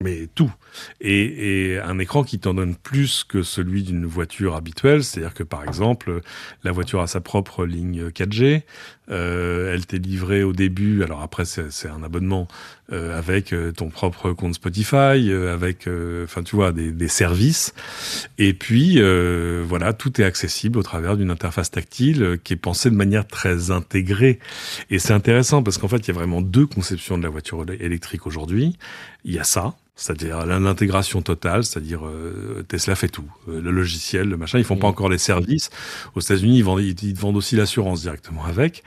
mais 0.00 0.28
tout. 0.32 0.52
Et, 1.00 1.72
et, 1.72 1.78
un 1.80 1.98
écran 1.98 2.22
qui 2.22 2.38
t'en 2.38 2.54
donne 2.54 2.76
plus 2.76 3.24
que 3.24 3.42
celui 3.42 3.82
d'une 3.82 4.06
voiture 4.06 4.54
habituelle, 4.54 5.02
c'est-à-dire 5.02 5.34
que 5.34 5.42
par 5.42 5.64
exemple, 5.64 6.20
la 6.62 6.70
voiture 6.70 7.00
a 7.00 7.08
sa 7.08 7.20
propre 7.20 7.66
ligne 7.66 8.08
4G, 8.10 8.62
euh, 9.10 9.74
elle 9.74 9.86
t'est 9.86 9.98
livrée 9.98 10.44
au 10.44 10.52
début, 10.52 11.02
alors 11.02 11.22
après 11.22 11.44
c'est 11.44 11.88
un 11.88 12.02
abonnement 12.04 12.46
euh, 12.92 13.18
avec 13.18 13.52
euh, 13.52 13.72
ton 13.72 13.88
propre 13.88 14.32
compte 14.32 14.54
Spotify, 14.54 15.30
euh, 15.30 15.52
avec, 15.52 15.86
euh, 15.86 16.24
enfin 16.24 16.42
tu 16.42 16.56
vois, 16.56 16.72
des, 16.72 16.90
des, 16.90 17.08
services. 17.08 17.74
Et 18.38 18.54
puis 18.54 19.00
voilà, 19.64 19.92
tout 19.92 20.20
est 20.20 20.24
accessible 20.24 20.78
au 20.78 20.82
travers 20.82 21.16
d'une 21.16 21.30
interface 21.30 21.70
tactile 21.70 22.38
qui 22.44 22.54
est 22.54 22.56
pensée 22.56 22.90
de 22.90 22.96
manière 22.96 23.26
très 23.26 23.70
intégrée. 23.70 24.38
Et 24.90 24.98
c'est 24.98 25.12
intéressant 25.12 25.62
parce 25.62 25.78
qu'en 25.78 25.88
fait, 25.88 25.98
il 25.98 26.08
y 26.08 26.10
a 26.10 26.14
vraiment 26.14 26.40
deux 26.40 26.66
conceptions 26.66 27.18
de 27.18 27.22
la 27.22 27.28
voiture 27.28 27.64
électrique 27.80 28.26
aujourd'hui. 28.26 28.76
Il 29.24 29.34
y 29.34 29.38
a 29.38 29.44
ça, 29.44 29.74
c'est-à-dire 29.98 30.46
l'intégration 30.46 31.22
totale, 31.22 31.64
c'est-à-dire 31.64 32.06
euh, 32.06 32.64
Tesla 32.68 32.94
fait 32.94 33.08
tout, 33.08 33.28
euh, 33.48 33.60
le 33.60 33.72
logiciel, 33.72 34.28
le 34.28 34.36
machin. 34.36 34.58
Ils 34.58 34.64
font 34.64 34.76
pas 34.76 34.86
mm. 34.86 34.90
encore 34.90 35.08
les 35.08 35.18
services. 35.18 35.70
Aux 36.14 36.20
États-Unis, 36.20 36.58
ils 36.58 36.64
vendent, 36.64 36.80
ils, 36.80 37.14
vendent 37.16 37.36
aussi 37.36 37.56
l'assurance 37.56 38.02
directement 38.02 38.44
avec. 38.44 38.84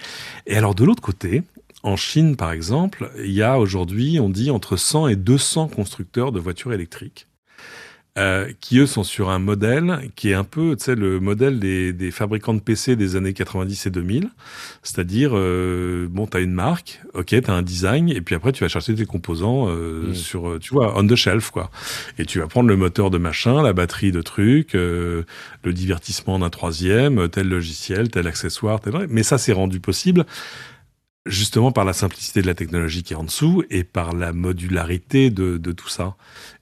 Et 0.47 0.55
alors 0.55 0.73
de 0.73 0.85
l'autre 0.85 1.01
côté, 1.01 1.43
en 1.83 1.97
Chine, 1.97 2.37
par 2.37 2.53
exemple, 2.53 3.11
il 3.17 3.31
y 3.31 3.41
a 3.41 3.59
aujourd'hui, 3.59 3.90
on 4.19 4.29
dit 4.29 4.51
entre 4.51 4.77
100 4.77 5.07
et 5.07 5.15
200 5.15 5.67
constructeurs 5.69 6.31
de 6.31 6.39
voitures 6.39 6.73
électriques 6.73 7.27
euh, 8.17 8.51
qui 8.59 8.79
eux 8.79 8.87
sont 8.87 9.05
sur 9.05 9.29
un 9.29 9.39
modèle 9.39 10.09
qui 10.17 10.31
est 10.31 10.33
un 10.33 10.43
peu, 10.43 10.75
tu 10.75 10.83
sais, 10.83 10.95
le 10.95 11.21
modèle 11.21 11.59
des, 11.59 11.93
des, 11.93 12.11
fabricants 12.11 12.53
de 12.53 12.59
PC 12.59 12.97
des 12.97 13.15
années 13.15 13.31
90 13.31 13.85
et 13.85 13.89
2000. 13.89 14.29
C'est-à-dire, 14.83 15.31
euh, 15.33 16.07
bon, 16.09 16.27
t'as 16.27 16.41
une 16.41 16.51
marque, 16.51 17.01
ok, 17.13 17.33
t'as 17.41 17.53
un 17.53 17.61
design, 17.61 18.09
et 18.09 18.19
puis 18.19 18.35
après 18.35 18.51
tu 18.51 18.65
vas 18.65 18.67
chercher 18.67 18.95
tes 18.95 19.05
composants 19.05 19.67
euh, 19.69 20.09
mm. 20.09 20.15
sur, 20.15 20.57
tu 20.59 20.73
vois, 20.73 20.93
on 20.97 21.07
the 21.07 21.15
shelf, 21.15 21.51
quoi. 21.51 21.71
Et 22.17 22.25
tu 22.25 22.39
vas 22.39 22.47
prendre 22.47 22.67
le 22.67 22.75
moteur 22.75 23.11
de 23.11 23.17
machin, 23.17 23.63
la 23.63 23.71
batterie 23.71 24.11
de 24.11 24.21
trucs, 24.21 24.75
euh, 24.75 25.23
le 25.63 25.71
divertissement 25.71 26.37
d'un 26.37 26.49
troisième, 26.49 27.29
tel 27.29 27.47
logiciel, 27.47 28.09
tel 28.09 28.27
accessoire, 28.27 28.81
tel... 28.81 28.93
Mais 29.09 29.23
ça, 29.23 29.37
c'est 29.37 29.53
rendu 29.53 29.79
possible 29.79 30.25
justement 31.27 31.71
par 31.71 31.85
la 31.85 31.93
simplicité 31.93 32.41
de 32.41 32.47
la 32.47 32.55
technologie 32.55 33.03
qui 33.03 33.13
est 33.13 33.15
en 33.15 33.23
dessous 33.23 33.63
et 33.69 33.83
par 33.83 34.13
la 34.13 34.33
modularité 34.33 35.29
de, 35.29 35.57
de 35.57 35.71
tout 35.71 35.87
ça. 35.87 36.15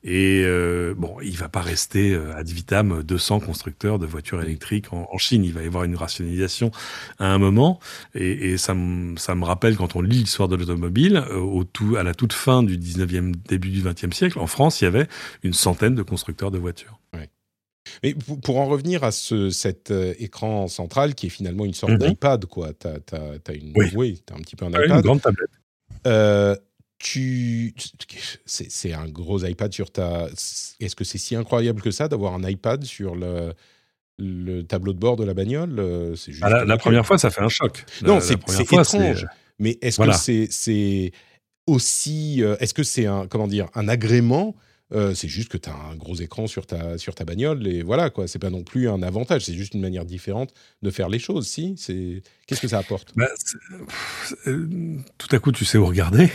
Et 0.04 0.44
euh, 0.46 0.94
bon, 0.98 1.16
il 1.24 1.38
va 1.38 1.48
pas 1.48 1.62
rester 1.62 2.14
euh, 2.14 2.36
ad 2.36 2.48
vitam 2.48 3.02
200 3.04 3.40
constructeurs 3.40 4.00
de 4.00 4.06
voitures 4.06 4.42
électriques 4.42 4.92
en, 4.92 5.08
en, 5.12 5.18
Chine. 5.18 5.46
Il 5.46 5.54
va 5.54 5.64
y 5.64 5.68
avoir 5.68 5.86
une 5.86 5.96
rationalisation 5.96 6.72
à 7.20 7.28
un 7.28 7.38
moment. 7.38 7.80
Et, 8.16 8.52
et 8.52 8.58
ça, 8.58 8.74
me, 8.74 9.16
ça 9.18 9.34
me 9.36 9.46
rappelle 9.46 9.78
quand 9.78 9.96
on 9.96 10.02
lit 10.02 10.18
l'histoire 10.20 10.50
de 10.50 10.58
l'automobile, 10.58 11.24
euh, 11.32 11.64
tout, 11.72 11.96
à 11.96 12.04
la 12.04 12.14
toute 12.14 12.34
fin 12.34 12.62
du 12.62 12.78
19e, 12.78 13.34
début 13.48 13.70
du 13.70 13.82
20e 13.82 14.14
siècle, 14.14 14.40
en 14.40 14.48
France, 14.48 14.82
il 14.82 14.86
y 14.86 14.88
avait 14.88 15.08
une 15.44 15.54
centaine 15.54 15.96
de 15.96 16.04
constructeurs 16.04 16.52
de 16.52 16.58
voitures. 16.58 16.99
Mais 18.04 18.16
pour 18.44 18.60
en 18.60 18.66
revenir 18.66 19.04
à 19.04 19.12
ce, 19.12 19.50
cet 19.50 19.92
euh, 19.92 20.14
écran 20.20 20.68
central 20.68 21.16
qui 21.16 21.28
est 21.28 21.30
finalement 21.30 21.66
une 21.66 21.74
sorte 21.74 21.94
mmh. 21.94 21.98
d'iPad, 21.98 22.46
quoi. 22.46 22.72
Tu 22.74 22.88
as, 22.88 23.54
une. 23.54 23.74
Oui, 23.76 23.92
oui 23.96 24.24
as 24.32 24.36
un 24.36 24.40
petit 24.40 24.56
peu 24.56 24.66
un 24.66 24.70
iPad. 24.70 24.90
Une 24.90 25.02
grande 25.02 25.22
tablette. 25.22 25.50
Euh, 26.08 26.56
tu, 26.98 27.74
c'est 28.46 28.94
un 28.94 29.08
gros 29.08 29.44
iPad 29.46 29.72
sur 29.72 29.92
ta. 29.92 30.28
Est-ce 30.80 30.96
que 30.96 31.04
c'est 31.04 31.18
si 31.18 31.36
incroyable 31.36 31.82
que 31.82 31.92
ça 31.92 32.08
d'avoir 32.08 32.34
un 32.34 32.44
iPad 32.44 32.84
sur 32.84 33.16
le, 33.16 33.54
le 34.18 34.64
tableau 34.64 34.94
de 34.94 35.00
bord 35.00 35.16
de 35.16 35.24
la 35.24 35.34
bagnole 35.34 35.82
C'est 36.18 36.34
juste. 36.34 36.44
Ah, 36.46 36.50
la, 36.50 36.66
la 36.66 36.78
première 36.78 37.06
fois, 37.06 37.18
ça 37.18 37.30
fait 37.30 37.42
un 37.42 37.50
choc. 37.50 37.86
Non, 38.02 38.20
c'est 38.20 38.34
étrange. 38.72 39.28
Mais 39.60 39.78
est-ce 39.82 39.98
voilà. 39.98 40.14
que 40.14 40.48
c'est 40.50 41.12
aussi. 41.68 42.44
Euh, 42.44 42.56
est-ce 42.60 42.74
que 42.74 42.84
c'est 42.84 43.06
un 43.06 43.28
comment 43.28 43.48
dire 43.48 43.68
un 43.76 43.88
agrément 43.88 44.56
euh, 44.94 45.14
c'est 45.14 45.28
juste 45.28 45.50
que 45.50 45.58
tu 45.58 45.70
as 45.70 45.76
un 45.76 45.96
gros 45.96 46.16
écran 46.16 46.48
sur 46.48 46.66
ta, 46.66 46.98
sur 46.98 47.16
ta 47.16 47.26
bagnole 47.26 47.68
et 47.68 47.84
voilà 47.84 48.10
quoi. 48.10 48.28
C'est 48.28 48.40
pas 48.40 48.50
non 48.50 48.64
plus 48.64 48.90
un 48.90 49.02
avantage, 49.04 49.46
c'est 49.46 49.54
juste 49.54 49.74
une 49.74 49.82
manière 49.82 50.06
différente 50.06 50.54
de 50.82 50.92
faire 50.92 51.10
les 51.10 51.20
choses. 51.20 51.48
Si, 51.48 51.76
c'est 51.78 52.22
qu'est-ce 52.48 52.62
que 52.62 52.68
ça 52.68 52.80
apporte? 52.80 53.14
Bah, 53.16 53.28
Tout 54.46 55.36
à 55.36 55.40
coup, 55.40 55.52
tu 55.52 55.66
sais 55.66 55.78
où 55.78 55.86
regarder. 55.86 56.30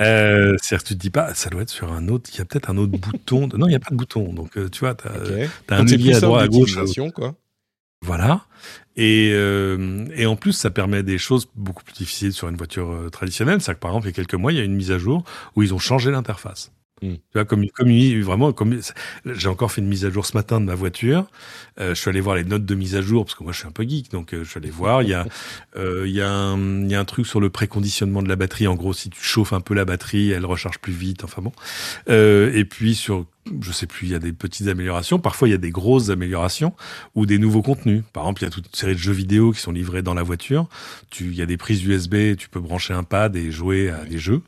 Euh, 0.00 0.56
C'est-à-dire 0.60 0.82
que 0.82 0.88
tu 0.88 0.94
te 0.94 1.00
dis 1.00 1.10
pas, 1.10 1.34
ça 1.34 1.48
doit 1.50 1.62
être 1.62 1.70
sur 1.70 1.92
un 1.92 2.08
autre, 2.08 2.30
il 2.32 2.38
y 2.38 2.40
a 2.40 2.44
peut-être 2.44 2.70
un 2.70 2.76
autre 2.76 2.92
bouton. 2.98 3.48
De... 3.48 3.56
Non, 3.56 3.66
il 3.66 3.70
n'y 3.70 3.76
a 3.76 3.80
pas 3.80 3.90
de 3.90 3.96
bouton. 3.96 4.32
Donc, 4.32 4.56
euh, 4.56 4.68
tu 4.68 4.80
vois, 4.80 4.94
tu 4.94 5.08
as, 5.08 5.16
okay. 5.16 5.48
as, 5.68 5.76
un 5.76 5.86
ailier 5.86 6.14
à 6.14 6.20
droite, 6.20 6.44
à 6.44 6.48
gauche. 6.48 6.76
Quoi. 7.14 7.34
Voilà. 8.02 8.44
Et, 8.96 9.30
euh, 9.32 10.06
et 10.14 10.26
en 10.26 10.36
plus, 10.36 10.52
ça 10.52 10.70
permet 10.70 11.02
des 11.02 11.18
choses 11.18 11.48
beaucoup 11.54 11.84
plus 11.84 11.94
difficiles 11.94 12.32
sur 12.32 12.48
une 12.48 12.56
voiture 12.56 12.90
euh, 12.90 13.10
traditionnelle. 13.10 13.60
C'est-à-dire 13.60 13.78
que, 13.78 13.82
par 13.82 13.90
exemple, 13.90 14.06
il 14.06 14.10
y 14.10 14.12
a 14.12 14.14
quelques 14.14 14.34
mois, 14.34 14.52
il 14.52 14.58
y 14.58 14.60
a 14.60 14.64
une 14.64 14.74
mise 14.74 14.90
à 14.90 14.98
jour 14.98 15.24
où 15.54 15.62
ils 15.62 15.74
ont 15.74 15.78
changé 15.78 16.10
l'interface. 16.10 16.72
Mm. 17.02 17.14
Tu 17.14 17.20
vois, 17.34 17.44
comme, 17.44 17.66
comme 17.68 17.90
vraiment, 18.22 18.52
comme 18.52 18.80
j'ai 19.26 19.48
encore 19.48 19.70
fait 19.70 19.82
une 19.82 19.88
mise 19.88 20.06
à 20.06 20.10
jour 20.10 20.24
ce 20.24 20.36
matin 20.36 20.60
de 20.60 20.66
ma 20.66 20.74
voiture. 20.74 21.26
Euh, 21.78 21.94
je 21.94 22.00
suis 22.00 22.08
allé 22.08 22.20
voir 22.20 22.36
les 22.36 22.44
notes 22.44 22.64
de 22.64 22.74
mise 22.74 22.96
à 22.96 23.02
jour 23.02 23.24
parce 23.26 23.34
que 23.34 23.44
moi 23.44 23.52
je 23.52 23.58
suis 23.58 23.68
un 23.68 23.72
peu 23.72 23.82
geek, 23.82 24.10
donc 24.10 24.32
euh, 24.32 24.44
je 24.44 24.50
suis 24.50 24.58
allé 24.58 24.70
voir. 24.70 25.02
Il 25.02 25.10
y 25.10 25.14
a, 25.14 25.26
euh, 25.76 26.04
il 26.06 26.14
y 26.14 26.22
a, 26.22 26.30
un, 26.30 26.82
il 26.82 26.90
y 26.90 26.94
a 26.94 27.00
un 27.00 27.04
truc 27.04 27.26
sur 27.26 27.40
le 27.40 27.50
préconditionnement 27.50 28.22
de 28.22 28.28
la 28.28 28.36
batterie. 28.36 28.66
En 28.66 28.74
gros, 28.74 28.94
si 28.94 29.10
tu 29.10 29.22
chauffes 29.22 29.52
un 29.52 29.60
peu 29.60 29.74
la 29.74 29.84
batterie, 29.84 30.30
elle 30.30 30.46
recharge 30.46 30.78
plus 30.78 30.92
vite. 30.92 31.22
Enfin 31.22 31.42
bon. 31.42 31.52
Euh, 32.08 32.50
et 32.54 32.64
puis 32.64 32.94
sur 32.94 33.26
je 33.62 33.70
sais 33.70 33.86
plus, 33.86 34.08
il 34.08 34.12
y 34.12 34.14
a 34.14 34.18
des 34.18 34.32
petites 34.32 34.66
améliorations. 34.66 35.20
Parfois, 35.20 35.46
il 35.48 35.52
y 35.52 35.54
a 35.54 35.58
des 35.58 35.70
grosses 35.70 36.10
améliorations 36.10 36.74
ou 37.14 37.26
des 37.26 37.38
nouveaux 37.38 37.62
contenus. 37.62 38.02
Par 38.12 38.24
exemple, 38.24 38.42
il 38.42 38.44
y 38.46 38.48
a 38.48 38.50
toute 38.50 38.66
une 38.66 38.74
série 38.74 38.94
de 38.94 38.98
jeux 38.98 39.12
vidéo 39.12 39.52
qui 39.52 39.60
sont 39.60 39.70
livrés 39.70 40.02
dans 40.02 40.14
la 40.14 40.24
voiture. 40.24 40.68
Tu, 41.10 41.26
il 41.26 41.36
y 41.36 41.42
a 41.42 41.46
des 41.46 41.56
prises 41.56 41.84
USB, 41.84 42.36
tu 42.36 42.48
peux 42.48 42.58
brancher 42.58 42.94
un 42.94 43.04
pad 43.04 43.36
et 43.36 43.52
jouer 43.52 43.90
à 43.90 44.04
des 44.04 44.18
jeux. 44.18 44.42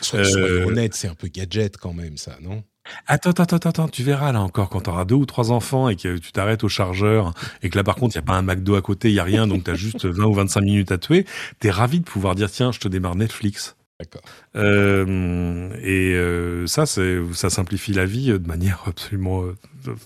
Soyons 0.00 0.38
euh... 0.38 0.66
honnêtes, 0.66 0.94
c'est 0.94 1.08
un 1.08 1.14
peu 1.14 1.28
gadget 1.28 1.76
quand 1.76 1.92
même, 1.92 2.16
ça, 2.16 2.36
non? 2.40 2.62
Attends, 3.06 3.30
attends, 3.30 3.44
attends, 3.44 3.68
attends, 3.68 3.88
tu 3.88 4.02
verras 4.02 4.32
là 4.32 4.40
encore 4.40 4.68
quand 4.68 4.82
tu 4.82 4.90
auras 4.90 5.04
deux 5.04 5.14
ou 5.14 5.24
trois 5.24 5.52
enfants 5.52 5.88
et 5.88 5.96
que 5.96 6.18
tu 6.18 6.32
t'arrêtes 6.32 6.64
au 6.64 6.68
chargeur 6.68 7.32
et 7.62 7.70
que 7.70 7.76
là 7.76 7.84
par 7.84 7.94
contre 7.94 8.16
il 8.16 8.18
n'y 8.18 8.24
a 8.24 8.26
pas 8.26 8.34
un 8.34 8.42
McDo 8.42 8.74
à 8.74 8.82
côté, 8.82 9.08
il 9.08 9.14
n'y 9.14 9.20
a 9.20 9.24
rien, 9.24 9.46
donc 9.46 9.64
tu 9.64 9.70
as 9.70 9.74
juste 9.74 10.04
20 10.04 10.24
ou 10.24 10.34
25 10.34 10.60
minutes 10.62 10.90
à 10.90 10.98
tuer, 10.98 11.24
tu 11.60 11.68
es 11.68 11.70
ravi 11.70 12.00
de 12.00 12.04
pouvoir 12.04 12.34
dire 12.34 12.50
tiens, 12.50 12.72
je 12.72 12.80
te 12.80 12.88
démarre 12.88 13.14
Netflix. 13.14 13.76
D'accord. 14.00 14.22
Euh, 14.56 15.70
et 15.80 16.14
euh, 16.14 16.66
ça, 16.66 16.86
ça 16.86 17.50
simplifie 17.50 17.92
la 17.92 18.04
vie 18.04 18.32
de 18.32 18.48
manière 18.48 18.82
absolument 18.86 19.42
euh, 19.44 19.56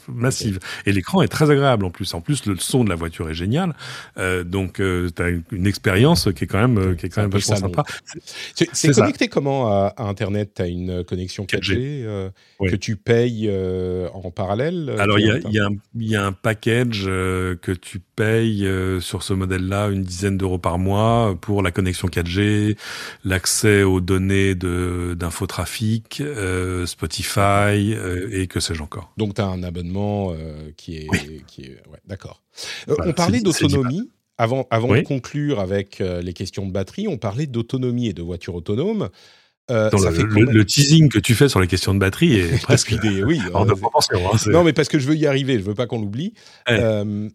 massive. 0.08 0.58
Et 0.86 0.92
l'écran 0.92 1.22
est 1.22 1.28
très 1.28 1.50
agréable 1.50 1.84
en 1.84 1.90
plus. 1.90 2.14
En 2.14 2.20
plus, 2.20 2.46
le 2.46 2.56
son 2.56 2.84
de 2.84 2.88
la 2.88 2.94
voiture 2.94 3.28
est 3.30 3.34
génial. 3.34 3.74
Euh, 4.18 4.44
donc, 4.44 4.80
euh, 4.80 5.08
tu 5.14 5.22
as 5.22 5.28
une, 5.28 5.66
expérience 5.66 6.28
qui 6.34 6.44
est 6.44 6.46
quand 6.46 6.66
même, 6.66 6.96
qui 6.96 7.06
est 7.06 7.08
quand 7.08 7.22
même 7.22 7.30
vachement 7.30 7.56
sympa. 7.56 7.84
C'est 8.54 8.92
connecté 8.92 9.24
ça. 9.24 9.30
comment 9.30 9.68
à, 9.68 9.94
à 9.96 10.04
Internet? 10.04 10.52
Tu 10.56 10.62
as 10.62 10.66
une 10.66 11.04
connexion 11.04 11.44
4G, 11.44 12.30
oui. 12.60 12.70
que 12.70 12.76
tu 12.76 12.96
payes 12.96 13.50
en 14.12 14.30
parallèle 14.30 14.94
Alors, 14.98 15.18
il 15.18 15.26
y, 15.26 15.58
y, 15.58 16.10
y, 16.10 16.16
a 16.16 16.24
un 16.24 16.32
package 16.32 17.04
que 17.04 17.72
tu 17.72 17.98
payes 17.98 18.68
sur 19.00 19.22
ce 19.22 19.32
modèle-là 19.34 19.88
une 19.88 20.02
dizaine 20.02 20.36
d'euros 20.36 20.58
par 20.58 20.78
mois 20.78 21.36
pour 21.40 21.62
la 21.62 21.70
connexion 21.70 22.08
4G, 22.08 22.76
l'accès 23.24 23.82
aux 23.82 24.00
données 24.00 24.54
d'infotrafic, 24.54 26.20
euh, 26.20 26.86
Spotify 26.86 27.94
euh, 27.94 28.28
et 28.32 28.46
que 28.46 28.60
sais-je 28.60 28.82
encore. 28.82 29.12
Donc 29.16 29.34
tu 29.34 29.40
as 29.40 29.46
un 29.46 29.62
abonnement 29.66 30.32
euh, 30.32 30.70
qui 30.76 30.96
est... 30.96 31.06
Oui. 31.10 31.42
Qui 31.46 31.62
est 31.64 31.82
ouais, 31.90 31.98
D'accord. 32.06 32.42
Voilà, 32.86 33.10
on 33.10 33.12
parlait 33.12 33.40
d'autonomie. 33.40 34.08
Avant, 34.38 34.66
avant 34.70 34.90
oui. 34.90 35.02
de 35.02 35.06
conclure 35.06 35.60
avec 35.60 35.98
les 35.98 36.32
questions 36.34 36.66
de 36.66 36.70
batterie, 36.70 37.08
on 37.08 37.16
parlait 37.16 37.46
d'autonomie 37.46 38.08
et 38.08 38.12
de 38.12 38.20
voitures 38.20 38.54
autonomes. 38.54 39.08
Euh, 39.70 39.90
le, 39.90 40.22
le, 40.22 40.52
le, 40.52 40.64
teasing 40.64 41.08
que 41.08 41.18
tu 41.18 41.34
fais 41.34 41.48
sur 41.48 41.60
les 41.60 41.66
questions 41.66 41.92
de 41.92 41.98
batterie 41.98 42.38
est 42.38 42.62
presque 42.62 42.92
idée, 42.92 43.24
oui. 43.24 43.40
hors 43.52 43.66
de 43.66 43.74
proportion. 43.74 44.18
Hein, 44.32 44.36
non, 44.46 44.62
mais 44.62 44.72
parce 44.72 44.88
que 44.88 45.00
je 45.00 45.08
veux 45.08 45.16
y 45.16 45.26
arriver, 45.26 45.58
je 45.58 45.64
veux 45.64 45.74
pas 45.74 45.86
qu'on 45.86 46.00
l'oublie. 46.00 46.34
Ouais. 46.68 46.78
Euh, 46.80 47.28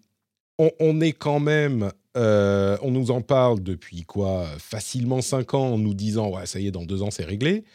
on, 0.57 0.71
on, 0.79 1.01
est 1.01 1.11
quand 1.11 1.41
même, 1.41 1.91
euh, 2.15 2.77
on 2.83 2.91
nous 2.91 3.11
en 3.11 3.21
parle 3.21 3.61
depuis 3.61 4.03
quoi? 4.03 4.45
Facilement 4.59 5.21
5 5.21 5.53
ans 5.55 5.73
en 5.73 5.77
nous 5.77 5.93
disant 5.93 6.29
ouais 6.29 6.45
ça 6.45 6.59
y 6.59 6.67
est 6.67 6.71
dans 6.71 6.85
deux 6.85 7.01
ans 7.01 7.11
c'est 7.11 7.25
réglé. 7.25 7.65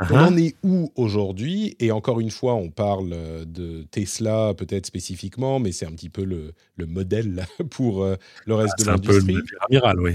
Uh 0.00 0.04
-huh. 0.04 0.12
On 0.12 0.18
en 0.18 0.36
est 0.36 0.54
où 0.62 0.92
aujourd'hui? 0.94 1.76
Et 1.80 1.90
encore 1.90 2.20
une 2.20 2.30
fois, 2.30 2.54
on 2.54 2.70
parle 2.70 3.10
de 3.46 3.82
Tesla 3.90 4.54
peut-être 4.54 4.86
spécifiquement, 4.86 5.58
mais 5.58 5.72
c'est 5.72 5.86
un 5.86 5.92
petit 5.92 6.08
peu 6.10 6.24
le, 6.24 6.52
le 6.76 6.86
modèle 6.86 7.46
pour 7.70 8.04
euh, 8.04 8.16
le 8.46 8.54
reste 8.54 8.74
ah, 8.78 8.82
de 8.82 8.86
l'industrie. 8.86 9.26
C'est 9.26 9.32
un 9.32 9.42
peu 9.42 9.42
le 9.52 9.64
amiral, 9.76 10.00
oui. 10.00 10.14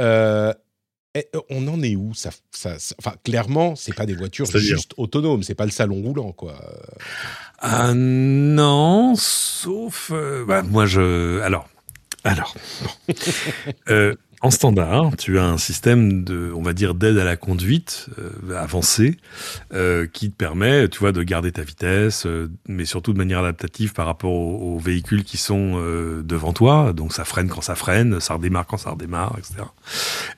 Euh, 0.00 0.52
on 1.50 1.66
en 1.68 1.82
est 1.82 1.96
où? 1.96 2.14
Ça, 2.14 2.30
ça, 2.50 2.76
Enfin, 2.98 3.14
clairement, 3.24 3.76
c'est 3.76 3.94
pas 3.94 4.06
des 4.06 4.14
voitures 4.14 4.46
juste 4.46 4.94
autonomes, 4.96 5.42
c'est 5.42 5.54
pas 5.54 5.64
le 5.64 5.70
salon 5.70 6.02
roulant, 6.02 6.32
quoi. 6.32 6.54
Ah 7.58 7.92
non, 7.94 9.14
sauf 9.16 10.10
euh, 10.12 10.44
bah, 10.44 10.62
moi 10.62 10.86
je. 10.86 11.40
Alors, 11.40 11.68
alors, 12.24 12.54
euh, 13.88 14.14
en 14.40 14.50
standard, 14.50 15.16
tu 15.16 15.38
as 15.38 15.44
un 15.44 15.58
système 15.58 16.22
de, 16.22 16.52
on 16.54 16.62
va 16.62 16.72
dire, 16.72 16.94
d'aide 16.94 17.18
à 17.18 17.24
la 17.24 17.36
conduite 17.36 18.06
euh, 18.18 18.56
avancée 18.56 19.16
euh, 19.72 20.06
qui 20.06 20.30
te 20.30 20.36
permet, 20.36 20.88
tu 20.88 21.00
vois, 21.00 21.10
de 21.10 21.22
garder 21.24 21.50
ta 21.50 21.62
vitesse, 21.62 22.24
euh, 22.26 22.48
mais 22.68 22.84
surtout 22.84 23.12
de 23.12 23.18
manière 23.18 23.40
adaptative 23.40 23.94
par 23.94 24.06
rapport 24.06 24.30
aux, 24.30 24.74
aux 24.74 24.78
véhicules 24.78 25.24
qui 25.24 25.38
sont 25.38 25.74
euh, 25.76 26.22
devant 26.22 26.52
toi. 26.52 26.92
Donc 26.92 27.12
ça 27.12 27.24
freine 27.24 27.48
quand 27.48 27.62
ça 27.62 27.74
freine, 27.74 28.20
ça 28.20 28.34
redémarre 28.34 28.66
quand 28.66 28.76
ça 28.76 28.90
redémarre, 28.90 29.36
etc. 29.38 29.64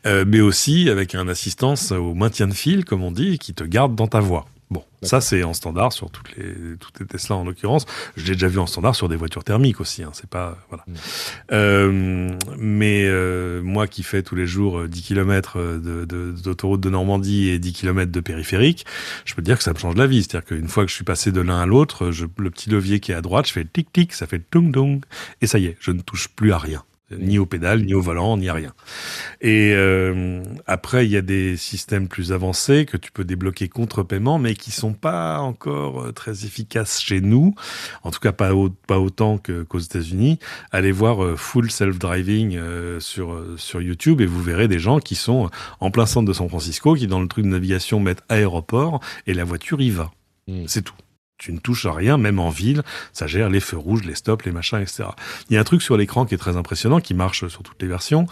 Euh, 0.06 0.24
mais 0.26 0.40
aussi 0.40 0.88
avec 0.88 1.14
un 1.14 1.28
assistance 1.28 1.92
au 1.92 2.14
maintien 2.14 2.48
de 2.48 2.54
fil, 2.54 2.86
comme 2.86 3.02
on 3.02 3.12
dit, 3.12 3.38
qui 3.38 3.52
te 3.52 3.64
garde 3.64 3.94
dans 3.94 4.08
ta 4.08 4.20
voie. 4.20 4.46
Bon, 4.70 4.84
ça 5.02 5.20
c'est 5.20 5.42
en 5.42 5.52
standard 5.52 5.92
sur 5.92 6.10
toutes 6.12 6.36
les 6.36 6.76
toutes 6.78 7.00
les 7.00 7.06
Tesla 7.06 7.34
en 7.34 7.44
l'occurrence. 7.44 7.86
Je 8.16 8.24
l'ai 8.26 8.34
déjà 8.34 8.46
vu 8.46 8.60
en 8.60 8.66
standard 8.66 8.94
sur 8.94 9.08
des 9.08 9.16
voitures 9.16 9.42
thermiques 9.42 9.80
aussi. 9.80 10.04
Hein, 10.04 10.10
c'est 10.12 10.30
pas 10.30 10.58
voilà. 10.68 10.84
Mmh. 10.86 10.94
Euh, 11.50 12.30
mais 12.56 13.04
euh, 13.06 13.62
moi 13.62 13.88
qui 13.88 14.04
fais 14.04 14.22
tous 14.22 14.36
les 14.36 14.46
jours 14.46 14.86
10 14.86 15.02
km 15.02 15.58
d'autoroute 16.44 16.80
de, 16.80 16.84
de, 16.84 16.88
de, 16.88 16.92
Normandie 16.92 17.48
et 17.48 17.58
10 17.58 17.72
km 17.72 18.12
de 18.12 18.20
périphérique, 18.20 18.86
je 19.24 19.34
peux 19.34 19.42
te 19.42 19.46
dire 19.46 19.58
que 19.58 19.64
ça 19.64 19.72
me 19.72 19.78
change 19.78 19.96
la 19.96 20.06
vie. 20.06 20.22
C'est-à-dire 20.22 20.46
qu'une 20.46 20.68
fois 20.68 20.84
que 20.84 20.90
je 20.90 20.94
suis 20.94 21.04
passé 21.04 21.32
de 21.32 21.40
l'un 21.40 21.58
à 21.58 21.66
l'autre, 21.66 22.06
le 22.10 22.50
petit 22.50 22.70
levier 22.70 23.00
qui 23.00 23.10
est 23.10 23.16
à 23.16 23.22
droite, 23.22 23.48
je 23.48 23.52
fais 23.52 23.64
tic 23.64 23.92
tic, 23.92 24.12
ça 24.12 24.28
fait 24.28 24.38
tung 24.50 24.72
tung 24.72 25.00
et 25.40 25.48
ça 25.48 25.58
y 25.58 25.66
est, 25.66 25.76
je 25.80 25.90
ne 25.90 26.00
touche 26.00 26.28
plus 26.28 26.52
à 26.52 26.58
rien 26.58 26.84
ni 27.18 27.38
au 27.38 27.46
pédale, 27.46 27.84
ni 27.84 27.94
au 27.94 28.00
volant, 28.00 28.36
ni 28.36 28.48
à 28.48 28.54
rien. 28.54 28.72
Et 29.40 29.72
euh, 29.74 30.42
après, 30.66 31.06
il 31.06 31.10
y 31.10 31.16
a 31.16 31.22
des 31.22 31.56
systèmes 31.56 32.08
plus 32.08 32.32
avancés 32.32 32.86
que 32.86 32.96
tu 32.96 33.10
peux 33.12 33.24
débloquer 33.24 33.68
contre 33.68 34.02
paiement, 34.02 34.38
mais 34.38 34.54
qui 34.54 34.70
sont 34.70 34.92
pas 34.92 35.40
encore 35.40 36.02
euh, 36.02 36.12
très 36.12 36.44
efficaces 36.44 37.00
chez 37.00 37.20
nous. 37.20 37.54
En 38.02 38.10
tout 38.10 38.20
cas, 38.20 38.32
pas, 38.32 38.54
au, 38.54 38.70
pas 38.70 38.98
autant 38.98 39.38
qu'aux 39.38 39.64
qu 39.64 39.78
États-Unis. 39.78 40.38
Allez 40.70 40.92
voir 40.92 41.24
euh, 41.24 41.36
Full 41.36 41.70
Self 41.70 41.98
Driving 41.98 42.56
euh, 42.56 43.00
sur 43.00 43.40
sur 43.56 43.80
YouTube 43.80 44.20
et 44.20 44.26
vous 44.26 44.42
verrez 44.42 44.68
des 44.68 44.78
gens 44.78 44.98
qui 44.98 45.14
sont 45.14 45.50
en 45.80 45.90
plein 45.90 46.06
centre 46.06 46.28
de 46.28 46.32
San 46.32 46.48
Francisco, 46.48 46.94
qui 46.94 47.06
dans 47.06 47.20
le 47.20 47.28
truc 47.28 47.44
de 47.44 47.50
navigation 47.50 48.00
mettent 48.00 48.22
aéroport 48.28 49.00
et 49.26 49.34
la 49.34 49.44
voiture 49.44 49.80
y 49.80 49.90
va. 49.90 50.10
Mmh. 50.48 50.64
C'est 50.66 50.82
tout 50.82 50.94
tu 51.40 51.52
ne 51.52 51.58
touches 51.58 51.86
à 51.86 51.92
rien, 51.92 52.18
même 52.18 52.38
en 52.38 52.50
ville, 52.50 52.82
ça 53.12 53.26
gère 53.26 53.48
les 53.48 53.60
feux 53.60 53.78
rouges, 53.78 54.04
les 54.04 54.14
stops, 54.14 54.44
les 54.44 54.52
machins, 54.52 54.78
etc. 54.78 55.04
Il 55.48 55.54
y 55.54 55.56
a 55.56 55.60
un 55.60 55.64
truc 55.64 55.82
sur 55.82 55.96
l'écran 55.96 56.26
qui 56.26 56.34
est 56.34 56.38
très 56.38 56.56
impressionnant, 56.56 57.00
qui 57.00 57.14
marche 57.14 57.48
sur 57.48 57.62
toutes 57.62 57.80
les 57.80 57.88
versions. 57.88 58.26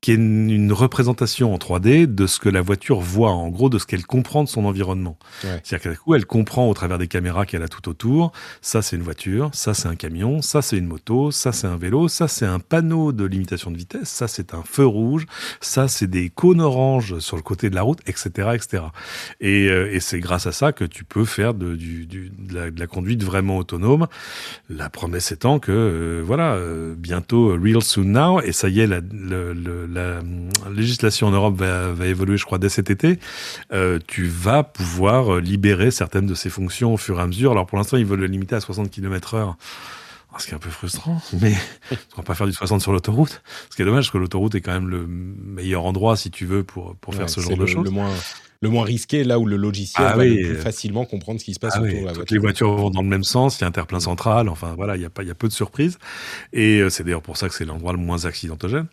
Qui 0.00 0.12
est 0.12 0.14
une, 0.14 0.72
représentation 0.72 1.52
en 1.52 1.58
3D 1.58 2.06
de 2.06 2.26
ce 2.26 2.38
que 2.38 2.48
la 2.48 2.62
voiture 2.62 3.00
voit, 3.00 3.32
en 3.32 3.48
gros, 3.48 3.68
de 3.68 3.78
ce 3.78 3.86
qu'elle 3.86 4.06
comprend 4.06 4.44
de 4.44 4.48
son 4.48 4.64
environnement. 4.64 5.18
C'est-à-dire 5.42 5.80
qu'à 5.80 5.94
coup, 5.96 6.14
elle 6.14 6.24
comprend 6.24 6.68
au 6.68 6.74
travers 6.74 6.96
des 6.96 7.08
caméras 7.08 7.44
qu'elle 7.44 7.62
a 7.62 7.68
tout 7.68 7.88
autour, 7.88 8.32
ça 8.62 8.82
c'est 8.82 8.96
une 8.96 9.02
voiture, 9.02 9.50
ça 9.52 9.74
c'est 9.74 9.88
un 9.88 9.96
camion, 9.96 10.42
ça 10.42 10.62
c'est 10.62 10.78
une 10.78 10.86
moto, 10.86 11.30
ça 11.30 11.52
c'est 11.52 11.66
un 11.66 11.76
vélo, 11.76 12.08
ça 12.08 12.28
c'est 12.28 12.46
un 12.46 12.60
panneau 12.60 13.12
de 13.12 13.24
limitation 13.24 13.70
de 13.70 13.76
vitesse, 13.76 14.08
ça 14.08 14.28
c'est 14.28 14.54
un 14.54 14.62
feu 14.62 14.86
rouge, 14.86 15.26
ça 15.60 15.88
c'est 15.88 16.06
des 16.06 16.30
cônes 16.30 16.60
oranges 16.60 17.18
sur 17.18 17.36
le 17.36 17.42
côté 17.42 17.68
de 17.68 17.74
la 17.74 17.82
route, 17.82 18.00
etc. 18.06 18.50
etc. 18.54 18.84
Et, 19.40 19.68
euh, 19.68 19.92
et 19.92 20.00
c'est 20.00 20.20
grâce 20.20 20.46
à 20.46 20.52
ça 20.52 20.72
que 20.72 20.84
tu 20.84 21.04
peux 21.04 21.24
faire 21.24 21.52
de, 21.52 21.74
du, 21.74 22.06
du, 22.06 22.30
de, 22.30 22.72
la, 22.78 22.86
conduite 22.86 23.22
vraiment 23.22 23.58
autonome. 23.58 24.06
La 24.68 24.88
promesse 24.88 25.32
étant 25.32 25.58
que, 25.58 25.72
euh, 25.72 26.22
voilà, 26.24 26.54
euh, 26.54 26.94
bientôt, 26.96 27.56
real 27.60 27.82
soon 27.82 28.04
now, 28.04 28.40
et 28.40 28.52
ça 28.52 28.68
y 28.68 28.80
est, 28.80 28.86
la, 28.86 29.00
la, 29.92 30.20
législation 30.70 31.28
en 31.28 31.30
Europe 31.30 31.56
va, 31.56 31.92
va, 31.92 32.06
évoluer, 32.06 32.36
je 32.36 32.44
crois, 32.44 32.58
dès 32.58 32.68
cet 32.68 32.90
été, 32.90 33.18
tu 34.06 34.26
vas 34.26 34.62
pouvoir 34.62 35.40
libérer 35.40 35.90
certaines 35.90 36.26
de 36.26 36.34
ces 36.34 36.50
fonctions 36.50 36.94
au 36.94 36.96
fur 36.96 37.18
et 37.18 37.22
à 37.22 37.26
mesure. 37.26 37.52
Alors 37.52 37.66
pour 37.66 37.78
l'instant, 37.78 37.96
ils 37.96 38.06
veulent 38.06 38.20
le 38.20 38.26
limiter 38.26 38.54
à 38.54 38.60
60 38.60 38.90
km 38.90 39.34
heure. 39.34 39.56
Ah, 40.32 40.36
ce 40.38 40.46
qui 40.46 40.52
est 40.52 40.54
un 40.54 40.58
peu 40.58 40.70
frustrant, 40.70 41.20
mais 41.40 41.54
on 42.12 42.18
va 42.18 42.22
pas 42.22 42.34
faire 42.34 42.46
du 42.46 42.52
60 42.52 42.80
sur 42.80 42.92
l'autoroute. 42.92 43.42
Ce 43.68 43.76
qui 43.76 43.82
est 43.82 43.84
dommage, 43.84 44.04
parce 44.04 44.12
que 44.12 44.18
l'autoroute 44.18 44.54
est 44.54 44.60
quand 44.60 44.72
même 44.72 44.88
le 44.88 45.06
meilleur 45.06 45.84
endroit, 45.84 46.16
si 46.16 46.30
tu 46.30 46.46
veux, 46.46 46.62
pour, 46.62 46.94
pour 46.96 47.14
faire 47.14 47.28
ce 47.28 47.40
genre 47.40 47.56
de 47.56 47.66
choses. 47.66 47.84
Le 47.84 47.90
moins, 47.90 48.12
le 48.62 48.68
moins 48.68 48.84
risqué, 48.84 49.24
là 49.24 49.40
où 49.40 49.46
le 49.46 49.56
logiciel 49.56 50.06
ah 50.06 50.16
va 50.16 50.22
plus 50.22 50.54
facilement 50.54 51.04
comprendre 51.04 51.40
ce 51.40 51.44
qui 51.44 51.54
se 51.54 51.58
passe 51.58 51.74
ah 51.76 51.80
autour 51.80 52.00
de 52.00 52.06
la 52.06 52.12
voiture. 52.12 52.34
Les 52.34 52.38
voitures 52.38 52.72
vont 52.74 52.90
dans 52.90 53.02
le 53.02 53.08
même 53.08 53.24
sens, 53.24 53.58
il 53.58 53.62
y 53.62 53.64
a 53.64 53.68
interplein 53.68 53.98
mm. 53.98 54.02
central, 54.02 54.48
enfin 54.48 54.74
voilà, 54.76 54.96
il 54.96 55.02
y 55.02 55.04
a 55.04 55.10
pas, 55.10 55.22
il 55.22 55.28
y 55.28 55.32
a 55.32 55.34
peu 55.34 55.48
de 55.48 55.52
surprises. 55.52 55.98
Et 56.52 56.78
euh, 56.78 56.90
c'est 56.90 57.02
d'ailleurs 57.02 57.22
pour 57.22 57.36
ça 57.36 57.48
que 57.48 57.54
c'est 57.54 57.64
l'endroit 57.64 57.92
le 57.92 57.98
moins 57.98 58.24
accidentogène. 58.26 58.86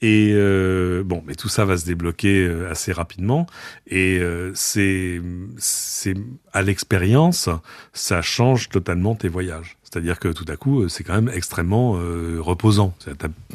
Et 0.00 0.32
euh, 0.32 1.02
bon, 1.04 1.22
mais 1.26 1.34
tout 1.34 1.48
ça 1.48 1.64
va 1.64 1.76
se 1.76 1.84
débloquer 1.84 2.46
euh, 2.46 2.70
assez 2.70 2.92
rapidement. 2.92 3.46
Et 3.88 4.18
euh, 4.18 4.52
c'est, 4.54 5.20
c'est 5.58 6.14
à 6.52 6.62
l'expérience, 6.62 7.48
ça 7.92 8.22
change 8.22 8.68
totalement 8.68 9.16
tes 9.16 9.28
voyages. 9.28 9.76
C'est-à-dire 9.82 10.20
que 10.20 10.28
tout 10.28 10.44
à 10.48 10.56
coup, 10.56 10.88
c'est 10.88 11.02
quand 11.02 11.14
même 11.14 11.30
extrêmement 11.34 11.92
reposant. 12.40 12.94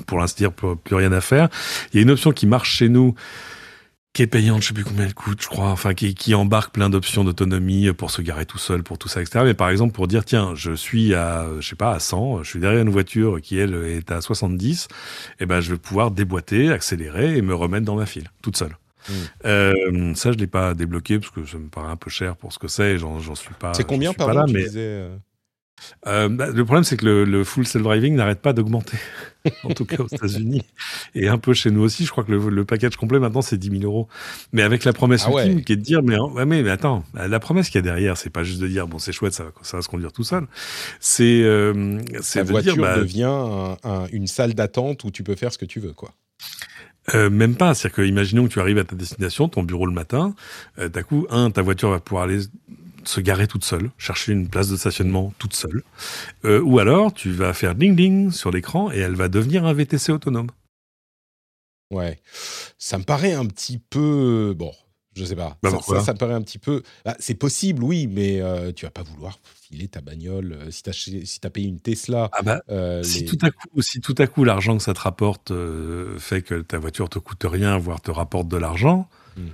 Pour 0.07 0.17
l'instant, 0.17 0.51
plus 0.51 0.95
rien 0.95 1.11
à 1.11 1.21
faire. 1.21 1.47
Il 1.93 1.97
y 1.97 1.99
a 1.99 2.01
une 2.01 2.09
option 2.09 2.31
qui 2.31 2.47
marche 2.47 2.77
chez 2.77 2.89
nous 2.89 3.13
qui 4.13 4.21
est 4.21 4.27
payante, 4.27 4.61
je 4.61 4.67
sais 4.67 4.73
plus 4.73 4.83
combien 4.83 5.05
elle 5.05 5.15
coûte, 5.15 5.41
je 5.41 5.47
crois, 5.47 5.69
enfin 5.69 5.95
qui, 5.95 6.13
qui 6.13 6.35
embarque 6.35 6.71
plein 6.71 6.89
d'options 6.89 7.23
d'autonomie 7.23 7.91
pour 7.93 8.11
se 8.11 8.21
garer 8.21 8.45
tout 8.45 8.59
seul, 8.59 8.83
pour 8.83 8.99
tout 8.99 9.07
ça, 9.07 9.21
etc. 9.21 9.43
Mais 9.43 9.55
par 9.55 9.69
exemple 9.69 9.93
pour 9.93 10.07
dire 10.07 10.23
tiens, 10.23 10.53
je 10.55 10.71
suis 10.71 11.15
à, 11.15 11.47
je 11.59 11.67
sais 11.67 11.75
pas, 11.75 11.93
à 11.93 11.99
100, 11.99 12.43
je 12.43 12.49
suis 12.49 12.59
derrière 12.59 12.83
une 12.83 12.91
voiture 12.91 13.41
qui 13.41 13.57
elle 13.57 13.73
est 13.73 14.11
à 14.11 14.21
70, 14.21 14.83
et 14.83 14.87
eh 15.39 15.45
ben 15.47 15.61
je 15.61 15.71
vais 15.71 15.79
pouvoir 15.79 16.11
déboîter, 16.11 16.71
accélérer 16.71 17.37
et 17.37 17.41
me 17.41 17.55
remettre 17.55 17.85
dans 17.85 17.95
ma 17.95 18.05
file, 18.05 18.29
toute 18.43 18.55
seule. 18.55 18.77
Hmm. 19.09 19.13
Euh, 19.45 20.15
ça, 20.15 20.31
je 20.31 20.37
l'ai 20.37 20.47
pas 20.47 20.73
débloqué 20.75 21.19
parce 21.19 21.31
que 21.31 21.45
ça 21.45 21.57
me 21.57 21.67
paraît 21.67 21.91
un 21.91 21.97
peu 21.97 22.09
cher 22.09 22.35
pour 22.35 22.53
ce 22.53 22.59
que 22.59 22.67
c'est. 22.67 22.97
J'en, 22.97 23.19
j'en 23.19 23.35
suis 23.35 23.53
pas. 23.53 23.73
C'est 23.73 23.85
combien 23.85 24.13
par 24.13 24.33
là, 24.33 24.45
mais... 24.47 24.65
Euh, 26.07 26.29
bah, 26.29 26.47
le 26.47 26.65
problème, 26.65 26.83
c'est 26.83 26.97
que 26.97 27.05
le, 27.05 27.43
full 27.43 27.65
self-driving 27.65 28.15
n'arrête 28.15 28.41
pas 28.41 28.53
d'augmenter, 28.53 28.97
en 29.63 29.69
tout 29.69 29.85
cas 29.85 29.97
aux 29.97 30.07
États-Unis. 30.07 30.63
Et 31.15 31.27
un 31.27 31.37
peu 31.37 31.53
chez 31.53 31.71
nous 31.71 31.81
aussi, 31.81 32.05
je 32.05 32.11
crois 32.11 32.23
que 32.23 32.31
le, 32.31 32.65
package 32.65 32.95
complet 32.95 33.19
maintenant, 33.19 33.41
c'est 33.41 33.57
10 33.57 33.79
000 33.79 33.83
euros. 33.83 34.07
Mais 34.51 34.61
avec 34.61 34.83
la 34.83 34.93
promesse 34.93 35.25
ah 35.27 35.31
ultime 35.31 35.63
qui 35.63 35.73
est 35.73 35.77
de 35.77 35.81
dire, 35.81 36.03
mais, 36.03 36.17
mais, 36.45 36.63
mais, 36.63 36.69
attends, 36.69 37.03
la 37.13 37.39
promesse 37.39 37.69
qu'il 37.69 37.75
y 37.75 37.79
a 37.79 37.81
derrière, 37.83 38.17
c'est 38.17 38.29
pas 38.29 38.43
juste 38.43 38.59
de 38.59 38.67
dire, 38.67 38.87
bon, 38.87 38.99
c'est 38.99 39.11
chouette, 39.11 39.33
ça, 39.33 39.45
ça, 39.61 39.77
va 39.77 39.83
se 39.83 39.87
conduire 39.87 40.11
tout 40.11 40.23
seul. 40.23 40.47
C'est. 40.99 41.43
Euh, 41.43 41.99
la 42.35 42.43
voiture 42.43 42.77
bah, 42.77 42.97
devient 42.97 43.75
une 44.11 44.27
salle 44.27 44.53
d'attente 44.53 45.03
où 45.03 45.11
tu 45.11 45.23
peux 45.23 45.35
faire 45.35 45.51
ce 45.51 45.57
que 45.57 45.65
tu 45.65 45.79
veux, 45.79 45.93
quoi. 45.93 46.13
Euh, 47.13 47.29
même 47.29 47.55
pas, 47.55 47.73
c'est-à-dire 47.73 47.97
que 47.97 48.01
imaginons 48.03 48.47
que 48.47 48.53
tu 48.53 48.59
arrives 48.59 48.77
à 48.77 48.83
ta 48.83 48.95
destination, 48.95 49.49
ton 49.49 49.63
bureau 49.63 49.85
le 49.85 49.91
matin, 49.91 50.35
euh, 50.79 50.87
d'un 50.87 51.03
coup, 51.03 51.27
un, 51.29 51.51
ta 51.51 51.61
voiture 51.61 51.89
va 51.89 51.99
pouvoir 51.99 52.23
aller 52.23 52.39
se 53.07 53.21
garer 53.21 53.47
toute 53.47 53.63
seule, 53.63 53.91
chercher 53.97 54.33
une 54.33 54.47
place 54.47 54.69
de 54.69 54.77
stationnement 54.77 55.33
toute 55.37 55.53
seule. 55.53 55.83
Euh, 56.45 56.61
ou 56.61 56.79
alors, 56.79 57.13
tu 57.13 57.31
vas 57.31 57.53
faire 57.53 57.75
ding 57.75 57.95
ding 57.95 58.31
sur 58.31 58.51
l'écran 58.51 58.91
et 58.91 58.99
elle 58.99 59.15
va 59.15 59.29
devenir 59.29 59.65
un 59.65 59.73
VTC 59.73 60.11
autonome. 60.11 60.49
Ouais, 61.91 62.19
ça 62.77 62.97
me 62.97 63.03
paraît 63.03 63.33
un 63.33 63.45
petit 63.45 63.77
peu 63.77 64.53
bon. 64.57 64.71
Je 65.15 65.25
sais 65.25 65.35
pas. 65.35 65.57
Bah, 65.61 65.69
ça, 65.85 66.01
ça, 66.01 66.13
me 66.13 66.17
paraît 66.17 66.33
un 66.33 66.41
petit 66.41 66.57
peu. 66.57 66.81
Bah, 67.05 67.15
c'est 67.19 67.35
possible, 67.35 67.83
oui, 67.83 68.07
mais 68.07 68.41
euh, 68.41 68.71
tu 68.71 68.85
vas 68.85 68.89
pas 68.89 69.03
vouloir 69.03 69.37
filer 69.61 69.87
ta 69.87 70.01
bagnole 70.01 70.53
euh, 70.53 70.71
si 70.71 70.81
tu 70.81 70.89
as, 70.89 70.93
si 70.93 71.39
as 71.43 71.49
payé 71.51 71.67
une 71.67 71.79
Tesla. 71.79 72.31
Ah 72.33 72.41
bah, 72.41 72.61
si 73.03 73.23
tout 73.25 73.37
à 73.43 73.51
coup, 73.51 73.79
si 73.79 74.01
tout 74.01 74.15
à 74.17 74.25
coup 74.25 74.43
l'argent 74.43 74.75
que 74.75 74.81
ça 74.81 74.95
te 74.95 75.01
rapporte 75.01 75.53
fait 76.17 76.41
que 76.41 76.61
ta 76.61 76.79
voiture 76.79 77.09
te 77.09 77.19
coûte 77.19 77.45
rien, 77.47 77.77
voire 77.77 78.01
te 78.01 78.09
rapporte 78.09 78.47
de 78.47 78.57
l'argent. 78.57 79.07
Hmm. 79.37 79.49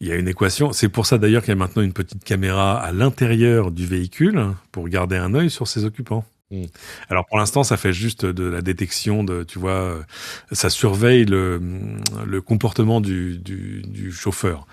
Il 0.00 0.06
y 0.06 0.12
a 0.12 0.16
une 0.16 0.28
équation. 0.28 0.72
C'est 0.72 0.88
pour 0.88 1.06
ça 1.06 1.18
d'ailleurs 1.18 1.42
qu'il 1.42 1.50
y 1.50 1.52
a 1.52 1.56
maintenant 1.56 1.82
une 1.82 1.92
petite 1.92 2.22
caméra 2.22 2.80
à 2.80 2.92
l'intérieur 2.92 3.72
du 3.72 3.84
véhicule 3.84 4.54
pour 4.70 4.88
garder 4.88 5.16
un 5.16 5.34
œil 5.34 5.50
sur 5.50 5.66
ses 5.66 5.84
occupants. 5.84 6.24
Mm. 6.50 6.64
Alors 7.10 7.26
pour 7.26 7.36
l'instant, 7.36 7.62
ça 7.62 7.76
fait 7.76 7.92
juste 7.92 8.24
de 8.24 8.44
la 8.44 8.62
détection 8.62 9.22
de, 9.22 9.42
tu 9.42 9.58
vois, 9.58 9.70
euh, 9.72 10.02
ça 10.50 10.70
surveille 10.70 11.26
le, 11.26 11.60
le 12.26 12.40
comportement 12.40 13.02
du, 13.02 13.36
du, 13.38 13.82
du 13.86 14.10
chauffeur 14.10 14.66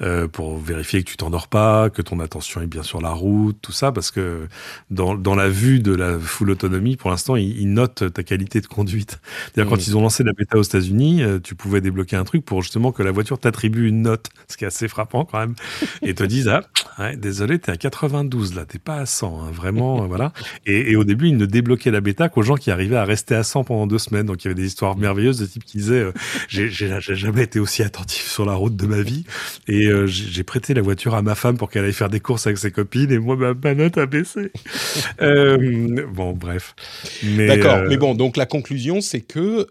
euh, 0.00 0.26
pour 0.26 0.58
vérifier 0.58 1.02
que 1.04 1.10
tu 1.10 1.18
t'endors 1.18 1.48
pas, 1.48 1.90
que 1.90 2.00
ton 2.00 2.20
attention 2.20 2.62
est 2.62 2.66
bien 2.66 2.82
sur 2.82 3.02
la 3.02 3.10
route, 3.10 3.58
tout 3.60 3.72
ça, 3.72 3.92
parce 3.92 4.10
que 4.10 4.48
dans, 4.90 5.14
dans 5.16 5.34
la 5.34 5.50
vue 5.50 5.80
de 5.80 5.94
la 5.94 6.18
full 6.18 6.50
autonomie, 6.50 6.96
pour 6.96 7.10
l'instant, 7.10 7.36
ils, 7.36 7.60
ils, 7.60 7.70
notent 7.70 8.10
ta 8.10 8.22
qualité 8.22 8.62
de 8.62 8.66
conduite. 8.66 9.20
D'ailleurs, 9.54 9.68
quand 9.68 9.76
mm. 9.76 9.84
ils 9.86 9.96
ont 9.98 10.02
lancé 10.02 10.24
la 10.24 10.32
bêta 10.32 10.56
aux 10.56 10.62
États-Unis, 10.62 11.22
euh, 11.22 11.38
tu 11.40 11.54
pouvais 11.54 11.82
débloquer 11.82 12.16
un 12.16 12.24
truc 12.24 12.42
pour 12.42 12.62
justement 12.62 12.90
que 12.90 13.02
la 13.02 13.10
voiture 13.10 13.38
t'attribue 13.38 13.86
une 13.86 14.00
note, 14.00 14.30
ce 14.48 14.56
qui 14.56 14.64
est 14.64 14.68
assez 14.68 14.88
frappant 14.88 15.26
quand 15.26 15.40
même, 15.40 15.54
et 16.00 16.14
te 16.14 16.24
disent 16.24 16.48
ah, 16.48 16.62
ouais, 16.98 17.16
désolé, 17.16 17.58
t'es 17.58 17.72
à 17.72 17.76
92 17.76 18.54
là, 18.54 18.64
t'es 18.64 18.78
pas 18.78 18.96
à 18.96 19.04
100, 19.04 19.42
hein, 19.42 19.50
vraiment, 19.50 20.06
voilà. 20.06 20.32
Et, 20.64 20.92
et 20.92 20.96
au 20.96 21.04
début 21.04 21.17
il 21.26 21.36
ne 21.36 21.46
débloquait 21.46 21.90
la 21.90 22.00
bêta 22.00 22.28
qu'aux 22.28 22.42
gens 22.42 22.54
qui 22.54 22.70
arrivaient 22.70 22.96
à 22.96 23.04
rester 23.04 23.34
à 23.34 23.42
100 23.42 23.64
pendant 23.64 23.86
deux 23.86 23.98
semaines. 23.98 24.26
Donc 24.26 24.44
il 24.44 24.48
y 24.48 24.50
avait 24.50 24.60
des 24.60 24.66
histoires 24.66 24.96
merveilleuses 24.96 25.38
de 25.38 25.46
type 25.46 25.64
qui 25.64 25.78
disaient 25.78 25.94
euh, 25.94 26.12
j'ai 26.48 26.70
jamais 26.70 27.42
été 27.42 27.58
aussi 27.58 27.82
attentif 27.82 28.30
sur 28.30 28.44
la 28.44 28.54
route 28.54 28.76
de 28.76 28.86
ma 28.86 29.02
vie 29.02 29.24
et 29.66 29.86
euh, 29.86 30.06
j'ai 30.06 30.42
prêté 30.44 30.74
la 30.74 30.82
voiture 30.82 31.14
à 31.14 31.22
ma 31.22 31.34
femme 31.34 31.56
pour 31.56 31.70
qu'elle 31.70 31.84
aille 31.84 31.92
faire 31.92 32.08
des 32.08 32.20
courses 32.20 32.46
avec 32.46 32.58
ses 32.58 32.70
copines 32.70 33.10
et 33.10 33.18
moi 33.18 33.36
ma, 33.36 33.74
note 33.74 33.98
a 33.98 34.06
baissé. 34.06 34.52
euh, 35.20 36.06
bon 36.12 36.32
bref. 36.32 36.74
D'accord. 37.22 37.82
Mais 37.88 37.96
bon 37.96 38.14
donc 38.14 38.36
la 38.36 38.46
conclusion 38.46 39.00
c'est 39.00 39.20
que 39.20 39.66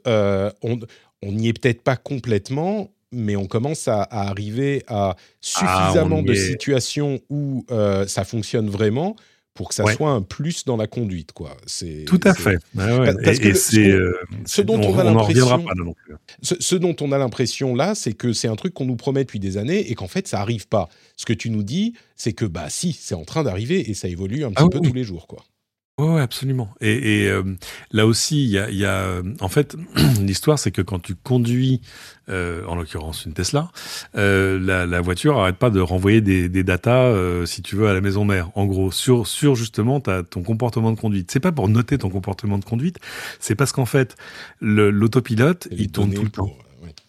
on 0.61 0.79
on 1.23 1.31
n'y 1.31 1.47
est 1.47 1.59
peut-être 1.59 1.81
pas 1.81 1.95
complètement, 1.95 2.91
mais 3.11 3.35
on 3.35 3.47
commence 3.47 3.87
à, 3.87 4.03
arriver 4.03 4.83
à 4.87 5.15
ah, 5.15 5.15
suffisamment 5.41 6.21
de 6.21 6.35
situations 6.35 7.19
où 7.29 7.65
ça 8.07 8.23
fonctionne 8.23 8.69
vraiment 8.69 9.15
pour 9.57 9.69
que 9.69 9.75
ça 9.75 9.83
soit 9.93 10.11
un 10.11 10.21
plus 10.21 10.63
dans 10.65 10.77
la 10.77 10.87
conduite, 10.87 11.31
quoi. 11.33 11.57
C'est 11.65 12.05
tout 12.05 12.19
à 12.23 12.33
fait. 12.33 12.59
Parce 12.75 13.39
que 13.39 13.53
ce, 13.55 14.61
dont 14.61 14.79
on, 14.79 14.97
a 14.97 15.03
l'impression, 15.03 15.65
ce, 16.41 16.75
dont 16.75 16.95
on 17.01 17.11
a 17.11 17.17
l'impression 17.17 17.75
là, 17.75 17.95
c'est 17.95 18.13
que 18.13 18.33
c'est 18.33 18.47
un 18.47 18.55
truc 18.55 18.73
qu'on 18.73 18.85
nous 18.85 18.95
promet 18.95 19.23
depuis 19.23 19.39
des 19.39 19.57
années 19.57 19.91
et 19.91 19.95
qu'en 19.95 20.07
fait 20.07 20.27
ça 20.27 20.39
arrive 20.39 20.67
pas. 20.67 20.89
Ce 21.17 21.25
que 21.25 21.33
tu 21.33 21.49
nous 21.49 21.63
dis, 21.63 21.93
c'est 22.15 22.33
que 22.33 22.45
bah 22.45 22.69
si, 22.69 22.93
c'est 22.93 23.15
en 23.15 23.25
train 23.25 23.43
d'arriver 23.43 23.89
et 23.89 23.95
ça 23.95 24.07
évolue 24.07 24.45
un 24.45 24.51
petit 24.51 24.63
ah 24.63 24.69
peu 24.71 24.79
tous 24.79 24.93
les 24.93 25.03
jours, 25.03 25.25
quoi. 25.25 25.43
Oui, 25.99 26.19
absolument. 26.19 26.69
Et, 26.79 27.23
et 27.23 27.27
euh, 27.27 27.41
là 27.91 28.05
aussi, 28.05 28.43
il 28.43 28.51
y 28.51 28.59
a, 28.59 28.69
y 28.69 28.85
a, 28.85 28.99
euh, 28.99 29.23
en 29.39 29.49
fait, 29.49 29.75
l'histoire, 30.21 30.59
c'est 30.59 30.69
que 30.69 30.83
quand 30.83 30.99
tu 30.99 31.15
conduis, 31.15 31.81
euh, 32.29 32.63
en 32.67 32.75
l'occurrence 32.75 33.25
une 33.25 33.33
Tesla, 33.33 33.71
euh, 34.15 34.59
la, 34.59 34.85
la, 34.85 35.01
voiture 35.01 35.39
arrête 35.39 35.55
pas 35.55 35.71
de 35.71 35.79
renvoyer 35.79 36.21
des, 36.21 36.49
des 36.49 36.63
datas, 36.63 37.15
si 37.47 37.63
tu 37.63 37.75
veux, 37.75 37.87
à 37.87 37.95
la 37.95 38.01
maison 38.01 38.25
mère. 38.25 38.51
En 38.53 38.67
gros, 38.67 38.91
sur, 38.91 39.25
sur 39.25 39.55
justement 39.55 39.99
ton 39.99 40.43
comportement 40.43 40.91
de 40.91 40.99
conduite. 40.99 41.31
C'est 41.31 41.39
pas 41.39 41.51
pour 41.51 41.67
noter 41.67 41.97
ton 41.97 42.11
comportement 42.11 42.59
de 42.59 42.65
conduite, 42.65 42.99
c'est 43.39 43.55
parce 43.55 43.71
qu'en 43.71 43.85
fait, 43.87 44.15
l'autopilote, 44.61 45.67
il 45.71 45.91
tourne 45.91 46.13
tout 46.13 46.23
le 46.23 46.29
temps 46.29 46.51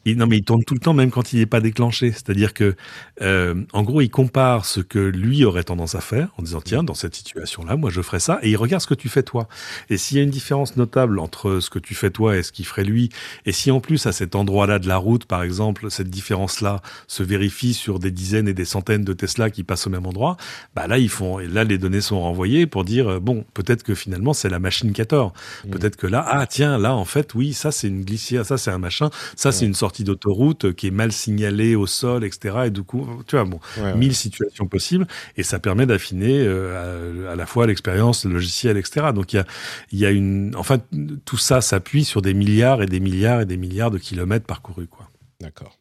non, 0.06 0.26
mais 0.26 0.38
il 0.38 0.44
tourne 0.44 0.64
tout 0.64 0.74
le 0.74 0.80
temps, 0.80 0.94
même 0.94 1.10
quand 1.10 1.32
il 1.32 1.40
n'est 1.40 1.46
pas 1.46 1.60
déclenché. 1.60 2.12
C'est-à-dire 2.12 2.54
que, 2.54 2.76
euh, 3.22 3.54
en 3.72 3.82
gros, 3.82 4.00
il 4.00 4.10
compare 4.10 4.64
ce 4.64 4.80
que 4.80 4.98
lui 4.98 5.44
aurait 5.44 5.64
tendance 5.64 5.94
à 5.94 6.00
faire 6.00 6.30
en 6.38 6.42
disant 6.42 6.60
tiens, 6.60 6.82
dans 6.82 6.94
cette 6.94 7.14
situation-là, 7.14 7.76
moi 7.76 7.90
je 7.90 8.00
ferais 8.00 8.20
ça, 8.20 8.38
et 8.42 8.50
il 8.50 8.56
regarde 8.56 8.82
ce 8.82 8.86
que 8.86 8.94
tu 8.94 9.08
fais 9.08 9.22
toi. 9.22 9.48
Et 9.90 9.96
s'il 9.96 10.16
y 10.16 10.20
a 10.20 10.22
une 10.22 10.30
différence 10.30 10.76
notable 10.76 11.18
entre 11.18 11.60
ce 11.60 11.70
que 11.70 11.78
tu 11.78 11.94
fais 11.94 12.10
toi 12.10 12.36
et 12.36 12.42
ce 12.42 12.52
qu'il 12.52 12.66
ferait 12.66 12.84
lui, 12.84 13.10
et 13.46 13.52
si 13.52 13.70
en 13.70 13.80
plus 13.80 14.06
à 14.06 14.12
cet 14.12 14.34
endroit-là 14.34 14.78
de 14.78 14.88
la 14.88 14.96
route, 14.96 15.24
par 15.24 15.42
exemple, 15.42 15.90
cette 15.90 16.10
différence-là 16.10 16.80
se 17.06 17.22
vérifie 17.22 17.74
sur 17.74 17.98
des 17.98 18.10
dizaines 18.10 18.48
et 18.48 18.54
des 18.54 18.64
centaines 18.64 19.04
de 19.04 19.12
Tesla 19.12 19.50
qui 19.50 19.64
passent 19.64 19.86
au 19.86 19.90
même 19.90 20.06
endroit, 20.06 20.36
bah 20.74 20.86
là 20.86 20.98
ils 20.98 21.08
font, 21.08 21.40
et 21.40 21.48
là 21.48 21.64
les 21.64 21.78
données 21.78 22.00
sont 22.00 22.20
renvoyées 22.20 22.66
pour 22.66 22.84
dire 22.84 23.08
euh, 23.08 23.20
bon, 23.20 23.44
peut-être 23.54 23.82
que 23.82 23.94
finalement 23.94 24.32
c'est 24.32 24.48
la 24.48 24.58
machine 24.58 24.92
qui 24.92 25.00
a 25.00 25.06
tort. 25.06 25.32
Mmh. 25.64 25.70
Peut-être 25.70 25.96
que 25.96 26.06
là, 26.06 26.24
ah 26.26 26.46
tiens, 26.46 26.78
là 26.78 26.94
en 26.94 27.04
fait, 27.04 27.34
oui, 27.34 27.52
ça 27.52 27.72
c'est 27.72 27.88
une 27.88 28.04
glissière, 28.04 28.46
ça 28.46 28.58
c'est 28.58 28.70
un 28.70 28.78
machin, 28.78 29.10
ça 29.36 29.52
c'est 29.52 29.66
une 29.66 29.74
sorte 29.74 29.87
sortie 29.88 30.04
d'autoroute 30.04 30.74
qui 30.74 30.88
est 30.88 30.90
mal 30.90 31.12
signalée 31.12 31.74
au 31.74 31.86
sol, 31.86 32.24
etc. 32.24 32.64
Et 32.66 32.70
du 32.70 32.82
coup, 32.82 33.06
tu 33.26 33.36
vois, 33.36 33.44
bon, 33.44 33.58
mille 33.96 34.14
situations 34.14 34.66
possibles. 34.66 35.06
Et 35.38 35.42
ça 35.42 35.58
permet 35.58 35.86
d'affiner 35.86 36.46
à, 36.46 37.34
la 37.34 37.46
fois 37.46 37.66
l'expérience 37.66 38.26
logicielle, 38.26 38.76
etc. 38.76 39.08
Donc 39.14 39.32
il 39.32 39.36
y 39.36 39.38
a, 39.38 39.46
y 39.92 40.04
a 40.04 40.10
une, 40.10 40.54
enfin, 40.56 40.78
tout 41.24 41.38
ça 41.38 41.62
s'appuie 41.62 42.04
sur 42.04 42.20
des 42.20 42.34
milliards 42.34 42.82
et 42.82 42.86
des 42.86 43.00
milliards 43.00 43.40
et 43.40 43.46
des 43.46 43.56
milliards 43.56 43.90
de 43.90 43.98
kilomètres 43.98 44.46
parcourus, 44.46 44.88
quoi. 44.88 45.08
D'accord. 45.40 45.78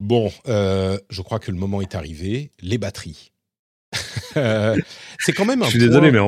Bon, 0.00 0.32
je 0.46 1.22
crois 1.22 1.38
que 1.40 1.50
le 1.50 1.58
moment 1.58 1.82
est 1.82 1.94
arrivé. 1.94 2.52
Les 2.62 2.78
batteries. 2.78 3.32
c'est 4.32 5.32
quand 5.34 5.44
même 5.44 5.62
un. 5.62 5.66
Je 5.66 5.70
suis 5.70 5.78
désolé, 5.78 6.10
mais 6.10 6.20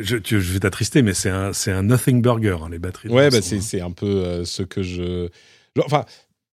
je, 0.00 0.36
vais 0.36 0.60
t'attrister, 0.60 1.02
mais 1.02 1.14
c'est 1.14 1.30
un, 1.30 1.52
c'est 1.52 1.72
un 1.72 1.82
nothing 1.82 2.22
burger, 2.22 2.58
hein, 2.62 2.68
les 2.70 2.78
batteries. 2.78 3.08
Ouais, 3.08 3.30
bah 3.30 3.42
c'est, 3.42 3.80
un 3.80 3.90
peu 3.90 4.06
euh, 4.06 4.44
ce 4.44 4.62
que 4.62 4.82
je. 4.82 5.28
Enfin, 5.78 6.04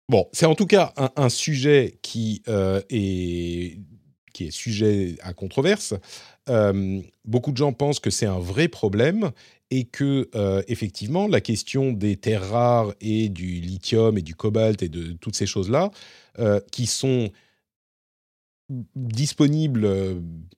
bon, 0.08 0.26
c'est 0.32 0.46
en 0.46 0.54
tout 0.54 0.66
cas 0.66 0.92
un, 1.16 1.28
sujet 1.28 1.98
qui, 2.02 2.42
euh, 2.48 2.80
est, 2.88 3.78
qui 4.32 4.46
est 4.46 4.50
sujet 4.50 5.16
à 5.22 5.32
controverse. 5.34 5.94
Euh, 6.48 7.00
beaucoup 7.24 7.52
de 7.52 7.56
gens 7.56 7.72
pensent 7.72 8.00
que 8.00 8.10
c'est 8.10 8.26
un 8.26 8.38
vrai 8.38 8.68
problème 8.68 9.32
et 9.70 9.84
que, 9.84 10.30
effectivement, 10.68 11.26
la 11.26 11.40
question 11.40 11.92
des 11.92 12.16
terres 12.16 12.48
rares 12.50 12.94
et 13.00 13.28
du 13.28 13.60
lithium 13.60 14.16
et 14.16 14.22
du 14.22 14.36
cobalt 14.36 14.80
et 14.82 14.88
de 14.88 15.12
toutes 15.14 15.34
ces 15.34 15.46
choses-là, 15.46 15.90
qui 16.70 16.86
sont 16.86 17.30
disponibles, 18.94 19.90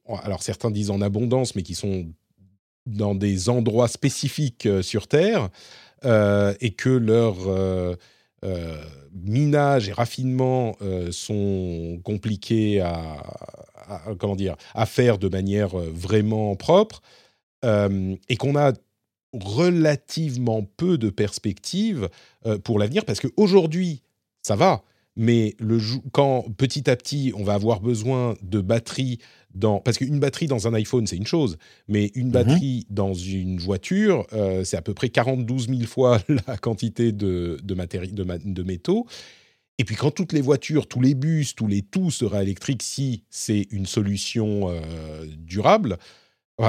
alors 0.06 0.42
certains 0.42 0.70
disent 0.70 0.90
en 0.90 1.00
abondance, 1.00 1.54
mais 1.54 1.62
qui 1.62 1.74
sont 1.74 2.06
dans 2.88 3.14
des 3.14 3.48
endroits 3.48 3.88
spécifiques 3.88 4.66
euh, 4.66 4.82
sur 4.82 5.06
Terre 5.06 5.48
euh, 6.04 6.54
et 6.60 6.70
que 6.70 6.88
leur 6.88 7.36
euh, 7.46 7.94
minage 9.12 9.88
et 9.88 9.92
raffinement 9.92 10.76
sont 11.10 12.00
compliqués 12.04 12.80
à, 12.80 13.16
comment 14.20 14.36
dire, 14.36 14.54
à 14.74 14.86
faire 14.86 15.18
de 15.18 15.28
manière 15.28 15.76
vraiment 15.76 16.54
propre 16.54 17.02
et 17.64 18.36
qu'on 18.38 18.54
a 18.54 18.74
relativement 19.32 20.62
peu 20.76 20.98
de 20.98 21.10
perspectives 21.10 22.08
pour 22.62 22.78
l'avenir 22.78 23.04
parce 23.04 23.18
qu'aujourd'hui, 23.18 24.02
ça 24.40 24.54
va, 24.54 24.84
mais 25.18 25.56
le, 25.58 25.78
quand 26.12 26.46
petit 26.56 26.88
à 26.88 26.96
petit 26.96 27.32
on 27.36 27.42
va 27.42 27.54
avoir 27.54 27.80
besoin 27.80 28.36
de 28.40 28.60
batteries 28.60 29.18
dans 29.52 29.80
parce 29.80 29.98
qu'une 29.98 30.20
batterie 30.20 30.46
dans 30.46 30.68
un 30.68 30.74
iPhone 30.74 31.06
c'est 31.06 31.16
une 31.16 31.26
chose, 31.26 31.58
mais 31.88 32.12
une 32.14 32.28
mhm. 32.28 32.32
batterie 32.32 32.86
dans 32.88 33.12
une 33.12 33.58
voiture 33.58 34.26
euh, 34.32 34.62
c'est 34.62 34.76
à 34.76 34.82
peu 34.82 34.94
près 34.94 35.08
42 35.08 35.58
000 35.58 35.80
fois 35.82 36.20
la 36.46 36.56
quantité 36.56 37.10
de 37.12 37.58
de, 37.62 37.74
de, 37.74 38.62
métaux. 38.62 39.06
Et 39.78 39.84
puis 39.84 39.96
quand 39.96 40.12
toutes 40.12 40.32
les 40.32 40.40
voitures, 40.40 40.86
tous 40.86 41.00
les 41.00 41.14
bus, 41.14 41.54
tous 41.56 41.66
les 41.66 41.82
tout 41.82 42.12
sera 42.12 42.42
électrique 42.42 42.82
si 42.84 43.24
c'est 43.28 43.66
une 43.72 43.86
solution 43.86 44.70
euh, 44.70 45.26
durable, 45.36 45.98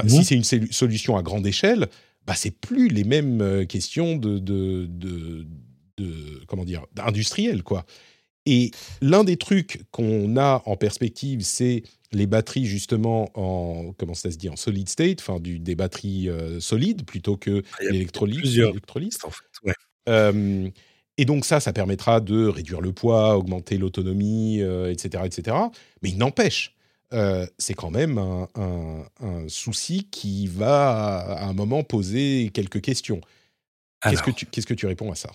si 0.08 0.18
mhm. 0.18 0.24
c'est 0.24 0.36
une 0.36 0.72
solution 0.72 1.18
à 1.18 1.22
grande 1.22 1.46
échelle, 1.46 1.88
bah 2.26 2.34
c'est 2.36 2.52
plus 2.52 2.88
les 2.88 3.04
mêmes 3.04 3.42
euh, 3.42 3.66
questions 3.66 4.16
de, 4.16 4.40
de, 4.40 4.88
de, 4.88 5.46
de 5.98 6.42
comment 6.48 6.66
dire 6.66 6.86
industrielles 6.98 7.62
quoi. 7.62 7.86
Et 8.50 8.72
l'un 9.02 9.24
des 9.24 9.38
trucs 9.38 9.84
qu'on 9.92 10.36
a 10.36 10.64
en 10.66 10.76
perspective, 10.76 11.42
c'est 11.42 11.84
les 12.12 12.26
batteries 12.26 12.66
justement 12.66 13.30
en 13.36 13.94
comment 13.94 14.16
ça 14.16 14.32
se 14.32 14.38
dit 14.38 14.50
en 14.50 14.56
solid 14.56 14.90
state, 14.90 15.20
enfin 15.22 15.40
des 15.40 15.76
batteries 15.76 16.30
euh, 16.30 16.60
solides 16.60 17.06
plutôt 17.06 17.38
que 17.38 17.62
ah, 17.74 17.84
l'électrolyse. 17.92 18.60
En 19.24 19.30
fait, 19.30 19.72
euh, 20.10 20.68
et 21.20 21.26
donc 21.26 21.46
ça, 21.46 21.60
ça 21.60 21.74
permettra 21.74 22.22
de 22.22 22.48
réduire 22.48 22.82
le 22.82 22.92
poids, 22.92 23.38
augmenter 23.38 23.78
l'autonomie, 23.78 24.62
etc., 24.62 25.10
euh, 25.16 25.26
etc. 25.26 25.58
Mais 26.02 26.10
il 26.10 26.18
n'empêche, 26.18 26.76
c'est 27.60 27.76
quand 27.76 27.92
même 27.92 28.18
un, 28.18 29.48
souci 29.48 30.08
qui 30.10 30.48
va 30.48 31.20
à 31.20 31.46
un 31.46 31.54
moment 31.54 31.84
poser 31.84 32.50
quelques 32.52 32.82
questions. 32.82 33.22
Qu'est-ce 34.02 34.24
que 34.24 34.32
tu 34.32 34.48
qu'est-ce 34.48 34.66
que 34.66 34.74
tu 34.74 34.88
réponds 34.88 35.12
à 35.12 35.16
ça? 35.16 35.30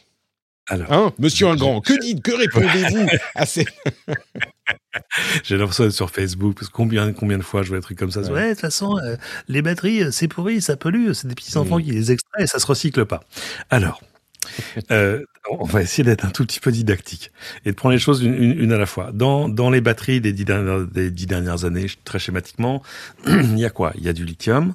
Alors, 0.68 0.92
hein, 0.92 1.12
Monsieur 1.18 1.48
Ingrand, 1.48 1.80
que 1.80 1.98
dites, 2.00 2.22
que 2.22 2.32
répondez-vous 2.32 3.06
à 3.34 3.44
ces... 3.44 3.66
J'ai 5.42 5.58
l'impression 5.58 5.84
d'être 5.84 5.92
sur 5.92 6.10
Facebook, 6.10 6.54
parce 6.54 6.68
que 6.68 6.72
combien, 6.72 7.12
combien 7.12 7.36
de 7.36 7.42
fois 7.42 7.62
je 7.62 7.68
vois 7.68 7.78
des 7.78 7.82
trucs 7.82 7.98
comme 7.98 8.10
ça. 8.10 8.20
Ouais, 8.20 8.48
de 8.48 8.52
toute 8.52 8.60
façon, 8.60 8.98
euh, 8.98 9.16
les 9.48 9.60
batteries, 9.60 10.04
euh, 10.04 10.10
c'est 10.10 10.28
pourri, 10.28 10.62
ça 10.62 10.76
pollue, 10.76 11.12
c'est 11.12 11.28
des 11.28 11.34
petits 11.34 11.56
enfants 11.58 11.78
qui 11.78 11.90
les 11.90 12.12
extraient 12.12 12.44
et 12.44 12.46
ça 12.46 12.58
se 12.58 12.66
recycle 12.66 13.04
pas. 13.04 13.20
Alors, 13.68 14.00
euh, 14.90 15.22
on 15.50 15.64
va 15.64 15.82
essayer 15.82 16.04
d'être 16.04 16.24
un 16.24 16.30
tout 16.30 16.46
petit 16.46 16.60
peu 16.60 16.72
didactique 16.72 17.30
et 17.66 17.70
de 17.70 17.74
prendre 17.76 17.92
les 17.92 17.98
choses 17.98 18.22
une, 18.22 18.72
à 18.72 18.78
la 18.78 18.86
fois. 18.86 19.10
Dans, 19.12 19.50
dans 19.50 19.68
les 19.68 19.82
batteries 19.82 20.22
des 20.22 20.32
dix, 20.32 20.46
dernières, 20.46 20.86
des 20.86 21.10
dix 21.10 21.26
dernières 21.26 21.66
années, 21.66 21.86
très 22.04 22.18
schématiquement, 22.18 22.82
il 23.26 23.58
y 23.58 23.66
a 23.66 23.70
quoi? 23.70 23.92
Il 23.96 24.04
y 24.04 24.08
a 24.08 24.14
du 24.14 24.24
lithium, 24.24 24.74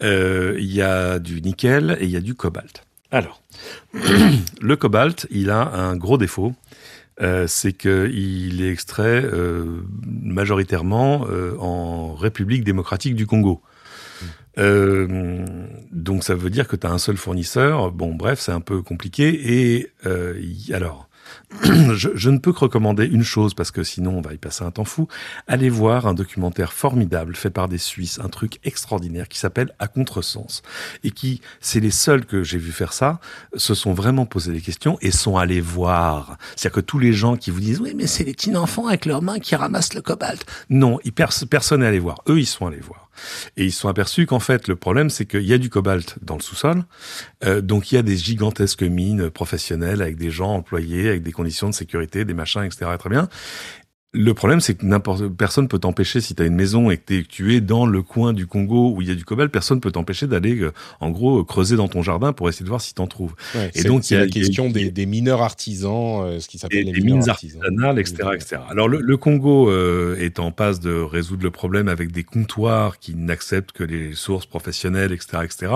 il 0.00 0.72
y 0.72 0.82
a 0.82 1.20
du 1.20 1.40
nickel 1.42 1.96
et 2.00 2.06
il 2.06 2.10
y 2.10 2.16
a 2.16 2.20
du 2.20 2.34
cobalt. 2.34 2.84
Alors, 3.12 3.42
le 4.62 4.76
cobalt, 4.76 5.26
il 5.30 5.50
a 5.50 5.68
un 5.74 5.96
gros 5.96 6.16
défaut. 6.16 6.54
Euh, 7.20 7.46
c'est 7.46 7.74
qu'il 7.74 8.62
est 8.62 8.72
extrait 8.72 9.22
euh, 9.22 9.82
majoritairement 10.02 11.26
euh, 11.28 11.54
en 11.58 12.14
République 12.14 12.64
démocratique 12.64 13.14
du 13.14 13.26
Congo. 13.26 13.60
donc 14.56 16.24
ça 16.24 16.34
veut 16.34 16.48
dire 16.48 16.66
que 16.66 16.74
tu 16.74 16.86
as 16.86 16.90
un 16.90 16.96
seul 16.96 17.18
fournisseur. 17.18 17.92
Bon, 17.92 18.14
bref, 18.14 18.40
c'est 18.40 18.52
un 18.52 18.62
peu 18.62 18.80
compliqué. 18.80 19.26
Et 19.60 19.92
alors, 20.72 21.10
je, 21.94 22.30
ne 22.30 22.38
peux 22.38 22.52
que 22.52 22.60
recommander 22.60 23.06
une 23.06 23.22
chose 23.22 23.54
parce 23.54 23.70
que 23.70 23.82
sinon 23.82 24.18
on 24.18 24.20
va 24.20 24.32
y 24.32 24.38
passer 24.38 24.64
un 24.64 24.70
temps 24.70 24.84
fou. 24.84 25.08
Allez 25.46 25.70
voir 25.70 26.06
un 26.06 26.14
documentaire 26.14 26.72
formidable 26.72 27.34
fait 27.36 27.50
par 27.50 27.68
des 27.68 27.78
Suisses, 27.78 28.18
un 28.22 28.28
truc 28.28 28.58
extraordinaire 28.64 29.28
qui 29.28 29.38
s'appelle 29.38 29.72
À 29.78 29.88
contresens 29.88 30.62
et 31.04 31.10
qui, 31.10 31.40
c'est 31.60 31.80
les 31.80 31.90
seuls 31.90 32.24
que 32.24 32.42
j'ai 32.42 32.58
vu 32.58 32.72
faire 32.72 32.92
ça, 32.92 33.20
se 33.54 33.74
sont 33.74 33.92
vraiment 33.92 34.26
posé 34.26 34.52
des 34.52 34.60
questions 34.60 34.98
et 35.00 35.10
sont 35.10 35.36
allés 35.36 35.60
voir. 35.60 36.36
C'est-à-dire 36.56 36.76
que 36.76 36.80
tous 36.80 36.98
les 36.98 37.12
gens 37.12 37.36
qui 37.36 37.50
vous 37.50 37.60
disent 37.60 37.80
oui 37.80 37.94
mais 37.96 38.06
c'est 38.06 38.24
les 38.24 38.32
petits 38.32 38.56
enfants 38.56 38.86
avec 38.86 39.06
leurs 39.06 39.22
mains 39.22 39.38
qui 39.38 39.54
ramassent 39.54 39.94
le 39.94 40.02
cobalt. 40.02 40.44
Non, 40.70 40.98
personne 41.50 41.80
n'est 41.80 41.86
allé 41.86 41.98
voir. 41.98 42.22
Eux 42.28 42.38
ils 42.38 42.46
sont 42.46 42.66
allés 42.66 42.80
voir. 42.80 43.02
Et 43.56 43.64
ils 43.64 43.72
sont 43.72 43.88
aperçus 43.88 44.26
qu'en 44.26 44.40
fait, 44.40 44.68
le 44.68 44.76
problème, 44.76 45.10
c'est 45.10 45.26
qu'il 45.26 45.42
y 45.42 45.52
a 45.52 45.58
du 45.58 45.70
cobalt 45.70 46.16
dans 46.22 46.36
le 46.36 46.42
sous-sol. 46.42 46.84
Euh, 47.44 47.60
donc, 47.60 47.92
il 47.92 47.96
y 47.96 47.98
a 47.98 48.02
des 48.02 48.16
gigantesques 48.16 48.82
mines 48.82 49.30
professionnelles 49.30 50.02
avec 50.02 50.16
des 50.16 50.30
gens 50.30 50.54
employés, 50.54 51.08
avec 51.08 51.22
des 51.22 51.32
conditions 51.42 51.68
de 51.68 51.74
sécurité, 51.74 52.24
des 52.24 52.34
machins, 52.34 52.62
etc. 52.62 52.90
Très 52.98 53.10
bien. 53.10 53.28
Le 54.14 54.34
problème, 54.34 54.60
c'est 54.60 54.74
que 54.74 54.84
n'importe 54.84 55.26
personne 55.28 55.68
peut 55.68 55.78
t'empêcher 55.78 56.20
si 56.20 56.34
tu 56.34 56.42
as 56.42 56.44
une 56.44 56.54
maison 56.54 56.90
et 56.90 56.98
que, 56.98 57.22
tu 57.22 57.54
es 57.54 57.62
dans 57.62 57.86
le 57.86 58.02
coin 58.02 58.34
du 58.34 58.46
Congo 58.46 58.92
où 58.94 59.00
il 59.00 59.08
y 59.08 59.10
a 59.10 59.14
du 59.14 59.24
cobalt, 59.24 59.50
personne 59.50 59.80
peut 59.80 59.90
t'empêcher 59.90 60.26
d'aller, 60.26 60.60
euh, 60.60 60.70
en 61.00 61.08
gros, 61.08 61.42
creuser 61.44 61.76
dans 61.76 61.88
ton 61.88 62.02
jardin 62.02 62.34
pour 62.34 62.50
essayer 62.50 62.64
de 62.64 62.68
voir 62.68 62.82
si 62.82 62.92
t'en 62.92 63.06
trouves. 63.06 63.34
et 63.74 63.84
donc, 63.84 64.10
il 64.10 64.14
y 64.14 64.16
a 64.18 64.20
la 64.20 64.26
question 64.26 64.68
des, 64.68 65.06
mineurs 65.06 65.40
artisans, 65.40 66.24
euh, 66.24 66.40
ce 66.40 66.48
qui 66.48 66.58
s'appelle 66.58 66.84
les, 66.84 67.00
mines 67.00 67.26
artisanales, 67.26 67.98
etc., 67.98 68.16
etc. 68.34 68.56
Alors, 68.68 68.86
le, 68.86 69.16
Congo 69.16 69.70
euh, 69.70 70.16
est 70.18 70.38
en 70.38 70.50
passe 70.50 70.80
de 70.80 70.92
résoudre 70.92 71.44
le 71.44 71.50
problème 71.50 71.88
avec 71.88 72.12
des 72.12 72.22
comptoirs 72.22 72.98
qui 72.98 73.14
n'acceptent 73.14 73.72
que 73.72 73.84
les 73.84 74.14
sources 74.14 74.44
professionnelles, 74.44 75.12
etc., 75.12 75.38
etc. 75.42 75.72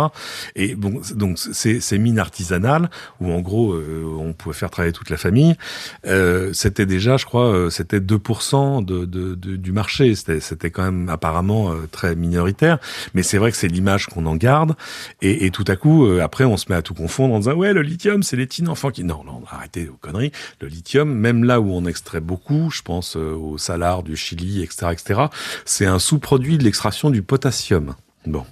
Et 0.57 0.74
bon, 0.74 1.01
donc 1.14 1.39
ces, 1.39 1.80
ces 1.80 1.97
mines 1.97 2.18
artisanales 2.18 2.91
où, 3.22 3.32
en 3.32 3.41
gros, 3.41 3.74
on 3.74 4.34
pouvait 4.34 4.55
faire 4.55 4.70
travailler 4.70 4.93
toute 4.93 5.09
la 5.09 5.16
famille, 5.16 5.55
c'était 6.53 6.84
déjà, 6.84 7.16
je 7.16 7.24
crois, 7.24 7.68
c'était 7.70 8.01
deux 8.01 8.18
de, 8.83 9.05
de, 9.05 9.35
du 9.35 9.72
marché. 9.72 10.14
C'était 10.14 10.70
quand 10.70 10.83
même 10.83 11.09
apparemment 11.09 11.72
euh, 11.72 11.87
très 11.91 12.14
minoritaire, 12.16 12.79
mais 13.14 13.22
c'est 13.22 13.39
vrai 13.39 13.51
que 13.51 13.57
c'est 13.57 13.68
l'image 13.68 14.07
qu'on 14.07 14.27
en 14.27 14.37
garde. 14.37 14.74
Et, 15.22 15.47
et, 15.47 15.51
tout 15.51 15.64
à 15.68 15.77
coup, 15.77 16.07
euh, 16.07 16.20
après, 16.20 16.45
on 16.45 16.57
se 16.57 16.66
met 16.68 16.77
à 16.77 16.83
tout 16.83 16.95
confondre 16.95 17.35
en 17.35 17.39
disant 17.39 17.55
ouais, 17.55 17.72
le 17.72 17.83
lithium, 17.83 18.22
c'est 18.22 18.37
les 18.37 18.47
petits 18.47 18.66
enfants 18.66 18.91
qui. 18.91 19.05
Non, 19.05 19.22
non, 19.24 19.43
arrêtez 19.49 19.85
vos 19.85 19.97
conneries. 19.97 20.33
Le 20.61 20.68
lithium, 20.68 21.12
même 21.12 21.45
là 21.45 21.61
où 21.61 21.70
on 21.70 21.87
extrait 21.87 22.20
beaucoup, 22.20 22.70
je 22.70 22.83
pense 22.83 23.16
euh, 23.16 23.35
au 23.35 23.59
salar 23.59 24.03
du 24.03 24.16
Chili, 24.16 24.62
etc., 24.62 24.89
etc., 24.93 25.20
c'est 25.64 25.87
un 25.87 25.99
sous-produit 25.99 26.59
de 26.59 26.64
l'extraction 26.64 27.11
du 27.11 27.22
potassium. 27.22 27.95
Bon. 28.27 28.45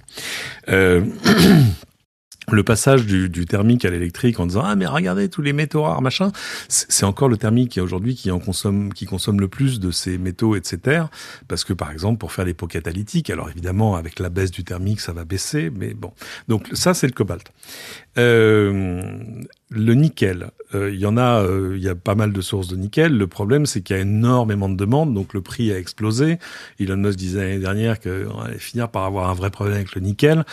Euh, 0.69 1.05
le 2.51 2.63
passage 2.63 3.05
du, 3.05 3.29
du, 3.29 3.45
thermique 3.45 3.85
à 3.85 3.89
l'électrique 3.89 4.39
en 4.39 4.45
disant 4.45 4.61
ah 4.63 4.75
mais 4.75 4.85
regardez 4.85 5.29
tous 5.29 5.41
les 5.41 5.53
métaux 5.53 5.83
rares 5.83 6.01
machin. 6.01 6.31
C'est 6.67 7.05
encore 7.05 7.29
le 7.29 7.37
thermique 7.37 7.79
aujourd'hui 7.81 8.15
qui 8.15 8.31
en 8.31 8.39
consomme 8.39 8.93
qui 8.93 9.05
consomme 9.05 9.39
le 9.39 9.47
plus 9.47 9.79
de 9.79 9.91
ces 9.91 10.17
métaux 10.17 10.55
etc 10.55 11.03
parce 11.47 11.63
que 11.63 11.73
par 11.73 11.91
exemple 11.91 12.19
pour 12.19 12.31
faire 12.31 12.45
les 12.45 12.53
pots 12.53 12.67
catalytiques 12.67 13.29
alors 13.29 13.49
évidemment 13.49 13.95
avec 13.95 14.19
la 14.19 14.29
baisse 14.29 14.51
du 14.51 14.63
thermique 14.63 14.99
ça 15.01 15.13
va 15.13 15.25
baisser 15.25 15.71
mais 15.75 15.93
bon. 15.93 16.11
Donc 16.47 16.69
ça 16.73 16.93
c'est 16.93 17.07
le 17.07 17.13
cobalt. 17.13 17.51
Euh, 18.17 19.01
le 19.69 19.93
nickel. 19.93 20.51
Euh, 20.73 20.91
il 20.93 20.99
y 20.99 21.05
en 21.05 21.17
a 21.17 21.41
euh, 21.41 21.73
il 21.75 21.83
y 21.83 21.89
a 21.89 21.95
pas 21.95 22.15
mal 22.15 22.31
de 22.31 22.41
sources 22.41 22.67
de 22.67 22.75
nickel. 22.75 23.17
Le 23.17 23.27
problème 23.27 23.65
c'est 23.65 23.81
qu'il 23.81 23.95
y 23.95 23.99
a 23.99 24.01
énormément 24.01 24.69
de 24.69 24.75
demandes 24.75 25.13
donc 25.13 25.33
le 25.33 25.41
prix 25.41 25.71
a 25.71 25.77
explosé. 25.77 26.39
Elon 26.79 26.97
Musk 26.97 27.17
disait 27.17 27.41
l'année 27.41 27.59
dernière 27.59 27.99
qu'on 27.99 28.39
allait 28.41 28.59
finir 28.59 28.89
par 28.89 29.03
avoir 29.03 29.29
un 29.29 29.33
vrai 29.33 29.49
problème 29.49 29.75
avec 29.75 29.95
le 29.95 30.01
nickel 30.01 30.45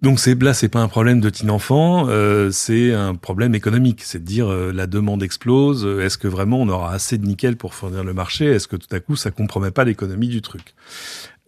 Donc 0.00 0.20
c'est 0.20 0.40
là, 0.40 0.54
c'est 0.54 0.68
pas 0.68 0.80
un 0.80 0.86
problème 0.86 1.20
de 1.20 1.28
teen 1.28 1.50
enfant, 1.50 2.08
euh, 2.08 2.52
c'est 2.52 2.94
un 2.94 3.16
problème 3.16 3.56
économique. 3.56 4.02
C'est 4.04 4.20
de 4.20 4.24
dire 4.24 4.48
euh, 4.48 4.72
la 4.72 4.86
demande 4.86 5.24
explose. 5.24 5.84
Est-ce 6.00 6.16
que 6.16 6.28
vraiment 6.28 6.60
on 6.60 6.68
aura 6.68 6.92
assez 6.92 7.18
de 7.18 7.26
nickel 7.26 7.56
pour 7.56 7.74
fournir 7.74 8.04
le 8.04 8.14
marché? 8.14 8.46
Est-ce 8.46 8.68
que 8.68 8.76
tout 8.76 8.94
à 8.94 9.00
coup 9.00 9.16
ça 9.16 9.32
compromet 9.32 9.72
pas 9.72 9.84
l'économie 9.84 10.28
du 10.28 10.40
truc? 10.40 10.74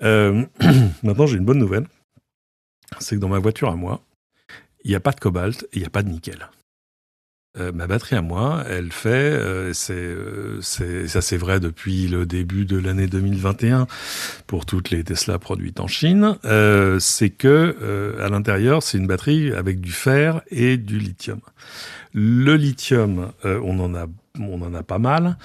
Euh, 0.02 0.44
Maintenant, 1.04 1.26
j'ai 1.26 1.36
une 1.36 1.44
bonne 1.44 1.58
nouvelle. 1.58 1.86
C'est 2.98 3.14
que 3.14 3.20
dans 3.20 3.28
ma 3.28 3.38
voiture 3.38 3.70
à 3.70 3.76
moi, 3.76 4.02
il 4.82 4.90
n'y 4.90 4.96
a 4.96 5.00
pas 5.00 5.12
de 5.12 5.20
cobalt 5.20 5.62
et 5.72 5.76
il 5.76 5.80
n'y 5.80 5.86
a 5.86 5.90
pas 5.90 6.02
de 6.02 6.08
nickel. 6.08 6.48
Euh, 7.58 7.72
ma 7.72 7.88
batterie 7.88 8.14
à 8.14 8.22
moi, 8.22 8.62
elle 8.68 8.92
fait, 8.92 9.08
euh, 9.10 9.72
euh, 9.90 10.58
c'est, 10.62 11.08
ça 11.08 11.20
c'est 11.20 11.36
vrai 11.36 11.58
depuis 11.58 12.06
le 12.06 12.24
début 12.24 12.64
de 12.64 12.78
l'année 12.78 13.08
2021 13.08 13.88
pour 14.46 14.66
toutes 14.66 14.90
les 14.90 15.02
Tesla 15.02 15.40
produites 15.40 15.80
en 15.80 15.88
Chine, 15.88 16.36
c'est 17.00 17.30
que 17.30 18.16
à 18.20 18.28
l'intérieur 18.28 18.84
c'est 18.84 18.98
une 18.98 19.08
batterie 19.08 19.52
avec 19.52 19.80
du 19.80 19.90
fer 19.90 20.42
et 20.52 20.76
du 20.76 21.00
lithium. 21.00 21.40
Le 22.14 22.54
lithium, 22.54 23.32
on 23.44 23.80
en 23.80 23.96
a 23.96 24.06
on 24.38 24.62
en 24.62 24.72
a 24.74 24.82
pas 24.82 24.98
mal. 24.98 25.36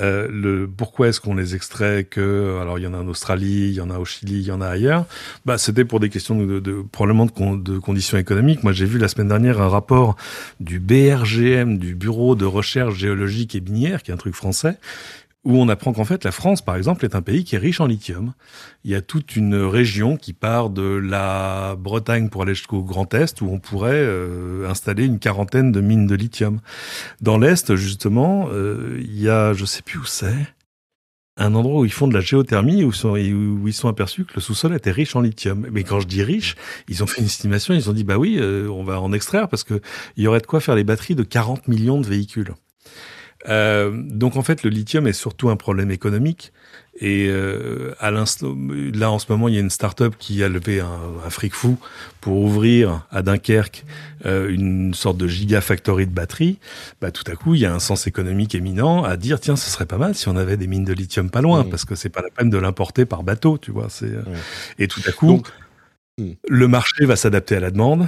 Euh, 0.00 0.28
le, 0.30 0.66
pourquoi 0.66 1.08
est-ce 1.08 1.20
qu'on 1.20 1.34
les 1.34 1.54
extrait 1.54 2.04
que 2.04 2.58
alors 2.60 2.78
il 2.78 2.82
y 2.82 2.86
en 2.86 2.94
a 2.94 2.98
en 2.98 3.06
Australie, 3.06 3.68
il 3.68 3.74
y 3.74 3.80
en 3.80 3.90
a 3.90 3.98
au 3.98 4.04
Chili, 4.04 4.40
il 4.40 4.46
y 4.46 4.50
en 4.50 4.60
a 4.60 4.66
ailleurs? 4.66 5.06
Bah 5.44 5.56
c'était 5.56 5.84
pour 5.84 6.00
des 6.00 6.10
questions 6.10 6.34
de, 6.34 6.58
de 6.58 6.84
probablement 6.90 7.26
de, 7.26 7.56
de, 7.56 7.78
conditions 7.78 8.18
économiques. 8.18 8.64
Moi 8.64 8.72
j'ai 8.72 8.86
vu 8.86 8.98
la 8.98 9.08
semaine 9.08 9.28
dernière 9.28 9.60
un 9.60 9.68
rapport 9.68 10.16
du 10.58 10.80
BRGM, 10.80 11.78
du 11.78 11.94
Bureau 11.94 12.34
de 12.34 12.44
recherche 12.44 12.96
géologique 12.96 13.54
et 13.54 13.60
minière, 13.60 14.02
qui 14.02 14.10
est 14.10 14.14
un 14.14 14.18
truc 14.18 14.34
français, 14.34 14.78
où 15.44 15.58
on 15.58 15.68
apprend 15.68 15.92
qu'en 15.92 16.04
fait 16.04 16.24
la 16.24 16.32
France, 16.32 16.62
par 16.62 16.76
exemple, 16.76 17.04
est 17.04 17.14
un 17.14 17.22
pays 17.22 17.44
qui 17.44 17.54
est 17.54 17.58
riche 17.58 17.80
en 17.80 17.86
lithium. 17.86 18.32
Il 18.84 18.90
y 18.90 18.94
a 18.94 19.02
toute 19.02 19.36
une 19.36 19.56
région 19.56 20.16
qui 20.16 20.32
part 20.32 20.70
de 20.70 20.82
la 20.82 21.76
Bretagne 21.76 22.28
pour 22.28 22.42
aller 22.42 22.54
jusqu'au 22.54 22.82
Grand 22.82 23.12
Est, 23.14 23.40
où 23.40 23.48
on 23.50 23.58
pourrait 23.58 23.92
euh, 23.94 24.68
installer 24.68 25.04
une 25.04 25.18
quarantaine 25.18 25.72
de 25.72 25.80
mines 25.80 26.06
de 26.06 26.14
lithium. 26.14 26.60
Dans 27.20 27.38
l'Est, 27.38 27.76
justement, 27.76 28.48
euh, 28.52 28.98
il 29.00 29.20
y 29.20 29.28
a, 29.28 29.52
je 29.52 29.64
sais 29.64 29.82
plus 29.82 29.98
où 29.98 30.04
c'est, 30.04 30.54
un 31.36 31.54
endroit 31.54 31.80
où 31.80 31.84
ils 31.84 31.92
font 31.92 32.06
de 32.06 32.14
la 32.14 32.20
géothermie, 32.20 32.84
où, 32.84 32.92
où 32.92 33.68
ils 33.68 33.74
sont 33.74 33.88
aperçus 33.88 34.24
que 34.24 34.34
le 34.36 34.40
sous-sol 34.40 34.74
était 34.74 34.92
riche 34.92 35.16
en 35.16 35.20
lithium. 35.20 35.66
Mais 35.72 35.82
quand 35.82 36.00
je 36.00 36.06
dis 36.06 36.22
riche, 36.22 36.54
ils 36.88 37.02
ont 37.02 37.06
fait 37.06 37.20
une 37.20 37.26
estimation, 37.26 37.74
ils 37.74 37.90
ont 37.90 37.92
dit, 37.92 38.04
bah 38.04 38.18
oui, 38.18 38.38
euh, 38.38 38.68
on 38.68 38.84
va 38.84 39.00
en 39.00 39.12
extraire 39.12 39.48
parce 39.48 39.64
qu'il 39.64 39.80
y 40.16 40.26
aurait 40.26 40.40
de 40.40 40.46
quoi 40.46 40.60
faire 40.60 40.76
les 40.76 40.84
batteries 40.84 41.16
de 41.16 41.24
40 41.24 41.68
millions 41.68 42.00
de 42.00 42.06
véhicules. 42.06 42.54
Euh, 43.48 43.92
donc 43.94 44.36
en 44.36 44.42
fait, 44.42 44.62
le 44.62 44.70
lithium 44.70 45.06
est 45.06 45.12
surtout 45.12 45.50
un 45.50 45.56
problème 45.56 45.90
économique. 45.90 46.52
Et 47.00 47.26
euh, 47.28 47.92
à 47.98 48.12
l'instant, 48.12 48.54
là 48.94 49.10
en 49.10 49.18
ce 49.18 49.26
moment, 49.28 49.48
il 49.48 49.54
y 49.54 49.56
a 49.56 49.60
une 49.60 49.70
start-up 49.70 50.14
qui 50.16 50.44
a 50.44 50.48
levé 50.48 50.78
un, 50.78 51.00
un 51.26 51.30
fric 51.30 51.52
fou 51.52 51.76
pour 52.20 52.36
ouvrir 52.36 53.04
à 53.10 53.22
Dunkerque 53.22 53.84
euh, 54.26 54.48
une 54.48 54.94
sorte 54.94 55.16
de 55.16 55.26
gigafactory 55.26 56.06
de 56.06 56.12
batteries. 56.12 56.58
Bah, 57.00 57.10
tout 57.10 57.24
à 57.26 57.34
coup, 57.34 57.54
il 57.56 57.62
y 57.62 57.66
a 57.66 57.74
un 57.74 57.80
sens 57.80 58.06
économique 58.06 58.54
éminent 58.54 59.02
à 59.02 59.16
dire 59.16 59.40
tiens, 59.40 59.56
ce 59.56 59.68
serait 59.68 59.86
pas 59.86 59.98
mal 59.98 60.14
si 60.14 60.28
on 60.28 60.36
avait 60.36 60.56
des 60.56 60.68
mines 60.68 60.84
de 60.84 60.92
lithium 60.92 61.30
pas 61.30 61.40
loin, 61.40 61.64
parce 61.64 61.84
que 61.84 61.96
c'est 61.96 62.10
pas 62.10 62.22
la 62.22 62.30
peine 62.30 62.48
de 62.48 62.58
l'importer 62.58 63.06
par 63.06 63.24
bateau, 63.24 63.58
tu 63.58 63.72
vois. 63.72 63.88
C'est 63.88 64.12
et 64.78 64.86
tout 64.86 65.02
à 65.06 65.10
coup. 65.10 65.42
Hmm. 66.16 66.34
Le 66.48 66.68
marché 66.68 67.06
va 67.06 67.16
s'adapter 67.16 67.56
à 67.56 67.60
la 67.60 67.72
demande 67.72 68.06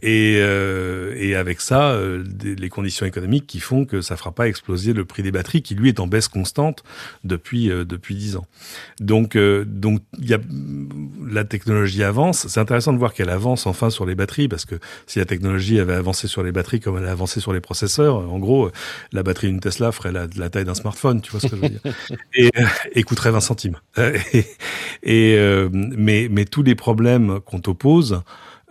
et, 0.00 0.36
euh, 0.38 1.12
et 1.16 1.34
avec 1.34 1.60
ça, 1.60 1.90
euh, 1.90 2.22
des, 2.24 2.54
les 2.54 2.68
conditions 2.68 3.04
économiques 3.04 3.48
qui 3.48 3.58
font 3.58 3.84
que 3.84 4.00
ça 4.00 4.16
fera 4.16 4.30
pas 4.30 4.46
exploser 4.46 4.92
le 4.92 5.04
prix 5.04 5.24
des 5.24 5.32
batteries 5.32 5.62
qui 5.62 5.74
lui 5.74 5.88
est 5.88 5.98
en 5.98 6.06
baisse 6.06 6.28
constante 6.28 6.84
depuis 7.24 7.68
euh, 7.68 7.84
depuis 7.84 8.14
dix 8.14 8.36
ans. 8.36 8.46
Donc 9.00 9.34
euh, 9.34 9.64
donc 9.64 10.02
il 10.20 10.30
y 10.30 10.34
a 10.34 10.38
la 11.28 11.42
technologie 11.42 12.04
avance. 12.04 12.46
C'est 12.46 12.60
intéressant 12.60 12.92
de 12.92 12.98
voir 12.98 13.12
qu'elle 13.12 13.28
avance 13.28 13.66
enfin 13.66 13.90
sur 13.90 14.06
les 14.06 14.14
batteries 14.14 14.46
parce 14.46 14.64
que 14.64 14.76
si 15.08 15.18
la 15.18 15.24
technologie 15.24 15.80
avait 15.80 15.94
avancé 15.94 16.28
sur 16.28 16.44
les 16.44 16.52
batteries 16.52 16.78
comme 16.78 16.96
elle 16.98 17.06
a 17.06 17.10
avancé 17.10 17.40
sur 17.40 17.52
les 17.52 17.60
processeurs, 17.60 18.18
en 18.18 18.38
gros 18.38 18.70
la 19.10 19.24
batterie 19.24 19.48
d'une 19.48 19.58
Tesla 19.58 19.90
ferait 19.90 20.12
la, 20.12 20.28
la 20.36 20.48
taille 20.48 20.64
d'un 20.64 20.76
smartphone, 20.76 21.22
tu 21.22 21.32
vois 21.32 21.40
ce 21.40 21.48
que 21.48 21.56
je 21.56 21.62
veux 21.62 21.68
dire, 21.70 21.80
et, 22.34 22.50
et 22.92 23.02
coûterait 23.02 23.32
20 23.32 23.40
centimes. 23.40 23.78
et, 23.96 24.44
et 25.02 25.68
mais 25.72 26.28
mais 26.30 26.44
tous 26.44 26.62
les 26.62 26.76
problèmes 26.76 27.40
qu'on 27.48 27.60
t'oppose, 27.60 28.22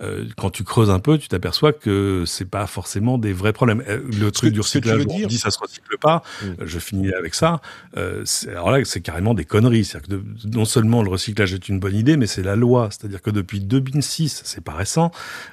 euh, 0.01 0.25
quand 0.37 0.51
tu 0.51 0.63
creuses 0.63 0.91
un 0.91 0.99
peu, 0.99 1.17
tu 1.17 1.27
t'aperçois 1.27 1.73
que 1.73 2.23
c'est 2.25 2.49
pas 2.49 2.67
forcément 2.67 3.17
des 3.17 3.33
vrais 3.33 3.53
problèmes. 3.53 3.83
Euh, 3.87 4.01
le 4.19 4.31
truc 4.31 4.53
du 4.53 4.59
recyclage, 4.59 5.05
on 5.09 5.27
dit 5.27 5.39
ça 5.39 5.49
se 5.49 5.59
recycle 5.59 5.97
pas. 5.99 6.21
Mm. 6.43 6.47
Je 6.65 6.79
finis 6.79 7.13
avec 7.13 7.33
ça. 7.33 7.61
Euh, 7.97 8.23
alors 8.49 8.71
là, 8.71 8.83
c'est 8.85 9.01
carrément 9.01 9.33
des 9.33 9.45
conneries. 9.45 9.85
C'est-à-dire 9.85 10.19
que 10.19 10.47
non 10.47 10.65
seulement 10.65 11.01
le 11.01 11.09
recyclage 11.09 11.53
est 11.53 11.67
une 11.67 11.79
bonne 11.79 11.95
idée, 11.95 12.15
mais 12.15 12.27
c'est 12.27 12.43
la 12.43 12.55
loi. 12.55 12.89
C'est-à-dire 12.91 13.21
que 13.21 13.31
depuis 13.31 13.59
2006, 13.59 14.43
c'est 14.45 14.63
pas 14.63 14.73
récent, 14.73 15.11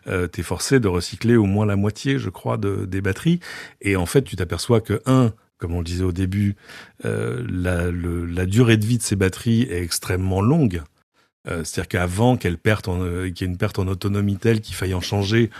euh, 0.08 0.28
tu 0.30 0.40
es 0.40 0.42
forcé 0.42 0.78
de 0.78 0.88
recycler 0.88 1.36
au 1.36 1.46
moins 1.46 1.64
la 1.64 1.76
moitié, 1.76 2.18
je 2.18 2.28
crois, 2.28 2.58
de, 2.58 2.84
des 2.84 3.00
batteries. 3.00 3.40
Et 3.80 3.96
en 3.96 4.06
fait, 4.06 4.22
tu 4.22 4.36
t'aperçois 4.36 4.80
que 4.80 5.00
un 5.06 5.32
comme 5.58 5.72
on 5.74 5.78
le 5.78 5.84
disait 5.84 6.04
au 6.04 6.12
début, 6.12 6.56
euh, 7.06 7.42
la, 7.48 7.90
le, 7.90 8.26
la 8.26 8.44
durée 8.44 8.76
de 8.76 8.84
vie 8.84 8.98
de 8.98 9.02
ces 9.02 9.16
batteries 9.16 9.62
est 9.62 9.82
extrêmement 9.82 10.42
longue. 10.42 10.82
Euh, 11.46 11.62
c'est-à-dire 11.62 11.88
qu'avant 11.88 12.36
qu'elle 12.36 12.56
perde, 12.56 12.88
euh, 12.88 13.30
qu'il 13.30 13.46
y 13.46 13.50
ait 13.50 13.52
une 13.52 13.58
perte 13.58 13.78
en 13.78 13.86
autonomie 13.86 14.36
telle 14.36 14.60
qu'il 14.60 14.74
faille 14.74 14.94
en 14.94 15.00
changer, 15.00 15.50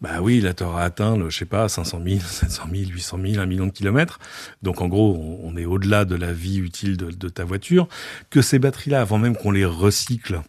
bah 0.00 0.20
oui, 0.22 0.40
là, 0.40 0.54
tu 0.54 0.64
atteint, 0.64 1.16
le, 1.16 1.28
je 1.28 1.38
sais 1.38 1.44
pas, 1.44 1.68
500 1.68 2.00
000, 2.04 2.20
700 2.20 2.62
000, 2.72 2.90
800 2.90 3.18
000, 3.24 3.42
1 3.42 3.46
million 3.46 3.66
de 3.66 3.72
kilomètres. 3.72 4.18
Donc, 4.62 4.80
en 4.80 4.88
gros, 4.88 5.40
on, 5.42 5.56
est 5.56 5.66
au-delà 5.66 6.04
de 6.04 6.14
la 6.14 6.32
vie 6.32 6.58
utile 6.58 6.96
de, 6.96 7.10
de 7.10 7.28
ta 7.28 7.44
voiture. 7.44 7.88
Que 8.30 8.40
ces 8.40 8.58
batteries-là, 8.58 9.00
avant 9.00 9.18
même 9.18 9.36
qu'on 9.36 9.50
les 9.50 9.66
recycle, 9.66 10.40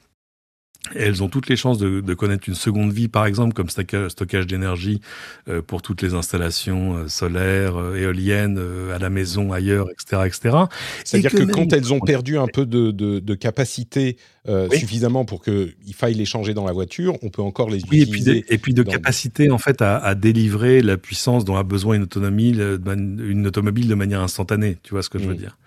elles 0.93 1.23
ont 1.23 1.29
toutes 1.29 1.49
les 1.49 1.55
chances 1.55 1.77
de, 1.77 2.01
de, 2.01 2.13
connaître 2.13 2.47
une 2.47 2.55
seconde 2.55 2.91
vie, 2.91 3.07
par 3.07 3.25
exemple, 3.25 3.53
comme 3.53 3.69
stockage, 3.69 4.47
d'énergie 4.47 5.01
euh, 5.47 5.61
pour 5.61 5.81
toutes 5.81 6.01
les 6.01 6.13
installations 6.13 6.97
euh, 6.97 7.07
solaires, 7.07 7.77
euh, 7.77 7.95
éoliennes, 7.95 8.57
euh, 8.59 8.95
à 8.95 8.99
la 8.99 9.09
maison, 9.09 9.51
ailleurs, 9.51 9.87
etc. 9.89 10.23
etc. 10.25 10.57
C'est-à-dire 11.03 11.31
que, 11.31 11.37
que 11.37 11.51
quand 11.51 11.71
elles 11.73 11.93
ont 11.93 11.99
perdu 11.99 12.37
un 12.37 12.47
peu 12.47 12.65
de, 12.65 12.91
de, 12.91 13.19
de 13.19 13.33
capacité 13.35 14.17
euh, 14.47 14.67
oui. 14.69 14.79
suffisamment 14.79 15.25
pour 15.25 15.41
qu'il 15.41 15.73
faille 15.95 16.13
les 16.13 16.25
changer 16.25 16.53
dans 16.53 16.65
la 16.65 16.73
voiture, 16.73 17.17
on 17.23 17.29
peut 17.29 17.41
encore 17.41 17.69
les 17.69 17.81
oui, 17.89 18.01
utiliser. 18.01 18.37
Et 18.37 18.43
puis 18.43 18.43
de, 18.43 18.53
et 18.53 18.57
puis 18.57 18.73
de 18.73 18.83
capacité, 18.83 19.49
en 19.49 19.57
fait, 19.57 19.81
à, 19.81 19.97
à, 19.97 20.13
délivrer 20.15 20.81
la 20.81 20.97
puissance 20.97 21.45
dont 21.45 21.55
a 21.55 21.63
besoin 21.63 21.95
une 21.95 22.03
autonomie, 22.03 22.51
une 22.51 23.47
automobile 23.47 23.87
de 23.87 23.95
manière 23.95 24.21
instantanée. 24.21 24.77
Tu 24.83 24.91
vois 24.91 25.01
ce 25.01 25.09
que 25.09 25.19
je 25.19 25.25
veux 25.25 25.35
dire? 25.35 25.57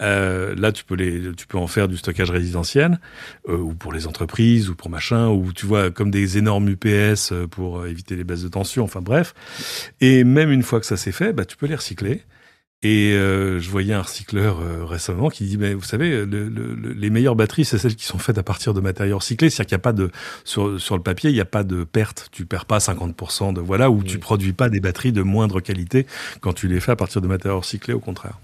Euh, 0.00 0.54
là, 0.56 0.72
tu 0.72 0.84
peux 0.84 0.94
les, 0.94 1.32
tu 1.34 1.46
peux 1.46 1.58
en 1.58 1.66
faire 1.66 1.88
du 1.88 1.96
stockage 1.96 2.30
résidentiel 2.30 3.00
euh, 3.48 3.56
ou 3.56 3.74
pour 3.74 3.92
les 3.92 4.06
entreprises 4.06 4.70
ou 4.70 4.74
pour 4.74 4.90
machin 4.90 5.28
ou 5.28 5.52
tu 5.52 5.66
vois 5.66 5.90
comme 5.90 6.10
des 6.10 6.38
énormes 6.38 6.68
UPS 6.68 7.32
euh, 7.32 7.46
pour 7.48 7.86
éviter 7.86 8.16
les 8.16 8.24
baisses 8.24 8.42
de 8.42 8.48
tension. 8.48 8.84
Enfin 8.84 9.00
bref. 9.00 9.34
Et 10.00 10.24
même 10.24 10.50
une 10.50 10.62
fois 10.62 10.80
que 10.80 10.86
ça 10.86 10.96
s'est 10.96 11.12
fait, 11.12 11.32
bah 11.32 11.44
tu 11.44 11.56
peux 11.56 11.66
les 11.66 11.76
recycler. 11.76 12.22
Et 12.84 13.12
euh, 13.12 13.58
je 13.58 13.70
voyais 13.70 13.92
un 13.92 14.02
recycleur 14.02 14.60
euh, 14.60 14.84
récemment 14.84 15.30
qui 15.30 15.44
dit, 15.44 15.58
mais 15.58 15.74
vous 15.74 15.82
savez, 15.82 16.24
le, 16.24 16.48
le, 16.48 16.74
les 16.92 17.10
meilleures 17.10 17.34
batteries, 17.34 17.64
c'est 17.64 17.76
celles 17.76 17.96
qui 17.96 18.04
sont 18.04 18.18
faites 18.18 18.38
à 18.38 18.44
partir 18.44 18.72
de 18.72 18.80
matériaux 18.80 19.18
recyclés. 19.18 19.50
C'est-à-dire 19.50 19.66
qu'il 19.66 19.76
n'y 19.76 19.80
a 19.80 19.82
pas 19.82 19.92
de 19.92 20.10
sur, 20.44 20.80
sur 20.80 20.96
le 20.96 21.02
papier, 21.02 21.30
il 21.30 21.34
n'y 21.34 21.40
a 21.40 21.44
pas 21.44 21.64
de 21.64 21.82
perte. 21.82 22.28
Tu 22.30 22.46
perds 22.46 22.66
pas 22.66 22.78
50% 22.78 23.52
de 23.52 23.60
voilà, 23.60 23.90
ou 23.90 23.98
mmh. 23.98 24.04
tu 24.04 24.18
produis 24.18 24.52
pas 24.52 24.68
des 24.68 24.78
batteries 24.78 25.10
de 25.10 25.22
moindre 25.22 25.60
qualité 25.60 26.06
quand 26.40 26.52
tu 26.52 26.68
les 26.68 26.78
fais 26.78 26.92
à 26.92 26.96
partir 26.96 27.20
de 27.20 27.26
matériaux 27.26 27.58
recyclés. 27.58 27.94
Au 27.94 28.00
contraire. 28.00 28.38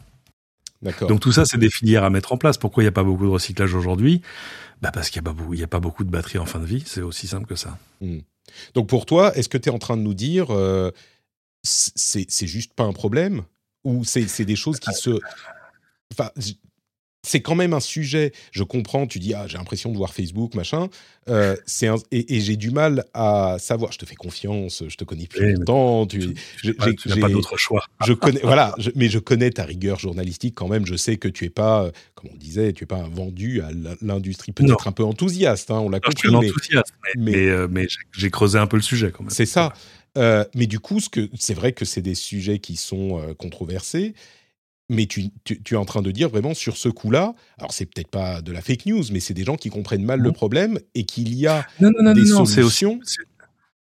Donc 1.09 1.21
tout 1.21 1.33
ça, 1.33 1.45
c'est 1.45 1.59
des 1.59 1.71
filières 1.71 2.05
à 2.05 2.11
mettre 2.11 2.33
en 2.33 2.37
place. 2.37 2.59
Pourquoi 2.59 2.83
il 2.83 2.87
n'y 2.87 2.89
a 2.89 2.93
pas 2.93 3.05
beaucoup 3.05 3.25
de 3.25 3.31
recyclage 3.31 3.75
aujourd'hui? 3.75 4.21
Bah 4.83 4.91
Parce 4.93 5.11
qu'il 5.11 5.23
n'y 5.23 5.29
a, 5.63 5.65
a, 5.65 5.67
pas 5.67 5.81
beaucoup 5.81 6.05
de 6.05 6.11
batteries 6.11 6.39
en 6.39 6.47
fin 6.47 6.59
de 6.59 6.67
vie. 6.67 6.83
C'est 6.87 7.01
aussi 7.01 7.27
simple 7.27 7.47
que 7.47 7.57
ça. 7.57 7.79
Mmh. 8.01 8.19
Donc 8.75 8.89
pour 8.89 9.07
toi, 9.07 9.35
est-ce 9.37 9.49
que 9.49 9.59
tu 9.59 9.69
es 9.69 9.73
en 9.73 9.79
train 9.79 9.97
de 9.97 10.03
nous 10.03 10.15
dire, 10.15 10.49
euh, 10.51 10.91
c'est 11.63 12.47
juste 12.47 12.75
pas 12.75 12.85
un 12.85 12.93
problème? 12.93 13.43
Ou 13.85 14.05
c'est 14.05 14.45
des 14.45 14.57
choses 14.57 14.79
qui 14.81 14.93
se... 14.93 15.19
Enfin, 16.13 16.31
c'est 17.25 17.41
quand 17.41 17.55
même 17.55 17.73
un 17.73 17.81
sujet. 17.81 18.33
Je 18.53 18.63
comprends, 18.63 19.07
tu 19.07 19.19
dis, 19.19 19.35
ah, 19.35 19.47
j'ai 19.49 19.59
l'impression 19.59 19.91
de 19.91 19.97
voir 19.97 20.13
Facebook, 20.13 20.55
machin. 20.55 20.89
Euh, 21.29 21.57
un, 21.83 21.97
et, 22.13 22.37
et 22.37 22.41
j'ai 22.41 22.57
du 22.57 22.71
mal 22.71 23.05
à 23.15 23.57
savoir. 23.59 23.93
Je 23.93 23.99
te 23.99 24.07
fais 24.07 24.15
confiance, 24.15 24.85
je 24.87 24.97
te 24.97 25.05
connais 25.05 25.27
plus 25.27 25.47
oui, 25.47 25.55
longtemps. 25.55 26.07
Tu 26.07 26.35
n'as 26.65 27.17
pas, 27.21 27.29
d'autre 27.29 27.57
choix. 27.57 27.85
Je 28.07 28.13
connais, 28.13 28.41
voilà, 28.45 28.75
je, 28.79 28.91
mais 28.95 29.09
je 29.09 29.19
connais 29.19 29.51
ta 29.51 29.65
rigueur 29.65 29.99
journalistique 29.99 30.55
quand 30.55 30.69
même. 30.69 30.87
Je 30.87 30.97
sais 30.97 31.17
que 31.17 31.29
tu 31.29 31.47
es 31.47 31.51
pas, 31.51 31.91
comme 32.15 32.31
on 32.33 32.37
disait, 32.37 32.73
tu 32.73 32.85
es 32.85 32.87
pas 32.87 33.03
vendu 33.11 33.63
à 33.63 33.71
l'industrie, 34.03 34.53
peut-être 34.53 34.87
un 34.87 34.93
peu 34.93 35.05
enthousiaste. 35.05 35.71
Hein, 35.71 35.81
on 35.81 35.89
l'a 35.89 36.01
compris. 36.01 36.21
Je 36.23 36.29
suis 36.29 36.37
enthousiaste, 36.37 36.93
mais, 37.03 37.11
mais, 37.17 37.33
mais, 37.33 37.49
euh, 37.49 37.69
mais 37.71 37.87
j'ai 38.13 38.31
creusé 38.31 38.59
un 38.59 38.67
peu 38.67 38.77
le 38.77 38.83
sujet 38.83 39.11
quand 39.11 39.25
même. 39.25 39.31
C'est 39.31 39.47
ça. 39.47 39.73
Euh, 40.17 40.45
mais 40.55 40.67
du 40.67 40.79
coup, 40.79 41.01
c'est 41.35 41.55
vrai 41.55 41.73
que 41.73 41.85
c'est 41.85 42.03
des 42.03 42.15
sujets 42.15 42.59
qui 42.59 42.77
sont 42.77 43.21
euh, 43.21 43.35
controversés 43.35 44.15
mais 44.89 45.07
tu, 45.07 45.31
tu, 45.45 45.63
tu, 45.63 45.75
es 45.75 45.77
en 45.77 45.85
train 45.85 46.03
de 46.03 46.11
dire 46.11 46.29
vraiment 46.29 46.55
sur 46.55 46.77
ce 46.77 46.89
coup-là, 46.89 47.35
alors 47.59 47.73
c'est 47.73 47.87
peut-être 47.87 48.09
pas 48.09 48.43
de 48.43 48.53
la 48.53 48.61
fake 48.61 48.87
news, 48.87 49.03
mais 49.13 49.21
c'est 49.21 49.35
des 49.35 49.45
gens 49.45 49.57
qui 49.57 49.71
comprennent 49.71 50.05
mal 50.05 50.19
non. 50.19 50.27
le 50.27 50.33
problème 50.33 50.79
et 50.95 51.05
qu'il 51.05 51.35
y 51.35 51.47
a 51.47 51.67
non, 51.81 51.91
non, 52.01 52.13
des 52.13 52.27
solutions. 52.27 53.01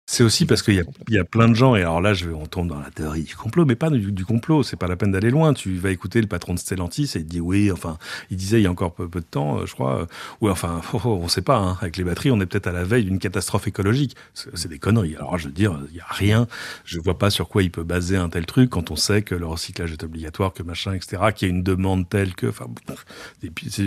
C'est 0.06 0.22
aussi 0.22 0.44
parce 0.44 0.60
qu'il 0.60 0.74
y, 0.74 0.80
a, 0.80 0.84
y 1.08 1.18
a 1.18 1.24
plein 1.24 1.48
de 1.48 1.54
gens, 1.54 1.76
et 1.76 1.80
alors 1.80 2.02
là, 2.02 2.12
je, 2.12 2.28
on 2.28 2.44
tombe 2.44 2.68
dans 2.68 2.78
la 2.78 2.90
théorie 2.90 3.22
du 3.22 3.34
complot, 3.34 3.64
mais 3.64 3.74
pas 3.74 3.88
du, 3.88 4.24
complot, 4.26 4.62
c'est 4.62 4.76
pas 4.76 4.86
la 4.86 4.96
peine 4.96 5.12
d'aller 5.12 5.30
loin. 5.30 5.54
Tu 5.54 5.76
vas 5.76 5.90
écouter 5.90 6.20
le 6.20 6.26
patron 6.26 6.52
de 6.52 6.58
Stellantis 6.58 7.10
et 7.14 7.20
il 7.20 7.24
dit 7.24 7.40
oui, 7.40 7.72
enfin, 7.72 7.96
il 8.30 8.36
disait 8.36 8.60
il 8.60 8.64
y 8.64 8.66
a 8.66 8.70
encore 8.70 8.92
peu, 8.92 9.08
de 9.08 9.20
temps, 9.20 9.60
euh, 9.60 9.66
je 9.66 9.72
crois, 9.72 10.02
euh, 10.02 10.06
ou 10.42 10.50
enfin, 10.50 10.82
oh, 10.92 11.00
oh, 11.04 11.20
on 11.22 11.28
sait 11.28 11.40
pas, 11.40 11.56
hein, 11.56 11.78
avec 11.80 11.96
les 11.96 12.04
batteries, 12.04 12.30
on 12.30 12.40
est 12.40 12.46
peut-être 12.46 12.66
à 12.66 12.72
la 12.72 12.84
veille 12.84 13.04
d'une 13.04 13.18
catastrophe 13.18 13.66
écologique. 13.66 14.14
C'est 14.34 14.68
des 14.68 14.78
conneries. 14.78 15.16
Alors, 15.16 15.38
je 15.38 15.46
veux 15.46 15.54
dire, 15.54 15.80
il 15.90 15.96
y 15.96 16.00
a 16.00 16.06
rien, 16.06 16.48
je 16.84 17.00
vois 17.00 17.18
pas 17.18 17.30
sur 17.30 17.48
quoi 17.48 17.62
il 17.62 17.70
peut 17.70 17.82
baser 17.82 18.18
un 18.18 18.28
tel 18.28 18.44
truc 18.44 18.68
quand 18.70 18.90
on 18.90 18.96
sait 18.96 19.22
que 19.22 19.34
le 19.34 19.46
recyclage 19.46 19.92
est 19.92 20.04
obligatoire, 20.04 20.52
que 20.52 20.62
machin, 20.62 20.92
etc., 20.92 21.22
qu'il 21.34 21.48
y 21.48 21.50
a 21.50 21.54
une 21.54 21.62
demande 21.62 22.10
telle 22.10 22.34
que, 22.34 22.48
enfin, 22.48 22.66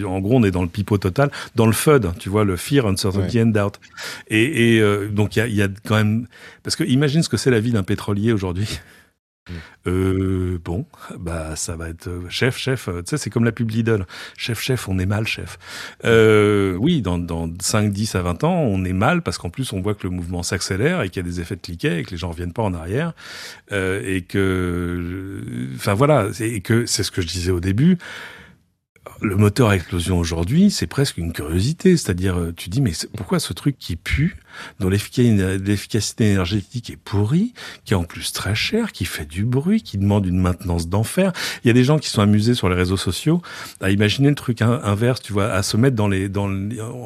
en 0.03 0.19
gros, 0.19 0.37
on 0.37 0.43
est 0.43 0.51
dans 0.51 0.63
le 0.63 0.67
pipeau 0.67 0.97
total, 0.97 1.29
dans 1.53 1.67
le 1.67 1.73
FUD, 1.73 2.11
tu 2.17 2.29
vois, 2.29 2.43
le 2.43 2.57
fear, 2.57 2.87
uncertainty 2.87 3.39
and 3.39 3.47
doubt. 3.47 3.79
Et, 4.29 4.75
et 4.75 4.81
euh, 4.81 5.09
donc, 5.09 5.35
il 5.35 5.39
y 5.39 5.41
a, 5.43 5.47
y 5.47 5.61
a 5.61 5.67
quand 5.85 5.95
même 5.95 6.06
parce 6.63 6.75
que 6.75 6.83
imagine 6.83 7.23
ce 7.23 7.29
que 7.29 7.37
c'est 7.37 7.51
la 7.51 7.59
vie 7.59 7.71
d'un 7.71 7.83
pétrolier 7.83 8.31
aujourd'hui. 8.31 8.79
Mm. 9.49 9.53
Euh, 9.87 10.59
bon, 10.63 10.85
bah 11.17 11.55
ça 11.55 11.75
va 11.75 11.89
être 11.89 12.07
euh, 12.07 12.29
chef, 12.29 12.57
chef. 12.57 12.87
Euh, 12.87 13.01
tu 13.01 13.11
sais, 13.11 13.17
c'est 13.17 13.29
comme 13.29 13.45
la 13.45 13.51
pub 13.51 13.69
Lidl. 13.69 14.05
Chef, 14.37 14.59
chef, 14.61 14.89
on 14.89 14.99
est 14.99 15.05
mal, 15.05 15.25
chef. 15.25 15.57
oui, 16.03 17.01
dans, 17.01 17.17
dans 17.17 17.49
5, 17.59 17.91
10 17.91 18.15
à 18.15 18.21
20 18.21 18.43
ans, 18.43 18.55
on 18.55 18.83
est 18.85 18.93
mal 18.93 19.21
parce 19.21 19.37
qu'en 19.37 19.49
plus, 19.49 19.73
on 19.73 19.81
voit 19.81 19.95
que 19.95 20.03
le 20.03 20.09
mouvement 20.09 20.43
s'accélère 20.43 21.01
et 21.01 21.09
qu'il 21.09 21.23
y 21.23 21.25
a 21.25 21.29
des 21.29 21.39
effets 21.39 21.55
de 21.55 21.61
cliquet 21.61 22.01
et 22.01 22.03
que 22.03 22.11
les 22.11 22.17
gens 22.17 22.29
reviennent 22.29 22.53
pas 22.53 22.63
en 22.63 22.73
arrière. 22.73 23.13
et 23.71 24.25
que, 24.27 25.41
enfin 25.75 25.93
voilà, 25.93 26.27
et 26.39 26.61
que 26.61 26.85
c'est 26.85 27.03
ce 27.03 27.11
que 27.11 27.21
je 27.21 27.27
disais 27.27 27.51
au 27.51 27.59
début 27.59 27.97
le 29.21 29.35
moteur 29.35 29.69
à 29.69 29.75
explosion 29.75 30.19
aujourd'hui, 30.19 30.69
c'est 30.69 30.85
presque 30.85 31.17
une 31.17 31.31
curiosité. 31.31 31.95
C'est-à-dire, 31.97 32.51
tu 32.55 32.69
dis, 32.69 32.81
mais 32.81 32.91
pourquoi 33.15 33.39
ce 33.39 33.53
truc 33.53 33.77
qui 33.79 33.95
pue, 33.95 34.35
dont 34.79 34.89
l'efficacité 34.89 36.31
énergétique 36.31 36.89
est 36.89 36.97
pourrie, 36.97 37.53
qui 37.85 37.93
est 37.93 37.97
en 37.97 38.03
plus 38.03 38.31
très 38.33 38.55
cher, 38.55 38.91
qui 38.91 39.05
fait 39.05 39.25
du 39.25 39.45
bruit, 39.45 39.81
qui 39.81 39.97
demande 39.97 40.25
une 40.25 40.39
maintenance 40.39 40.87
d'enfer. 40.87 41.31
Il 41.63 41.67
y 41.67 41.71
a 41.71 41.73
des 41.73 41.83
gens 41.83 41.97
qui 41.97 42.09
sont 42.09 42.21
amusés 42.21 42.53
sur 42.53 42.69
les 42.69 42.75
réseaux 42.75 42.97
sociaux 42.97 43.41
à 43.81 43.89
imaginer 43.89 44.29
le 44.29 44.35
truc 44.35 44.61
inverse, 44.61 45.21
tu 45.21 45.33
vois, 45.33 45.51
à 45.51 45.63
se 45.63 45.77
mettre 45.77 45.95
dans 45.95 46.07
les, 46.07 46.29
dans 46.29 46.49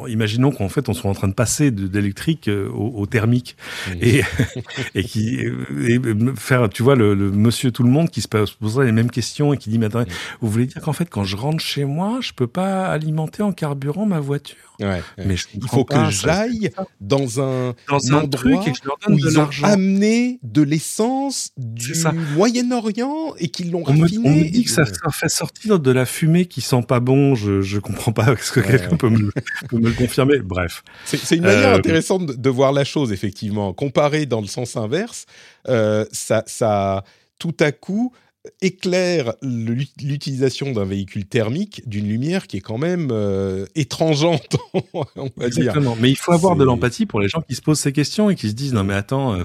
imaginons 0.07 0.51
qu'en 0.51 0.69
fait 0.69 0.89
on 0.89 0.93
soit 0.93 1.09
en 1.09 1.13
train 1.13 1.27
de 1.27 1.33
passer 1.33 1.71
d'électrique 1.71 2.47
euh, 2.47 2.69
au, 2.69 3.05
thermique 3.05 3.55
et 4.01 4.21
et 4.95 5.03
qui 5.03 5.39
et 5.39 5.99
faire, 6.35 6.69
tu 6.69 6.83
vois, 6.83 6.95
le, 6.95 7.15
monsieur 7.15 7.71
tout 7.71 7.83
le 7.83 7.89
monde 7.89 8.09
qui 8.09 8.21
se 8.21 8.27
poserait 8.27 8.85
les 8.85 8.91
mêmes 8.91 9.11
questions 9.11 9.53
et 9.53 9.57
qui 9.57 9.69
dit, 9.69 9.77
mais 9.77 9.87
attends, 9.87 10.03
vous 10.41 10.49
voulez 10.49 10.65
dire 10.65 10.81
qu'en 10.81 10.93
fait 10.93 11.09
quand 11.09 11.23
je 11.23 11.35
rentre 11.35 11.63
chez 11.63 11.85
moi 11.85 11.91
moi, 11.91 12.19
je 12.21 12.31
peux 12.31 12.47
pas 12.47 12.87
alimenter 12.87 13.43
en 13.43 13.51
carburant 13.51 14.05
ma 14.05 14.19
voiture? 14.19 14.70
Mais 15.17 15.35
il 15.53 15.67
faut 15.67 15.85
que 15.85 16.09
j'aille 16.09 16.71
dans 16.99 17.41
un, 17.41 17.73
dans 17.89 18.13
un 18.13 18.27
truc 18.27 18.67
et 18.67 18.71
que 18.71 18.77
je 18.77 18.85
leur 18.85 18.97
donne 19.05 19.15
où 19.15 19.19
de 19.19 19.29
ils 19.29 19.39
ont 19.39 19.49
amené 19.63 20.39
de 20.43 20.61
l'essence 20.61 21.51
du 21.57 21.93
Moyen-Orient 22.35 23.33
et 23.37 23.49
qu'ils 23.49 23.71
l'ont 23.71 23.83
raffiné. 23.83 24.19
On 24.23 24.35
me 24.35 24.49
dit 24.49 24.63
que 24.63 24.71
ça, 24.71 24.85
fait 25.11 25.29
sortir 25.29 25.79
de 25.79 25.91
la 25.91 26.05
fumée 26.05 26.45
qui 26.45 26.61
sent 26.61 26.83
pas 26.87 26.99
bon. 26.99 27.35
Je, 27.35 27.61
je 27.61 27.79
comprends 27.79 28.11
pas. 28.11 28.33
Est-ce 28.33 28.51
que 28.51 28.59
quelqu'un 28.59 28.95
peut, 28.97 29.09
me, 29.09 29.31
le 29.71 29.91
confirmer 29.91 30.39
Bref. 30.39 30.83
C'est 31.05 31.35
une 31.35 31.43
manière 31.43 31.69
euh, 31.69 31.77
intéressante 31.77 32.25
de, 32.25 32.49
voir 32.49 32.73
la 32.73 32.83
chose, 32.83 33.11
effectivement. 33.11 33.73
Comparé 33.73 34.25
dans 34.25 34.41
le 34.41 34.47
sens 34.47 34.75
inverse, 34.75 35.25
euh, 35.67 36.05
ça, 36.11 36.43
ça, 36.47 37.03
tout 37.39 37.55
à 37.59 37.71
coup, 37.71 38.13
éclaire 38.61 39.33
l'utilisation 39.41 40.71
d'un 40.71 40.85
véhicule 40.85 41.25
thermique 41.25 41.83
d'une 41.87 42.07
lumière 42.07 42.47
qui 42.47 42.57
est 42.57 42.61
quand 42.61 42.79
même 42.79 43.09
euh, 43.11 43.65
étrangeante, 43.75 44.57
on 44.73 45.29
va 45.37 45.45
Exactement. 45.45 45.95
Mais 45.99 46.09
il 46.09 46.17
faut 46.17 46.31
avoir 46.31 46.55
de 46.55 46.63
l'empathie 46.63 47.05
pour 47.05 47.19
les 47.19 47.27
gens 47.27 47.41
qui 47.41 47.55
se 47.55 47.61
posent 47.61 47.79
ces 47.79 47.91
questions 47.91 48.29
et 48.29 48.35
qui 48.35 48.49
se 48.49 48.53
disent 48.53 48.73
non 48.73 48.83
mais 48.83 48.95
attends, 48.95 49.35
euh, 49.35 49.43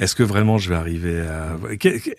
est-ce 0.00 0.16
que 0.16 0.24
vraiment 0.24 0.58
je 0.58 0.68
vais 0.68 0.74
arriver 0.74 1.20
à, 1.20 1.56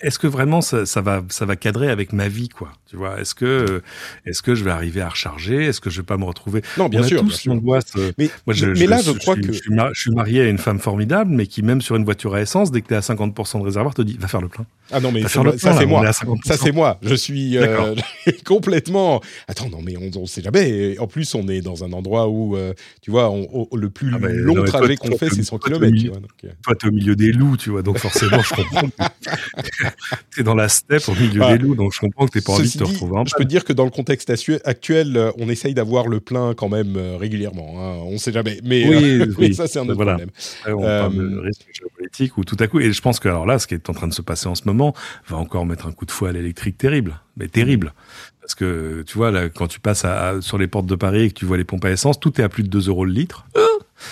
est-ce 0.01 0.17
que 0.17 0.27
vraiment 0.27 0.61
ça, 0.61 0.85
va 1.01 1.23
ça 1.29 1.45
va 1.45 1.55
cadrer 1.55 1.89
avec 1.89 2.13
ma 2.13 2.29
vie 2.29 2.49
quoi, 2.49 2.71
tu 2.89 2.95
vois 2.95 3.19
Est-ce 3.19 3.35
que 3.35 3.81
est-ce 4.25 4.41
que 4.41 4.55
je 4.55 4.63
vais 4.63 4.71
arriver 4.71 5.01
à 5.01 5.09
recharger? 5.09 5.65
Est-ce 5.65 5.81
que 5.81 5.89
je 5.89 5.97
vais 6.01 6.05
pas 6.05 6.17
me 6.17 6.25
retrouver? 6.25 6.61
Non, 6.77 6.87
bien 6.87 7.03
sûr. 7.03 7.21
Tous 7.21 7.47
euh, 7.47 8.11
mais, 8.17 8.29
mais 8.47 8.85
là, 8.85 9.01
je, 9.01 9.11
crois 9.11 9.35
que 9.35 9.51
je 9.51 9.61
suis, 9.93 10.11
marié 10.11 10.41
à 10.41 10.47
une 10.47 10.57
femme 10.57 10.79
formidable, 10.79 11.31
mais 11.31 11.47
qui 11.47 11.61
même 11.63 11.81
sur 11.81 11.95
une 11.95 12.05
voiture 12.05 12.35
à 12.35 12.41
essence, 12.41 12.71
dès 12.71 12.81
que 12.81 12.87
tu 12.87 12.93
es 12.93 12.97
à 12.97 13.01
50% 13.01 13.59
de 13.59 13.63
réservoir, 13.63 13.93
te 13.93 14.01
dit 14.01 14.17
va 14.19 14.27
faire 14.27 14.41
le 14.41 14.47
plein. 14.47 14.65
Ah 14.91 14.99
non 14.99 15.11
mais 15.11 15.23
ça 15.27 15.43
c'est 15.57 15.85
moi. 15.85 15.96
Ça, 16.43 16.57
c'est 16.57 16.71
moi. 16.71 16.99
Je 17.01 17.15
suis 17.15 17.57
euh, 17.57 17.95
complètement. 18.45 19.21
Attends, 19.47 19.69
non, 19.69 19.79
mais 19.83 19.95
on 19.97 20.21
ne 20.21 20.25
sait 20.25 20.41
jamais. 20.41 20.97
En 20.99 21.07
plus, 21.07 21.33
on 21.35 21.47
est 21.47 21.61
dans 21.61 21.83
un 21.83 21.93
endroit 21.93 22.27
où, 22.27 22.55
euh, 22.55 22.73
tu 23.01 23.11
vois, 23.11 23.33
le 23.73 23.89
plus 23.89 24.11
ah 24.13 24.19
bah, 24.19 24.29
long 24.29 24.63
trajet 24.65 24.95
qu'on 24.95 25.17
fait, 25.17 25.29
c'est 25.29 25.43
100 25.43 25.57
km. 25.59 25.95
Tu 25.97 26.07
vois, 26.09 26.17
euh. 26.17 26.49
Toi, 26.63 26.75
tu 26.75 26.85
es 26.85 26.89
au 26.89 26.93
milieu 26.93 27.15
des 27.15 27.31
loups, 27.31 27.57
tu 27.57 27.69
vois. 27.69 27.81
Donc, 27.81 27.97
forcément, 27.97 28.41
je 28.41 28.53
comprends. 28.53 28.89
tu 30.31 30.41
es 30.41 30.43
dans 30.43 30.55
la 30.55 30.69
steppe 30.69 31.07
au 31.07 31.13
milieu 31.13 31.45
des 31.45 31.57
loups. 31.57 31.75
Donc, 31.75 31.93
je 31.93 31.99
comprends 31.99 32.27
que 32.27 32.37
tu 32.37 32.41
pas 32.41 32.53
envie 32.53 32.71
de 32.71 32.77
te 32.77 32.83
retrouver 32.83 33.23
Je 33.27 33.35
peux 33.35 33.43
te 33.43 33.49
dire 33.49 33.65
que 33.65 33.73
dans 33.73 33.85
le 33.85 33.91
contexte 33.91 34.31
actuel, 34.65 35.31
on 35.37 35.49
essaye 35.49 35.73
d'avoir 35.73 36.07
le 36.07 36.19
plein 36.19 36.53
quand 36.53 36.69
même 36.69 36.97
régulièrement. 37.19 37.75
Hein. 37.77 38.01
On 38.03 38.13
ne 38.13 38.17
sait 38.17 38.31
jamais. 38.31 38.59
Mais, 38.63 38.85
oui, 39.37 39.53
ça, 39.53 39.67
c'est 39.67 39.79
un 39.79 39.83
autre 39.83 39.95
problème. 39.95 40.29
on 40.67 40.81
parle 40.81 41.15
de 41.15 41.39
risque 41.39 41.65
géopolitique 41.71 42.37
ou 42.37 42.43
tout 42.43 42.57
à 42.59 42.67
coup. 42.67 42.79
Et 42.79 42.91
je 42.91 43.01
pense 43.01 43.19
que, 43.19 43.27
alors 43.27 43.45
là, 43.45 43.59
ce 43.59 43.67
qui 43.67 43.73
est 43.73 43.89
en 43.89 43.93
train 43.93 44.07
de 44.07 44.13
se 44.13 44.21
passer 44.21 44.47
en 44.47 44.55
ce 44.55 44.63
moment 44.65 44.93
va 45.27 45.37
encore 45.37 45.65
mettre 45.65 45.86
un 45.87 45.91
coup 45.91 46.05
de 46.05 46.11
fouet 46.11 46.29
à 46.29 46.33
l'électrique 46.33 46.77
terrible, 46.77 47.19
mais 47.35 47.47
terrible. 47.47 47.93
Parce 48.41 48.55
que 48.55 49.03
tu 49.05 49.17
vois, 49.17 49.31
là, 49.31 49.49
quand 49.49 49.67
tu 49.67 49.79
passes 49.79 50.05
sur 50.41 50.57
les 50.57 50.67
portes 50.67 50.85
de 50.85 50.95
Paris 50.95 51.23
et 51.23 51.29
que 51.29 51.33
tu 51.33 51.45
vois 51.45 51.57
les 51.57 51.63
pompes 51.63 51.85
à 51.85 51.91
essence, 51.91 52.19
tout 52.19 52.39
est 52.39 52.43
à 52.43 52.49
plus 52.49 52.63
de 52.63 52.69
2 52.69 52.87
euros 52.89 53.05
le 53.05 53.11
litre. 53.11 53.45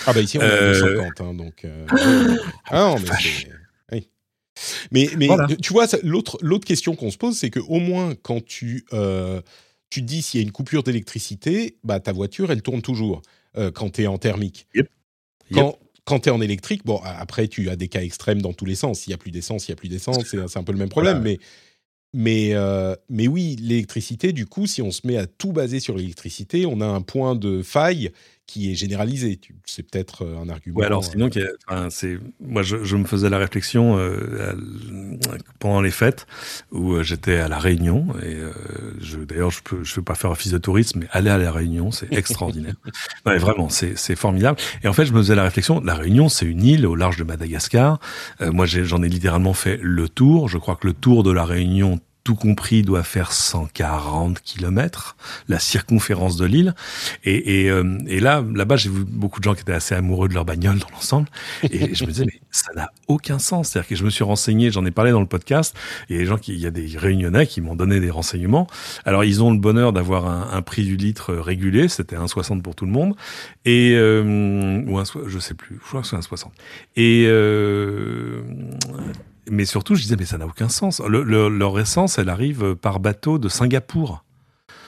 Ah 0.06 0.12
bah 0.12 0.20
ici 0.20 0.38
on 0.38 0.42
est 0.42 0.44
à 0.44 0.72
250, 0.72 1.20
hein, 1.20 1.34
donc. 1.34 1.64
Euh, 1.64 1.86
ah 2.66 2.80
non, 2.80 2.96
mais 2.98 4.08
Mais, 4.90 5.10
mais 5.16 5.28
tu 5.62 5.72
vois, 5.72 5.86
l'autre 6.02 6.38
l'autre 6.40 6.66
question 6.66 6.96
qu'on 6.96 7.10
se 7.10 7.18
pose, 7.18 7.36
c'est 7.36 7.50
que 7.50 7.60
au 7.60 7.78
moins 7.78 8.14
quand 8.20 8.44
tu 8.44 8.84
euh, 8.92 9.40
tu 9.90 10.02
dis 10.02 10.22
s'il 10.22 10.40
y 10.40 10.42
a 10.42 10.44
une 10.44 10.52
coupure 10.52 10.82
d'électricité, 10.82 11.76
bah 11.84 12.00
ta 12.00 12.12
voiture 12.12 12.50
elle 12.50 12.62
tourne 12.62 12.82
toujours 12.82 13.22
euh, 13.56 13.70
quand 13.70 13.90
tu 13.90 14.02
es 14.02 14.06
en 14.06 14.18
thermique. 14.18 14.66
Quand, 15.52 15.78
quand 16.04 16.20
tu 16.20 16.28
es 16.28 16.32
en 16.32 16.40
électrique, 16.40 16.84
bon, 16.84 17.00
après, 17.04 17.48
tu 17.48 17.68
as 17.68 17.76
des 17.76 17.88
cas 17.88 18.02
extrêmes 18.02 18.40
dans 18.40 18.52
tous 18.52 18.64
les 18.64 18.74
sens. 18.74 19.00
S'il 19.00 19.10
n'y 19.10 19.14
a 19.14 19.18
plus 19.18 19.30
d'essence, 19.30 19.66
il 19.66 19.70
n'y 19.70 19.74
a 19.74 19.76
plus 19.76 19.88
d'essence. 19.88 20.24
C'est 20.24 20.56
un 20.56 20.62
peu 20.62 20.72
le 20.72 20.78
même 20.78 20.88
problème. 20.88 21.20
Mais, 21.22 21.38
mais, 22.18 22.54
euh, 22.54 22.94
mais 23.10 23.28
oui, 23.28 23.56
l'électricité, 23.60 24.32
du 24.32 24.46
coup, 24.46 24.66
si 24.66 24.80
on 24.80 24.90
se 24.90 25.06
met 25.06 25.18
à 25.18 25.26
tout 25.26 25.52
baser 25.52 25.80
sur 25.80 25.98
l'électricité, 25.98 26.64
on 26.64 26.80
a 26.80 26.86
un 26.86 27.02
point 27.02 27.34
de 27.34 27.60
faille 27.60 28.10
qui 28.46 28.70
est 28.70 28.74
généralisé. 28.74 29.40
C'est 29.64 29.82
peut-être 29.82 30.24
euh, 30.24 30.38
un 30.38 30.48
argument. 30.48 30.78
Ouais, 30.78 30.86
alors 30.86 31.02
euh, 31.04 31.10
sinon, 31.10 31.28
c'est 31.90 32.18
moi 32.40 32.62
je, 32.62 32.84
je, 32.84 32.96
me 32.96 33.04
faisais 33.04 33.28
la 33.28 33.38
réflexion 33.38 33.98
euh, 33.98 34.52
pendant 35.58 35.80
les 35.80 35.90
fêtes 35.90 36.26
où 36.70 37.02
j'étais 37.02 37.36
à 37.36 37.48
la 37.48 37.58
Réunion 37.58 38.06
et 38.22 38.36
je 39.00 39.18
d'ailleurs 39.18 39.50
je 39.50 39.62
peux 39.62 39.82
je 39.82 39.94
veux 39.96 40.02
pas 40.02 40.14
faire 40.14 40.30
office 40.30 40.52
de 40.52 40.58
tourisme 40.58 41.00
mais 41.00 41.06
aller 41.10 41.30
à 41.30 41.38
la 41.38 41.50
Réunion 41.50 41.90
c'est 41.90 42.12
extraordinaire. 42.16 42.74
vraiment 43.24 43.68
c'est 43.68 43.98
c'est 43.98 44.16
formidable. 44.16 44.58
Et 44.82 44.88
en 44.88 44.92
fait 44.92 45.06
je 45.06 45.12
me 45.12 45.18
faisais 45.18 45.34
la 45.34 45.42
réflexion 45.42 45.80
la 45.80 45.94
Réunion 45.94 46.28
c'est 46.28 46.46
une 46.46 46.64
île 46.64 46.86
au 46.86 46.94
large 46.94 47.16
de 47.16 47.24
Madagascar. 47.24 47.98
moi 48.40 48.66
j'en 48.66 49.02
ai 49.02 49.08
littéralement 49.08 49.54
fait 49.54 49.78
le 49.82 50.08
tour. 50.08 50.48
Je 50.48 50.58
crois 50.58 50.76
que 50.76 50.86
le 50.86 50.92
tour 50.92 51.22
de 51.22 51.32
la 51.32 51.44
Réunion 51.44 52.00
tout 52.26 52.34
compris, 52.34 52.82
doit 52.82 53.04
faire 53.04 53.30
140 53.30 54.40
kilomètres, 54.40 55.16
la 55.46 55.60
circonférence 55.60 56.36
de 56.36 56.44
l'île. 56.44 56.74
Et, 57.22 57.62
et, 57.62 57.70
euh, 57.70 57.98
et 58.08 58.18
là, 58.18 58.44
là-bas, 58.52 58.74
j'ai 58.74 58.90
vu 58.90 59.04
beaucoup 59.04 59.38
de 59.38 59.44
gens 59.44 59.54
qui 59.54 59.60
étaient 59.60 59.72
assez 59.72 59.94
amoureux 59.94 60.26
de 60.28 60.34
leur 60.34 60.44
bagnole 60.44 60.80
dans 60.80 60.90
l'ensemble. 60.90 61.28
Et 61.70 61.94
je 61.94 62.04
me 62.04 62.10
disais, 62.10 62.24
mais 62.26 62.40
ça 62.50 62.72
n'a 62.74 62.90
aucun 63.06 63.38
sens. 63.38 63.68
C'est-à-dire 63.68 63.90
que 63.90 63.94
je 63.94 64.02
me 64.02 64.10
suis 64.10 64.24
renseigné, 64.24 64.72
j'en 64.72 64.84
ai 64.84 64.90
parlé 64.90 65.12
dans 65.12 65.20
le 65.20 65.26
podcast, 65.26 65.76
et 66.10 66.18
les 66.18 66.26
gens 66.26 66.36
qui, 66.36 66.52
il 66.52 66.58
y 66.58 66.66
a 66.66 66.72
des 66.72 66.88
réunionnais 66.96 67.46
qui 67.46 67.60
m'ont 67.60 67.76
donné 67.76 68.00
des 68.00 68.10
renseignements. 68.10 68.66
Alors, 69.04 69.22
ils 69.22 69.40
ont 69.44 69.52
le 69.52 69.58
bonheur 69.58 69.92
d'avoir 69.92 70.26
un, 70.26 70.48
un 70.52 70.62
prix 70.62 70.82
du 70.82 70.96
litre 70.96 71.32
régulé, 71.32 71.86
c'était 71.86 72.16
1,60 72.16 72.60
pour 72.60 72.74
tout 72.74 72.86
le 72.86 72.92
monde, 72.92 73.14
et 73.64 73.92
euh, 73.94 74.82
ou 74.84 74.98
un, 74.98 75.04
je 75.28 75.38
sais 75.38 75.54
plus, 75.54 75.78
je 75.80 75.88
crois 75.88 76.02
que 76.02 76.08
c'est 76.08 76.16
1,60. 76.16 76.46
Et 76.96 77.26
euh, 77.28 78.42
mais 79.50 79.64
surtout, 79.64 79.94
je 79.94 80.02
disais, 80.02 80.16
mais 80.18 80.24
ça 80.24 80.38
n'a 80.38 80.46
aucun 80.46 80.68
sens. 80.68 81.00
leur 81.00 81.78
essence, 81.78 82.18
elle 82.18 82.28
arrive 82.28 82.74
par 82.76 83.00
bateau 83.00 83.38
de 83.38 83.48
Singapour. 83.48 84.24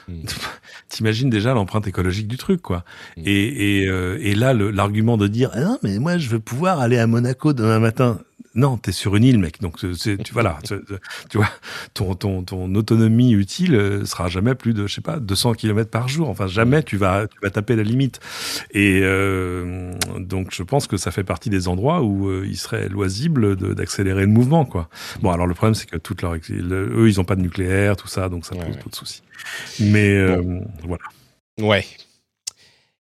Hmm. 0.09 0.23
T'imagines 0.89 1.31
déjà 1.31 1.55
l'empreinte 1.55 1.87
écologique 1.87 2.29
du 2.29 2.39
truc, 2.39 2.63
quoi. 2.63 2.85
Hmm. 3.17 3.23
Et, 3.27 3.81
et, 3.83 3.89
euh, 3.89 4.19
et, 4.21 4.35
là, 4.35 4.55
l'argument 4.55 5.17
de 5.17 5.29
dire, 5.29 5.51
ah 5.53 5.61
non, 5.61 5.79
mais 5.83 5.99
moi, 5.99 6.19
je 6.19 6.29
veux 6.29 6.41
pouvoir 6.41 6.81
aller 6.81 6.99
à 6.99 7.07
Monaco 7.07 7.53
demain 7.53 7.79
matin. 7.79 8.21
Non, 8.59 8.77
t'es 8.77 8.91
sur 8.91 9.15
une 9.15 9.23
île, 9.23 9.39
mec. 9.39 9.61
Donc, 9.61 9.79
tu, 9.79 10.19
voilà, 10.33 10.59
tu, 10.65 11.39
vois, 11.39 11.49
ton, 11.95 12.17
ton, 12.17 12.43
ton 12.43 12.75
autonomie 12.75 13.31
utile 13.31 13.77
euh, 13.77 14.05
sera 14.05 14.29
jamais 14.29 14.57
plus 14.57 14.75
de, 14.75 14.89
je 14.89 14.95
sais 14.97 15.01
pas, 15.01 15.21
200 15.21 15.55
km 15.55 15.89
par 15.89 16.09
jour. 16.09 16.29
Enfin, 16.29 16.49
jamais 16.49 16.83
tu 16.83 16.97
vas, 16.97 17.29
tu 17.29 17.39
vas 17.41 17.51
taper 17.51 17.77
la 17.77 17.85
limite. 17.85 18.19
Et 18.73 19.01
euh, 19.05 19.95
donc, 20.19 20.49
je 20.53 20.65
pense 20.65 20.89
que 20.89 20.97
ça 20.97 21.13
fait 21.13 21.23
partie 21.23 21.51
des 21.51 21.69
endroits 21.69 22.03
où 22.03 22.29
euh, 22.29 22.45
il 22.49 22.57
serait 22.57 22.89
loisible 22.89 23.55
d'accélérer 23.77 24.23
le 24.23 24.27
mouvement, 24.27 24.65
quoi. 24.65 24.89
Bon, 25.23 25.31
alors 25.31 25.47
le 25.47 25.55
problème, 25.55 25.77
c'est 25.77 25.89
que 25.89 25.97
toute 25.97 26.23
leur, 26.23 26.35
eux, 26.35 27.09
ils 27.09 27.21
ont 27.21 27.25
pas 27.25 27.37
de 27.37 27.43
nucléaire, 27.43 27.97
tout 27.97 28.09
ça, 28.09 28.29
donc 28.29 28.45
ça 28.45 28.57
pose 28.57 28.77
pas 28.77 28.91
de 28.91 28.95
soucis. 28.97 29.23
Mais 29.79 30.37
voilà. 30.83 31.05
Ouais. 31.61 31.87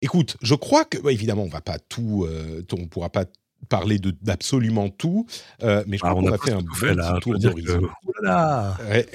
Écoute, 0.02 0.36
je 0.42 0.56
crois 0.56 0.84
que, 0.84 0.98
bah, 0.98 1.12
évidemment, 1.12 1.44
on 1.44 1.48
va 1.48 1.60
pas 1.60 1.78
tout, 1.78 2.26
on 2.72 2.86
pourra 2.88 3.10
pas 3.10 3.24
parler 3.68 3.98
d'absolument 4.22 4.88
tout, 4.88 5.26
euh, 5.62 5.82
mais 5.86 5.96
je 5.96 6.02
crois 6.02 6.12
Ah, 6.12 6.16
on 6.16 6.22
qu'on 6.24 6.32
a 6.32 6.34
a 6.34 6.38
fait 6.38 6.52
un 6.52 6.60
fait, 6.74 6.94
là, 6.94 7.12
petit 7.14 7.20
tour 7.20 7.38
d'horizon. 7.38 7.80
que- 7.80 7.86
Oh 8.06 8.12
Ouais. 8.88 9.06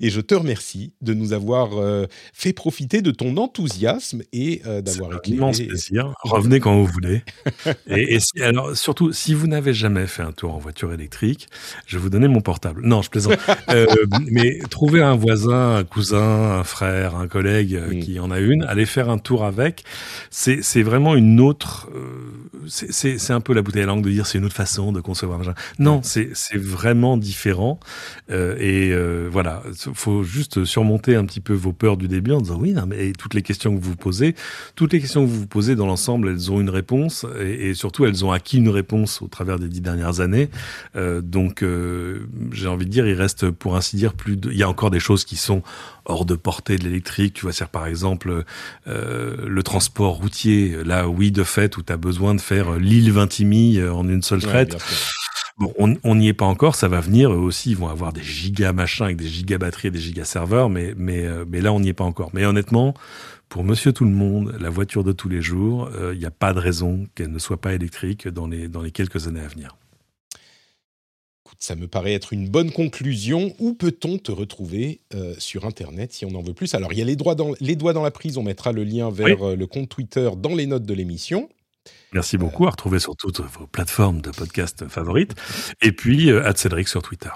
Et 0.00 0.10
je 0.10 0.20
te 0.20 0.34
remercie 0.34 0.92
de 1.00 1.14
nous 1.14 1.32
avoir 1.32 1.78
euh, 1.78 2.06
fait 2.32 2.52
profiter 2.52 3.02
de 3.02 3.10
ton 3.10 3.36
enthousiasme 3.36 4.22
et 4.32 4.62
euh, 4.66 4.76
C'est 4.84 4.98
d'avoir 4.98 5.12
un 5.12 5.16
éclairé. 5.18 5.36
immense 5.36 5.60
plaisir. 5.60 6.14
Revenez 6.22 6.60
quand 6.60 6.76
vous 6.76 6.86
voulez. 6.86 7.22
Et, 7.88 8.14
et 8.14 8.20
si- 8.20 8.40
alors, 8.42 8.76
surtout, 8.76 9.12
si 9.12 9.34
vous 9.34 9.46
n'avez 9.46 9.74
jamais 9.74 10.06
fait 10.06 10.22
un 10.22 10.32
tour 10.32 10.54
en 10.54 10.58
voiture 10.58 10.92
électrique, 10.92 11.48
je 11.86 11.96
vais 11.96 12.02
vous 12.02 12.10
donner 12.10 12.28
mon 12.28 12.40
portable. 12.40 12.82
Non, 12.84 13.02
je 13.02 13.10
plaisante. 13.10 13.34
Euh, 13.68 13.86
mais 14.30 14.58
trouvez 14.70 15.02
un 15.02 15.14
voisin, 15.14 15.76
un 15.76 15.84
cousin, 15.84 16.58
un 16.58 16.64
frère, 16.64 17.16
un 17.16 17.28
collègue 17.28 17.80
Mm. 17.88 17.98
qui 18.00 18.18
en 18.20 18.30
a 18.30 18.38
une, 18.40 18.64
allez 18.64 18.86
faire 18.86 19.08
un 19.08 19.18
tour 19.18 19.44
avec. 19.44 19.84
C'est 20.30 20.82
vraiment 20.82 21.14
une 21.14 21.40
autre. 21.40 21.88
c'est- 22.68 23.30
un 23.30 23.40
peu 23.40 23.54
la 23.54 23.62
bouteille 23.62 23.82
à 23.82 23.86
langue 23.86 24.04
de 24.04 24.10
dire 24.10 24.26
c'est 24.26 24.38
une 24.38 24.44
autre 24.44 24.54
façon 24.54 24.92
de 24.92 25.00
concevoir. 25.00 25.40
Non, 25.78 26.00
c'est 26.02 26.32
vraiment 26.56 27.16
différent. 27.16 27.78
Et 28.30 28.92
euh, 29.02 29.28
voilà, 29.30 29.62
faut 29.94 30.22
juste 30.22 30.64
surmonter 30.64 31.16
un 31.16 31.24
petit 31.24 31.40
peu 31.40 31.52
vos 31.52 31.72
peurs 31.72 31.96
du 31.96 32.08
début 32.08 32.32
en 32.32 32.40
disant 32.40 32.58
oui, 32.58 32.72
non, 32.72 32.84
mais 32.86 33.12
toutes 33.12 33.34
les 33.34 33.42
questions 33.42 33.76
que 33.76 33.82
vous 33.82 33.90
vous 33.90 33.96
posez, 33.96 34.34
toutes 34.76 34.92
les 34.92 35.00
questions 35.00 35.24
que 35.24 35.30
vous 35.30 35.40
vous 35.40 35.46
posez 35.46 35.74
dans 35.76 35.86
l'ensemble, 35.86 36.28
elles 36.28 36.50
ont 36.50 36.60
une 36.60 36.70
réponse 36.70 37.26
et, 37.40 37.70
et 37.70 37.74
surtout 37.74 38.04
elles 38.04 38.24
ont 38.24 38.32
acquis 38.32 38.58
une 38.58 38.68
réponse 38.68 39.22
au 39.22 39.28
travers 39.28 39.58
des 39.58 39.68
dix 39.68 39.80
dernières 39.80 40.20
années. 40.20 40.48
Euh, 40.96 41.20
donc 41.20 41.62
euh, 41.62 42.26
j'ai 42.52 42.68
envie 42.68 42.86
de 42.86 42.90
dire, 42.90 43.06
il 43.06 43.14
reste 43.14 43.50
pour 43.50 43.76
ainsi 43.76 43.96
dire 43.96 44.14
plus 44.14 44.36
de, 44.36 44.50
il 44.50 44.58
y 44.58 44.62
a 44.62 44.68
encore 44.68 44.90
des 44.90 45.00
choses 45.00 45.24
qui 45.24 45.36
sont 45.36 45.62
hors 46.04 46.24
de 46.24 46.34
portée 46.34 46.78
de 46.78 46.84
l'électrique. 46.84 47.34
Tu 47.34 47.42
vois, 47.42 47.52
c'est 47.52 47.66
par 47.66 47.86
exemple 47.86 48.44
euh, 48.86 49.36
le 49.48 49.62
transport 49.62 50.14
routier. 50.14 50.76
Là, 50.84 51.08
oui, 51.08 51.30
de 51.30 51.44
fait, 51.44 51.76
où 51.76 51.82
tu 51.82 51.92
as 51.92 51.96
besoin 51.96 52.34
de 52.34 52.40
faire 52.40 52.78
l'île 52.78 53.12
Vintimille 53.12 53.82
en 53.84 54.08
une 54.08 54.22
seule 54.22 54.42
traite. 54.42 54.76
Bon, 55.58 55.72
on 55.76 56.14
n'y 56.14 56.28
est 56.28 56.32
pas 56.32 56.46
encore, 56.46 56.74
ça 56.74 56.88
va 56.88 57.00
venir. 57.00 57.32
Eux 57.32 57.36
aussi, 57.36 57.70
ils 57.70 57.76
vont 57.76 57.88
avoir 57.88 58.12
des 58.12 58.22
giga 58.22 58.72
machins 58.72 59.04
avec 59.04 59.18
des 59.18 59.28
giga 59.28 59.58
batteries 59.58 59.88
et 59.88 59.90
des 59.90 60.00
giga 60.00 60.24
serveurs, 60.24 60.70
mais, 60.70 60.94
mais, 60.96 61.24
euh, 61.26 61.44
mais 61.46 61.60
là, 61.60 61.72
on 61.72 61.80
n'y 61.80 61.88
est 61.88 61.94
pas 61.94 62.04
encore. 62.04 62.30
Mais 62.32 62.44
honnêtement, 62.46 62.94
pour 63.52 63.64
monsieur 63.64 63.92
tout 63.92 64.06
le 64.06 64.12
monde, 64.12 64.56
la 64.60 64.70
voiture 64.70 65.04
de 65.04 65.12
tous 65.12 65.28
les 65.28 65.42
jours, 65.42 65.90
euh, 65.94 66.14
il 66.14 66.18
n'y 66.18 66.24
a 66.24 66.30
pas 66.30 66.54
de 66.54 66.58
raison 66.58 67.06
qu'elle 67.14 67.30
ne 67.30 67.38
soit 67.38 67.60
pas 67.60 67.74
électrique 67.74 68.26
dans 68.26 68.46
les, 68.46 68.66
dans 68.66 68.80
les 68.80 68.92
quelques 68.92 69.28
années 69.28 69.42
à 69.42 69.48
venir. 69.48 69.76
Écoute, 71.44 71.58
ça 71.60 71.76
me 71.76 71.86
paraît 71.86 72.14
être 72.14 72.32
une 72.32 72.48
bonne 72.48 72.70
conclusion. 72.70 73.54
Où 73.58 73.74
peut-on 73.74 74.16
te 74.16 74.32
retrouver 74.32 75.00
euh, 75.12 75.34
sur 75.36 75.66
Internet 75.66 76.14
si 76.14 76.24
on 76.24 76.34
en 76.34 76.40
veut 76.40 76.54
plus? 76.54 76.74
Alors, 76.74 76.94
il 76.94 76.98
y 76.98 77.02
a 77.02 77.04
les, 77.04 77.14
droits 77.14 77.34
dans, 77.34 77.52
les 77.60 77.76
doigts 77.76 77.92
dans 77.92 78.02
la 78.02 78.10
prise. 78.10 78.38
On 78.38 78.42
mettra 78.42 78.72
le 78.72 78.84
lien 78.84 79.10
vers 79.10 79.46
euh, 79.46 79.54
le 79.54 79.66
compte 79.66 79.90
Twitter 79.90 80.30
dans 80.38 80.54
les 80.54 80.66
notes 80.66 80.86
de 80.86 80.94
l'émission. 80.94 81.50
Merci 82.12 82.36
beaucoup, 82.36 82.66
à 82.66 82.70
retrouver 82.70 82.98
sur 82.98 83.16
toutes 83.16 83.40
vos 83.40 83.66
plateformes 83.66 84.20
de 84.20 84.30
podcast 84.30 84.88
favorites. 84.88 85.34
Et 85.82 85.92
puis, 85.92 86.30
euh, 86.30 86.52
Cédric 86.54 86.88
sur 86.88 87.02
Twitter. 87.02 87.30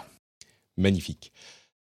Magnifique. 0.76 1.32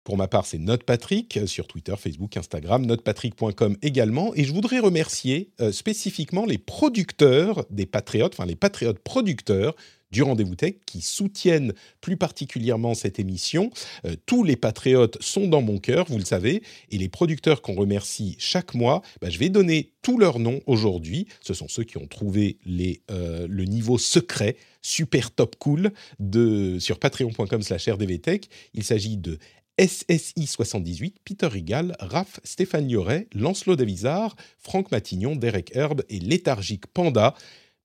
Pour 0.03 0.17
ma 0.17 0.27
part, 0.27 0.45
c'est 0.47 0.57
NotePatrick 0.57 1.37
euh, 1.37 1.45
sur 1.45 1.67
Twitter, 1.67 1.93
Facebook, 1.97 2.35
Instagram, 2.35 2.85
notepatrick.com 2.85 3.77
également. 3.81 4.33
Et 4.35 4.43
je 4.45 4.53
voudrais 4.53 4.79
remercier 4.79 5.51
euh, 5.61 5.71
spécifiquement 5.71 6.45
les 6.45 6.57
producteurs 6.57 7.65
des 7.69 7.85
Patriotes, 7.85 8.33
enfin 8.33 8.45
les 8.45 8.55
Patriotes 8.55 8.99
producteurs 8.99 9.75
du 10.11 10.23
Rendez-vous 10.23 10.55
Tech 10.55 10.75
qui 10.85 11.01
soutiennent 11.01 11.73
plus 12.01 12.17
particulièrement 12.17 12.93
cette 12.93 13.19
émission. 13.19 13.71
Euh, 14.05 14.15
tous 14.25 14.43
les 14.43 14.55
Patriotes 14.55 15.17
sont 15.21 15.47
dans 15.47 15.61
mon 15.61 15.77
cœur, 15.79 16.05
vous 16.07 16.17
le 16.17 16.25
savez, 16.25 16.63
et 16.89 16.97
les 16.97 17.09
producteurs 17.09 17.61
qu'on 17.61 17.75
remercie 17.75 18.35
chaque 18.39 18.73
mois, 18.73 19.01
bah, 19.21 19.29
je 19.29 19.37
vais 19.37 19.49
donner 19.49 19.91
tous 20.01 20.17
leurs 20.17 20.39
noms 20.39 20.61
aujourd'hui. 20.65 21.27
Ce 21.41 21.53
sont 21.53 21.67
ceux 21.67 21.83
qui 21.83 21.97
ont 21.97 22.07
trouvé 22.07 22.57
euh, 23.09 23.47
le 23.49 23.65
niveau 23.65 23.97
secret, 23.97 24.55
super 24.81 25.31
top 25.31 25.55
cool, 25.57 25.91
de, 26.19 26.77
sur 26.79 26.99
patreon.com 26.99 27.61
slash 27.61 27.87
rdvtech. 27.87 28.49
Il 28.73 28.83
s'agit 28.83 29.17
de 29.17 29.37
SSI78, 29.79 31.15
Peter 31.23 31.47
Rigal, 31.47 31.95
Raph, 31.99 32.39
Stéphane 32.43 32.87
Lioret, 32.87 33.27
Lancelot 33.33 33.75
Davizard, 33.75 34.35
Franck 34.59 34.91
Matignon, 34.91 35.35
Derek 35.35 35.75
Herb 35.75 36.03
et 36.09 36.19
Léthargique 36.19 36.87
Panda. 36.87 37.33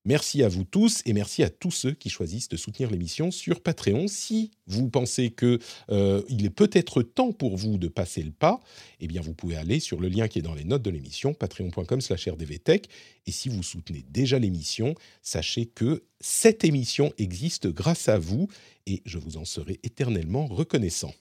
Merci 0.07 0.45
à 0.45 0.49
vous 0.49 0.63
tous 0.63 1.03
et 1.05 1.13
merci 1.13 1.43
à 1.43 1.51
tous 1.51 1.73
ceux 1.73 1.91
qui 1.91 2.11
choisissent 2.11 2.49
de 2.49 2.57
soutenir 2.57 2.93
l'émission 2.93 3.33
sur 3.33 3.61
Patreon. 3.61 4.07
Si 4.07 4.53
vous 4.69 4.89
pensez 4.89 5.31
que 5.31 5.59
euh, 5.91 6.23
il 6.29 6.47
est 6.47 6.51
peut-être 6.51 7.03
temps 7.03 7.33
pour 7.33 7.57
vous 7.57 7.77
de 7.77 7.89
passer 7.89 8.23
le 8.23 8.31
pas, 8.31 8.61
eh 9.01 9.09
bien 9.09 9.21
vous 9.21 9.35
pouvez 9.35 9.57
aller 9.57 9.81
sur 9.81 10.01
le 10.01 10.07
lien 10.07 10.29
qui 10.29 10.39
est 10.39 10.43
dans 10.43 10.55
les 10.55 10.63
notes 10.63 10.83
de 10.83 10.91
l'émission, 10.91 11.35
patreon.com/rdvtech. 11.35 12.89
Et 13.27 13.33
si 13.33 13.49
vous 13.49 13.65
soutenez 13.65 14.05
déjà 14.09 14.39
l'émission, 14.39 14.95
sachez 15.23 15.67
que 15.67 16.05
cette 16.21 16.65
émission 16.65 17.13
existe 17.19 17.67
grâce 17.67 18.09
à 18.09 18.17
vous 18.17 18.47
et 18.87 19.03
je 19.07 19.19
vous 19.19 19.39
en 19.39 19.45
serai 19.45 19.81
éternellement 19.83 20.47
reconnaissant. 20.47 21.13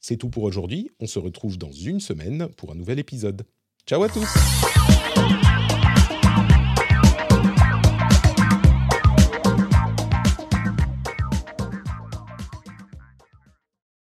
C'est 0.00 0.16
tout 0.16 0.28
pour 0.28 0.42
aujourd'hui. 0.42 0.90
On 0.98 1.06
se 1.06 1.20
retrouve 1.20 1.56
dans 1.56 1.70
une 1.70 2.00
semaine 2.00 2.48
pour 2.56 2.72
un 2.72 2.74
nouvel 2.74 2.98
épisode. 2.98 3.44
Ciao 3.86 4.02
à 4.02 4.08
tous 4.08 4.26